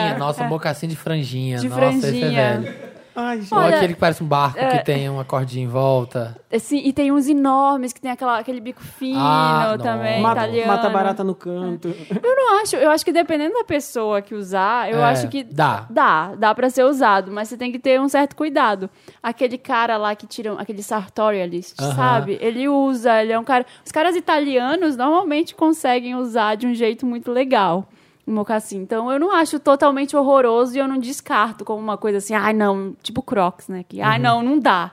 franjinha. 0.00 0.18
Nossa, 0.18 0.44
É. 0.44 0.48
mocassim 0.48 0.86
de 0.88 0.96
franjinha. 0.96 1.58
De 1.58 1.68
Nossa, 1.68 1.84
esse 1.86 2.00
franjinha. 2.00 2.40
é 2.40 2.56
velho. 2.58 2.74
Ai, 3.16 3.40
gente. 3.40 3.54
Ou 3.54 3.60
Olha, 3.60 3.76
aquele 3.76 3.94
que 3.94 4.00
parece 4.00 4.22
um 4.22 4.26
barco 4.26 4.58
é- 4.58 4.78
que 4.78 4.84
tem 4.84 5.08
uma 5.08 5.24
cordinha 5.24 5.64
em 5.64 5.68
volta. 5.68 6.36
Assim, 6.52 6.78
e 6.84 6.92
tem 6.92 7.12
uns 7.12 7.28
enormes 7.28 7.92
que 7.92 8.00
tem 8.00 8.10
aquela, 8.10 8.38
aquele 8.38 8.60
bico 8.60 8.82
fino 8.82 9.18
Ah, 9.20 9.76
também, 9.80 10.20
mata, 10.22 10.42
italiano. 10.42 10.72
mata 10.72 10.88
barata 10.90 11.24
no 11.24 11.34
canto. 11.34 11.88
Eu 11.88 12.36
não 12.36 12.60
acho, 12.60 12.76
eu 12.76 12.90
acho 12.90 13.04
que 13.04 13.12
dependendo 13.12 13.54
da 13.54 13.64
pessoa 13.64 14.20
que 14.22 14.34
usar, 14.34 14.90
eu 14.90 14.98
É, 14.98 15.04
acho 15.10 15.28
que 15.28 15.44
dá. 15.44 15.86
Dá, 15.90 16.34
dá 16.34 16.54
para 16.54 16.68
ser 16.70 16.84
usado, 16.84 17.30
mas 17.30 17.48
você 17.48 17.56
tem 17.56 17.70
que 17.70 17.78
ter 17.78 18.00
um 18.00 18.08
certo 18.08 18.34
cuidado. 18.34 18.88
Aquele 19.22 19.58
cara 19.58 19.96
lá 19.96 20.14
que 20.16 20.26
tira, 20.26 20.52
aquele 20.58 20.82
sartorialist, 20.82 21.80
Aham. 21.80 21.94
sabe? 21.94 22.38
Ele 22.40 22.68
usa, 22.68 23.22
ele 23.22 23.32
é 23.32 23.38
um 23.38 23.44
cara, 23.44 23.64
os 23.84 23.92
caras 23.92 24.16
italianos 24.16 24.96
normalmente 24.96 25.54
conseguem 25.54 26.14
usar 26.14 26.56
de 26.56 26.66
um 26.66 26.74
jeito 26.74 27.06
muito 27.06 27.30
legal. 27.30 27.86
O 28.26 28.30
mocassim. 28.30 28.78
Então, 28.78 29.10
eu 29.12 29.18
não 29.20 29.30
acho 29.32 29.58
totalmente 29.60 30.16
horroroso 30.16 30.74
e 30.74 30.78
eu 30.78 30.88
não 30.88 30.98
descarto 30.98 31.64
como 31.64 31.80
uma 31.82 31.96
coisa 31.98 32.18
assim, 32.18 32.34
ai 32.34 32.52
não, 32.52 32.94
tipo 33.02 33.20
Crocs, 33.22 33.68
né? 33.68 33.84
Que, 33.86 33.98
Uhum. 34.00 34.04
ai 34.06 34.18
não, 34.18 34.42
não 34.42 34.58
dá. 34.58 34.92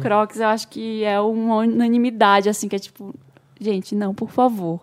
Crocs 0.00 0.38
eu 0.40 0.46
acho 0.48 0.68
que 0.68 1.02
é 1.04 1.20
uma 1.20 1.56
unanimidade, 1.56 2.48
assim, 2.48 2.68
que 2.68 2.76
é 2.76 2.78
tipo, 2.78 3.14
gente, 3.60 3.94
não, 3.94 4.14
por 4.14 4.30
favor. 4.30 4.80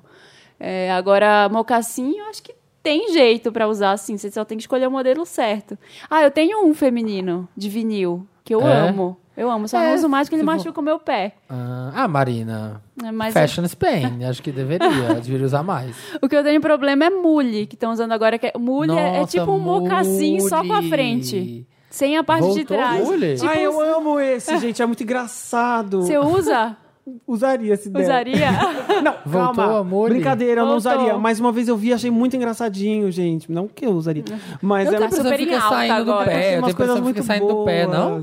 É, 0.60 0.92
agora, 0.92 1.50
mocassim, 1.50 2.18
eu 2.20 2.26
acho 2.26 2.44
que 2.44 2.54
tem 2.84 3.12
jeito 3.12 3.52
pra 3.52 3.68
usar, 3.68 3.92
assim, 3.94 4.16
você 4.18 4.30
só 4.30 4.46
tem 4.46 4.58
que 4.58 4.64
escolher 4.64 4.88
o 4.88 4.92
modelo 4.92 5.26
certo. 5.26 5.78
Ah, 6.10 6.22
eu 6.22 6.30
tenho 6.30 6.64
um 6.66 6.74
feminino 6.74 7.48
de 7.58 7.68
vinil, 7.70 8.28
que 8.44 8.54
eu 8.54 8.62
É? 8.62 8.90
amo. 8.90 9.18
Eu 9.38 9.52
amo, 9.52 9.68
só 9.68 9.80
É, 9.80 9.88
não 9.90 9.96
uso 9.96 10.08
mais 10.10 10.28
porque 10.30 10.36
ele 10.36 10.44
tipo- 10.44 10.58
machuca 10.58 10.80
o 10.80 10.84
meu 10.84 10.98
pé. 10.98 11.34
Ah, 11.50 11.92
ah, 11.96 12.08
Marina. 12.08 12.82
É, 13.04 13.12
Mas 13.12 13.34
Fashion 13.34 13.66
Spain. 13.68 14.24
Acho 14.30 14.42
que 14.42 14.52
deveria. 14.52 14.90
deveria 15.16 15.46
usar 15.46 15.62
mais. 15.64 15.96
o 16.22 16.30
que 16.30 16.36
eu 16.36 16.44
tenho 16.44 16.62
problema 16.62 17.06
é 17.06 17.10
mule, 17.10 17.66
que 17.66 17.76
estão 17.76 17.92
usando 17.92 18.12
agora. 18.14 18.38
Que 18.40 18.48
é, 18.48 18.54
mule 18.58 18.92
é- 18.94 19.18
é, 19.18 19.20
Nossa, 19.20 19.38
tipo 19.38 19.52
um 19.52 19.60
mocassim 19.60 20.40
só 20.40 20.64
com 20.66 20.74
a 20.74 20.82
frente. 20.84 21.68
Sem 21.90 22.18
a 22.18 22.24
parte 22.24 22.42
de 22.44 22.64
Voltou 22.64 22.78
trás. 22.78 23.06
mule? 23.06 23.36
Tipo, 23.36 23.48
Ai, 23.50 23.66
eu 23.66 23.80
amo 23.98 24.20
esse, 24.20 24.58
gente. 24.58 24.82
É 24.82 24.86
muito 24.86 25.02
engraçado. 25.04 26.02
Você 26.02 26.18
usa? 26.18 26.76
Usaria 27.28 27.78
se 27.78 27.88
der. 27.90 28.02
Usaria? 28.04 28.50
Não, 29.04 29.14
Voltou 29.26 29.54
calma. 29.64 29.80
a 29.80 29.84
mole? 29.84 30.16
Brincadeira, 30.16 30.62
eu 30.62 30.66
não 30.66 30.76
usaria. 30.76 31.16
Mas 31.20 31.40
uma 31.40 31.52
vez 31.52 31.68
eu 31.68 31.78
vi, 31.78 31.94
achei 31.94 32.10
muito 32.10 32.36
engraçadinho, 32.36 33.12
gente. 33.12 33.52
Não 33.52 33.68
que 33.68 33.86
eu 33.86 33.92
usaria. 33.92 34.24
Mas 34.60 34.88
Eu 34.88 34.96
é 34.96 34.98
tá 34.98 35.06
uma 35.06 35.12
super 35.12 35.54
alta 35.54 35.70
saindo 35.70 36.06
do 36.06 36.12
agora. 36.12 36.32
pé. 36.32 36.56
Eu 36.56 36.60
umas 36.60 36.74
coisas 36.74 37.00
muito 37.00 37.16
fica 37.18 37.28
saindo 37.28 37.48
do 37.48 37.64
pé, 37.64 37.86
não? 37.86 38.22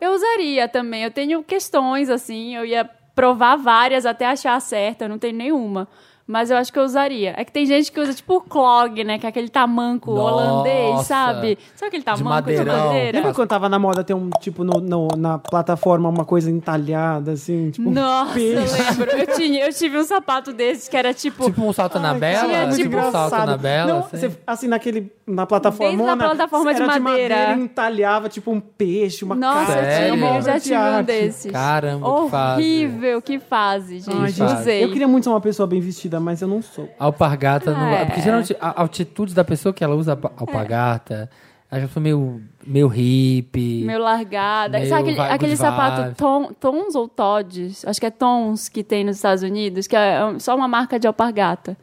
Eu 0.00 0.12
usaria 0.12 0.68
também. 0.68 1.02
Eu 1.02 1.10
tenho 1.10 1.42
questões, 1.42 2.08
assim. 2.10 2.54
Eu 2.54 2.64
ia 2.64 2.84
provar 3.14 3.56
várias 3.56 4.04
até 4.04 4.26
achar 4.26 4.54
a 4.54 4.60
certa. 4.60 5.08
Não 5.08 5.18
tenho 5.18 5.36
nenhuma. 5.36 5.88
Mas 6.26 6.50
eu 6.50 6.56
acho 6.56 6.72
que 6.72 6.78
eu 6.78 6.84
usaria. 6.84 7.34
É 7.36 7.44
que 7.44 7.52
tem 7.52 7.66
gente 7.66 7.92
que 7.92 8.00
usa 8.00 8.14
tipo 8.14 8.36
o 8.36 8.40
clog, 8.40 9.04
né? 9.04 9.18
Que 9.18 9.26
é 9.26 9.28
aquele 9.28 9.50
tamanco 9.50 10.14
Nossa. 10.14 10.32
holandês, 10.34 11.06
sabe? 11.06 11.58
Sabe 11.74 11.88
aquele 11.88 12.02
tamanco 12.02 12.22
de, 12.24 12.30
madeirão. 12.30 12.86
madeira? 12.86 13.18
Lembra 13.18 13.34
quando 13.34 13.48
tava 13.48 13.68
na 13.68 13.78
moda 13.78 14.02
ter 14.02 14.14
um, 14.14 14.30
tipo, 14.40 14.64
no, 14.64 14.80
no- 14.80 15.08
na 15.18 15.38
plataforma, 15.38 16.08
uma 16.08 16.24
coisa 16.24 16.50
entalhada, 16.50 17.32
assim? 17.32 17.70
Tipo, 17.70 17.90
um 17.90 17.92
Nossa, 17.92 18.38
eu 18.40 18.54
peixe. 18.62 18.82
lembro. 18.82 19.10
Eu, 19.10 19.26
tinha, 19.36 19.66
eu 19.66 19.72
tive 19.74 19.98
um 19.98 20.04
sapato 20.04 20.52
desses 20.54 20.88
que 20.88 20.96
era 20.96 21.12
tipo... 21.12 21.44
Tipo 21.44 21.62
um 21.62 21.72
salto 21.74 21.98
na 21.98 22.14
bela? 22.14 22.46
tinha, 22.48 22.68
tipo, 22.70 22.82
tipo, 22.84 22.96
um 22.96 23.10
salto 23.12 23.36
na 23.46 23.56
bela? 23.58 23.92
Não, 23.92 23.98
assim? 24.00 24.16
você- 24.16 24.38
assim, 24.46 24.66
naquele, 24.68 25.12
na 25.26 25.44
plataforma. 25.44 25.90
Dentro 25.92 26.06
da 26.06 26.16
plataforma 26.16 26.72
de 26.74 26.82
era 26.82 26.98
madeira. 27.00 27.52
e 27.52 27.60
entalhava, 27.60 28.30
tipo, 28.30 28.50
um 28.50 28.60
peixe, 28.60 29.26
uma 29.26 29.34
Nossa, 29.34 29.74
cara. 29.74 30.08
eu, 30.08 30.16
eu 30.16 30.40
já 30.40 30.56
de 30.56 30.64
tive 30.64 30.76
um 30.78 31.02
desses. 31.02 31.52
Caramba, 31.52 32.22
que 32.24 32.30
fase. 32.30 32.62
Horrível, 32.62 33.20
que 33.20 33.38
fase, 33.38 33.98
gente. 33.98 34.16
Ai, 34.18 34.28
gente, 34.30 34.54
Usei. 34.54 34.82
eu 34.84 34.90
queria 34.90 35.06
muito 35.06 35.24
ser 35.24 35.30
uma 35.30 35.40
pessoa 35.40 35.66
bem 35.66 35.80
vestida, 35.80 36.13
mas 36.20 36.40
eu 36.42 36.48
não 36.48 36.60
sou. 36.62 36.88
Alpargata 36.98 37.72
não. 37.72 37.88
É. 37.88 38.04
Porque 38.04 38.20
geralmente 38.20 38.56
a 38.60 38.80
a 38.82 38.84
atitude 38.84 39.34
da 39.34 39.44
pessoa 39.44 39.72
que 39.72 39.82
ela 39.84 39.94
usa 39.94 40.12
alpa- 40.12 40.32
alpargata, 40.36 41.30
acho 41.70 41.86
que 41.86 41.92
foi 41.92 42.02
meio, 42.02 42.40
meio 42.66 42.86
hippie. 42.88 43.84
Meio 43.84 43.98
largada. 44.00 44.78
Meio 44.78 44.88
Sabe 44.88 45.10
aquele, 45.10 45.20
aquele 45.20 45.56
sapato 45.56 46.14
Tons 46.60 46.94
ou 46.94 47.08
Todds? 47.08 47.84
Acho 47.84 48.00
que 48.00 48.06
é 48.06 48.10
Tons 48.10 48.68
que 48.68 48.82
tem 48.84 49.04
nos 49.04 49.16
Estados 49.16 49.42
Unidos, 49.42 49.86
que 49.86 49.96
é 49.96 50.18
só 50.38 50.54
uma 50.56 50.68
marca 50.68 50.98
de 50.98 51.06
alpargata. 51.06 51.76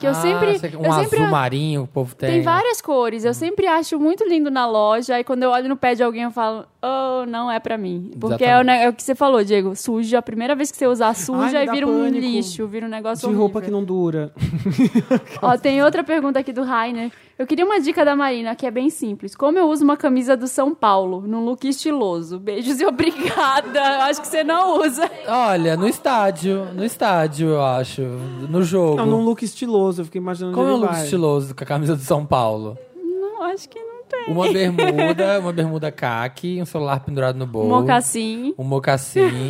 Que 0.00 0.06
eu 0.06 0.12
Ah, 0.12 0.14
sempre. 0.14 0.58
sei 0.58 0.70
que- 0.70 0.76
um 0.78 0.84
eu 0.86 0.92
sempre 0.94 1.18
azul 1.18 1.30
marinho, 1.30 1.82
o 1.82 1.86
povo 1.86 2.14
tem. 2.14 2.30
Tem 2.30 2.42
várias 2.42 2.80
cores. 2.80 3.24
Eu 3.24 3.34
sempre 3.34 3.66
acho 3.66 4.00
muito 4.00 4.26
lindo 4.26 4.50
na 4.50 4.66
loja. 4.66 5.14
Aí 5.16 5.22
quando 5.22 5.42
eu 5.42 5.50
olho 5.50 5.68
no 5.68 5.76
pé 5.76 5.94
de 5.94 6.02
alguém, 6.02 6.22
eu 6.22 6.30
falo, 6.30 6.64
oh, 6.82 7.26
não 7.26 7.50
é 7.50 7.60
pra 7.60 7.76
mim. 7.76 8.10
Porque 8.18 8.42
é 8.42 8.56
o, 8.58 8.62
é 8.68 8.88
o 8.88 8.92
que 8.94 9.02
você 9.02 9.14
falou, 9.14 9.44
Diego. 9.44 9.76
Suja. 9.76 10.18
A 10.18 10.22
primeira 10.22 10.54
vez 10.56 10.70
que 10.72 10.78
você 10.78 10.86
usar 10.86 11.14
suja, 11.14 11.50
me 11.50 11.56
aí 11.58 11.68
vira 11.70 11.86
um 11.86 12.08
lixo, 12.08 12.66
vira 12.66 12.86
um 12.86 12.88
negócio 12.88 13.28
De 13.28 13.34
roupa 13.34 13.58
horrível. 13.58 13.62
que 13.62 13.70
não 13.70 13.84
dura. 13.84 14.32
Ó, 15.42 15.56
tem 15.58 15.82
outra 15.82 16.02
pergunta 16.02 16.38
aqui 16.38 16.52
do 16.52 16.62
Rainer. 16.64 17.10
Eu 17.40 17.46
queria 17.46 17.64
uma 17.64 17.80
dica 17.80 18.04
da 18.04 18.14
Marina, 18.14 18.54
que 18.54 18.66
é 18.66 18.70
bem 18.70 18.90
simples. 18.90 19.34
Como 19.34 19.56
eu 19.56 19.66
uso 19.70 19.82
uma 19.82 19.96
camisa 19.96 20.36
do 20.36 20.46
São 20.46 20.74
Paulo, 20.74 21.22
num 21.26 21.42
look 21.42 21.66
estiloso? 21.66 22.38
Beijos 22.38 22.78
e 22.82 22.84
obrigada. 22.84 23.78
Eu 23.78 24.00
acho 24.02 24.20
que 24.20 24.28
você 24.28 24.44
não 24.44 24.78
usa. 24.78 25.10
Olha, 25.26 25.74
no 25.74 25.88
estádio. 25.88 26.66
No 26.74 26.84
estádio, 26.84 27.48
eu 27.48 27.64
acho. 27.64 28.02
No 28.02 28.62
jogo. 28.62 28.96
Não, 28.96 29.06
num 29.06 29.24
look 29.24 29.42
estiloso. 29.42 30.02
Eu 30.02 30.04
fiquei 30.04 30.20
imaginando 30.20 30.54
Como 30.54 30.68
é 30.68 30.72
um 30.74 30.76
look 30.76 30.92
vai. 30.92 31.02
estiloso 31.02 31.54
com 31.54 31.64
a 31.64 31.66
camisa 31.66 31.96
do 31.96 32.02
São 32.02 32.26
Paulo? 32.26 32.76
Não, 32.94 33.42
acho 33.44 33.70
que 33.70 33.80
não 33.82 34.04
tem. 34.06 34.26
Uma 34.34 34.52
bermuda, 34.52 35.40
uma 35.40 35.52
bermuda 35.54 35.90
caqui, 35.90 36.60
um 36.60 36.66
celular 36.66 37.00
pendurado 37.00 37.38
no 37.38 37.46
bolso. 37.46 37.70
Mocassim. 37.70 38.54
Um 38.58 38.64
mocassim, 38.64 39.48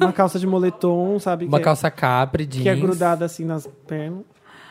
Uma 0.00 0.12
calça 0.12 0.36
de 0.36 0.48
moletom, 0.48 1.16
sabe? 1.20 1.44
uma 1.46 1.58
que, 1.58 1.64
calça 1.64 1.92
capri, 1.92 2.42
é, 2.42 2.46
jeans. 2.46 2.62
que 2.64 2.68
é 2.68 2.74
grudada 2.74 3.24
assim 3.24 3.44
nas 3.44 3.68
pernas. 3.86 4.24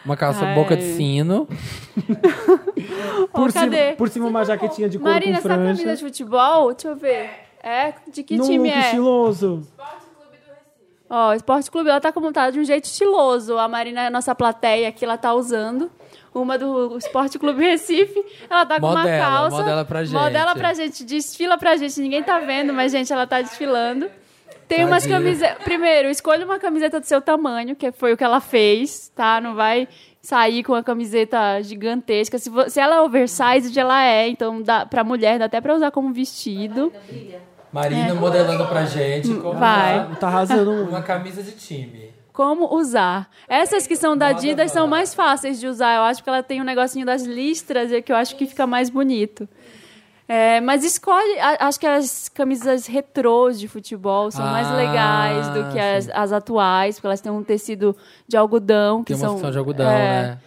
Uma 0.10 0.18
calça 0.18 0.44
Ai. 0.44 0.56
boca 0.56 0.76
de 0.76 0.81
sino. 0.94 1.48
Por, 3.31 3.52
cima, 3.52 3.64
cadê? 3.65 3.94
por 3.94 4.10
cima 4.10 4.26
uma 4.26 4.44
jaquetinha 4.44 4.90
de 4.90 4.98
couro 4.98 5.14
Marina, 5.14 5.34
com 5.34 5.48
essa 5.48 5.56
franja. 5.56 5.84
camisa 5.84 5.95
de 5.98 6.03
futebol, 6.03 6.73
deixa 6.73 6.88
eu 6.88 6.95
ver. 6.95 7.30
É? 7.61 7.94
De 8.11 8.23
que 8.23 8.36
Num 8.38 8.44
time 8.44 8.69
é? 8.69 8.80
estiloso. 8.80 9.68
Ó, 11.07 11.34
Esporte 11.34 11.69
Clube, 11.69 11.90
ela 11.91 12.02
tá 12.02 12.11
tá 12.34 12.49
de 12.49 12.60
um 12.60 12.64
jeito 12.64 12.86
estiloso. 12.86 13.56
A 13.60 13.68
Marina, 13.68 14.07
a 14.07 14.10
nossa 14.10 14.34
plateia 14.34 14.90
aqui, 14.90 15.06
ela 15.06 15.15
tá 15.18 15.31
usando. 15.31 15.91
Uma 16.34 16.57
do 16.57 16.98
Esporte 16.98 17.38
Clube 17.38 17.61
Recife. 17.64 18.26
Ela 18.49 18.65
tá 18.65 18.80
com 18.80 18.88
uma 18.88 19.02
Modela, 19.02 19.26
calça. 19.26 19.57
modela 19.57 19.86
pra 19.86 20.03
gente. 20.03 20.14
Modela 20.19 20.56
pra 20.56 20.73
gente, 20.73 21.03
desfila 21.03 21.56
pra 21.56 21.76
gente. 21.77 21.99
Ninguém 22.02 22.23
tá 22.23 22.40
vendo, 22.40 22.73
mas, 22.73 22.91
gente, 22.91 23.14
ela 23.14 23.27
tá 23.27 23.41
desfilando. 23.41 24.10
Tem 24.69 24.85
umas 24.85 25.05
camisetas. 25.05 25.63
Primeiro, 25.63 26.09
escolha 26.09 26.45
uma 26.45 26.59
camiseta 26.59 26.99
do 26.99 27.05
seu 27.05 27.19
tamanho, 27.21 27.75
que 27.75 27.91
foi 27.91 28.13
o 28.13 28.17
que 28.17 28.23
ela 28.23 28.39
fez, 28.39 29.09
tá? 29.15 29.41
Não 29.41 29.55
vai 29.55 29.87
sair 30.21 30.63
com 30.63 30.73
uma 30.73 30.83
camiseta 30.83 31.61
gigantesca. 31.61 32.37
Se, 32.37 32.49
vo- 32.49 32.69
se 32.69 32.79
ela 32.79 32.97
é 32.97 33.01
oversized, 33.01 33.77
ela 33.77 34.01
é. 34.03 34.27
Então, 34.29 34.61
dá, 34.61 34.85
pra 34.85 35.03
mulher, 35.03 35.39
dá 35.39 35.45
até 35.45 35.59
pra 35.59 35.73
usar 35.75 35.91
como 35.91 36.13
vestido. 36.13 36.93
Marina 37.71 38.13
modelando 38.15 38.65
pra 38.67 38.85
gente. 38.85 39.33
Como 39.35 39.53
Vai. 39.59 40.15
Tá 40.19 40.27
arrasando. 40.27 40.71
Uma 40.87 41.01
camisa 41.01 41.43
de 41.43 41.51
time. 41.51 42.09
Como 42.33 42.73
usar. 42.73 43.29
Essas 43.49 43.85
que 43.85 43.95
são 43.97 44.15
da 44.15 44.27
Adidas 44.27 44.71
são 44.71 44.87
mais 44.87 45.13
fáceis 45.13 45.59
de 45.59 45.67
usar. 45.67 45.97
Eu 45.97 46.03
acho 46.03 46.23
que 46.23 46.29
ela 46.29 46.41
tem 46.41 46.61
um 46.61 46.63
negocinho 46.63 47.05
das 47.05 47.23
listras 47.23 47.91
e 47.91 48.01
que 48.01 48.11
eu 48.11 48.15
acho 48.15 48.35
que 48.37 48.45
fica 48.47 48.65
mais 48.65 48.89
bonito. 48.89 49.47
É, 50.31 50.61
mas 50.61 50.84
escolhe. 50.84 51.39
a- 51.39 51.68
acho 51.68 51.80
que 51.80 51.88
as 51.88 52.30
camisas 52.30 52.85
retrôs 52.85 53.60
de 53.60 53.68
futebol 53.68 54.30
são 54.30 54.45
mais 54.45 54.68
Ah, 54.68 54.76
legais 54.76 55.47
do 55.49 55.72
que 55.72 55.80
as, 55.80 56.07
as 56.10 56.31
atuais, 56.31 56.95
porque 56.97 57.07
elas 57.07 57.19
têm 57.19 57.31
um 57.31 57.43
tecido 57.43 57.95
de 58.27 58.38
algodão. 58.38 59.03
Que 59.03 59.15
Tem 59.15 59.23
uma 59.27 59.39
são, 59.39 59.49
de 59.51 59.57
algodão, 59.57 59.89
é. 59.89 60.22
né? 60.23 60.38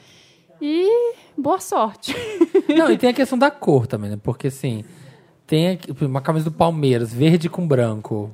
E 0.61 1.15
boa 1.37 1.59
sorte. 1.59 2.15
Não, 2.79 2.93
e 2.93 2.97
tem 2.97 3.11
a 3.11 3.13
questão 3.13 3.37
da 3.37 3.51
cor 3.51 3.89
também, 3.89 4.09
né? 4.09 4.19
Porque 4.23 4.47
assim, 4.47 4.85
tem 5.49 5.81
uma 6.01 6.21
camisa 6.21 6.45
do 6.45 6.53
Palmeiras, 6.53 7.13
verde 7.13 7.49
com 7.49 7.67
branco. 7.67 8.31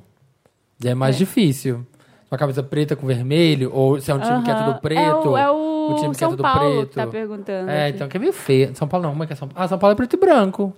Já 0.79 0.91
é 0.91 0.93
mais 0.93 1.17
difícil. 1.17 1.83
Uma 2.31 2.37
camisa 2.37 2.61
preta 2.61 2.95
com 2.95 3.07
vermelho, 3.07 3.71
ou 3.73 3.99
se 3.99 4.11
é 4.11 4.13
um 4.13 4.19
time 4.19 4.43
que 4.43 4.51
é 4.51 4.53
tudo 4.53 4.79
preto. 4.79 5.01
É 5.01 5.15
o, 5.15 5.37
é 5.37 5.51
o 5.51 5.89
um 5.93 5.95
time 5.95 6.09
que 6.09 6.23
é 6.23 6.27
São 6.27 6.29
tudo 6.29 6.43
Paulo 6.43 6.59
preto. 6.75 6.89
que 6.89 6.95
tá 6.95 7.07
perguntando. 7.07 7.71
É, 7.71 7.87
aqui. 7.87 7.95
então 7.95 8.07
que 8.07 8.17
é 8.17 8.19
meio 8.19 8.33
feio. 8.33 8.75
São 8.75 8.87
Paulo 8.87 9.03
não, 9.05 9.11
como 9.13 9.23
é 9.23 9.27
que 9.27 9.33
é 9.33 9.35
São 9.35 9.47
Paulo? 9.47 9.65
Ah, 9.65 9.67
São 9.67 9.79
Paulo 9.79 9.93
é 9.93 9.95
preto 9.95 10.15
e 10.15 10.19
branco. 10.19 10.71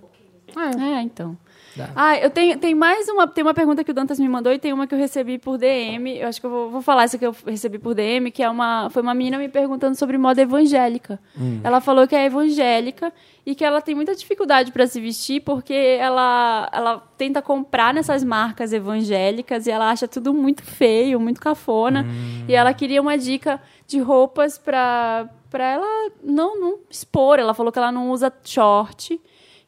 É, 0.60 1.02
então. 1.02 1.38
Dá. 1.76 1.90
Ah, 1.95 2.18
eu 2.18 2.30
tenho, 2.30 2.57
tem 2.57 2.76
mais 2.76 3.07
uma, 3.07 3.28
tem 3.28 3.44
uma 3.44 3.53
pergunta 3.53 3.84
que 3.84 3.91
o 3.91 3.94
Dantas 3.94 4.19
me 4.19 4.28
mandou 4.28 4.52
e 4.52 4.60
tem 4.60 4.73
uma 4.73 4.86
que 4.86 4.94
eu 4.94 4.99
recebi 4.99 5.38
por 5.38 5.57
DM. 5.57 6.18
Eu 6.18 6.28
acho 6.28 6.40
que 6.40 6.45
eu 6.45 6.49
vou, 6.49 6.69
vou 6.69 6.82
falar 6.82 7.03
essa 7.03 7.18
que 7.18 7.26
eu 7.26 7.34
recebi 7.45 7.80
por 7.80 7.94
DM, 7.94 8.30
que 8.30 8.44
é 8.44 8.49
uma, 8.49 8.90
foi 8.90 9.02
uma 9.02 9.14
menina 9.14 9.38
me 9.38 9.48
perguntando 9.48 9.95
sobre 9.95 10.18
moda 10.18 10.41
evangélica. 10.41 11.19
Ela 11.64 11.80
falou 11.80 12.07
que 12.07 12.15
é 12.15 12.26
evangélica 12.26 13.14
e 13.45 13.56
que 13.56 13.64
ela 13.64 13.82
tem 13.82 13.95
muita 13.95 14.14
dificuldade 14.14 14.72
para 14.72 14.86
se 14.86 14.99
vestir 14.99 15.41
porque 15.41 15.73
ela, 15.73 16.69
ela 16.73 16.98
tenta 17.18 17.41
comprar 17.41 17.94
nessas 17.94 18.23
marcas 18.23 18.73
evangélicas 18.73 19.65
e 19.65 19.72
ela 19.72 19.90
acha 19.90 20.07
tudo 20.07 20.34
muito 20.34 20.64
feio, 20.64 21.19
muito 21.19 21.40
cafona. 21.40 22.06
E 22.49 22.53
ela 22.53 22.73
queria 22.73 23.02
uma 23.02 23.18
dica 23.18 23.61
de 23.88 23.99
roupas 23.99 24.57
para 24.57 25.30
para 25.49 25.65
ela 25.65 26.11
não, 26.23 26.57
não 26.57 26.80
expor. 26.90 27.38
Ela 27.38 27.53
falou 27.53 27.73
que 27.73 27.78
ela 27.78 27.91
não 27.91 28.10
usa 28.10 28.32
short 28.41 29.19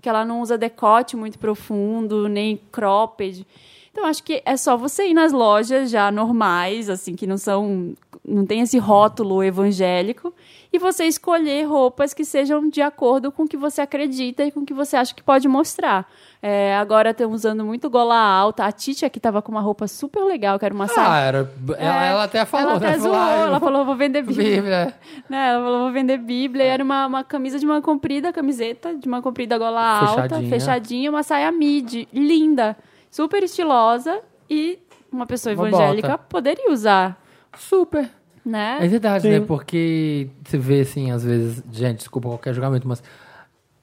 que 0.03 0.09
ela 0.09 0.25
não 0.25 0.41
usa 0.41 0.57
decote 0.57 1.15
muito 1.15 1.39
profundo, 1.39 2.27
nem 2.27 2.59
cropped. 2.71 3.47
Então, 3.89 4.05
acho 4.05 4.21
que 4.21 4.43
é 4.45 4.57
só 4.57 4.75
você 4.75 5.07
ir 5.07 5.13
nas 5.13 5.31
lojas 5.31 5.89
já 5.89 6.11
normais, 6.11 6.89
assim, 6.89 7.15
que 7.15 7.25
não 7.25 7.37
são. 7.37 7.93
não 8.27 8.45
tem 8.45 8.59
esse 8.59 8.77
rótulo 8.77 9.41
evangélico, 9.41 10.33
e 10.73 10.77
você 10.77 11.05
escolher 11.05 11.63
roupas 11.63 12.13
que 12.13 12.25
sejam 12.25 12.67
de 12.67 12.81
acordo 12.81 13.31
com 13.31 13.43
o 13.43 13.47
que 13.47 13.55
você 13.55 13.79
acredita 13.79 14.43
e 14.43 14.51
com 14.51 14.59
o 14.59 14.65
que 14.65 14.73
você 14.73 14.97
acha 14.97 15.15
que 15.15 15.23
pode 15.23 15.47
mostrar. 15.47 16.05
É, 16.45 16.75
agora 16.75 17.11
estão 17.11 17.31
usando 17.31 17.63
muito 17.63 17.89
gola 17.89 18.17
alta. 18.17 18.65
A 18.65 18.71
Titi 18.73 19.05
aqui 19.05 19.17
tava 19.17 19.41
com 19.41 19.49
uma 19.49 19.61
roupa 19.61 19.87
super 19.87 20.25
legal, 20.25 20.59
que 20.59 20.65
era 20.65 20.75
uma 20.75 20.83
Ah, 20.83 20.87
saia. 20.89 21.21
era, 21.25 21.51
ela, 21.77 22.05
É, 22.05 22.09
ela 22.09 22.23
até 22.25 22.43
falou, 22.43 22.71
ela 22.71 22.79
né? 22.81 22.87
até 22.89 22.99
zoou, 22.99 23.13
Falou, 23.13 23.29
ah, 23.29 23.37
ela 23.47 23.59
vou- 23.59 23.69
falou, 23.69 23.85
vou 23.85 23.95
vender 23.95 24.21
Bíblia. 24.23 24.55
Bíblia. 24.55 24.93
Né, 25.29 25.49
ela 25.51 25.63
falou, 25.63 25.79
vou 25.83 25.91
vender 25.93 26.17
Bíblia. 26.17 26.65
E 26.65 26.67
era 26.67 26.83
uma, 26.83 27.07
uma 27.07 27.23
camisa 27.23 27.57
de 27.57 27.65
uma 27.65 27.81
comprida, 27.81 28.33
camiseta 28.33 28.93
de 28.93 29.07
uma 29.07 29.21
comprida 29.21 29.57
gola 29.57 29.81
alta, 29.81 30.23
Fechadinha. 30.23 30.49
fechadinha, 30.49 31.09
uma 31.09 31.23
saia 31.23 31.49
midi, 31.49 32.09
linda, 32.11 32.75
super 33.09 33.41
estilosa. 33.41 34.19
E 34.49 34.79
uma 35.09 35.25
pessoa 35.25 35.55
Uma 35.55 35.69
evangélica 35.69 36.07
bota. 36.09 36.23
poderia 36.27 36.69
usar, 36.69 37.17
Super. 37.57 38.09
né? 38.45 38.79
É 38.81 38.87
verdade, 38.89 39.21
Sim. 39.23 39.29
né? 39.29 39.39
Porque 39.39 40.27
você 40.43 40.57
vê, 40.57 40.81
assim, 40.81 41.09
às 41.09 41.23
vezes, 41.23 41.63
gente, 41.71 41.99
desculpa 41.99 42.27
qualquer 42.27 42.53
julgamento, 42.53 42.85
mas 42.85 43.01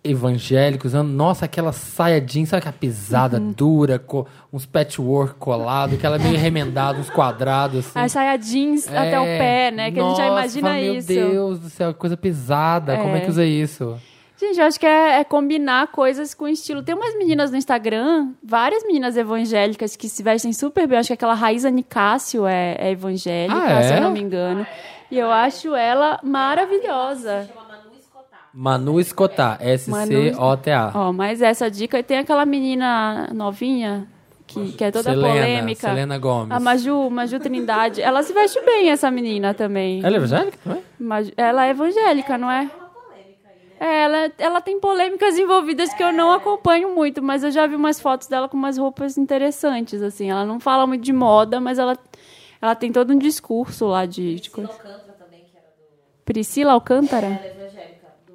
evangélicos 0.03 0.93
usando, 0.93 1.09
nossa, 1.11 1.45
aquela 1.45 1.73
saia 1.73 2.21
jeans, 2.21 2.49
sabe 2.49 2.59
aquela 2.61 2.73
pisada 2.73 3.39
Uhum. 3.39 3.53
dura, 3.53 3.99
co- 3.99 4.27
uns 4.53 4.65
patchwork 4.67 5.35
colado, 5.35 5.95
aquela 5.95 6.19
meio 6.19 6.39
remendada, 6.39 6.99
uns 6.99 7.11
quadrados, 7.11 7.81
assim. 7.81 7.99
A 7.99 8.09
saia 8.09 8.37
jeans 8.37 8.89
até 8.89 9.21
o 9.21 9.25
É, 9.25 9.39
pé, 9.39 9.71
né? 9.71 9.91
Que 9.91 10.01
a 10.01 10.03
gente 10.03 10.17
já 10.17 10.23
nossa, 10.29 10.41
imagina 10.41 10.69
fala, 10.69 10.81
isso. 10.81 11.13
Meu 11.13 11.31
Deus 11.31 11.59
do 11.61 11.69
céu, 11.71 11.93
que 11.93 11.99
coisa 12.01 12.17
pesada. 12.17 12.97
Como 12.97 13.15
é 13.15 13.19
É. 13.19 13.21
que 13.21 13.31
usa 13.31 13.45
isso? 13.45 13.99
Gente, 14.41 14.59
eu 14.59 14.65
acho 14.67 14.81
que 14.81 14.87
é, 14.87 15.21
é 15.21 15.25
combinar 15.25 15.89
coisas 15.89 16.33
com 16.33 16.49
estilo. 16.49 16.83
Tem 16.83 16.95
umas 16.95 17.15
meninas 17.19 17.51
no 17.51 17.59
Instagram, 17.59 18.31
várias 18.43 18.83
meninas 18.85 19.15
evangélicas 19.15 19.97
que 19.97 20.09
se 20.09 20.23
vestem 20.23 20.51
super 20.55 20.87
bem. 20.87 20.97
Eu 20.97 21.01
acho 21.01 21.09
que 21.09 21.13
aquela 21.13 21.35
Raíza 21.35 21.71
Nicásio 21.71 22.47
é, 22.47 22.75
é 22.79 22.91
evangélica, 22.93 23.61
Ah, 23.63 23.81
é? 23.81 23.83
se 23.83 23.95
eu 23.95 24.01
não 24.01 24.11
me 24.11 24.21
engano. 24.23 24.67
E 25.11 25.19
eu 25.19 25.31
acho 25.31 25.75
ela 25.75 26.19
maravilhosa. 26.23 27.51
Manu 28.53 28.99
Escotar, 29.01 29.59
S-C-O-T-A. 29.61 30.93
Ó, 30.95 31.13
mas 31.13 31.41
essa 31.41 31.71
dica. 31.71 31.99
E 31.99 32.03
tem 32.03 32.19
aquela 32.19 32.45
menina 32.45 33.29
novinha, 33.33 34.09
que, 34.47 34.73
que 34.73 34.85
é 34.85 34.91
toda 34.91 35.11
Selena, 35.11 35.29
polêmica. 35.29 35.89
Selena 35.89 36.19
Gomes. 36.19 36.51
A 36.51 36.59
Maju, 36.61 37.11
Maju 37.11 37.39
Trindade. 37.39 38.03
Ela 38.03 38.23
se 38.23 38.33
veste 38.33 38.61
bem, 38.65 38.91
essa 38.91 39.11
menina 39.11 39.55
também. 39.55 40.01
Ela 40.05 40.15
é 40.15 40.17
evangélica 40.17 40.59
também? 40.65 40.83
Maju- 40.99 41.33
ela 41.37 41.67
é 41.67 41.71
evangélica, 41.71 42.37
não 42.39 42.51
é? 42.51 42.71
É, 43.79 44.03
ela, 44.03 44.33
ela 44.37 44.61
tem 44.61 44.79
polêmicas 44.79 45.39
envolvidas 45.39 45.95
que 45.95 46.03
eu 46.03 46.13
não 46.13 46.33
acompanho 46.33 46.95
muito, 46.95 47.23
mas 47.23 47.43
eu 47.43 47.51
já 47.51 47.67
vi 47.67 47.75
umas 47.77 47.99
fotos 47.99 48.29
dela 48.29 48.47
com 48.47 48.57
umas 48.57 48.77
roupas 48.77 49.17
interessantes, 49.17 50.03
assim. 50.03 50.29
Ela 50.31 50.45
não 50.45 50.61
fala 50.61 50.87
muito 50.87 51.03
de 51.03 51.13
moda, 51.15 51.59
mas 51.61 51.79
ela, 51.79 51.97
ela 52.61 52.75
tem 52.75 52.93
todo 52.93 53.13
um 53.15 53.19
discurso 53.19 53.87
lá 53.87 54.05
de, 54.05 54.35
de 54.35 54.51
coisa. 54.51 54.71
Priscila 56.27 56.73
Alcântara? 56.73 57.41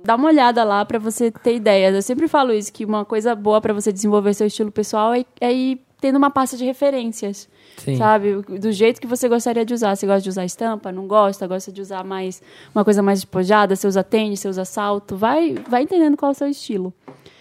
Dá 0.06 0.16
uma 0.16 0.28
olhada 0.28 0.64
lá 0.64 0.86
pra 0.86 1.00
você 1.00 1.32
ter 1.32 1.56
ideias. 1.56 1.96
Eu 1.96 2.02
sempre 2.02 2.28
falo 2.28 2.54
isso, 2.54 2.72
que 2.72 2.86
uma 2.86 3.04
coisa 3.04 3.34
boa 3.34 3.60
pra 3.60 3.74
você 3.74 3.92
desenvolver 3.92 4.36
seu 4.36 4.46
estilo 4.46 4.72
pessoal 4.72 5.14
é, 5.14 5.26
é 5.42 5.52
ir 5.52 5.82
tendo 6.00 6.18
uma 6.18 6.30
pasta 6.30 6.56
de 6.56 6.64
referências. 6.64 7.50
Sim. 7.78 7.98
Sabe? 7.98 8.36
Do 8.44 8.72
jeito 8.72 9.02
que 9.02 9.08
você 9.08 9.28
gostaria 9.28 9.66
de 9.66 9.74
usar. 9.74 9.96
Você 9.96 10.06
gosta 10.06 10.22
de 10.22 10.30
usar 10.30 10.46
estampa? 10.46 10.92
Não 10.92 11.08
gosta? 11.08 11.48
Gosta 11.48 11.72
de 11.72 11.82
usar 11.82 12.04
mais 12.04 12.42
uma 12.74 12.86
coisa 12.86 13.02
mais 13.02 13.22
despojada? 13.22 13.76
Você 13.76 13.88
usa 13.88 14.04
tênis? 14.04 14.40
Você 14.40 14.48
usa 14.48 14.64
salto? 14.64 15.18
Vai, 15.18 15.56
vai 15.68 15.82
entendendo 15.82 16.16
qual 16.16 16.30
é 16.30 16.34
o 16.34 16.36
seu 16.36 16.48
estilo. 16.48 16.94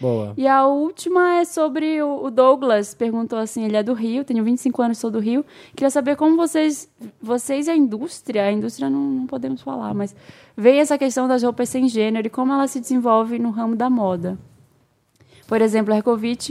Boa. 0.05 0.35
E 0.37 0.47
a 0.47 0.67
última 0.67 1.37
é 1.37 1.47
sobre 1.47 2.03
o 2.03 2.29
Douglas. 2.29 2.93
Perguntou 2.93 3.39
assim: 3.39 3.65
ele 3.65 3.75
é 3.75 3.83
do 3.83 3.95
Rio, 3.95 4.23
tenho 4.23 4.45
25 4.45 4.83
anos, 4.83 4.99
sou 4.99 5.11
do 5.11 5.19
Rio. 5.19 5.43
Queria 5.75 5.89
saber 5.89 6.15
como 6.15 6.37
vocês, 6.37 6.87
vocês 7.23 7.69
e 7.69 7.71
a 7.71 7.77
indústria, 7.77 8.45
a 8.45 8.53
indústria 8.53 8.91
não, 8.91 9.01
não 9.01 9.27
podemos 9.27 9.63
falar, 9.63 9.95
mas 9.95 10.15
veem 10.55 10.81
essa 10.81 10.99
questão 10.99 11.27
das 11.27 11.43
roupas 11.43 11.71
sem 11.71 11.89
gênero 11.89 12.27
e 12.27 12.31
como 12.31 12.53
ela 12.53 12.67
se 12.67 12.81
desenvolve 12.81 13.39
no 13.39 13.51
ramo 13.51 13.75
da 13.75 13.89
moda. 13.89 14.39
Por 15.47 15.63
exemplo, 15.63 15.95
a 15.95 15.97
Hercovitch 15.97 16.51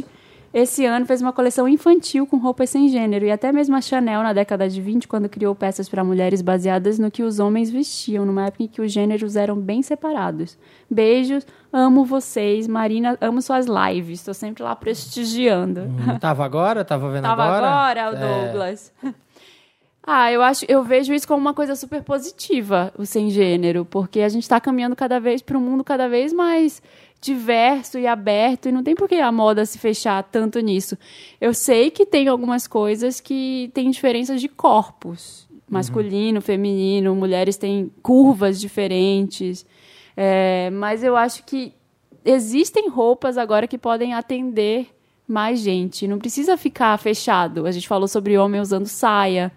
esse 0.54 0.86
ano 0.86 1.06
fez 1.06 1.22
uma 1.22 1.34
coleção 1.34 1.68
infantil 1.68 2.28
com 2.28 2.38
roupas 2.38 2.70
sem 2.70 2.88
gênero. 2.88 3.26
E 3.26 3.32
até 3.32 3.52
mesmo 3.52 3.76
a 3.76 3.82
Chanel, 3.82 4.22
na 4.22 4.34
década 4.34 4.70
de 4.70 4.80
20, 4.80 5.08
quando 5.08 5.28
criou 5.28 5.56
peças 5.56 5.90
para 5.90 6.04
mulheres 6.04 6.42
baseadas 6.42 7.00
no 7.00 7.10
que 7.10 7.24
os 7.24 7.40
homens 7.40 7.72
vestiam, 7.72 8.26
numa 8.26 8.46
época 8.46 8.64
em 8.64 8.68
que 8.68 8.82
os 8.82 8.92
gêneros 8.92 9.36
eram 9.36 9.56
bem 9.58 9.82
separados. 9.82 10.58
Beijos, 10.90 11.46
amo 11.72 12.06
vocês. 12.06 12.68
Marina, 12.68 13.18
amo 13.20 13.42
suas 13.42 13.66
lives. 13.66 14.20
Estou 14.20 14.34
sempre 14.34 14.62
lá 14.62 14.76
prestigiando. 14.76 15.82
Hum, 15.82 16.20
Tava 16.20 16.46
agora? 16.46 16.86
Tava 16.86 17.10
vendo 17.12 17.24
Tava 17.24 17.44
agora? 17.44 17.68
agora, 17.68 18.12
o 18.12 18.16
É. 18.16 18.46
Douglas. 18.46 18.94
Ah, 20.06 20.30
eu 20.34 20.42
acho, 20.42 20.66
eu 20.68 20.84
vejo 20.84 21.14
isso 21.14 21.26
como 21.26 21.40
uma 21.40 21.54
coisa 21.54 21.78
super 21.78 22.04
positiva, 22.04 22.92
o 22.98 23.06
sem 23.06 23.30
gênero, 23.30 23.86
porque 23.86 24.20
a 24.20 24.28
gente 24.28 24.44
está 24.44 24.60
caminhando 24.60 24.98
cada 24.98 25.18
vez 25.18 25.42
para 25.42 25.58
um 25.58 25.62
mundo 25.62 25.82
cada 25.82 26.10
vez 26.10 26.34
mais 26.34 26.84
diverso 27.24 27.98
e 27.98 28.06
aberto, 28.06 28.68
e 28.68 28.72
não 28.72 28.84
tem 28.84 28.94
por 28.94 29.08
que 29.08 29.16
a 29.16 29.32
moda 29.32 29.66
se 29.66 29.80
fechar 29.80 30.22
tanto 30.24 30.60
nisso. 30.60 30.98
Eu 31.40 31.54
sei 31.54 31.90
que 31.90 32.06
tem 32.06 32.28
algumas 32.28 32.68
coisas 32.68 33.22
que 33.22 33.72
têm 33.74 33.90
diferenças 33.90 34.42
de 34.42 34.50
corpos, 34.50 35.48
masculino, 35.70 36.42
feminino, 36.42 37.16
mulheres 37.16 37.56
têm 37.56 37.90
curvas 38.02 38.60
diferentes, 38.60 39.66
é, 40.16 40.70
mas 40.72 41.04
eu 41.04 41.16
acho 41.16 41.44
que 41.46 41.74
existem 42.26 42.90
roupas 42.90 43.38
agora 43.38 43.68
que 43.68 43.78
podem 43.78 44.14
atender 44.14 44.88
mais 45.28 45.60
gente. 45.60 46.08
Não 46.08 46.20
precisa 46.20 46.58
ficar 46.58 46.98
fechado. 47.00 47.66
A 47.66 47.72
gente 47.72 47.88
falou 47.88 48.08
sobre 48.08 48.38
homem 48.38 48.60
usando 48.60 48.86
saia. 48.86 49.52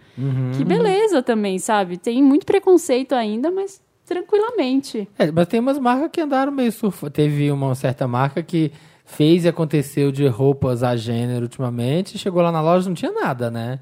Que 0.57 0.65
beleza 0.65 1.23
também, 1.23 1.59
sabe? 1.59 1.99
Tem 1.99 2.23
muito 2.23 2.47
preconceito 2.47 3.13
ainda, 3.13 3.51
mas 3.51 3.83
tranquilamente. 4.07 5.09
É, 5.19 5.31
mas 5.31 5.49
tem 5.49 5.61
umas 5.61 5.79
marcas 5.79 6.11
que 6.13 6.21
andaram 6.21 6.53
meio 6.53 6.73
surfa. 6.73 7.11
Teve 7.11 7.51
uma 7.51 7.75
certa 7.75 8.07
marca 8.07 8.43
que 8.43 8.73
fez 9.05 9.45
e 9.45 9.49
aconteceu 9.49 10.11
de 10.11 10.27
roupas 10.27 10.83
a 10.83 10.97
gênero 10.97 11.43
ultimamente. 11.43 12.17
Chegou 12.17 12.41
lá 12.43 12.51
na 12.51 12.61
loja 12.61 12.89
não 12.89 12.95
tinha 12.95 13.13
nada, 13.13 13.51
né? 13.51 13.81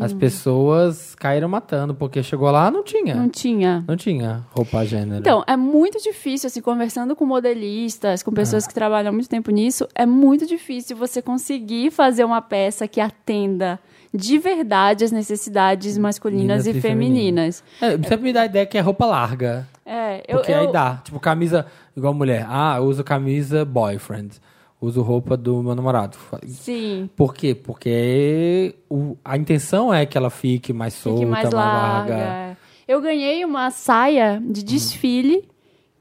As 0.00 0.12
pessoas 0.12 1.16
caíram 1.16 1.48
matando, 1.48 1.94
porque 1.94 2.22
chegou 2.22 2.48
lá 2.50 2.70
não 2.70 2.84
tinha. 2.84 3.14
Não 3.14 3.28
tinha. 3.28 3.84
Não 3.88 3.96
tinha 3.96 4.46
roupa 4.50 4.78
a 4.78 4.84
gênero. 4.84 5.18
Então, 5.18 5.42
é 5.46 5.56
muito 5.56 6.00
difícil, 6.00 6.46
assim, 6.46 6.60
conversando 6.60 7.16
com 7.16 7.26
modelistas, 7.26 8.22
com 8.22 8.30
pessoas 8.30 8.68
que 8.68 8.74
trabalham 8.74 9.08
há 9.08 9.12
muito 9.12 9.28
tempo 9.28 9.50
nisso, 9.50 9.88
é 9.94 10.06
muito 10.06 10.46
difícil 10.46 10.96
você 10.96 11.20
conseguir 11.20 11.90
fazer 11.90 12.22
uma 12.22 12.40
peça 12.40 12.86
que 12.86 13.00
atenda 13.00 13.80
de 14.12 14.38
verdade 14.38 15.04
as 15.04 15.12
necessidades 15.12 15.96
masculinas 15.98 16.66
e 16.66 16.70
e 16.70 16.80
femininas. 16.80 17.62
É, 17.80 17.90
sempre 17.92 18.18
me 18.18 18.32
dá 18.32 18.42
a 18.42 18.46
ideia 18.46 18.66
que 18.66 18.76
é 18.76 18.80
roupa 18.80 19.06
larga. 19.06 19.68
É, 19.86 20.22
eu, 20.28 20.38
Porque 20.38 20.52
eu, 20.52 20.60
aí 20.60 20.72
dá. 20.72 21.00
Tipo, 21.04 21.18
camisa, 21.20 21.66
igual 21.96 22.12
mulher. 22.14 22.46
Ah, 22.48 22.74
eu 22.78 22.84
uso 22.84 23.02
camisa 23.04 23.64
boyfriend. 23.64 24.36
Uso 24.80 25.02
roupa 25.02 25.36
do 25.36 25.62
meu 25.62 25.74
namorado. 25.74 26.16
Sim. 26.46 27.10
Por 27.14 27.34
quê? 27.34 27.54
Porque 27.54 28.74
o- 28.88 29.16
a 29.24 29.36
intenção 29.36 29.92
é 29.92 30.06
que 30.06 30.16
ela 30.16 30.30
fique 30.30 30.72
mais 30.72 30.94
solta, 30.94 31.18
Fique 31.20 31.30
mais 31.30 31.50
larga. 31.50 32.56
Eu 32.88 33.00
ganhei 33.00 33.44
uma 33.44 33.70
saia 33.70 34.42
de 34.44 34.64
desfile 34.64 35.46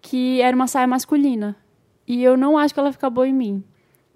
que 0.01 0.41
era 0.41 0.55
uma 0.55 0.65
saia 0.65 0.87
masculina. 0.87 1.55
E 2.07 2.23
eu 2.23 2.37
não 2.37 2.57
acho 2.57 2.73
que 2.73 2.79
ela 2.79 2.91
fica 2.91 3.09
boa 3.09 3.27
em 3.27 3.33
mim. 3.33 3.63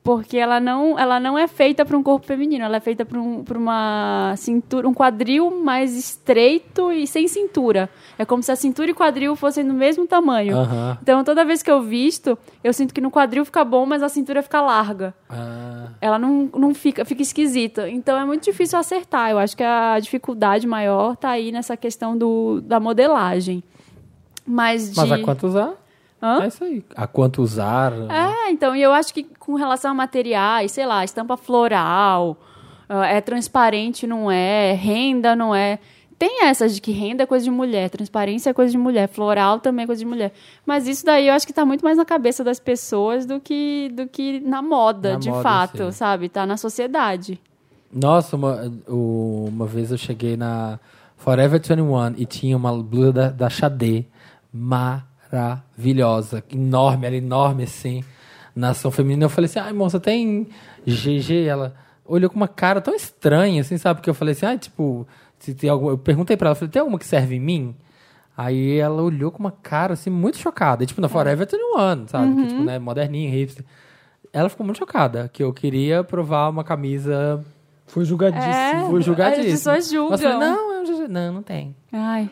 Porque 0.04 0.38
ela 0.38 0.60
não, 0.60 1.00
ela 1.00 1.18
não 1.18 1.38
é 1.38 1.48
feita 1.48 1.86
para 1.86 1.98
um 1.98 2.04
corpo 2.04 2.28
feminino, 2.28 2.66
ela 2.66 2.76
é 2.76 2.80
feita 2.82 3.06
para 3.06 3.18
um, 3.18 3.42
pra 3.42 3.58
uma 3.58 4.34
cintura, 4.36 4.86
um 4.88 4.94
quadril 4.94 5.50
mais 5.64 5.96
estreito 5.96 6.92
e 6.92 7.08
sem 7.08 7.26
cintura. 7.26 7.90
É 8.18 8.26
como 8.26 8.44
se 8.44 8.52
a 8.52 8.56
cintura 8.58 8.92
e 8.92 8.94
quadril 8.94 9.34
fossem 9.38 9.66
do 9.66 9.74
mesmo 9.74 10.06
tamanho. 10.06 10.58
Então, 11.02 11.24
toda 11.24 11.46
vez 11.46 11.64
que 11.64 11.72
eu 11.72 11.82
visto, 11.82 12.38
eu 12.62 12.74
sinto 12.74 12.94
que 12.94 13.00
no 13.00 13.10
quadril 13.10 13.46
fica 13.46 13.64
bom, 13.64 13.86
mas 13.86 14.04
a 14.04 14.10
cintura 14.10 14.44
fica 14.44 14.60
larga 14.60 15.14
Ah, 15.30 15.88
ela 16.02 16.20
não, 16.20 16.50
não 16.54 16.74
fica, 16.74 17.06
fica 17.06 17.22
esquisita. 17.22 17.90
Então 17.90 18.20
é 18.20 18.26
muito 18.26 18.44
difícil 18.44 18.78
acertar. 18.78 19.32
Eu 19.32 19.40
acho 19.40 19.56
que 19.56 19.64
a 19.64 19.98
dificuldade 20.00 20.68
maior 20.68 21.16
tá 21.16 21.30
aí 21.30 21.50
nessa 21.50 21.78
questão 21.78 22.18
do, 22.18 22.60
da 22.60 22.78
modelagem. 22.78 23.64
Mas 24.46 24.92
de... 24.92 24.98
mas 24.98 25.12
a 25.14 25.20
quanto 25.20 25.48
usar? 25.48 25.83
Hã? 26.24 26.44
É 26.44 26.48
isso 26.48 26.64
aí. 26.64 26.82
A 26.96 27.06
quanto 27.06 27.42
usar. 27.42 27.92
É, 28.10 28.50
então, 28.50 28.74
e 28.74 28.82
eu 28.82 28.94
acho 28.94 29.14
que 29.14 29.24
com 29.24 29.56
relação 29.56 29.92
a 29.92 29.94
materiais, 29.94 30.72
sei 30.72 30.86
lá, 30.86 31.04
estampa 31.04 31.36
floral, 31.36 32.38
ah, 32.88 33.06
é 33.06 33.20
transparente, 33.20 34.08
não 34.08 34.32
é, 34.32 34.72
renda, 34.72 35.36
não 35.36 35.54
é. 35.54 35.80
Tem 36.18 36.46
essas 36.46 36.76
de 36.76 36.80
que 36.80 36.94
renda 36.94 37.24
é 37.24 37.26
coisa 37.26 37.44
de 37.44 37.52
mulher, 37.52 37.90
transparência 37.90 38.52
é 38.52 38.54
coisa 38.54 38.72
de 38.72 38.78
mulher, 38.78 39.10
floral 39.10 39.60
também 39.60 39.84
é 39.84 39.86
coisa 39.86 40.00
de 40.00 40.06
mulher. 40.06 40.32
Mas 40.66 40.88
isso 40.88 41.06
daí 41.06 41.28
eu 41.28 41.34
acho 41.34 41.46
que 41.46 41.52
tá 41.52 41.66
muito 41.66 41.84
mais 41.84 41.98
na 41.98 42.06
cabeça 42.06 42.42
das 42.42 42.58
pessoas 42.58 43.26
do 43.26 43.42
que, 43.42 43.92
do 43.94 44.08
que 44.08 44.40
na 44.40 44.62
moda, 44.62 45.14
Na 45.14 45.20
de 45.20 45.30
moda, 45.30 45.44
fato, 45.44 45.86
sim. 45.86 45.92
sabe? 45.92 46.30
Tá 46.30 46.46
na 46.46 46.56
sociedade. 46.56 47.38
Nossa, 47.92 48.38
uma, 48.38 48.72
uma 48.88 49.66
vez 49.66 49.92
eu 49.92 49.98
cheguei 49.98 50.38
na 50.38 50.80
Forever 51.18 51.60
21 51.60 52.14
e 52.16 52.26
tinha 52.26 52.56
uma 52.56 52.72
blusa 52.82 53.12
da, 53.12 53.30
da 53.30 53.50
Xadê 53.50 54.06
maravilhosa, 55.34 56.44
enorme, 56.52 57.08
ela 57.08 57.16
enorme 57.16 57.64
assim, 57.64 58.04
na 58.56 58.70
ação 58.70 58.92
feminina. 58.92 59.26
Eu 59.26 59.30
falei 59.30 59.46
assim, 59.46 59.60
ai, 59.60 59.74
moça, 59.74 60.00
tem 60.00 60.48
GG? 60.86 61.48
Ela 61.48 61.74
olhou 62.06 62.30
com 62.30 62.36
uma 62.36 62.48
cara 62.48 62.80
tão 62.80 62.94
estranha, 62.94 63.62
assim, 63.62 63.78
sabe? 63.78 64.00
Porque 64.00 64.10
eu 64.10 64.14
falei 64.14 64.34
assim, 64.34 64.46
ai, 64.46 64.58
tipo, 64.60 65.08
se 65.40 65.54
tem 65.56 65.70
alguma... 65.70 65.92
eu 65.92 65.98
perguntei 65.98 66.38
pra 66.38 66.50
ela, 66.50 66.56
falei, 66.56 66.72
tem 66.72 66.80
alguma 66.80 67.00
que 67.00 67.06
serve 67.06 67.36
em 67.36 67.40
mim? 67.40 67.76
Aí 68.38 68.78
ela 68.78 69.02
olhou 69.02 69.32
com 69.32 69.40
uma 69.40 69.52
cara, 69.52 69.94
assim, 69.94 70.10
muito 70.10 70.38
chocada. 70.38 70.84
E, 70.84 70.88
tipo, 70.88 71.02
na 71.02 71.10
Forever 71.10 71.48
21, 71.48 72.08
sabe? 72.08 72.36
Que, 72.36 72.48
tipo, 72.48 72.64
né, 72.64 72.80
moderninho, 72.80 73.32
hipster. 73.32 73.66
Ela 74.32 74.50
ficou 74.50 74.66
muito 74.66 74.80
chocada, 74.80 75.30
que 75.32 75.44
eu 75.44 75.54
queria 75.54 76.04
provar 76.04 76.50
uma 76.50 76.64
camisa 76.64 77.44
Foi 77.94 78.04
julgadíssimo. 78.06 78.52
É. 78.52 78.86
Fui 78.90 79.02
julgadíssimo. 79.04 79.46
As 79.46 79.52
pessoas 79.60 79.90
julgam. 79.92 80.10
Mas 80.10 80.22
eu 80.24 80.32
falei, 80.32 80.48
não, 80.50 80.84
GG. 80.84 81.08
Não, 81.08 81.34
não 81.34 81.44
tem. 81.44 81.76
Ai. 81.92 82.28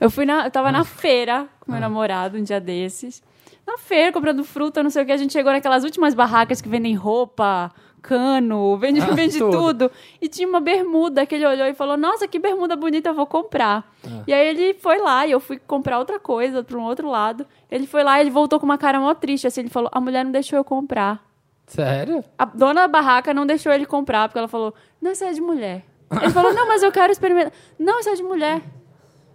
Eu 0.00 0.10
fui 0.10 0.26
na. 0.26 0.44
Eu 0.46 0.50
tava 0.50 0.72
na 0.72 0.82
feira 0.84 1.46
com 1.60 1.70
meu 1.70 1.80
namorado 1.80 2.36
um 2.36 2.42
dia 2.42 2.60
desses. 2.60 3.22
Na 3.64 3.78
feira, 3.78 4.12
comprando 4.12 4.42
fruta, 4.42 4.82
não 4.82 4.90
sei 4.90 5.04
o 5.04 5.06
que. 5.06 5.12
A 5.12 5.16
gente 5.16 5.32
chegou 5.32 5.52
naquelas 5.52 5.84
últimas 5.84 6.14
barracas 6.14 6.60
que 6.60 6.68
vendem 6.68 6.94
roupa, 6.96 7.70
cano, 8.02 8.76
vende, 8.76 9.00
Ah, 9.00 9.06
vende 9.14 9.38
tudo. 9.38 9.56
tudo. 9.56 9.90
E 10.20 10.28
tinha 10.28 10.48
uma 10.48 10.60
bermuda 10.60 11.24
que 11.24 11.36
ele 11.36 11.46
olhou 11.46 11.66
e 11.68 11.74
falou: 11.74 11.96
Nossa, 11.96 12.26
que 12.26 12.40
bermuda 12.40 12.74
bonita, 12.74 13.08
eu 13.10 13.14
vou 13.14 13.24
comprar. 13.26 13.88
E 14.26 14.32
aí 14.32 14.48
ele 14.48 14.74
foi 14.74 14.98
lá 14.98 15.24
e 15.26 15.30
eu 15.30 15.38
fui 15.38 15.58
comprar 15.58 16.00
outra 16.00 16.18
coisa 16.18 16.62
para 16.64 16.76
um 16.76 16.82
outro 16.82 17.08
lado. 17.08 17.46
Ele 17.70 17.86
foi 17.86 18.02
lá 18.02 18.18
e 18.18 18.22
ele 18.22 18.30
voltou 18.30 18.58
com 18.58 18.66
uma 18.66 18.76
cara 18.76 18.98
mó 18.98 19.14
triste. 19.14 19.46
Assim, 19.46 19.60
ele 19.60 19.70
falou: 19.70 19.88
A 19.92 20.00
mulher 20.00 20.24
não 20.24 20.32
deixou 20.32 20.56
eu 20.58 20.64
comprar. 20.64 21.24
Sério? 21.66 22.22
A 22.38 22.44
dona 22.44 22.82
da 22.82 22.88
barraca 22.88 23.32
não 23.34 23.46
deixou 23.46 23.72
ele 23.72 23.86
comprar, 23.86 24.28
porque 24.28 24.38
ela 24.38 24.48
falou: 24.48 24.74
Não, 25.00 25.12
isso 25.12 25.24
é 25.24 25.32
de 25.32 25.40
mulher. 25.40 25.84
Ele 26.20 26.30
falou: 26.30 26.52
Não, 26.52 26.68
mas 26.68 26.82
eu 26.82 26.92
quero 26.92 27.10
experimentar. 27.12 27.52
Não, 27.78 27.98
isso 28.00 28.08
é 28.10 28.14
de 28.14 28.22
mulher. 28.22 28.62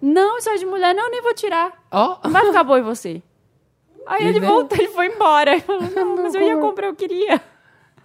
Não, 0.01 0.37
isso 0.37 0.49
é 0.49 0.55
de 0.57 0.65
mulher. 0.65 0.93
Não, 0.95 1.05
eu 1.05 1.11
nem 1.11 1.21
vou 1.21 1.33
tirar. 1.33 1.73
Ó. 1.91 2.17
Não 2.23 2.31
vai 2.31 2.45
ficar 2.45 2.63
bom 2.63 2.77
em 2.77 2.81
você. 2.83 3.21
Aí 4.07 4.23
E 4.23 4.27
ele 4.27 4.39
nem- 4.39 4.49
voltou, 4.49 4.77
ele 4.77 4.87
foi 4.89 5.07
embora. 5.07 5.51
Ele 5.53 5.61
falou: 5.61 5.81
Não, 5.81 6.15
mas 6.23 6.33
eu 6.35 6.41
ia 6.41 6.57
comprar, 6.57 6.87
eu 6.87 6.95
queria. 6.95 7.33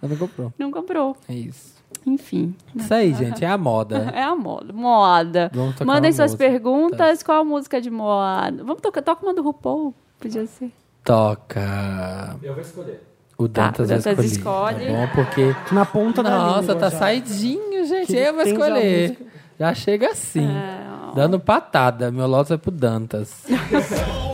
Ela 0.01 0.09
não 0.09 0.17
comprou. 0.17 0.53
Não 0.57 0.71
comprou. 0.71 1.17
É 1.29 1.33
isso. 1.33 1.75
Enfim. 2.05 2.55
Isso 2.75 2.93
aí, 2.93 3.13
gente, 3.13 3.43
é 3.45 3.47
a 3.47 3.57
moda. 3.57 4.11
É 4.13 4.21
a 4.23 4.35
moda. 4.35 4.73
Moda. 4.73 5.49
Vamos 5.53 5.73
tocar 5.75 5.85
Mandem 5.85 6.09
uma 6.11 6.15
suas 6.15 6.31
música. 6.31 6.49
perguntas. 6.49 7.23
Qual 7.23 7.41
a 7.41 7.43
música 7.45 7.79
de 7.79 7.89
moda? 7.89 8.63
Vamos 8.63 8.81
tocar. 8.81 9.01
Toca 9.01 9.23
uma 9.25 9.33
do 9.33 9.41
RuPaul. 9.41 9.93
Podia 10.19 10.45
ser. 10.45 10.71
Toca. 11.03 12.37
Eu 12.43 12.53
vou 12.53 12.61
escolher. 12.61 13.01
O 13.37 13.47
Tá, 13.49 13.65
Dantas, 13.67 13.85
o 13.85 13.89
Dantas 13.89 14.03
vai 14.15 14.25
escolher. 14.25 14.25
escolhe. 14.25 14.85
Tá 14.85 14.91
bom, 14.93 15.07
porque. 15.13 15.55
Na 15.73 15.85
ponta 15.85 16.23
da 16.23 16.29
língua. 16.29 16.45
Nossa, 16.47 16.75
tá 16.75 16.89
já. 16.89 16.97
saidinho, 16.99 17.85
gente. 17.85 18.07
Que 18.07 18.15
Eu 18.17 18.33
vou 18.33 18.45
já 18.45 18.51
escolher. 18.51 19.17
Já 19.59 19.73
chega 19.73 20.09
assim. 20.09 20.47
É, 20.47 20.85
Dando 21.15 21.39
patada. 21.39 22.11
Meu 22.11 22.27
lote 22.27 22.49
vai 22.49 22.57
pro 22.57 22.71
Dantas. 22.71 23.43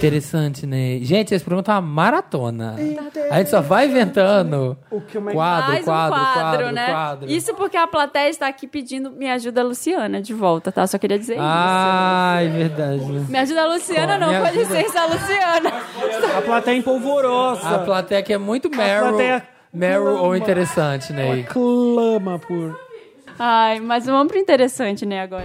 Interessante, 0.00 0.66
né? 0.66 0.98
Gente, 1.02 1.34
esse 1.34 1.44
programa 1.44 1.62
tá 1.62 1.74
uma 1.74 1.82
maratona. 1.82 2.74
A 3.30 3.36
gente 3.38 3.50
só 3.50 3.60
vai 3.60 3.86
inventando 3.86 4.74
O 4.90 4.98
que 5.02 5.18
eu 5.18 5.20
mais- 5.20 5.36
quadro, 5.36 5.68
Mais 5.72 5.82
um 5.82 5.84
quadro, 5.84 6.18
quadro, 6.18 6.40
quadro, 6.40 6.72
né? 6.72 6.86
quadro. 6.86 7.30
Isso 7.30 7.54
porque 7.54 7.76
a 7.76 7.86
plateia 7.86 8.30
está 8.30 8.48
aqui 8.48 8.66
pedindo 8.66 9.10
Me 9.10 9.28
Ajuda 9.30 9.62
Luciana 9.62 10.22
de 10.22 10.32
volta, 10.32 10.72
tá? 10.72 10.86
Só 10.86 10.96
queria 10.96 11.18
dizer 11.18 11.34
isso. 11.34 11.42
Ai, 11.44 12.48
verdade. 12.48 13.04
Me 13.28 13.38
ajuda 13.38 13.62
a 13.62 13.66
Luciana, 13.66 14.16
não, 14.16 14.32
Me 14.32 14.40
com 14.40 14.56
licença, 14.58 15.04
Luciana. 15.04 15.70
A 16.38 16.40
plateia 16.40 16.76
empolvorosa. 16.78 17.68
A 17.68 17.78
plateia 17.80 18.20
aqui 18.20 18.32
é 18.32 18.38
muito 18.38 18.70
Meryl, 18.74 19.08
plateia 19.10 19.42
Meryl 19.70 20.16
ou 20.16 20.34
interessante, 20.34 21.12
né? 21.12 21.42
Clama 21.42 22.38
por. 22.38 22.74
Ai, 23.38 23.80
mas 23.80 24.06
vamos 24.06 24.28
pro 24.32 24.38
interessante, 24.40 25.04
né, 25.04 25.20
agora. 25.20 25.44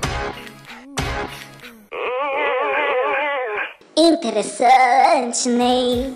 Interessante, 3.97 5.47
Ney. 5.49 6.13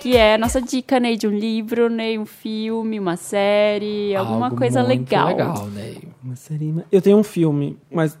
que 0.00 0.16
é 0.16 0.34
a 0.34 0.38
nossa 0.38 0.60
dica, 0.60 0.98
Ney, 1.00 1.16
de 1.16 1.26
um 1.26 1.30
livro, 1.30 1.88
Ney, 1.88 2.18
um 2.18 2.26
filme, 2.26 2.98
uma 3.00 3.16
série, 3.16 4.14
alguma 4.14 4.46
Algo 4.46 4.56
coisa 4.56 4.82
muito 4.82 5.00
legal. 5.00 5.26
legal, 5.28 5.66
Ney. 5.68 6.02
Uma 6.22 6.36
série- 6.36 6.74
Eu 6.90 7.00
tenho 7.00 7.16
um 7.16 7.22
filme, 7.22 7.78
mas 7.90 8.18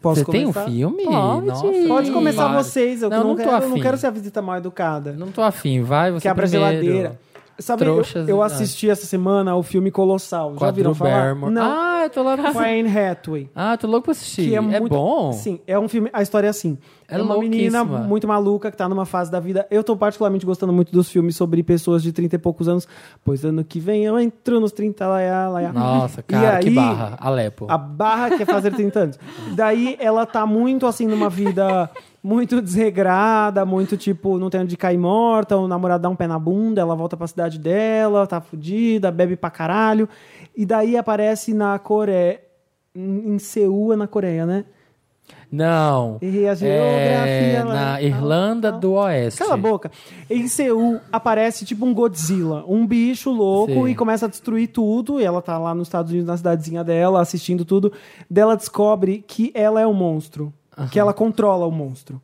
posso 0.00 0.24
Você 0.24 0.30
tem 0.30 0.46
um 0.46 0.52
começar? 0.52 0.70
filme? 0.70 1.04
Pode. 1.04 1.46
Nossa, 1.46 1.62
Pode 1.88 2.10
começar 2.12 2.48
vai. 2.48 2.62
vocês, 2.62 3.02
eu 3.02 3.10
Não, 3.10 3.16
não, 3.18 3.24
não 3.28 3.36
tô 3.36 3.42
quero, 3.42 3.62
eu 3.64 3.68
não 3.70 3.80
quero 3.80 3.96
ser 3.96 4.06
a 4.06 4.10
visita 4.10 4.40
mal 4.42 4.56
educada. 4.58 5.12
Não 5.12 5.32
tô 5.32 5.42
afim, 5.42 5.82
vai 5.82 6.12
você 6.12 6.28
Quebra 6.28 6.44
a 6.46 6.48
primeiro. 6.48 6.72
geladeira. 6.82 7.20
Sabe, 7.62 7.84
eu- 7.84 7.94
Trouxas, 7.94 8.28
eu, 8.28 8.42
ah. 8.42 8.46
assisti 8.46 8.90
essa 8.90 9.06
semana 9.06 9.54
o 9.56 9.62
filme 9.62 9.90
Colossal. 9.90 10.54
Já 10.58 10.70
viram 10.70 10.94
falar? 10.94 11.10
Barrymore. 11.28 11.52
Não, 11.52 11.62
Ah, 11.62 12.00
eu 12.04 12.10
tô 12.10 12.22
lá 12.22 12.36
pra 12.36 12.52
com 12.52 12.58
a 12.58 12.62
Anne 12.66 12.88
Hathaway. 12.98 13.48
Ah, 13.54 13.76
tô 13.76 13.86
louco 13.86 14.04
pra 14.04 14.12
assistir. 14.12 14.48
Que 14.48 14.54
é, 14.54 14.58
é 14.58 14.60
muito, 14.60 14.88
bom? 14.88 15.32
Sim, 15.32 15.60
é 15.66 15.78
um 15.78 15.88
filme. 15.88 16.10
A 16.12 16.20
história 16.22 16.48
é 16.48 16.50
assim. 16.50 16.76
É 17.08 17.16
É, 17.18 17.22
uma 17.22 17.38
menina 17.38 17.84
muito 17.84 18.26
maluca 18.26 18.70
que 18.70 18.76
tá 18.76 18.88
numa 18.88 19.04
fase 19.04 19.30
da 19.30 19.38
vida. 19.38 19.66
Eu 19.70 19.84
tô 19.84 19.94
particularmente 19.96 20.44
gostando 20.46 20.72
muito 20.72 20.90
dos 20.92 21.10
filmes 21.10 21.36
sobre 21.36 21.62
pessoas 21.62 22.02
de 22.02 22.10
30 22.12 22.36
e 22.36 22.38
poucos 22.38 22.68
anos. 22.68 22.88
Pois 23.24 23.44
ano 23.44 23.62
que 23.62 23.78
vem 23.78 24.04
eu 24.04 24.18
entro 24.18 24.58
nos 24.60 24.72
30, 24.72 25.06
lá, 25.06 25.48
lá, 25.48 25.72
Nossa, 25.72 26.20
E 26.20 26.22
cara, 26.22 26.58
que 26.58 26.68
aí, 26.70 26.74
barra. 26.74 27.16
Alepo. 27.20 27.66
A 27.68 27.76
barra 27.78 28.30
quer 28.36 28.46
fazer 28.46 28.70
30 28.72 28.98
anos. 29.00 29.18
Daí 29.54 29.96
ela 30.00 30.24
tá 30.26 30.44
muito 30.46 30.86
assim 30.86 31.06
numa 31.06 31.28
vida 31.28 31.88
muito 32.22 32.62
desregrada, 32.62 33.64
muito 33.64 33.96
tipo, 33.96 34.38
não 34.38 34.48
tem 34.48 34.60
onde 34.60 34.76
cair 34.76 34.98
morta, 34.98 35.56
o 35.56 35.66
namorado 35.66 36.02
dá 36.02 36.08
um 36.08 36.14
pé 36.16 36.26
na 36.26 36.38
bunda, 36.38 36.80
ela 36.80 36.94
volta 36.94 37.16
pra 37.16 37.26
cidade 37.26 37.58
dela, 37.58 38.26
tá 38.26 38.40
fudida, 38.40 39.10
bebe 39.10 39.36
pra 39.36 39.50
caralho. 39.50 40.08
E 40.56 40.64
daí 40.64 40.96
aparece 40.96 41.52
na 41.52 41.78
Coreia. 41.78 42.40
Em 42.94 43.38
Seul, 43.38 43.92
é 43.94 43.96
na 43.96 44.06
Coreia, 44.06 44.44
né? 44.44 44.64
Não. 45.50 46.18
Errei 46.20 46.48
a 46.48 46.52
É, 46.52 46.54
geografia. 46.56 47.64
lá. 47.64 47.74
na 47.74 48.02
Irlanda 48.02 48.72
do 48.72 48.92
Oeste. 48.92 49.38
Cala 49.38 49.54
a 49.54 49.56
boca. 49.56 49.90
Em 50.28 50.46
Seul 50.48 51.00
aparece 51.10 51.64
tipo 51.64 51.84
um 51.86 51.92
Godzilla, 51.94 52.64
um 52.66 52.86
bicho 52.86 53.30
louco 53.30 53.72
Sim. 53.72 53.88
e 53.88 53.94
começa 53.94 54.26
a 54.26 54.28
destruir 54.28 54.68
tudo. 54.68 55.20
E 55.20 55.24
ela 55.24 55.40
tá 55.42 55.58
lá 55.58 55.74
nos 55.74 55.88
Estados 55.88 56.10
Unidos, 56.10 56.28
na 56.28 56.36
cidadezinha 56.36 56.84
dela, 56.84 57.20
assistindo 57.20 57.64
tudo. 57.64 57.92
Dela 58.30 58.56
descobre 58.56 59.24
que 59.26 59.50
ela 59.54 59.80
é 59.80 59.86
o 59.86 59.92
monstro, 59.94 60.52
que 60.90 60.98
ela 60.98 61.12
controla 61.12 61.66
o 61.66 61.70
monstro. 61.70 62.20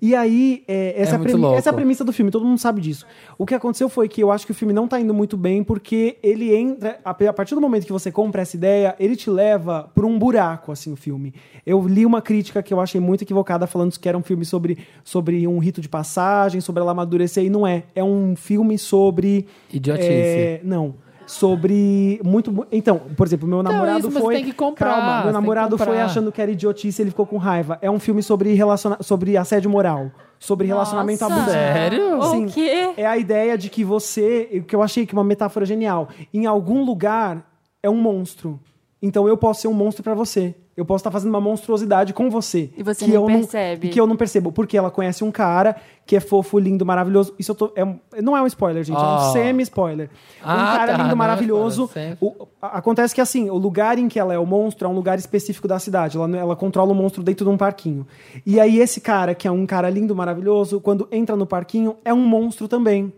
E 0.00 0.14
aí, 0.14 0.62
é, 0.68 0.94
essa, 1.00 1.12
é 1.12 1.14
a 1.14 1.18
muito 1.18 1.30
premi- 1.38 1.54
essa 1.54 1.70
é 1.70 1.72
a 1.72 1.72
premissa 1.72 2.04
do 2.04 2.12
filme, 2.12 2.30
todo 2.30 2.44
mundo 2.44 2.58
sabe 2.58 2.82
disso. 2.82 3.06
O 3.38 3.46
que 3.46 3.54
aconteceu 3.54 3.88
foi 3.88 4.08
que 4.08 4.22
eu 4.22 4.30
acho 4.30 4.44
que 4.44 4.52
o 4.52 4.54
filme 4.54 4.74
não 4.74 4.86
tá 4.86 5.00
indo 5.00 5.14
muito 5.14 5.38
bem, 5.38 5.64
porque 5.64 6.18
ele 6.22 6.54
entra. 6.54 7.00
A 7.02 7.10
a 7.10 7.32
partir 7.32 7.54
do 7.54 7.62
momento 7.62 7.86
que 7.86 7.92
você 7.92 8.12
compra 8.12 8.42
essa 8.42 8.54
ideia, 8.56 8.94
ele 9.00 9.16
te 9.16 9.30
leva 9.30 9.90
por 9.94 10.04
um 10.04 10.18
buraco, 10.18 10.70
assim, 10.70 10.92
o 10.92 10.96
filme. 10.96 11.32
Eu 11.64 11.88
li 11.88 12.04
uma 12.04 12.20
crítica 12.20 12.62
que 12.62 12.74
eu 12.74 12.80
achei 12.80 13.00
muito 13.00 13.22
equivocada, 13.22 13.66
falando 13.66 13.98
que 13.98 14.06
era 14.06 14.18
um 14.18 14.22
filme 14.22 14.44
sobre, 14.44 14.76
sobre 15.02 15.48
um 15.48 15.58
rito 15.58 15.80
de 15.80 15.88
passagem, 15.88 16.60
sobre 16.60 16.82
ela 16.82 16.92
amadurecer, 16.92 17.42
e 17.44 17.48
não 17.48 17.66
é. 17.66 17.84
É 17.94 18.04
um 18.04 18.36
filme 18.36 18.76
sobre. 18.78 19.46
Idiotice. 19.72 20.08
é, 20.10 20.60
não. 20.62 21.05
Sobre 21.26 22.20
muito. 22.24 22.52
mu- 22.52 22.66
Então, 22.70 23.00
por 23.16 23.26
exemplo, 23.26 23.48
meu 23.48 23.62
namorado 23.62 23.98
isso, 23.98 24.10
mas 24.12 24.22
foi. 24.22 24.34
tem 24.36 24.44
que 24.44 24.52
comprar, 24.52 24.94
Calma, 24.94 25.22
meu 25.24 25.32
namorado 25.32 25.76
foi 25.76 26.00
achando 26.00 26.30
que 26.30 26.40
era 26.40 26.50
idiotice 26.50 27.02
ele 27.02 27.10
ficou 27.10 27.26
com 27.26 27.36
raiva. 27.36 27.78
É 27.82 27.90
um 27.90 27.98
filme 27.98 28.22
sobre, 28.22 28.52
relaciona... 28.54 28.98
sobre 29.00 29.36
assédio 29.36 29.68
moral. 29.68 30.10
Sobre 30.38 30.66
relacionamento 30.66 31.22
Nossa. 31.22 31.34
abusivo. 31.34 31.52
Sério? 31.52 32.18
O 32.18 32.22
Sim. 32.30 32.46
quê? 32.46 32.90
É 32.96 33.06
a 33.06 33.16
ideia 33.16 33.56
de 33.58 33.68
que 33.70 33.82
você. 33.82 34.62
Que 34.68 34.76
eu 34.76 34.82
achei 34.82 35.04
que 35.06 35.14
é 35.14 35.18
uma 35.18 35.24
metáfora 35.24 35.64
genial. 35.66 36.08
Em 36.32 36.46
algum 36.46 36.84
lugar 36.84 37.44
é 37.82 37.88
um 37.90 37.96
monstro. 37.96 38.60
Então 39.02 39.26
eu 39.26 39.36
posso 39.36 39.62
ser 39.62 39.68
um 39.68 39.72
monstro 39.74 40.02
pra 40.04 40.14
você. 40.14 40.54
Eu 40.76 40.84
posso 40.84 41.00
estar 41.00 41.10
fazendo 41.10 41.30
uma 41.30 41.40
monstruosidade 41.40 42.12
com 42.12 42.28
você. 42.28 42.68
E 42.76 42.82
você 42.82 43.06
que 43.06 43.10
nem 43.10 43.14
eu 43.16 43.24
percebe. 43.24 43.86
Não, 43.86 43.92
que 43.94 43.98
eu 44.00 44.06
não 44.06 44.14
percebo. 44.16 44.52
Porque 44.52 44.76
ela 44.76 44.90
conhece 44.90 45.24
um 45.24 45.30
cara 45.32 45.76
que 46.04 46.14
é 46.14 46.20
fofo, 46.20 46.58
lindo, 46.58 46.84
maravilhoso. 46.84 47.34
Isso 47.38 47.52
eu 47.52 47.54
tô, 47.54 47.72
é 47.74 48.20
não 48.22 48.36
é 48.36 48.42
um 48.42 48.46
spoiler, 48.46 48.84
gente. 48.84 48.96
É 48.96 49.00
Ah. 49.00 49.28
um 49.28 49.32
semi-spoiler. 49.32 50.10
Ah, 50.42 50.52
um 50.52 50.76
cara 50.76 50.86
tá, 50.92 50.98
não 50.98 51.04
lindo, 51.04 51.12
é 51.12 51.16
maravilhoso. 51.16 51.84
spoiler, 51.84 52.18
O- 52.20 52.46
a- 52.60 52.76
acontece 52.78 53.14
que 53.14 53.22
assim, 53.22 53.48
o 53.48 53.56
lugar 53.56 53.98
em 53.98 54.06
que 54.06 54.18
ela 54.20 54.34
é 54.34 54.38
o 54.38 54.44
monstro 54.44 54.86
é 54.86 54.90
um 54.90 54.94
lugar 54.94 55.18
específico 55.18 55.66
da 55.66 55.78
cidade. 55.78 56.18
Ela, 56.18 56.36
ela 56.36 56.54
controla 56.54 56.92
o 56.92 56.94
monstro 56.94 57.22
dentro 57.22 57.46
de 57.46 57.50
um 57.50 57.56
parquinho. 57.56 58.06
E 58.44 58.60
aí 58.60 58.78
esse 58.78 59.00
cara, 59.00 59.34
que 59.34 59.48
é 59.48 59.50
um 59.50 59.64
cara 59.64 59.88
lindo, 59.88 60.14
maravilhoso, 60.14 60.78
quando 60.78 61.08
entra 61.10 61.36
no 61.36 61.46
parquinho, 61.46 61.96
é 62.04 62.12
um 62.12 62.20
monstro 62.26 62.68
também. 62.68 63.10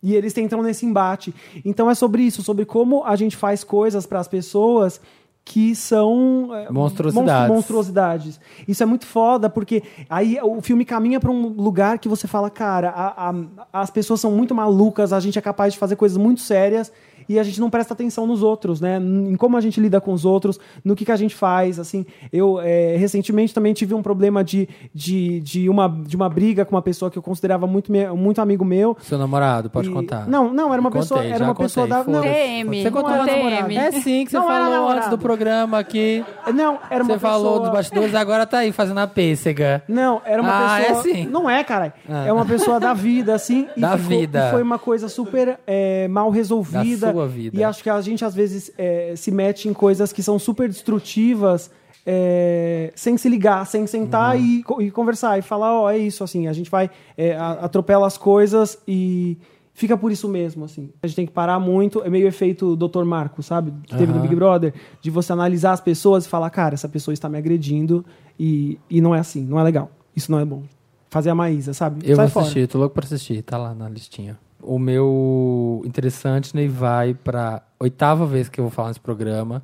E 0.00 0.14
eles 0.14 0.36
entram 0.38 0.62
nesse 0.62 0.86
embate. 0.86 1.34
Então 1.64 1.90
é 1.90 1.94
sobre 1.94 2.22
isso, 2.22 2.40
sobre 2.42 2.64
como 2.64 3.02
a 3.04 3.16
gente 3.16 3.36
faz 3.36 3.64
coisas 3.64 4.06
para 4.06 4.20
as 4.20 4.28
pessoas 4.28 5.00
que 5.50 5.74
são 5.74 6.50
é, 6.54 6.70
Monstruosidades. 6.70 7.30
monstru- 7.32 7.54
monstruosidades. 7.54 8.38
Isso 8.68 8.82
é 8.82 8.86
muito 8.86 9.06
foda, 9.06 9.48
porque 9.48 9.82
aí 10.10 10.38
o 10.42 10.60
filme 10.60 10.84
caminha 10.84 11.18
para 11.18 11.30
um 11.30 11.46
lugar 11.48 11.98
que 11.98 12.06
você 12.06 12.26
fala, 12.28 12.50
cara, 12.50 12.90
a- 12.90 13.30
a- 13.30 13.80
as 13.82 13.90
pessoas 13.90 14.20
são 14.20 14.30
muito 14.30 14.54
malucas, 14.54 15.10
a 15.10 15.18
gente 15.20 15.38
é 15.38 15.42
capaz 15.42 15.72
de 15.72 15.78
fazer 15.78 15.96
coisas 15.96 16.18
muito 16.18 16.42
sérias 16.42 16.92
e 17.28 17.38
a 17.38 17.42
gente 17.42 17.60
não 17.60 17.68
presta 17.70 17.94
atenção 17.94 18.26
nos 18.26 18.42
outros, 18.42 18.80
né? 18.80 18.98
Em 18.98 19.36
como 19.36 19.56
a 19.56 19.60
gente 19.60 19.80
lida 19.80 20.00
com 20.00 20.12
os 20.12 20.24
outros, 20.24 20.58
no 20.84 20.94
que, 20.96 21.04
que 21.04 21.12
a 21.12 21.16
gente 21.16 21.34
faz, 21.34 21.78
assim. 21.78 22.06
Eu, 22.32 22.60
é, 22.60 22.96
recentemente, 22.96 23.52
também 23.54 23.72
tive 23.72 23.94
um 23.94 24.02
problema 24.02 24.42
de, 24.44 24.68
de, 24.94 25.40
de, 25.40 25.68
uma, 25.68 25.88
de 25.88 26.16
uma 26.16 26.28
briga 26.28 26.64
com 26.64 26.74
uma 26.74 26.82
pessoa 26.82 27.10
que 27.10 27.18
eu 27.18 27.22
considerava 27.22 27.66
muito, 27.66 27.90
me- 27.92 28.08
muito 28.10 28.40
amigo 28.40 28.64
meu. 28.64 28.96
Seu 29.00 29.18
namorado, 29.18 29.68
pode 29.70 29.88
E- 29.88 29.92
contar. 29.92 30.26
Não, 30.26 30.52
não, 30.52 30.72
era 30.72 30.80
uma 30.80 30.90
Contei, 30.90 31.00
pessoa, 31.02 31.24
era 31.24 31.44
uma 31.44 31.54
pessoa 31.54 31.86
contei, 31.86 32.04
da... 32.04 32.18
Não. 32.18 32.22
TM. 32.22 32.82
Você 32.82 32.90
contou 32.90 33.10
Não 33.10 33.16
era 33.16 33.24
TM. 33.24 33.42
namorado. 33.60 33.72
É 33.72 33.92
sim, 34.00 34.24
que 34.24 34.30
você 34.30 34.36
Não 34.38 34.46
falou 34.46 34.88
antes 34.90 35.08
do 35.10 35.18
programa 35.18 35.78
aqui. 35.78 36.24
não, 36.54 36.78
era 36.90 37.02
uma 37.04 37.14
Você 37.14 37.18
falou 37.18 37.44
pessoa... 37.52 37.60
dos 37.60 37.70
bastidores, 37.70 38.14
agora 38.14 38.46
tá 38.46 38.58
aí 38.58 38.72
fazendo 38.72 38.98
a 38.98 39.06
pêssega. 39.06 39.82
Não, 39.88 40.20
era 40.24 40.40
uma 40.42 40.50
Ah, 40.76 40.78
pessoa. 40.80 40.98
é 40.98 41.02
sim. 41.02 41.26
Não 41.26 41.48
é, 41.48 41.62
caralho. 41.64 41.92
Ah. 42.08 42.26
É 42.26 42.32
uma 42.32 42.44
pessoa 42.46 42.78
da 42.80 42.92
vida, 42.94 43.34
assim. 43.34 43.66
e 43.76 43.80
Da 43.80 43.96
ficou- 43.98 44.18
vida. 44.18 44.48
e 44.48 44.50
foi 44.52 44.62
uma 44.62 44.78
coisa 44.78 45.08
super 45.08 45.58
é, 45.66 46.08
mal 46.08 46.30
resolvida. 46.30 47.12
Sua 47.18 47.28
vida. 47.28 47.56
E 47.58 47.62
acho 47.64 47.82
que 47.82 47.90
a 47.90 48.00
gente, 48.00 48.24
às 48.24 48.34
vezes, 48.34 48.70
é, 48.78 49.14
se 49.16 49.30
mete 49.30 49.68
em 49.68 49.72
coisas 49.72 50.12
que 50.12 50.22
são 50.22 50.38
super 50.38 50.68
destrutivas. 50.68 51.70
é, 52.10 52.90
sem 52.96 53.18
se 53.18 53.28
ligar, 53.28 53.66
sem 53.66 53.86
sentar 53.86 54.34
Uhum. 54.34 54.42
e, 54.80 54.86
e 54.86 54.90
conversar 54.90 55.38
e 55.38 55.42
falar, 55.42 55.78
ó, 55.78 55.90
é 55.90 55.98
isso, 55.98 56.24
assim, 56.24 56.46
a 56.48 56.54
gente 56.54 56.70
vai, 56.70 56.90
é, 57.18 57.36
atropela 57.36 58.06
as 58.06 58.16
coisas 58.16 58.78
e 58.88 59.36
fica 59.74 59.94
por 59.94 60.10
isso 60.10 60.26
mesmo, 60.26 60.64
assim. 60.64 60.90
A 61.02 61.06
gente 61.06 61.16
tem 61.16 61.26
que 61.26 61.32
parar 61.32 61.60
muito, 61.60 62.02
é 62.02 62.08
meio 62.08 62.26
efeito 62.26 62.74
Dr. 62.76 63.04
Marco, 63.04 63.42
sabe? 63.42 63.72
Que 63.86 63.94
teve 63.94 64.06
no 64.10 64.18
Aham. 64.18 64.22
Big 64.22 64.34
Brother, 64.34 64.72
de 65.02 65.10
você 65.10 65.34
analisar 65.34 65.72
as 65.72 65.82
pessoas 65.82 66.24
e 66.24 66.28
falar, 66.30 66.48
cara, 66.48 66.72
essa 66.74 66.88
pessoa 66.88 67.12
está 67.12 67.28
me 67.28 67.36
agredindo 67.36 68.02
e, 68.40 68.78
e 68.88 69.02
não 69.02 69.14
é 69.14 69.18
assim, 69.18 69.44
não 69.44 69.60
é 69.60 69.62
legal. 69.62 69.90
Isso 70.16 70.32
não 70.32 70.38
é 70.40 70.46
bom. 70.46 70.62
Fazer 71.10 71.28
a 71.28 71.34
Maísa, 71.34 71.74
sabe? 71.74 72.00
Eu 72.08 72.16
Sai 72.16 72.24
vou 72.26 72.32
fora. 72.32 72.44
assistir, 72.46 72.66
tô 72.68 72.78
louco 72.78 72.94
pra 72.94 73.04
assistir, 73.04 73.42
tá 73.42 73.58
lá 73.58 73.74
na 73.74 73.86
listinha. 73.88 74.38
O 74.62 74.78
meu 74.78 75.82
interessante 75.84 76.54
né, 76.54 76.66
vai 76.66 77.14
pra 77.14 77.62
oitava 77.78 78.26
vez 78.26 78.48
que 78.48 78.60
eu 78.60 78.64
vou 78.64 78.70
falar 78.70 78.88
nesse 78.88 79.00
programa. 79.00 79.62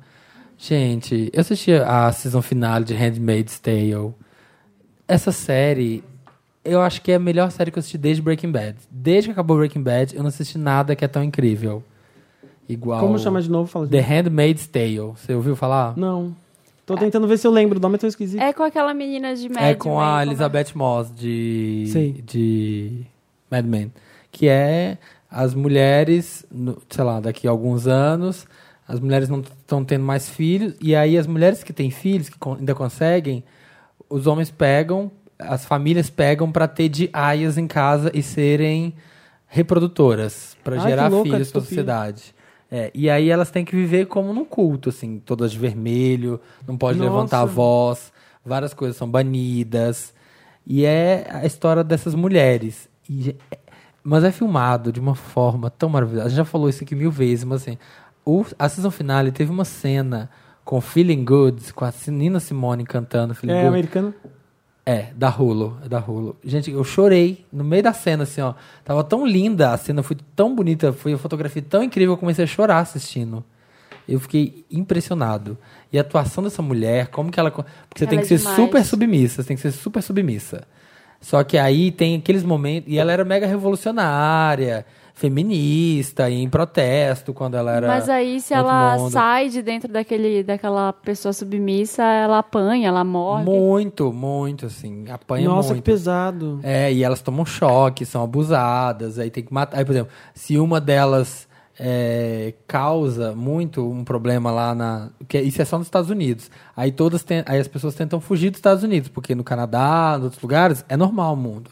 Gente, 0.57 1.29
eu 1.33 1.41
assisti 1.41 1.73
a 1.73 2.11
season 2.11 2.41
finale 2.41 2.85
de 2.85 2.93
Handmaid's 2.93 3.59
Tale. 3.59 4.13
Essa 5.07 5.31
série, 5.31 6.03
eu 6.63 6.81
acho 6.81 7.01
que 7.01 7.11
é 7.11 7.15
a 7.15 7.19
melhor 7.19 7.51
série 7.51 7.71
que 7.71 7.77
eu 7.77 7.81
assisti 7.81 7.97
desde 7.97 8.21
Breaking 8.21 8.51
Bad. 8.51 8.77
Desde 8.89 9.27
que 9.27 9.31
acabou 9.33 9.57
Breaking 9.57 9.83
Bad, 9.83 10.15
eu 10.15 10.23
não 10.23 10.29
assisti 10.29 10.57
nada 10.57 10.95
que 10.95 11.03
é 11.03 11.07
tão 11.07 11.23
incrível. 11.23 11.83
Igual. 12.67 12.99
Como 13.01 13.19
chama 13.19 13.41
de 13.41 13.51
novo? 13.51 13.67
Fala 13.67 13.85
de 13.85 13.91
The 13.91 13.97
novo. 14.01 14.09
Handmaid's 14.13 14.67
Tale. 14.67 14.97
Você 14.97 15.33
ouviu 15.33 15.55
falar? 15.55 15.95
Não. 15.97 16.35
Tô 16.85 16.95
tentando 16.95 17.27
ver 17.27 17.37
se 17.37 17.45
eu 17.45 17.51
lembro, 17.51 17.79
o 17.79 17.81
nome 17.81 17.95
é 17.95 17.97
tão 17.97 18.07
esquisito. 18.07 18.39
É 18.41 18.53
com 18.53 18.61
aquela 18.63 18.93
menina 18.93 19.35
de 19.35 19.49
Mad 19.49 19.63
É 19.63 19.73
com 19.73 19.97
Men, 19.97 20.07
a 20.07 20.21
é? 20.21 20.25
Elizabeth 20.27 20.67
Moss 20.75 21.11
de, 21.13 21.87
Sei. 21.91 22.11
de 22.23 23.01
Mad 23.49 23.65
Men. 23.65 23.91
Que 24.35 24.49
é 24.49 24.97
as 25.31 25.53
mulheres, 25.53 26.45
sei 26.89 27.03
lá, 27.05 27.21
daqui 27.21 27.47
a 27.47 27.51
alguns 27.51 27.87
anos, 27.87 28.45
as 28.85 28.99
mulheres 28.99 29.29
não 29.29 29.39
estão 29.39 29.81
tendo 29.81 30.03
mais 30.03 30.29
filhos, 30.29 30.75
e 30.81 30.93
aí 30.93 31.17
as 31.17 31.25
mulheres 31.25 31.63
que 31.63 31.71
têm 31.71 31.89
filhos, 31.89 32.27
que 32.27 32.37
ainda 32.45 32.75
conseguem, 32.75 33.45
os 34.09 34.27
homens 34.27 34.51
pegam, 34.51 35.09
as 35.39 35.63
famílias 35.63 36.09
pegam 36.09 36.51
para 36.51 36.67
ter 36.67 36.89
de 36.89 37.09
aias 37.13 37.57
em 37.57 37.65
casa 37.65 38.11
e 38.13 38.21
serem 38.21 38.93
reprodutoras, 39.47 40.57
para 40.61 40.79
gerar 40.79 41.09
filhos 41.09 41.49
para 41.49 41.59
a 41.59 41.63
sociedade. 41.63 42.35
É, 42.69 42.91
e 42.93 43.09
aí 43.09 43.29
elas 43.29 43.49
têm 43.49 43.63
que 43.63 43.73
viver 43.73 44.07
como 44.07 44.33
num 44.33 44.43
culto, 44.43 44.89
assim, 44.89 45.17
todas 45.17 45.53
de 45.53 45.59
vermelho, 45.59 46.41
não 46.67 46.77
pode 46.77 46.99
Nossa. 46.99 47.09
levantar 47.09 47.39
a 47.39 47.45
voz, 47.45 48.11
várias 48.43 48.73
coisas 48.73 48.97
são 48.97 49.09
banidas. 49.09 50.13
E 50.67 50.83
é 50.83 51.25
a 51.31 51.45
história 51.45 51.85
dessas 51.85 52.13
mulheres. 52.13 52.89
E 53.09 53.33
mas 54.05 54.23
é 54.23 54.31
filmado 54.31 54.91
de 54.91 54.99
uma 54.99 55.15
forma 55.15 55.67
tão 55.71 55.89
maravilhosa. 55.89 56.27
A 56.27 56.29
gente 56.29 56.37
já 56.37 56.45
falou 56.45 56.69
isso 56.69 56.83
aqui 56.83 56.93
mil 56.93 57.09
vezes, 57.09 57.43
mas 57.43 57.63
assim, 57.63 57.75
o, 58.23 58.45
a 58.59 58.69
season 58.69 58.91
finale 58.91 59.31
teve 59.31 59.51
uma 59.51 59.65
cena 59.65 60.29
com 60.63 60.79
Feeling 60.79 61.25
Good, 61.25 61.73
com 61.73 61.83
a 61.83 61.91
Nina 62.07 62.39
Simone 62.39 62.85
cantando 62.85 63.33
Feeling 63.33 63.53
É 63.53 63.57
Good. 63.63 63.67
americano? 63.67 64.13
É, 64.85 65.07
da 65.15 65.29
Hulu, 65.29 65.79
é 65.83 65.89
da 65.89 65.97
Hulu. 65.99 66.35
Gente, 66.43 66.69
eu 66.69 66.83
chorei 66.83 67.43
no 67.51 67.63
meio 67.63 67.81
da 67.81 67.93
cena, 67.93 68.21
assim, 68.21 68.41
ó. 68.41 68.53
Tava 68.83 69.03
tão 69.03 69.25
linda, 69.25 69.71
a 69.73 69.77
cena 69.77 70.03
foi 70.03 70.15
tão 70.35 70.55
bonita, 70.55 70.93
foi 70.93 71.13
a 71.13 71.17
fotografia 71.17 71.63
tão 71.67 71.81
incrível, 71.81 72.13
eu 72.13 72.17
comecei 72.17 72.43
a 72.43 72.47
chorar 72.47 72.79
assistindo. 72.81 73.43
Eu 74.07 74.19
fiquei 74.19 74.63
impressionado. 74.69 75.57
E 75.91 75.97
a 75.97 76.01
atuação 76.01 76.43
dessa 76.43 76.61
mulher, 76.61 77.07
como 77.07 77.31
que 77.31 77.39
ela... 77.39 77.49
Porque 77.49 77.65
você 77.97 78.03
Ela 78.03 78.09
tem 78.11 78.19
é 78.19 78.21
que 78.21 78.27
ser 78.27 78.37
demais. 78.37 78.55
super 78.55 78.85
submissa, 78.85 79.41
você 79.41 79.47
tem 79.47 79.57
que 79.57 79.63
ser 79.63 79.71
super 79.71 80.03
submissa. 80.03 80.67
Só 81.25 81.43
que 81.43 81.57
aí 81.57 81.91
tem 81.91 82.17
aqueles 82.17 82.43
momentos. 82.43 82.93
E 82.93 82.99
ela 82.99 83.11
era 83.11 83.25
mega 83.25 83.47
revolucionária, 83.47 84.85
feminista, 85.15 86.29
e 86.29 86.35
em 86.35 86.47
protesto 86.47 87.33
quando 87.33 87.55
ela 87.55 87.71
era. 87.71 87.87
Mas 87.87 88.07
aí, 88.07 88.39
se 88.39 88.53
ela 88.53 88.95
mundo. 88.95 89.09
sai 89.09 89.49
de 89.49 89.63
dentro 89.63 89.91
daquele, 89.91 90.43
daquela 90.43 90.93
pessoa 90.93 91.33
submissa, 91.33 92.03
ela 92.03 92.37
apanha, 92.37 92.89
ela 92.89 93.03
morre. 93.03 93.43
Muito, 93.43 94.13
muito, 94.13 94.67
assim. 94.67 95.05
Apanha 95.09 95.49
Nossa, 95.49 95.69
muito. 95.69 95.83
que 95.83 95.91
pesado. 95.91 96.59
É, 96.61 96.93
e 96.93 97.03
elas 97.03 97.23
tomam 97.23 97.43
choque, 97.43 98.05
são 98.05 98.23
abusadas, 98.23 99.17
aí 99.17 99.31
tem 99.31 99.43
que 99.43 99.51
matar. 99.51 99.79
Aí, 99.79 99.83
por 99.83 99.93
exemplo, 99.93 100.11
se 100.35 100.59
uma 100.59 100.79
delas 100.79 101.47
é, 101.79 102.53
causa 102.67 103.35
muito 103.35 103.89
um 103.89 104.03
problema 104.03 104.51
lá 104.51 104.73
na. 104.73 105.09
Que 105.27 105.39
isso 105.39 105.61
é 105.61 105.65
só 105.65 105.77
nos 105.77 105.87
Estados 105.87 106.09
Unidos. 106.09 106.49
Aí 106.75 106.91
todas 106.91 107.23
ten- 107.23 107.43
aí 107.45 107.59
as 107.59 107.67
pessoas 107.67 107.95
tentam 107.95 108.19
fugir 108.21 108.49
dos 108.49 108.59
Estados 108.59 108.83
Unidos, 108.83 109.09
porque 109.09 109.35
no 109.35 109.43
Canadá, 109.43 110.15
em 110.19 110.23
outros 110.23 110.41
lugares, 110.41 110.85
é 110.87 110.95
normal 110.95 111.33
o 111.33 111.37
mundo. 111.37 111.69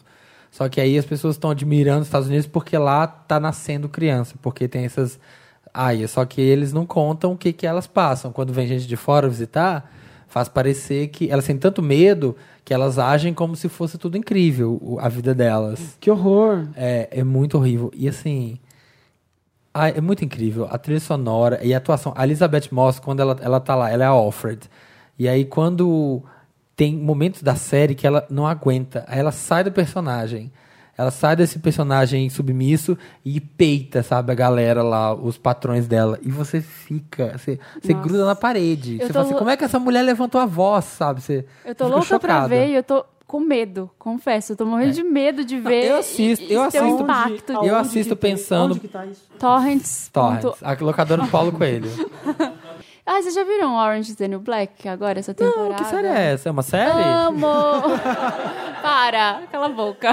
Só 0.50 0.68
que 0.68 0.80
aí 0.80 0.96
as 0.96 1.04
pessoas 1.04 1.34
estão 1.34 1.50
admirando 1.50 2.02
os 2.02 2.06
Estados 2.06 2.28
Unidos 2.28 2.46
porque 2.46 2.78
lá 2.78 3.06
tá 3.06 3.40
nascendo 3.40 3.88
criança, 3.88 4.34
porque 4.40 4.68
tem 4.68 4.84
essas 4.84 5.18
aias. 5.72 6.12
Só 6.12 6.24
que 6.24 6.40
eles 6.40 6.72
não 6.72 6.86
contam 6.86 7.32
o 7.32 7.36
que, 7.36 7.52
que 7.52 7.66
elas 7.66 7.86
passam. 7.88 8.30
Quando 8.30 8.52
vem 8.52 8.66
gente 8.66 8.86
de 8.86 8.96
fora 8.96 9.28
visitar, 9.28 9.90
faz 10.28 10.48
parecer 10.48 11.08
que 11.08 11.28
elas 11.30 11.44
têm 11.46 11.56
tanto 11.56 11.82
medo 11.82 12.36
que 12.64 12.72
elas 12.72 12.98
agem 12.98 13.34
como 13.34 13.56
se 13.56 13.68
fosse 13.68 13.98
tudo 13.98 14.16
incrível, 14.16 14.96
a 15.00 15.08
vida 15.08 15.34
delas. 15.34 15.96
Que 16.00 16.10
horror. 16.10 16.68
É, 16.76 17.08
é 17.10 17.24
muito 17.24 17.58
horrível. 17.58 17.90
E 17.94 18.08
assim. 18.08 18.58
Ah, 19.74 19.88
é 19.88 20.00
muito 20.00 20.24
incrível. 20.24 20.68
A 20.70 20.78
trilha 20.78 21.00
sonora 21.00 21.58
e 21.62 21.74
a 21.74 21.78
atuação. 21.78 22.14
A 22.16 22.22
Elizabeth 22.24 22.68
Moss, 22.70 23.00
quando 23.00 23.18
ela, 23.20 23.36
ela 23.42 23.58
tá 23.58 23.74
lá, 23.74 23.90
ela 23.90 24.04
é 24.04 24.06
a 24.06 24.10
Alfred. 24.10 24.70
E 25.18 25.28
aí, 25.28 25.44
quando 25.44 26.22
tem 26.76 26.94
momentos 26.96 27.42
da 27.42 27.56
série 27.56 27.94
que 27.94 28.06
ela 28.06 28.24
não 28.30 28.46
aguenta, 28.46 29.04
aí 29.08 29.18
ela 29.18 29.32
sai 29.32 29.64
do 29.64 29.72
personagem. 29.72 30.52
Ela 30.96 31.10
sai 31.10 31.34
desse 31.34 31.58
personagem 31.58 32.30
submisso 32.30 32.96
e 33.24 33.40
peita, 33.40 34.00
sabe, 34.04 34.30
a 34.30 34.34
galera 34.34 34.80
lá, 34.80 35.12
os 35.12 35.36
patrões 35.36 35.88
dela. 35.88 36.20
E 36.22 36.30
você 36.30 36.60
fica, 36.60 37.36
você, 37.36 37.58
você 37.82 37.92
gruda 37.94 38.24
na 38.24 38.36
parede. 38.36 39.00
Eu 39.00 39.08
Você 39.08 39.12
fala 39.12 39.24
assim, 39.24 39.34
como 39.34 39.50
é 39.50 39.56
que 39.56 39.64
essa 39.64 39.80
mulher 39.80 40.02
levantou 40.02 40.40
a 40.40 40.46
voz, 40.46 40.84
sabe? 40.84 41.20
Você, 41.20 41.44
Eu 41.64 41.74
tô 41.74 41.88
louca 41.88 42.20
pra 42.20 42.34
chocada. 42.34 42.48
ver 42.48 42.68
e 42.68 42.74
eu 42.76 42.82
tô 42.84 43.04
com 43.34 43.40
medo, 43.40 43.90
confesso. 43.98 44.52
Eu 44.52 44.56
tô 44.56 44.64
morrendo 44.64 44.92
de 44.92 45.02
medo 45.02 45.44
de 45.44 45.58
ver. 45.58 45.86
eu 45.86 45.96
assisto- 45.98 46.44
eu 46.52 46.60
um 46.60 46.64
assisto- 46.64 47.02
impacto. 47.02 47.52
Eu 47.64 47.76
assisto 47.76 48.14
pensando- 48.14 48.70
Onde 48.72 48.80
que 48.80 48.86
tá 48.86 49.04
isso? 49.04 49.22
Torrents. 49.40 50.08
Torrents, 50.12 50.50
ponto- 50.52 50.64
a 50.64 50.76
locadora 50.84 51.22
do 51.22 51.28
Paulo 51.28 51.50
Coelho. 51.50 51.90
Ah, 53.06 53.20
vocês 53.20 53.34
já 53.34 53.44
viram 53.44 53.74
Orange 53.76 54.12
is 54.12 54.16
the 54.16 54.26
New 54.26 54.40
Black 54.40 54.88
agora, 54.88 55.18
essa 55.18 55.34
temporada? 55.34 55.68
Não, 55.68 55.74
que 55.74 55.84
série 55.84 56.06
é 56.06 56.32
essa? 56.32 56.48
É 56.48 56.52
uma 56.52 56.62
série? 56.62 57.02
Amo! 57.02 57.46
Para, 58.80 59.42
cala 59.52 59.66
a 59.66 59.68
boca. 59.68 60.10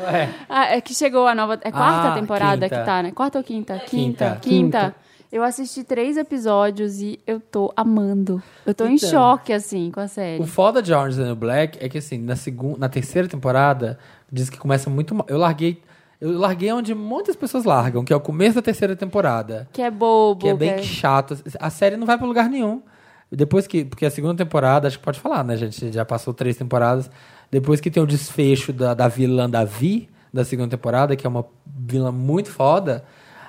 É. 0.00 0.28
Ah, 0.48 0.64
é 0.74 0.80
que 0.80 0.92
chegou 0.94 1.28
a 1.28 1.34
nova. 1.34 1.54
É 1.62 1.70
quarta 1.70 2.08
Ah, 2.08 2.14
temporada 2.14 2.68
quinta. 2.68 2.80
que 2.80 2.84
tá, 2.84 3.02
né? 3.04 3.12
Quarta 3.12 3.38
ou 3.38 3.44
quinta? 3.44 3.78
Quinta. 3.78 4.38
Quinta. 4.40 4.40
Quinta. 4.40 4.94
Eu 5.34 5.42
assisti 5.42 5.82
três 5.82 6.16
episódios 6.16 7.00
e 7.00 7.18
eu 7.26 7.40
tô 7.40 7.72
amando. 7.76 8.40
Eu 8.64 8.72
tô 8.72 8.84
em 8.86 8.94
Então. 8.94 9.10
choque, 9.10 9.52
assim, 9.52 9.90
com 9.90 9.98
a 9.98 10.06
série. 10.06 10.40
O 10.40 10.46
foda 10.46 10.80
de 10.80 10.92
Orange 10.94 11.20
is 11.20 11.26
the 11.26 11.34
Black 11.34 11.76
é 11.84 11.88
que, 11.88 11.98
assim, 11.98 12.18
na, 12.18 12.36
segunda, 12.36 12.78
na 12.78 12.88
terceira 12.88 13.26
temporada, 13.26 13.98
diz 14.30 14.48
que 14.48 14.56
começa 14.56 14.88
muito 14.88 15.12
mal. 15.12 15.26
Eu 15.28 15.36
larguei, 15.36 15.82
eu 16.20 16.38
larguei 16.38 16.70
onde 16.72 16.94
muitas 16.94 17.34
pessoas 17.34 17.64
largam, 17.64 18.04
que 18.04 18.12
é 18.12 18.16
o 18.16 18.20
começo 18.20 18.54
da 18.54 18.62
terceira 18.62 18.94
temporada. 18.94 19.68
Que 19.72 19.82
é 19.82 19.90
bobo. 19.90 20.42
Que 20.42 20.50
é 20.50 20.54
bem 20.54 20.76
que 20.76 20.84
chato. 20.84 21.36
A 21.58 21.68
série 21.68 21.96
não 21.96 22.06
vai 22.06 22.16
pra 22.16 22.28
lugar 22.28 22.48
nenhum. 22.48 22.80
Depois 23.28 23.66
que. 23.66 23.84
Porque 23.84 24.06
a 24.06 24.10
segunda 24.12 24.36
temporada, 24.36 24.86
acho 24.86 25.00
que 25.00 25.04
pode 25.04 25.18
falar, 25.18 25.42
né, 25.42 25.56
gente? 25.56 25.90
Já 25.90 26.04
passou 26.04 26.32
três 26.32 26.56
temporadas. 26.56 27.10
Depois 27.50 27.80
que 27.80 27.90
tem 27.90 28.00
o 28.00 28.06
desfecho 28.06 28.72
da, 28.72 28.94
da 28.94 29.08
vilã 29.08 29.50
da 29.50 29.64
Vi, 29.64 30.08
da 30.32 30.44
segunda 30.44 30.68
temporada, 30.70 31.16
que 31.16 31.26
é 31.26 31.28
uma 31.28 31.44
vilã 31.66 32.12
muito 32.12 32.52
foda. 32.52 33.04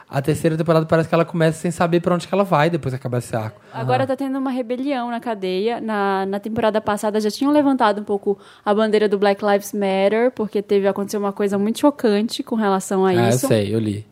A 0.07 0.21
terceira 0.21 0.55
temporada 0.55 0.85
parece 0.85 1.09
que 1.09 1.15
ela 1.15 1.25
começa 1.25 1.59
sem 1.59 1.71
saber 1.71 1.99
pra 1.99 2.13
onde 2.13 2.27
que 2.27 2.33
ela 2.33 2.43
vai 2.43 2.69
depois 2.69 2.93
que 2.93 2.95
acabar 2.97 3.17
esse 3.17 3.35
arco. 3.35 3.59
Agora 3.73 4.05
tá 4.05 4.15
tendo 4.15 4.37
uma 4.37 4.51
rebelião 4.51 5.09
na 5.09 5.19
cadeia. 5.19 5.81
Na, 5.81 6.25
na 6.27 6.39
temporada 6.39 6.79
passada 6.79 7.19
já 7.19 7.31
tinham 7.31 7.51
levantado 7.51 8.01
um 8.01 8.03
pouco 8.03 8.37
a 8.63 8.73
bandeira 8.73 9.09
do 9.09 9.17
Black 9.17 9.43
Lives 9.43 9.73
Matter, 9.73 10.31
porque 10.31 10.61
teve 10.61 10.87
aconteceu 10.87 11.19
uma 11.19 11.33
coisa 11.33 11.57
muito 11.57 11.79
chocante 11.79 12.43
com 12.43 12.55
relação 12.55 13.03
a 13.05 13.09
Ah, 13.09 13.13
eu 13.15 13.29
isso. 13.29 13.47
sei, 13.47 13.73
eu 13.73 13.79
li. 13.79 14.05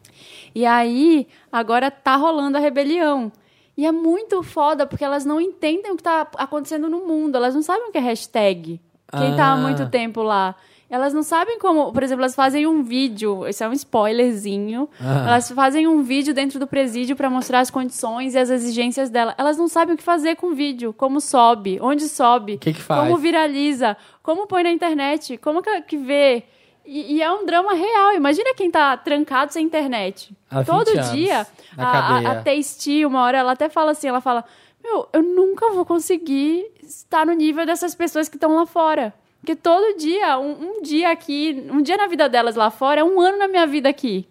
E 0.55 0.65
aí, 0.65 1.27
agora 1.51 1.89
tá 1.91 2.15
rolando 2.15 2.57
a 2.57 2.59
rebelião. 2.59 3.31
E 3.77 3.85
é 3.85 3.91
muito 3.91 4.41
foda, 4.43 4.85
porque 4.85 5.03
elas 5.03 5.25
não 5.25 5.39
entendem 5.41 5.91
o 5.91 5.95
que 5.95 6.03
tá 6.03 6.27
acontecendo 6.37 6.89
no 6.89 7.07
mundo. 7.07 7.35
Elas 7.37 7.55
não 7.55 7.61
sabem 7.61 7.89
o 7.89 7.91
que 7.91 7.97
é 7.97 8.01
hashtag. 8.01 8.79
Quem 9.11 9.35
tá 9.35 9.45
há 9.45 9.53
Ah. 9.53 9.57
muito 9.57 9.87
tempo 9.89 10.21
lá. 10.23 10.55
Elas 10.93 11.11
não 11.11 11.23
sabem 11.23 11.57
como, 11.57 11.91
por 11.91 12.03
exemplo, 12.03 12.21
elas 12.21 12.35
fazem 12.35 12.67
um 12.67 12.83
vídeo, 12.83 13.47
isso 13.47 13.63
é 13.63 13.67
um 13.67 13.73
spoilerzinho. 13.73 14.87
Ah. 15.01 15.25
Elas 15.29 15.49
fazem 15.49 15.87
um 15.87 16.03
vídeo 16.03 16.35
dentro 16.35 16.59
do 16.59 16.67
presídio 16.67 17.15
pra 17.15 17.31
mostrar 17.31 17.61
as 17.61 17.71
condições 17.71 18.35
e 18.35 18.37
as 18.37 18.51
exigências 18.51 19.09
dela. 19.09 19.33
Elas 19.39 19.57
não 19.57 19.67
sabem 19.67 19.95
o 19.95 19.97
que 19.97 20.03
fazer 20.03 20.35
com 20.35 20.51
o 20.51 20.53
vídeo, 20.53 20.93
como 20.93 21.19
sobe, 21.19 21.79
onde 21.81 22.07
sobe, 22.07 22.59
Que 22.59 22.73
que 22.73 22.79
faz? 22.79 23.01
como 23.01 23.17
viraliza, 23.17 23.97
como 24.21 24.45
põe 24.45 24.61
na 24.61 24.69
internet, 24.69 25.35
como 25.39 25.63
que, 25.63 25.97
vê. 25.97 26.43
E, 26.85 27.15
e 27.15 27.23
é 27.23 27.31
um 27.31 27.43
drama 27.43 27.73
real. 27.73 28.13
Imagina 28.13 28.53
quem 28.53 28.69
tá 28.69 28.95
trancado 28.95 29.51
sem 29.51 29.65
internet. 29.65 30.31
Há 30.47 30.59
20 30.59 30.67
Todo 30.67 31.01
dia. 31.11 31.47
A, 31.75 31.87
a, 31.87 32.31
a 32.33 32.43
Tasty, 32.43 33.03
uma 33.03 33.23
hora, 33.23 33.39
ela 33.39 33.53
até 33.53 33.67
fala 33.67 33.93
assim, 33.93 34.09
ela 34.09 34.21
fala, 34.21 34.45
meu, 34.83 35.09
eu 35.11 35.23
nunca 35.23 35.71
vou 35.71 35.85
conseguir 35.85 36.67
estar 36.83 37.25
no 37.25 37.33
nível 37.33 37.65
dessas 37.65 37.95
pessoas 37.95 38.29
que 38.29 38.35
estão 38.35 38.53
lá 38.55 38.67
fora. 38.67 39.11
Porque 39.43 39.57
todo 39.57 39.97
dia, 39.97 40.39
um, 40.39 40.51
um 40.77 40.81
dia 40.81 41.11
aqui, 41.11 41.67
um 41.69 41.81
dia 41.81 41.97
na 41.97 42.07
vida 42.07 42.29
delas 42.29 42.55
lá 42.55 42.71
fora 42.71 43.01
é 43.01 43.03
um 43.03 43.19
ano 43.19 43.37
na 43.37 43.47
minha 43.49 43.67
vida 43.67 43.89
aqui. 43.89 44.25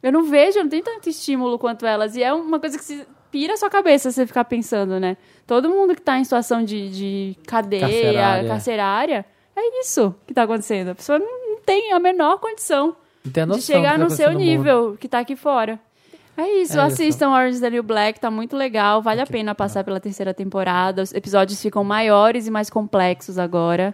Eu 0.00 0.12
não 0.12 0.22
vejo, 0.22 0.58
eu 0.58 0.62
não 0.62 0.70
tenho 0.70 0.84
tanto 0.84 1.08
estímulo 1.08 1.58
quanto 1.58 1.84
elas. 1.84 2.14
E 2.14 2.22
é 2.22 2.32
uma 2.32 2.60
coisa 2.60 2.78
que 2.78 2.84
se 2.84 3.04
pira 3.32 3.54
a 3.54 3.56
sua 3.56 3.68
cabeça 3.68 4.12
você 4.12 4.24
ficar 4.24 4.44
pensando, 4.44 5.00
né? 5.00 5.16
Todo 5.44 5.68
mundo 5.68 5.92
que 5.92 6.00
tá 6.00 6.20
em 6.20 6.22
situação 6.22 6.64
de, 6.64 6.88
de 6.88 7.36
cadeia, 7.48 7.80
Carcerária. 7.80 8.48
carcerária. 8.48 9.26
é 9.56 9.80
isso 9.80 10.14
que 10.24 10.32
tá 10.32 10.44
acontecendo. 10.44 10.90
A 10.90 10.94
pessoa 10.94 11.18
não, 11.18 11.56
tem 11.66 11.92
a 11.92 11.98
menor 11.98 12.38
condição 12.38 12.94
a 13.26 13.56
de 13.56 13.60
chegar 13.62 13.94
que 13.94 13.98
no 14.04 14.08
tá 14.08 14.14
seu 14.14 14.30
mundo. 14.30 14.38
nível 14.38 14.96
que 15.00 15.08
tá 15.08 15.18
aqui 15.18 15.34
fora. 15.34 15.80
É 16.36 16.48
isso, 16.60 16.78
É 16.78 16.82
assistam 16.82 17.30
Orange 17.30 17.54
is 17.56 17.60
the 17.60 17.70
New 17.70 17.82
Black, 17.82 18.20
tá 18.20 18.30
muito 18.30 18.56
legal, 18.56 19.02
vale 19.02 19.20
a 19.20 19.26
pena 19.26 19.52
passar 19.52 19.82
pela 19.82 19.98
terceira 19.98 20.32
temporada. 20.32 21.02
Os 21.02 21.12
episódios 21.12 21.60
ficam 21.60 21.82
maiores 21.82 22.46
e 22.46 22.52
mais 22.52 22.70
complexos 22.70 23.36
agora. 23.36 23.92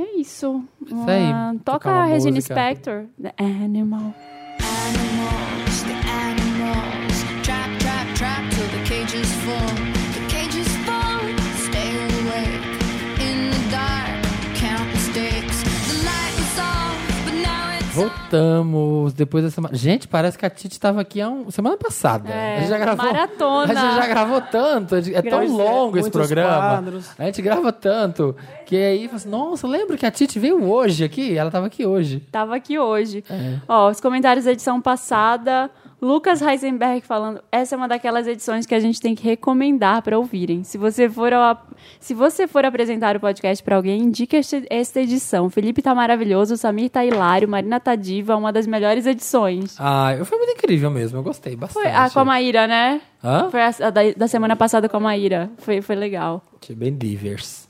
E 0.00 0.02
é 0.02 0.18
isso. 0.18 0.64
Tocar 0.88 1.62
toca 1.62 1.90
uma 1.90 2.02
a 2.02 2.04
Regina 2.06 2.36
música. 2.36 2.54
Spector, 2.54 3.04
The 3.20 3.34
Animal. 3.38 4.14
Voltamos 17.94 19.12
depois 19.12 19.44
da 19.44 19.50
semana. 19.50 19.74
Gente, 19.76 20.06
parece 20.08 20.38
que 20.38 20.46
a 20.46 20.50
Titi 20.50 20.74
estava 20.74 21.00
aqui 21.00 21.20
há 21.20 21.28
um... 21.28 21.50
semana 21.50 21.76
passada. 21.76 22.28
É, 22.30 22.56
a 22.56 22.60
gente 22.60 22.68
já 22.68 22.78
gravou. 22.78 23.04
maratona. 23.06 23.72
A 23.72 23.74
gente 23.74 23.94
já 23.96 24.06
gravou 24.06 24.40
tanto. 24.40 24.94
É 24.96 25.22
tão 25.22 25.38
Pois 25.38 25.50
é, 25.50 25.54
longo 25.54 25.98
esse 25.98 26.10
programa. 26.10 26.58
quadros. 26.58 27.10
A 27.18 27.24
gente 27.24 27.42
grava 27.42 27.72
tanto. 27.72 28.36
Que 28.66 28.76
aí, 28.76 29.10
assim, 29.12 29.28
nossa, 29.28 29.66
lembra 29.66 29.96
que 29.96 30.06
a 30.06 30.10
Titi 30.10 30.38
veio 30.38 30.64
hoje 30.64 31.04
aqui? 31.04 31.36
Ela 31.36 31.48
estava 31.48 31.66
aqui 31.66 31.84
hoje. 31.86 32.20
Tava 32.30 32.54
aqui 32.56 32.78
hoje. 32.78 33.24
É. 33.28 33.56
Ó, 33.68 33.90
os 33.90 34.00
comentários 34.00 34.44
da 34.44 34.52
edição 34.52 34.80
passada. 34.80 35.70
Lucas 36.02 36.40
Heisenberg 36.40 37.02
falando, 37.02 37.42
essa 37.52 37.74
é 37.74 37.76
uma 37.76 37.86
daquelas 37.86 38.26
edições 38.26 38.64
que 38.64 38.74
a 38.74 38.80
gente 38.80 39.00
tem 39.00 39.14
que 39.14 39.22
recomendar 39.22 40.00
para 40.00 40.18
ouvirem. 40.18 40.64
Se 40.64 40.78
você 40.78 41.10
for 41.10 41.30
ao- 41.32 41.60
se 41.98 42.14
você 42.14 42.48
for 42.48 42.64
apresentar 42.64 43.16
o 43.16 43.20
podcast 43.20 43.62
para 43.62 43.76
alguém, 43.76 44.00
indique 44.02 44.34
este- 44.34 44.66
esta 44.70 45.00
edição. 45.00 45.50
Felipe 45.50 45.82
tá 45.82 45.94
maravilhoso, 45.94 46.56
Samir 46.56 46.88
tá 46.88 47.04
hilário, 47.04 47.46
Marina 47.46 47.78
tá 47.78 47.94
diva, 47.94 48.34
uma 48.34 48.50
das 48.50 48.66
melhores 48.66 49.04
edições. 49.04 49.76
Ah, 49.78 50.12
foi 50.24 50.38
muito 50.38 50.52
incrível 50.52 50.90
mesmo. 50.90 51.18
Eu 51.18 51.22
gostei 51.22 51.54
bastante. 51.54 51.82
Foi 51.82 51.92
a 51.92 52.08
com 52.08 52.20
a 52.20 52.24
Maíra, 52.24 52.66
né? 52.66 53.02
Hã? 53.22 53.50
Foi 53.50 53.60
a, 53.60 53.68
a 53.68 53.90
da, 53.90 54.00
da 54.16 54.26
semana 54.28 54.56
passada 54.56 54.88
com 54.88 54.96
a 54.96 55.00
Maíra. 55.00 55.50
Foi, 55.58 55.82
foi 55.82 55.96
legal. 55.96 56.42
Achei 56.62 56.74
bem 56.74 56.96
divers. 56.96 57.68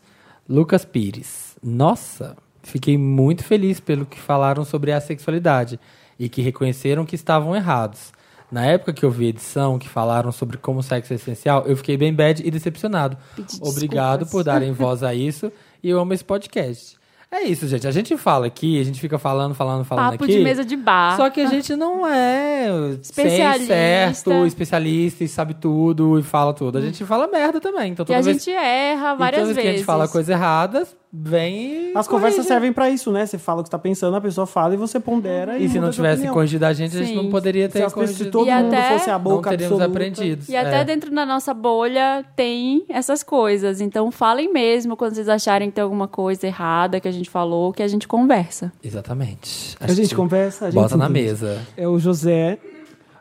Lucas 0.49 0.85
Pires. 0.85 1.57
Nossa, 1.63 2.37
fiquei 2.63 2.97
muito 2.97 3.43
feliz 3.43 3.81
pelo 3.81 4.07
que 4.07 4.21
falaram 4.21 4.65
sobre 4.65 4.93
a 4.93 5.01
sexualidade 5.01 5.81
e 6.19 6.29
que 6.29 6.41
reconheceram 6.43 7.05
que 7.05 7.17
estavam 7.17 7.57
errados. 7.57 8.13
Na 8.51 8.65
época 8.67 8.93
que 8.93 9.05
eu 9.05 9.11
vi 9.11 9.27
a 9.27 9.29
edição 9.29 9.79
que 9.79 9.89
falaram 9.89 10.33
sobre 10.33 10.57
como 10.57 10.81
o 10.81 10.83
sexo 10.83 11.13
é 11.13 11.17
essencial, 11.17 11.65
eu 11.67 11.77
fiquei 11.77 11.97
bem 11.97 12.13
bad 12.13 12.43
e 12.45 12.51
decepcionado. 12.51 13.17
Pedi 13.37 13.59
Obrigado 13.63 14.21
desculpas. 14.21 14.31
por 14.31 14.45
darem 14.45 14.73
voz 14.73 15.03
a 15.03 15.15
isso 15.15 15.53
e 15.83 15.89
eu 15.89 16.01
amo 16.01 16.13
esse 16.13 16.25
podcast. 16.25 16.99
É 17.33 17.43
isso, 17.45 17.69
gente. 17.69 17.87
A 17.87 17.93
gente 17.93 18.17
fala 18.17 18.47
aqui, 18.47 18.81
a 18.81 18.85
gente 18.85 19.01
fica 19.01 19.17
falando, 19.17 19.55
falando, 19.55 19.85
falando 19.85 20.11
Papo 20.11 20.25
aqui. 20.25 20.33
de 20.33 20.41
mesa 20.41 20.65
de 20.65 20.77
bar. 20.77 21.17
Só 21.17 21.31
que 21.31 21.41
a 21.41 21.47
gente 21.47 21.77
não 21.77 22.05
é 22.05 22.67
Especialista. 23.01 23.59
100 23.59 23.67
certo, 23.67 24.47
especialista 24.47 25.23
e 25.23 25.29
sabe 25.29 25.55
tudo 25.55 26.19
e 26.19 26.25
fala 26.25 26.53
tudo. 26.53 26.79
A 26.79 26.81
gente 26.81 27.05
fala 27.05 27.29
merda 27.29 27.61
também. 27.61 27.93
Então 27.93 28.05
toda 28.05 28.19
a 28.19 28.23
vez 28.23 28.43
gente 28.43 28.51
erra 28.51 29.15
e 29.15 29.17
várias 29.17 29.43
toda 29.43 29.55
vez 29.55 29.57
vezes. 29.57 29.63
que 29.63 29.69
a 29.69 29.73
gente 29.75 29.85
fala 29.85 30.09
coisa 30.09 30.33
errada, 30.33 30.89
vem 31.13 31.91
e 31.91 31.93
As 31.97 32.07
conversas 32.07 32.37
corrige. 32.37 32.49
servem 32.49 32.73
pra 32.73 32.89
isso, 32.89 33.11
né? 33.11 33.27
Você 33.27 33.37
fala 33.37 33.61
o 33.61 33.63
que 33.65 33.69
você 33.69 33.73
tá 33.73 33.79
pensando, 33.79 34.17
a 34.17 34.21
pessoa 34.21 34.47
fala 34.47 34.75
e 34.75 34.77
você 34.77 35.01
pondera. 35.01 35.59
E, 35.59 35.65
E 35.65 35.69
se 35.69 35.81
não 35.81 35.91
tivesse 35.91 36.29
corrigido 36.29 36.65
a 36.67 36.73
gente, 36.73 36.97
a 36.97 37.01
gente 37.01 37.09
Sim. 37.11 37.17
não 37.17 37.29
poderia 37.31 37.67
Se, 37.67 37.73
ter 37.73 37.83
as 37.83 37.91
se 37.91 37.95
corrigido. 37.95 38.31
todo 38.31 38.49
E 38.49 38.55
mundo 38.55 38.67
até- 38.75 38.93
fosse 38.93 39.11
a 39.11 39.15
Não 39.15 39.21
boca 39.25 39.51
teríamos 39.51 39.81
absoluta. 39.81 39.99
aprendido. 39.99 40.45
E 40.49 40.57
até 40.57 40.81
É. 40.81 40.85
dentro 40.85 41.11
da 41.13 41.27
nossa 41.27 41.53
bolha 41.53 42.25
tem 42.37 42.85
essas 42.89 43.23
coisas. 43.25 43.81
Então 43.81 44.11
falem 44.13 44.53
mesmo 44.53 44.97
quando 44.97 45.15
vocês 45.15 45.29
acharem 45.29 45.69
que 45.69 45.75
tem 45.75 45.83
alguma 45.83 46.07
coisa 46.07 46.47
errada 46.47 47.01
que 47.01 47.09
a 47.09 47.13
gente 47.13 47.29
falou, 47.29 47.73
que 47.73 47.83
a 47.83 47.89
gente 47.89 48.07
conversa. 48.07 48.73
Exatamente. 48.83 49.77
A 49.81 49.93
gente 49.93 50.15
conversa, 50.15 50.67
a 50.67 50.71
gente 50.71 50.81
Bota 50.81 50.97
na 50.97 51.07
entende. 51.07 51.25
mesa. 51.25 51.59
É 51.77 51.89
o 51.89 51.99
José. 51.99 52.59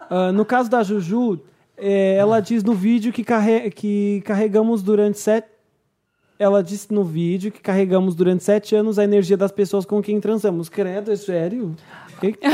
Ah, 0.10 0.32
no 0.32 0.45
caso 0.45 0.70
da 0.70 0.84
Juju, 0.84 1.40
é, 1.78 2.16
ela 2.18 2.40
diz 2.40 2.64
no 2.64 2.74
vídeo 2.74 3.11
que, 3.11 3.24
carre- 3.24 3.72
que 3.72 4.22
carregamos 4.26 4.84
durante 4.84 5.18
sete. 5.20 5.48
Ela 6.40 6.64
disse 6.64 6.94
no 6.94 7.03
vídeo 7.03 7.52
que 7.52 7.60
carregamos 7.60 8.16
durante 8.16 8.45
sete 8.45 8.74
anos 8.74 8.98
a 8.98 9.03
energia 9.03 9.36
das 9.36 9.52
pessoas 9.52 9.86
com 9.86 10.02
quem 10.02 10.22
transamos. 10.22 10.70
Credo, 10.70 11.11
é 11.11 11.16
sério? 11.18 11.76
Eita! 12.24 12.48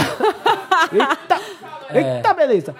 Eita! 0.91 1.41
Eita, 1.93 2.33
beleza! 2.33 2.75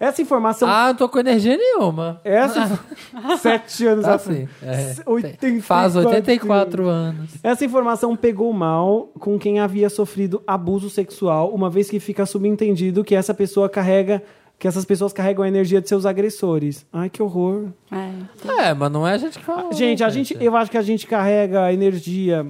Essa 0.00 0.20
informação. 0.20 0.68
É. 0.68 0.72
Ah, 0.72 0.86
não 0.88 0.94
tô 0.96 1.08
com 1.08 1.18
energia 1.18 1.56
nenhuma. 1.56 2.20
Essa. 2.24 2.78
sete 3.40 3.86
anos 3.86 4.04
Tá 4.04 4.14
assim. 4.14 4.48
É. 4.62 4.94
84 5.06 5.62
Faz 5.62 5.96
84 5.96 6.88
anos. 6.88 7.30
Essa 7.42 7.64
informação 7.64 8.16
pegou 8.16 8.52
mal 8.52 9.10
com 9.18 9.38
quem 9.38 9.60
havia 9.60 9.88
sofrido 9.88 10.42
abuso 10.46 10.90
sexual, 10.90 11.52
uma 11.54 11.70
vez 11.70 11.88
que 11.88 12.00
fica 12.00 12.26
subentendido 12.26 13.04
que 13.04 13.14
essa 13.14 13.32
pessoa 13.34 13.68
carrega, 13.68 14.22
que 14.58 14.66
essas 14.66 14.84
pessoas 14.84 15.12
carregam 15.12 15.44
a 15.44 15.48
energia 15.48 15.80
de 15.80 15.88
seus 15.88 16.04
agressores. 16.04 16.84
Ai, 16.92 17.08
que 17.08 17.22
horror. 17.22 17.68
É. 17.92 18.68
É, 18.68 18.74
mas 18.74 18.90
não 18.90 19.06
é 19.06 19.12
a 19.12 19.16
gente 19.16 19.38
que 19.38 19.44
fala. 19.44 19.72
gente, 19.72 20.02
a 20.02 20.08
gente, 20.08 20.36
eu 20.40 20.56
acho 20.56 20.70
que 20.70 20.76
a 20.76 20.82
gente 20.82 21.06
carrega 21.06 21.64
a 21.64 21.72
energia. 21.72 22.46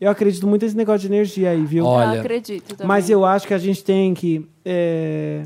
Eu 0.00 0.10
acredito 0.10 0.46
muito 0.46 0.62
nesse 0.62 0.76
negócio 0.76 1.00
de 1.00 1.12
energia 1.12 1.50
aí, 1.50 1.64
viu? 1.64 1.84
Olha, 1.84 2.16
eu 2.16 2.20
acredito 2.20 2.68
também. 2.68 2.86
Mas 2.86 3.10
eu 3.10 3.24
acho 3.24 3.46
que 3.46 3.52
a 3.52 3.58
gente 3.58 3.84
tem 3.84 4.14
que 4.14 4.48
é, 4.64 5.44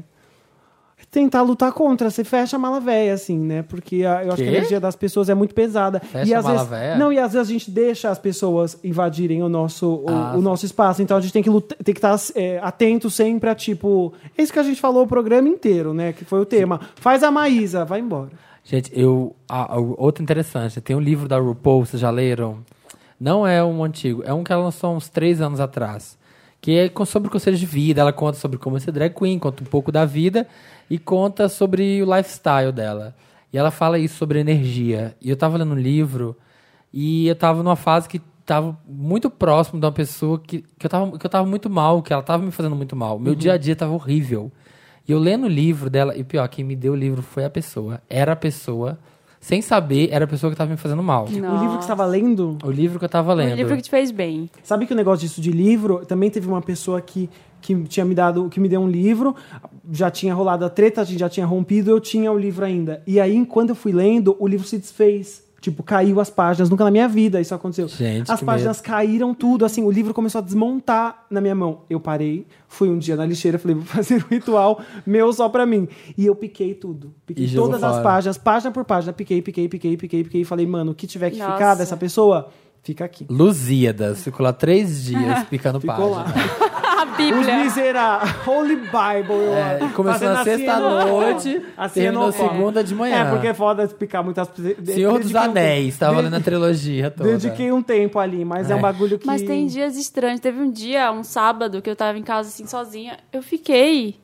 tentar 1.12 1.43
lutar 1.43 1.70
contra. 1.72 2.10
Você 2.10 2.24
fecha 2.24 2.56
a 2.56 2.59
mala 2.59 2.80
velha, 2.80 3.12
assim, 3.12 3.39
né? 3.39 3.62
Porque 3.62 3.97
a- 4.05 4.24
eu 4.24 4.32
acho 4.32 4.43
que 4.43 4.48
a 4.48 4.52
energia 4.52 4.80
das 4.80 4.97
pessoas 4.97 5.28
é 5.28 5.34
muito 5.34 5.55
pesada. 5.55 6.01
Fecha 6.01 6.28
e 6.30 6.34
a 6.34 6.39
às 6.39 6.44
mala 6.44 6.56
vezes, 6.64 6.70
véia? 6.70 6.97
Não, 6.97 7.12
e 7.12 7.18
às 7.18 7.32
vezes 7.34 7.48
a 7.48 7.52
gente 7.52 7.70
deixa 7.70 8.09
as 8.09 8.18
pessoas 8.18 8.78
invadirem 8.82 9.43
o 9.43 9.48
nosso, 9.48 9.86
o, 10.05 10.06
Ah, 10.09 10.34
o 10.36 10.40
nosso 10.40 10.64
espaço. 10.64 11.02
Então 11.02 11.16
a 11.16 11.20
gente 11.20 11.32
tem 11.32 11.43
que 11.43 11.51
tem 11.84 11.94
que 11.94 11.98
estar 12.05 12.16
é, 12.34 12.59
atento 12.62 13.10
sempre 13.10 13.51
a, 13.51 13.55
tipo... 13.55 14.12
É 14.36 14.43
isso 14.43 14.52
que 14.52 14.59
a 14.59 14.62
gente 14.62 14.80
falou 14.80 15.05
o 15.05 15.06
programa 15.06 15.47
inteiro, 15.48 15.93
né? 15.93 16.12
Que 16.14 16.24
foi 16.24 16.40
o 16.40 16.47
tema. 16.47 16.80
Faz 16.97 17.22
a 17.22 17.30
Maísa, 17.30 17.84
vai 17.84 18.01
embora. 18.01 18.30
Gente, 18.64 18.90
eu. 18.98 19.36
a- 19.48 19.74
a- 19.74 19.78
outro 19.78 20.22
interessante, 20.22 20.80
tem 20.80 20.97
um 20.97 21.01
livro 21.01 21.28
da 21.28 21.36
RuPaul, 21.39 21.84
vocês 21.84 22.01
já 22.01 22.10
leram? 22.10 22.59
Não 23.20 23.47
é 23.47 23.62
um 23.62 23.84
antigo, 23.84 24.22
é 24.24 24.32
um 24.32 24.43
que 24.43 24.52
ela 24.52 24.62
lançou 24.64 24.94
uns 24.97 25.09
três 25.09 25.40
anos 25.43 25.60
atrás. 25.60 26.16
Que 26.60 26.78
é 26.78 27.05
sobre 27.05 27.28
conselhos 27.28 27.59
de 27.59 27.66
vida. 27.66 28.01
Ela 28.01 28.12
conta 28.12 28.39
sobre 28.39 28.56
como 28.56 28.78
ser 28.78 28.93
drag 28.93 29.12
queen, 29.12 29.36
conta 29.36 29.64
um 29.64 29.66
pouco 29.66 29.90
da 29.90 30.05
vida 30.05 30.47
e 30.93 30.98
conta 30.98 31.48
sobre 31.48 32.02
o 32.02 32.16
lifestyle 32.16 32.70
dela. 32.70 33.16
E 33.51 33.56
ela 33.56 33.70
fala 33.70 33.98
isso 33.98 34.16
sobre 34.16 34.39
energia. 34.39 35.16
E 35.23 35.31
eu 35.31 35.36
tava 35.39 35.56
lendo 35.56 35.73
um 35.73 35.78
livro 35.78 36.36
e 36.93 37.27
eu 37.28 37.35
tava 37.35 37.62
numa 37.62 37.77
fase 37.77 38.06
que 38.06 38.20
tava 38.44 38.78
muito 38.86 39.31
próximo 39.31 39.81
de 39.81 39.86
uma 39.86 39.93
pessoa 39.93 40.39
que, 40.39 40.62
que, 40.78 40.85
eu, 40.85 40.90
tava, 40.90 41.19
que 41.19 41.24
eu 41.24 41.31
tava 41.31 41.48
muito 41.48 41.70
mal, 41.70 42.02
que 42.02 42.12
ela 42.12 42.23
tava 42.23 42.44
me 42.44 42.51
fazendo 42.51 42.77
muito 42.77 42.94
mal. 42.94 43.19
Meu 43.19 43.35
dia 43.35 43.55
a 43.55 43.56
dia 43.56 43.74
tava 43.74 43.94
horrível. 43.94 44.52
E 45.09 45.12
eu 45.12 45.19
lendo 45.19 45.47
o 45.47 45.48
livro 45.48 45.89
dela, 45.89 46.14
e 46.14 46.23
pior, 46.23 46.47
quem 46.47 46.62
me 46.62 46.77
deu 46.77 46.93
o 46.93 46.97
livro 46.97 47.23
foi 47.23 47.47
a 47.47 47.51
pessoa. 47.51 48.02
Era 48.06 48.32
a 48.32 48.36
pessoa, 48.36 48.98
sem 49.40 49.62
saber, 49.62 50.10
era 50.12 50.27
a 50.27 50.28
pessoa 50.28 50.51
que 50.51 50.59
tava 50.59 50.70
me 50.70 50.77
fazendo 50.77 51.02
mal. 51.02 51.24
O 51.24 51.28
livro 51.28 51.48
que 51.48 51.55
Nossa. 51.55 51.70
você 51.70 51.78
estava 51.78 52.05
lendo... 52.05 52.59
O 52.62 52.70
livro 52.70 52.98
que 52.98 53.06
eu 53.06 53.09
tava 53.09 53.32
lendo. 53.32 53.52
Um 53.55 53.56
livro 53.56 53.77
que 53.77 53.82
te 53.82 53.90
fez 53.90 54.10
bem. 54.10 54.51
Sabe 54.62 54.85
que 54.85 54.93
o 54.93 54.97
negócio 54.97 55.27
disso 55.27 55.40
de 55.40 55.51
livro, 55.52 56.05
também 56.05 56.28
teve 56.28 56.47
uma 56.47 56.60
pessoa 56.60 57.01
que, 57.01 57.31
que 57.62 57.74
tinha 57.84 58.05
me 58.05 58.14
dado, 58.14 58.48
que 58.51 58.60
me 58.60 58.68
deu 58.68 58.80
um 58.80 58.89
livro, 58.89 59.34
já 59.90 60.10
tinha 60.10 60.34
rolado 60.34 60.64
a 60.64 60.68
treta, 60.68 61.01
a 61.01 61.05
gente 61.05 61.20
já 61.20 61.28
tinha 61.28 61.47
rompido, 61.47 61.90
eu 61.90 62.01
tinha 62.01 62.30
o 62.30 62.39
livro 62.39 62.64
ainda. 62.64 63.02
E 63.06 63.18
aí, 63.18 63.47
quando 63.47 63.70
eu 63.70 63.74
fui 63.74 63.93
lendo, 63.93 64.36
o 64.39 64.47
livro 64.47 64.66
se 64.66 64.76
desfez. 64.76 65.43
Tipo, 65.62 65.80
caiu 65.84 66.18
as 66.18 66.28
páginas. 66.28 66.68
Nunca 66.68 66.82
na 66.82 66.90
minha 66.90 67.06
vida 67.06 67.40
isso 67.40 67.55
aconteceu. 67.55 67.86
Gente, 67.86 68.30
as 68.30 68.43
páginas 68.43 68.80
caíram 68.80 69.32
tudo, 69.32 69.64
assim, 69.64 69.84
o 69.84 69.93
livro 69.93 70.12
começou 70.12 70.40
a 70.40 70.43
desmontar 70.43 71.24
na 71.30 71.40
minha 71.40 71.55
mão. 71.55 71.82
Eu 71.89 72.01
parei, 72.01 72.48
fui 72.66 72.89
um 72.89 72.98
dia 72.98 73.14
na 73.14 73.24
lixeira, 73.24 73.60
falei, 73.60 73.76
vou 73.76 73.84
fazer 73.84 74.16
um 74.16 74.26
ritual 74.34 74.80
meu 75.06 75.32
só 75.32 75.48
pra 75.48 75.64
mim. 75.64 75.86
E 76.18 76.26
eu 76.26 76.34
piquei 76.34 76.74
tudo. 76.74 77.14
Piquei 77.24 77.47
E 77.47 77.55
todas 77.55 77.80
as 77.80 78.02
páginas, 78.02 78.36
página 78.36 78.72
por 78.72 78.84
página, 78.84 79.12
piquei, 79.12 79.40
piquei, 79.40 79.68
piquei, 79.68 79.97
piquei, 79.97 80.24
piquei. 80.24 80.40
E 80.40 80.44
falei, 80.44 80.66
mano, 80.66 80.90
o 80.90 80.94
que 80.97 81.06
tiver 81.06 81.30
que 81.30 81.39
Nossa. 81.39 81.52
ficar 81.52 81.74
dessa 81.76 81.97
pessoa, 81.97 82.48
fica 82.82 83.04
aqui. 83.04 83.26
Lusíadas. 83.30 84.22
Ficou 84.24 84.44
lá 84.44 84.52
três 84.52 85.04
dias 85.04 85.44
picando 85.50 85.80
Ficou 85.80 86.10
lá. 86.10 86.24
página. 86.24 86.72
A 87.02 87.04
Os 87.04 87.16
Bíblia. 87.16 87.56
miseráveis, 87.64 88.46
Holy 88.46 88.76
Bible. 88.76 89.44
É, 89.56 89.88
começou 89.92 90.28
na 90.28 90.40
assim, 90.40 90.50
sexta-noite, 90.56 91.62
a 91.76 91.88
cena- 91.88 92.04
terminou 92.04 92.28
é. 92.28 92.32
segunda 92.32 92.84
de 92.84 92.94
manhã. 92.94 93.16
É, 93.26 93.30
porque 93.30 93.48
é 93.48 93.54
foda 93.54 93.82
explicar 93.82 94.22
muitas... 94.22 94.48
Senhor 94.84 95.18
dos 95.18 95.34
Anéis, 95.34 95.98
tava 95.98 96.20
lendo 96.20 96.34
a 96.36 96.40
trilogia 96.40 97.10
toda. 97.10 97.30
Dediquei 97.36 97.72
um 97.72 97.82
tempo 97.82 98.18
ali, 98.20 98.44
mas 98.44 98.70
é, 98.70 98.74
um 98.76 98.78
É. 98.78 98.80
bagulho 98.80 99.18
que... 99.18 99.26
Mas 99.26 99.42
tem 99.42 99.66
dias 99.66 99.96
estranhos. 99.96 100.38
Teve 100.40 100.60
um 100.60 100.70
dia, 100.70 101.10
um 101.10 101.24
sábado, 101.24 101.82
que 101.82 101.90
eu 101.90 101.96
tava 101.96 102.16
em 102.16 102.22
casa 102.22 102.48
assim, 102.50 102.66
sozinha. 102.66 103.18
Eu 103.32 103.42
fiquei. 103.42 104.16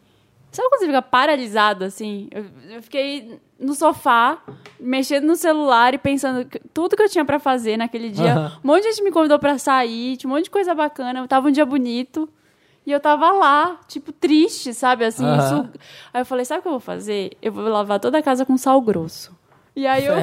Sabe 0.53 0.69
quando 0.69 0.81
você 0.81 0.87
fica 0.87 1.03
paralisado 1.03 1.85
assim? 1.85 2.29
Eu, 2.31 2.45
eu 2.77 2.83
fiquei 2.83 3.41
no 3.59 3.75
sofá, 3.75 4.39
mexendo 4.79 5.25
no 5.27 5.35
celular 5.37 5.93
e 5.95 5.99
pensando 5.99 6.45
que- 6.45 6.61
tudo 6.73 6.97
que 6.97 7.03
eu 7.03 7.09
tinha 7.09 7.25
pra 7.25 7.39
fazer 7.39 7.77
naquele 7.77 8.11
dia. 8.11 8.53
Um 8.63 8.67
monte 8.69 8.83
de 8.85 8.91
gente 8.93 9.03
me 9.03 9.11
convidou 9.11 9.39
pra 9.39 9.59
sair, 9.59 10.17
tinha 10.17 10.31
um 10.31 10.35
monte 10.35 10.45
de 10.45 10.51
coisa 10.51 10.75
bacana. 10.75 11.27
Tava 11.27 11.49
um 11.49 11.51
dia 11.51 11.67
bonito. 11.67 12.29
E 12.87 12.93
eu 12.93 13.01
tava 13.01 13.31
lá, 13.33 13.81
tipo, 13.87 14.13
triste, 14.13 14.73
sabe? 14.73 15.05
Assim, 15.05 15.25
su- 15.49 15.69
Aí 16.15 16.23
eu 16.23 16.25
falei, 16.27 16.45
sabe 16.45 16.61
o 16.61 16.63
que 16.63 16.69
eu 16.69 16.73
vou 16.73 16.81
fazer? 16.81 17.33
Eu 17.43 17.53
vou 17.53 17.65
lavar 17.69 18.01
toda 18.01 18.17
a 18.19 18.23
casa 18.23 18.47
com 18.47 18.57
sal 18.57 18.81
grosso. 18.81 19.37
E 19.77 19.87
aí 19.87 20.07
eu 20.07 20.15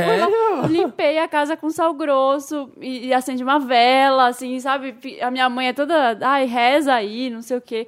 lá, 0.61 0.67
limpei 0.67 1.17
a 1.19 1.27
casa 1.27 1.55
com 1.55 1.69
sal 1.69 1.93
grosso 1.93 2.69
e, 2.81 3.07
e 3.07 3.13
acendi 3.13 3.43
uma 3.43 3.59
vela, 3.59 4.27
assim, 4.27 4.59
sabe? 4.59 4.95
A 5.21 5.29
minha 5.29 5.47
mãe 5.47 5.67
é 5.67 5.73
toda, 5.73 6.17
ai, 6.21 6.45
reza 6.45 6.93
aí, 6.93 7.29
não 7.29 7.41
sei 7.41 7.57
o 7.57 7.61
quê. 7.61 7.87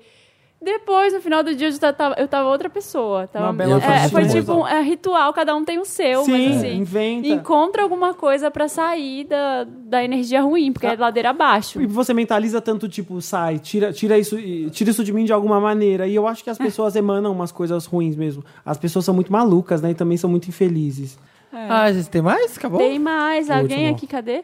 Depois, 0.60 1.14
no 1.14 1.22
final 1.22 1.44
do 1.44 1.54
dia, 1.54 1.70
eu 1.70 1.94
tava, 1.94 2.16
eu 2.18 2.28
tava 2.28 2.50
outra 2.50 2.68
pessoa. 2.68 3.28
Tava, 3.28 3.46
Uma 3.46 3.54
bela 3.54 3.78
é, 3.84 4.10
foi 4.10 4.28
tipo 4.28 4.54
um 4.54 4.68
é, 4.68 4.82
ritual, 4.82 5.32
cada 5.32 5.56
um 5.56 5.64
tem 5.64 5.78
o 5.78 5.86
seu, 5.86 6.24
Sim, 6.24 6.32
mas 6.32 6.58
assim. 6.58 6.78
inventa. 6.78 7.28
Encontra 7.28 7.84
alguma 7.84 8.16
coisa 8.16 8.50
pra 8.50 8.68
sair 8.68 9.26
da, 9.26 9.66
da 9.66 10.04
energia 10.04 10.42
ruim, 10.42 10.74
porque 10.74 10.88
é 10.88 10.96
ladeira 10.96 11.30
abaixo. 11.30 11.80
E 11.80 11.86
você 11.86 12.12
mentaliza 12.12 12.60
tanto, 12.60 12.90
tipo, 12.90 13.22
sai, 13.22 13.60
tira, 13.60 13.94
tira, 13.94 14.18
isso, 14.18 14.36
tira 14.72 14.90
isso 14.90 15.04
de 15.04 15.14
mim 15.14 15.26
de 15.26 15.32
alguma 15.32 15.60
maneira. 15.62 16.08
E 16.08 16.16
eu 16.16 16.28
acho 16.28 16.44
que 16.44 16.50
as 16.50 16.58
pessoas 16.58 16.96
emanam 16.96 17.32
umas 17.32 17.52
coisas 17.52 17.86
ruins 17.86 18.16
mesmo. 18.16 18.44
As 18.66 18.80
pessoas 18.80 19.06
são 19.06 19.14
muito 19.14 19.32
malucas, 19.32 19.80
né? 19.80 19.92
E 19.92 19.96
também 19.96 20.18
são 20.18 20.30
muito 20.30 20.48
infelizes. 20.50 21.20
Ah, 21.54 21.92
gente, 21.92 22.10
tem 22.10 22.22
mais? 22.22 22.58
Acabou? 22.58 22.80
Tem 22.80 22.98
mais. 22.98 23.48
O 23.50 23.54
Alguém 23.54 23.90
último. 23.90 23.96
aqui, 23.96 24.08
cadê? 24.08 24.44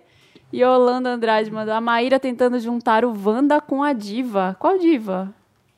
Yolanda 0.53 1.10
Andrade 1.10 1.49
mandou. 1.52 1.73
A 1.73 1.81
Maíra 1.81 2.19
tentando 2.19 2.60
juntar 2.60 3.03
o 3.03 3.14
Wanda 3.26 3.60
com 3.60 3.81
a 3.81 3.94
diva. 3.94 4.56
Qual 4.60 4.77
diva? 4.77 5.34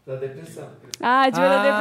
Da 0.06 0.15
depressão. 0.18 0.68
Ah, 1.02 1.22
a 1.23 1.30
diva 1.32 1.48
da 1.49 1.61
Ah, 1.61 1.77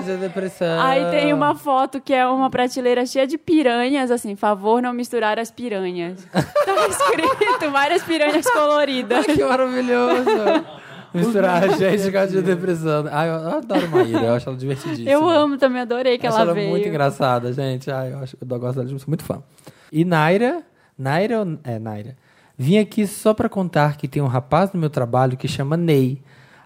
depressão. 0.00 0.16
da 0.16 0.26
depressão. 0.26 0.80
Aí 0.82 1.04
tem 1.12 1.32
uma 1.32 1.54
foto 1.54 2.00
que 2.00 2.12
é 2.12 2.26
uma 2.26 2.50
prateleira 2.50 3.06
cheia 3.06 3.26
de 3.28 3.38
piranhas, 3.38 4.10
assim, 4.10 4.34
favor 4.34 4.82
não 4.82 4.92
misturar 4.92 5.38
as 5.38 5.50
piranhas. 5.52 6.26
Tá 6.34 6.86
escrito 6.88 7.70
várias 7.70 8.02
piranhas 8.02 8.44
coloridas. 8.50 9.24
Ai, 9.28 9.36
que 9.36 9.44
maravilhoso. 9.44 10.24
Misturar 11.14 11.64
a 11.64 11.68
gente 11.68 12.10
com 12.12 12.18
a 12.18 12.26
de 12.26 12.40
depressão. 12.40 13.04
Ai, 13.10 13.28
eu 13.28 13.34
adoro 13.58 13.88
Maíra, 13.88 14.20
eu 14.26 14.34
acho 14.34 14.48
ela 14.48 14.56
divertidíssima. 14.58 15.10
Eu 15.10 15.28
amo 15.28 15.58
também, 15.58 15.80
adorei 15.82 16.16
que 16.18 16.26
acho 16.26 16.36
ela 16.36 16.44
ela 16.46 16.54
veio. 16.54 16.70
muito 16.70 16.86
engraçada, 16.88 17.52
gente. 17.52 17.90
Ai, 17.90 18.12
eu, 18.12 18.18
acho, 18.20 18.36
eu 18.40 18.46
gosto 18.60 18.76
dela, 18.76 18.88
eu 18.90 18.98
sou 18.98 19.08
muito 19.08 19.24
fã. 19.24 19.42
E 19.90 20.04
Naira, 20.04 20.62
Naira, 20.96 21.40
ou- 21.40 21.58
é, 21.64 21.78
Naira. 21.80 22.16
Vim 22.56 22.78
aqui 22.78 23.06
só 23.08 23.34
pra 23.34 23.48
contar 23.48 23.96
que 23.96 24.06
tem 24.06 24.22
um 24.22 24.28
rapaz 24.28 24.72
no 24.72 24.78
meu 24.78 24.90
trabalho 24.90 25.36
que 25.36 25.48
chama 25.48 25.76
Ney. 25.76 26.22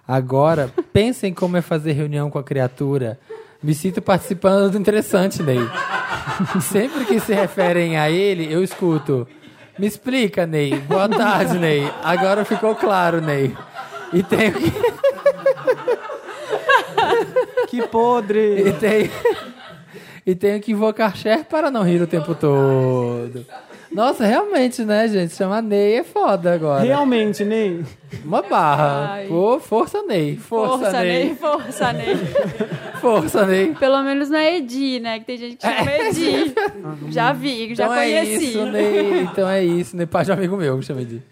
Agora, 0.06 0.70
pensem 0.92 1.32
como 1.32 1.56
é 1.56 1.62
fazer 1.62 1.92
reunião 1.92 2.30
com 2.30 2.38
a 2.38 2.44
criatura. 2.44 3.18
Me 3.62 3.74
sinto 3.74 4.02
participando 4.02 4.72
do 4.72 4.78
interessante, 4.78 5.42
Ney. 5.42 5.58
Sempre 6.60 7.06
que 7.06 7.18
se 7.18 7.32
referem 7.32 7.96
a 7.96 8.10
ele, 8.10 8.52
eu 8.52 8.62
escuto. 8.62 9.26
Me 9.78 9.86
explica, 9.86 10.46
Ney. 10.46 10.78
Boa 10.80 11.08
tarde, 11.08 11.58
Ney. 11.58 11.90
Agora 12.02 12.44
ficou 12.44 12.74
claro, 12.74 13.20
Ney. 13.20 13.56
E 14.12 14.22
tenho 14.22 14.52
que. 14.52 14.72
Que 17.68 17.86
podre! 17.88 18.68
E 18.68 18.72
tenho, 18.72 19.10
e 20.24 20.34
tenho 20.34 20.60
que 20.60 20.72
invocar 20.72 21.16
Cher 21.16 21.44
para 21.44 21.70
não 21.70 21.82
rir 21.82 22.00
o 22.00 22.06
tempo 22.06 22.34
todo. 22.34 23.44
Nossa, 23.94 24.24
realmente, 24.26 24.84
né, 24.84 25.06
gente? 25.08 25.34
Chamar 25.34 25.62
Ney 25.62 25.98
é 25.98 26.04
foda 26.04 26.52
agora. 26.52 26.82
Realmente, 26.82 27.44
Ney. 27.44 27.84
Uma 28.24 28.42
barra. 28.42 29.12
Ai. 29.12 29.26
Pô, 29.28 29.58
força, 29.60 30.02
Ney. 30.02 30.36
Força, 30.36 30.78
Força, 30.78 31.00
Ney. 31.02 31.24
Ney. 31.26 31.34
Força, 31.36 31.92
Ney. 31.92 32.16
Força, 33.00 33.46
Ney. 33.46 33.74
Pelo 33.78 34.02
menos 34.02 34.30
é 34.32 34.56
Edi, 34.56 35.00
né? 35.00 35.20
Que 35.20 35.24
tem 35.26 35.36
gente 35.36 35.56
que 35.56 35.62
chama 35.66 35.90
Edi. 35.92 36.54
Já 37.12 37.32
vi, 37.32 37.74
já 37.74 37.84
então 37.84 37.94
é 37.94 38.04
conheci. 38.24 38.44
isso, 38.46 38.66
Ney. 38.66 39.20
Então 39.22 39.48
é 39.48 39.64
isso, 39.64 39.96
Ney. 39.96 40.06
Pai 40.06 40.24
de 40.24 40.30
um 40.30 40.34
amigo 40.34 40.56
meu 40.56 40.78
que 40.78 40.84
chama 40.84 41.04
de. 41.04 41.22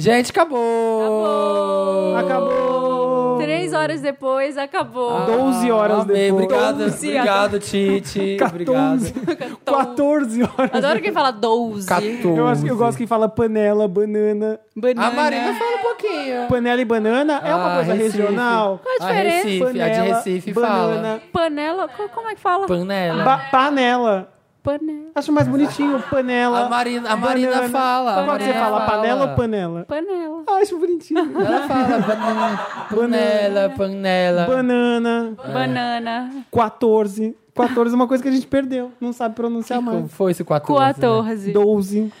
Gente, 0.00 0.30
acabou! 0.30 2.16
Acabou! 2.16 3.36
Três 3.38 3.72
horas 3.74 4.00
depois, 4.00 4.56
acabou. 4.56 5.26
12 5.26 5.70
horas 5.70 5.98
Ah, 5.98 6.02
Amei, 6.02 6.30
depois. 6.30 6.44
Obrigado, 6.44 6.78
12, 6.78 7.08
obrigado, 7.08 7.58
Titi. 7.58 8.36
14, 8.38 9.12
Obrigado. 9.12 9.58
14 9.64 10.42
horas. 10.42 10.70
Adoro 10.74 11.00
quem 11.02 11.12
fala 11.12 11.30
12. 11.30 11.86
14. 11.86 12.26
Eu, 12.26 12.46
acho, 12.48 12.66
eu 12.66 12.76
gosto 12.76 12.96
que 12.96 13.06
fala 13.06 13.28
panela, 13.28 13.86
banana. 13.86 14.58
Banana. 14.74 15.06
A 15.06 15.10
Marina 15.10 15.54
fala 15.54 15.76
um 15.76 15.82
pouquinho. 15.82 16.46
Panela 16.48 16.80
e 16.80 16.84
banana 16.86 17.42
é 17.44 17.54
uma 17.54 17.72
Ah, 17.72 17.76
coisa 17.76 17.92
Recife. 17.94 18.18
regional. 18.18 18.80
Qual 18.82 18.94
a 19.00 19.04
A 19.04 19.08
diferença? 19.12 19.36
Recife, 19.48 19.64
a 19.64 19.68
de 19.72 19.78
Panela, 19.78 20.14
Recife 20.16 20.52
banana, 20.54 21.02
fala. 21.08 21.20
Panela, 21.32 21.88
co- 21.88 22.08
como 22.08 22.28
é 22.28 22.34
que 22.34 22.40
fala? 22.40 22.66
Panela. 22.66 23.22
ba- 23.24 23.44
panela. 23.50 24.28
Panela. 24.62 25.10
Acho 25.14 25.32
mais 25.32 25.48
bonitinho, 25.48 26.02
panela. 26.10 26.66
A 26.66 26.68
Marina, 26.68 27.10
a 27.10 27.16
Marina 27.16 27.50
banana. 27.52 27.68
fala. 27.70 28.20
a 28.20 28.24
Qual 28.24 28.36
que 28.38 28.44
você 28.44 28.52
fala, 28.52 28.80
panela 28.86 29.30
ou 29.30 29.34
panela? 29.36 29.84
Panela. 29.88 30.42
Ah, 30.46 30.56
acho 30.56 30.78
bonitinho. 30.78 31.18
Ela 31.20 31.66
fala 31.66 31.98
banana, 31.98 32.58
panela, 32.90 33.70
panela. 33.70 34.46
Banana, 34.46 35.36
Banana. 35.52 36.30
14. 36.52 37.34
14 37.54 37.92
é 37.94 37.96
uma 37.96 38.06
coisa 38.06 38.22
que 38.22 38.28
a 38.28 38.32
gente 38.32 38.46
perdeu. 38.46 38.92
Não 39.00 39.12
sabe 39.12 39.34
pronunciar 39.34 39.78
Como 39.80 39.92
mais. 40.00 40.12
foi 40.12 40.30
esse 40.32 40.44
14? 40.44 40.80
né? 40.80 40.94
14. 40.94 41.52
12. 41.52 42.12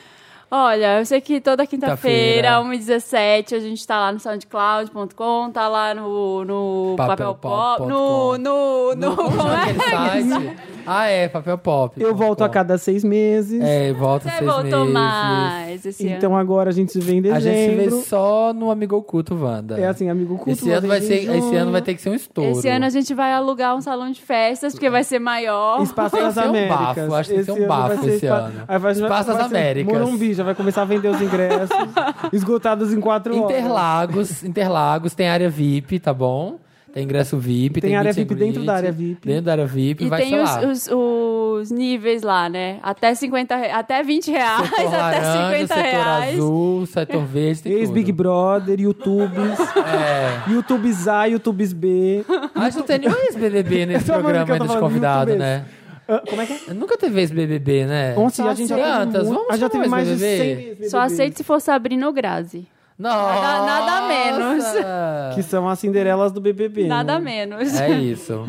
Olha, 0.50 0.98
eu 0.98 1.06
sei 1.06 1.20
que 1.20 1.40
toda 1.40 1.64
quinta-feira, 1.66 2.58
Quinta-feira. 2.58 2.98
1h17, 2.98 3.56
a 3.56 3.60
gente 3.60 3.86
tá 3.86 4.00
lá 4.00 4.12
no 4.12 4.18
soundcloud.com, 4.18 5.50
tá 5.52 5.68
lá 5.68 5.94
no, 5.94 6.44
no 6.44 6.94
Papel 6.96 7.16
Papel 7.16 7.34
Pop, 7.36 7.78
Pop 7.78 7.88
no, 7.88 8.36
no, 8.38 8.94
no, 8.96 9.16
como 9.16 9.42
é? 9.52 9.74
Site. 9.90 10.56
Ah, 10.86 11.06
é, 11.06 11.28
papel 11.28 11.58
pop. 11.58 12.02
Eu 12.02 12.14
volto 12.16 12.42
a 12.42 12.48
cada 12.48 12.76
seis 12.78 13.04
meses. 13.04 13.62
É, 13.62 13.92
volta 13.92 14.28
Você 14.28 14.38
seis 14.38 14.50
voltou 14.50 14.80
meses. 14.80 14.92
mais 14.94 15.86
esse 15.86 16.08
Então 16.08 16.36
agora 16.36 16.70
a 16.70 16.72
gente 16.72 16.90
se 16.90 16.98
vê 17.00 17.12
em 17.12 17.30
A 17.30 17.38
gente 17.38 17.54
se 17.56 17.68
dezembro. 17.76 17.96
vê 17.98 18.02
só 18.06 18.52
no 18.52 18.70
Amigo 18.70 18.96
Oculto, 18.96 19.34
Wanda. 19.36 19.78
É 19.78 19.86
assim, 19.86 20.08
amigo 20.08 20.36
culto. 20.36 20.50
esse 20.50 20.70
ano, 20.70 20.88
vai 20.88 21.00
ser, 21.00 21.30
esse 21.30 21.54
ano 21.54 21.70
vai 21.70 21.82
ter 21.82 21.94
que 21.94 22.02
ser 22.02 22.10
um 22.10 22.14
estouro. 22.14 22.48
ano. 22.48 22.58
Esse 22.58 22.68
ano 22.68 22.86
a 22.86 22.90
gente 22.90 23.14
vai 23.14 23.32
alugar 23.32 23.76
um 23.76 23.80
salão 23.80 24.10
de 24.10 24.20
festas, 24.20 24.72
porque 24.72 24.90
vai 24.90 25.04
ser 25.04 25.18
maior. 25.20 25.82
Espaço 25.82 26.16
das 26.16 26.34
ser 26.34 26.40
um 26.40 26.48
Américas. 26.48 26.78
bafo, 26.78 27.14
acho 27.14 27.28
que 27.28 27.34
tem 27.36 27.44
que 27.44 27.52
ser 27.52 27.52
um 27.52 27.56
ano 27.56 27.68
vai 27.68 27.88
bafo 27.88 28.02
ser 28.04 28.10
esse 28.14 28.26
ano. 28.26 28.52
Vai, 28.66 28.92
Espaço 28.92 29.28
das 29.28 29.36
vai 29.36 29.48
ser 29.48 29.56
Américas. 29.56 29.98
Morumbi, 29.98 30.34
já 30.40 30.44
vai 30.44 30.54
começar 30.54 30.82
a 30.82 30.84
vender 30.86 31.08
os 31.08 31.20
ingressos. 31.20 31.68
esgotados 32.32 32.92
em 32.92 33.00
quatro 33.00 33.36
horas. 33.38 33.56
Interlagos, 33.58 34.42
Interlagos, 34.44 35.14
tem 35.14 35.28
área 35.28 35.50
VIP, 35.50 35.98
tá 36.00 36.12
bom? 36.14 36.58
Tem 36.92 37.04
ingresso 37.04 37.38
VIP, 37.38 37.80
Tem 37.80 37.90
tem, 37.90 37.96
área 37.96 38.12
VIP 38.12 38.34
dentro 38.34 38.64
da 38.64 38.74
área 38.74 38.90
VIP. 38.90 39.24
Dentro 39.28 39.42
da 39.44 39.52
área 39.52 39.66
VIP, 39.66 40.04
E 40.04 40.08
vai 40.08 40.22
tem 40.22 40.42
os, 40.42 40.50
lá. 40.50 40.60
os, 40.66 40.88
os 40.90 41.70
níveis 41.70 42.22
lá, 42.24 42.48
né? 42.48 42.80
Até 42.82 43.14
50 43.14 43.54
re- 43.54 43.70
até 43.70 44.02
20 44.02 44.28
reais, 44.32 44.68
Setor 44.68 44.86
até 44.88 44.96
laranja, 45.20 45.52
50 45.54 45.66
setor 45.74 45.82
reais. 45.84 46.34
azul, 46.34 46.86
setor 46.86 47.24
verde, 47.26 47.62
tem 47.62 47.72
Ex-Big 47.74 48.06
tudo. 48.06 48.16
Brother, 48.16 48.80
YouTubes, 48.80 49.60
É. 49.76 50.50
YouTubes 50.52 51.06
A, 51.06 51.26
YouTubes 51.26 51.72
B. 51.72 52.24
Acho 52.56 52.72
que 52.72 52.78
não 52.78 52.86
tem 52.86 52.98
nenhum 52.98 53.16
ex-BBB 53.24 53.86
nesse 53.86 54.06
programa 54.10 54.58
tô 54.58 54.66
de 54.66 54.76
convidado, 54.78 55.36
né? 55.36 55.64
Como 56.28 56.42
é 56.42 56.46
que 56.46 56.70
é? 56.70 56.74
Nunca 56.74 56.96
teve 56.98 57.20
ex-BBB, 57.20 57.86
né? 57.86 58.14
Ontem 58.16 58.42
a 58.46 58.54
gente 58.54 58.68
já 58.68 58.76
teve, 59.06 59.18
muito- 59.18 59.34
Vamos 59.34 59.48
a 59.48 59.52
gente 59.52 59.60
já 59.60 59.68
teve 59.68 59.88
mais 59.88 60.04
de 60.06 60.12
ex-BBB? 60.12 60.36
100 60.42 60.50
ex-BBBs. 60.50 60.90
Só 60.90 61.00
aceito 61.00 61.36
se 61.36 61.44
for 61.44 61.60
Sabrina 61.60 62.06
ou 62.06 62.12
Grazi. 62.12 62.66
Nossa! 62.98 63.40
Nada- 63.40 63.64
nada 63.66 64.08
menos. 64.08 64.64
Que 65.34 65.42
são 65.42 65.68
as 65.68 65.78
Cinderelas 65.78 66.32
do 66.32 66.40
BBB. 66.40 66.86
Nada 66.86 67.18
né? 67.18 67.24
menos. 67.46 67.78
É 67.80 67.90
isso. 67.90 68.44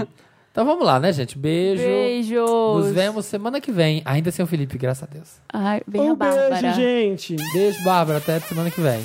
Então 0.52 0.66
vamos 0.66 0.86
lá, 0.86 1.00
né, 1.00 1.14
gente? 1.14 1.38
Beijo. 1.38 1.82
Beijos. 1.84 2.86
Nos 2.86 2.92
vemos 2.92 3.26
semana 3.26 3.62
que 3.62 3.72
vem. 3.72 4.02
Ainda 4.04 4.32
sem 4.32 4.44
o 4.44 4.48
Felipe, 4.48 4.78
graças 4.78 5.04
a 5.04 5.06
Deus. 5.14 5.30
Ai, 5.54 5.82
bem 5.88 6.10
a 6.10 6.12
Um 6.12 6.16
Bárbara. 6.16 6.50
beijo, 6.60 6.76
gente. 6.76 7.36
Beijo, 7.54 7.82
Bárbara. 7.86 8.18
Até 8.18 8.40
semana 8.42 8.70
que 8.70 8.82
vem. 8.82 9.02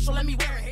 so 0.00 0.12
let 0.12 0.26
me 0.26 0.36
wear 0.38 0.58
it. 0.58 0.65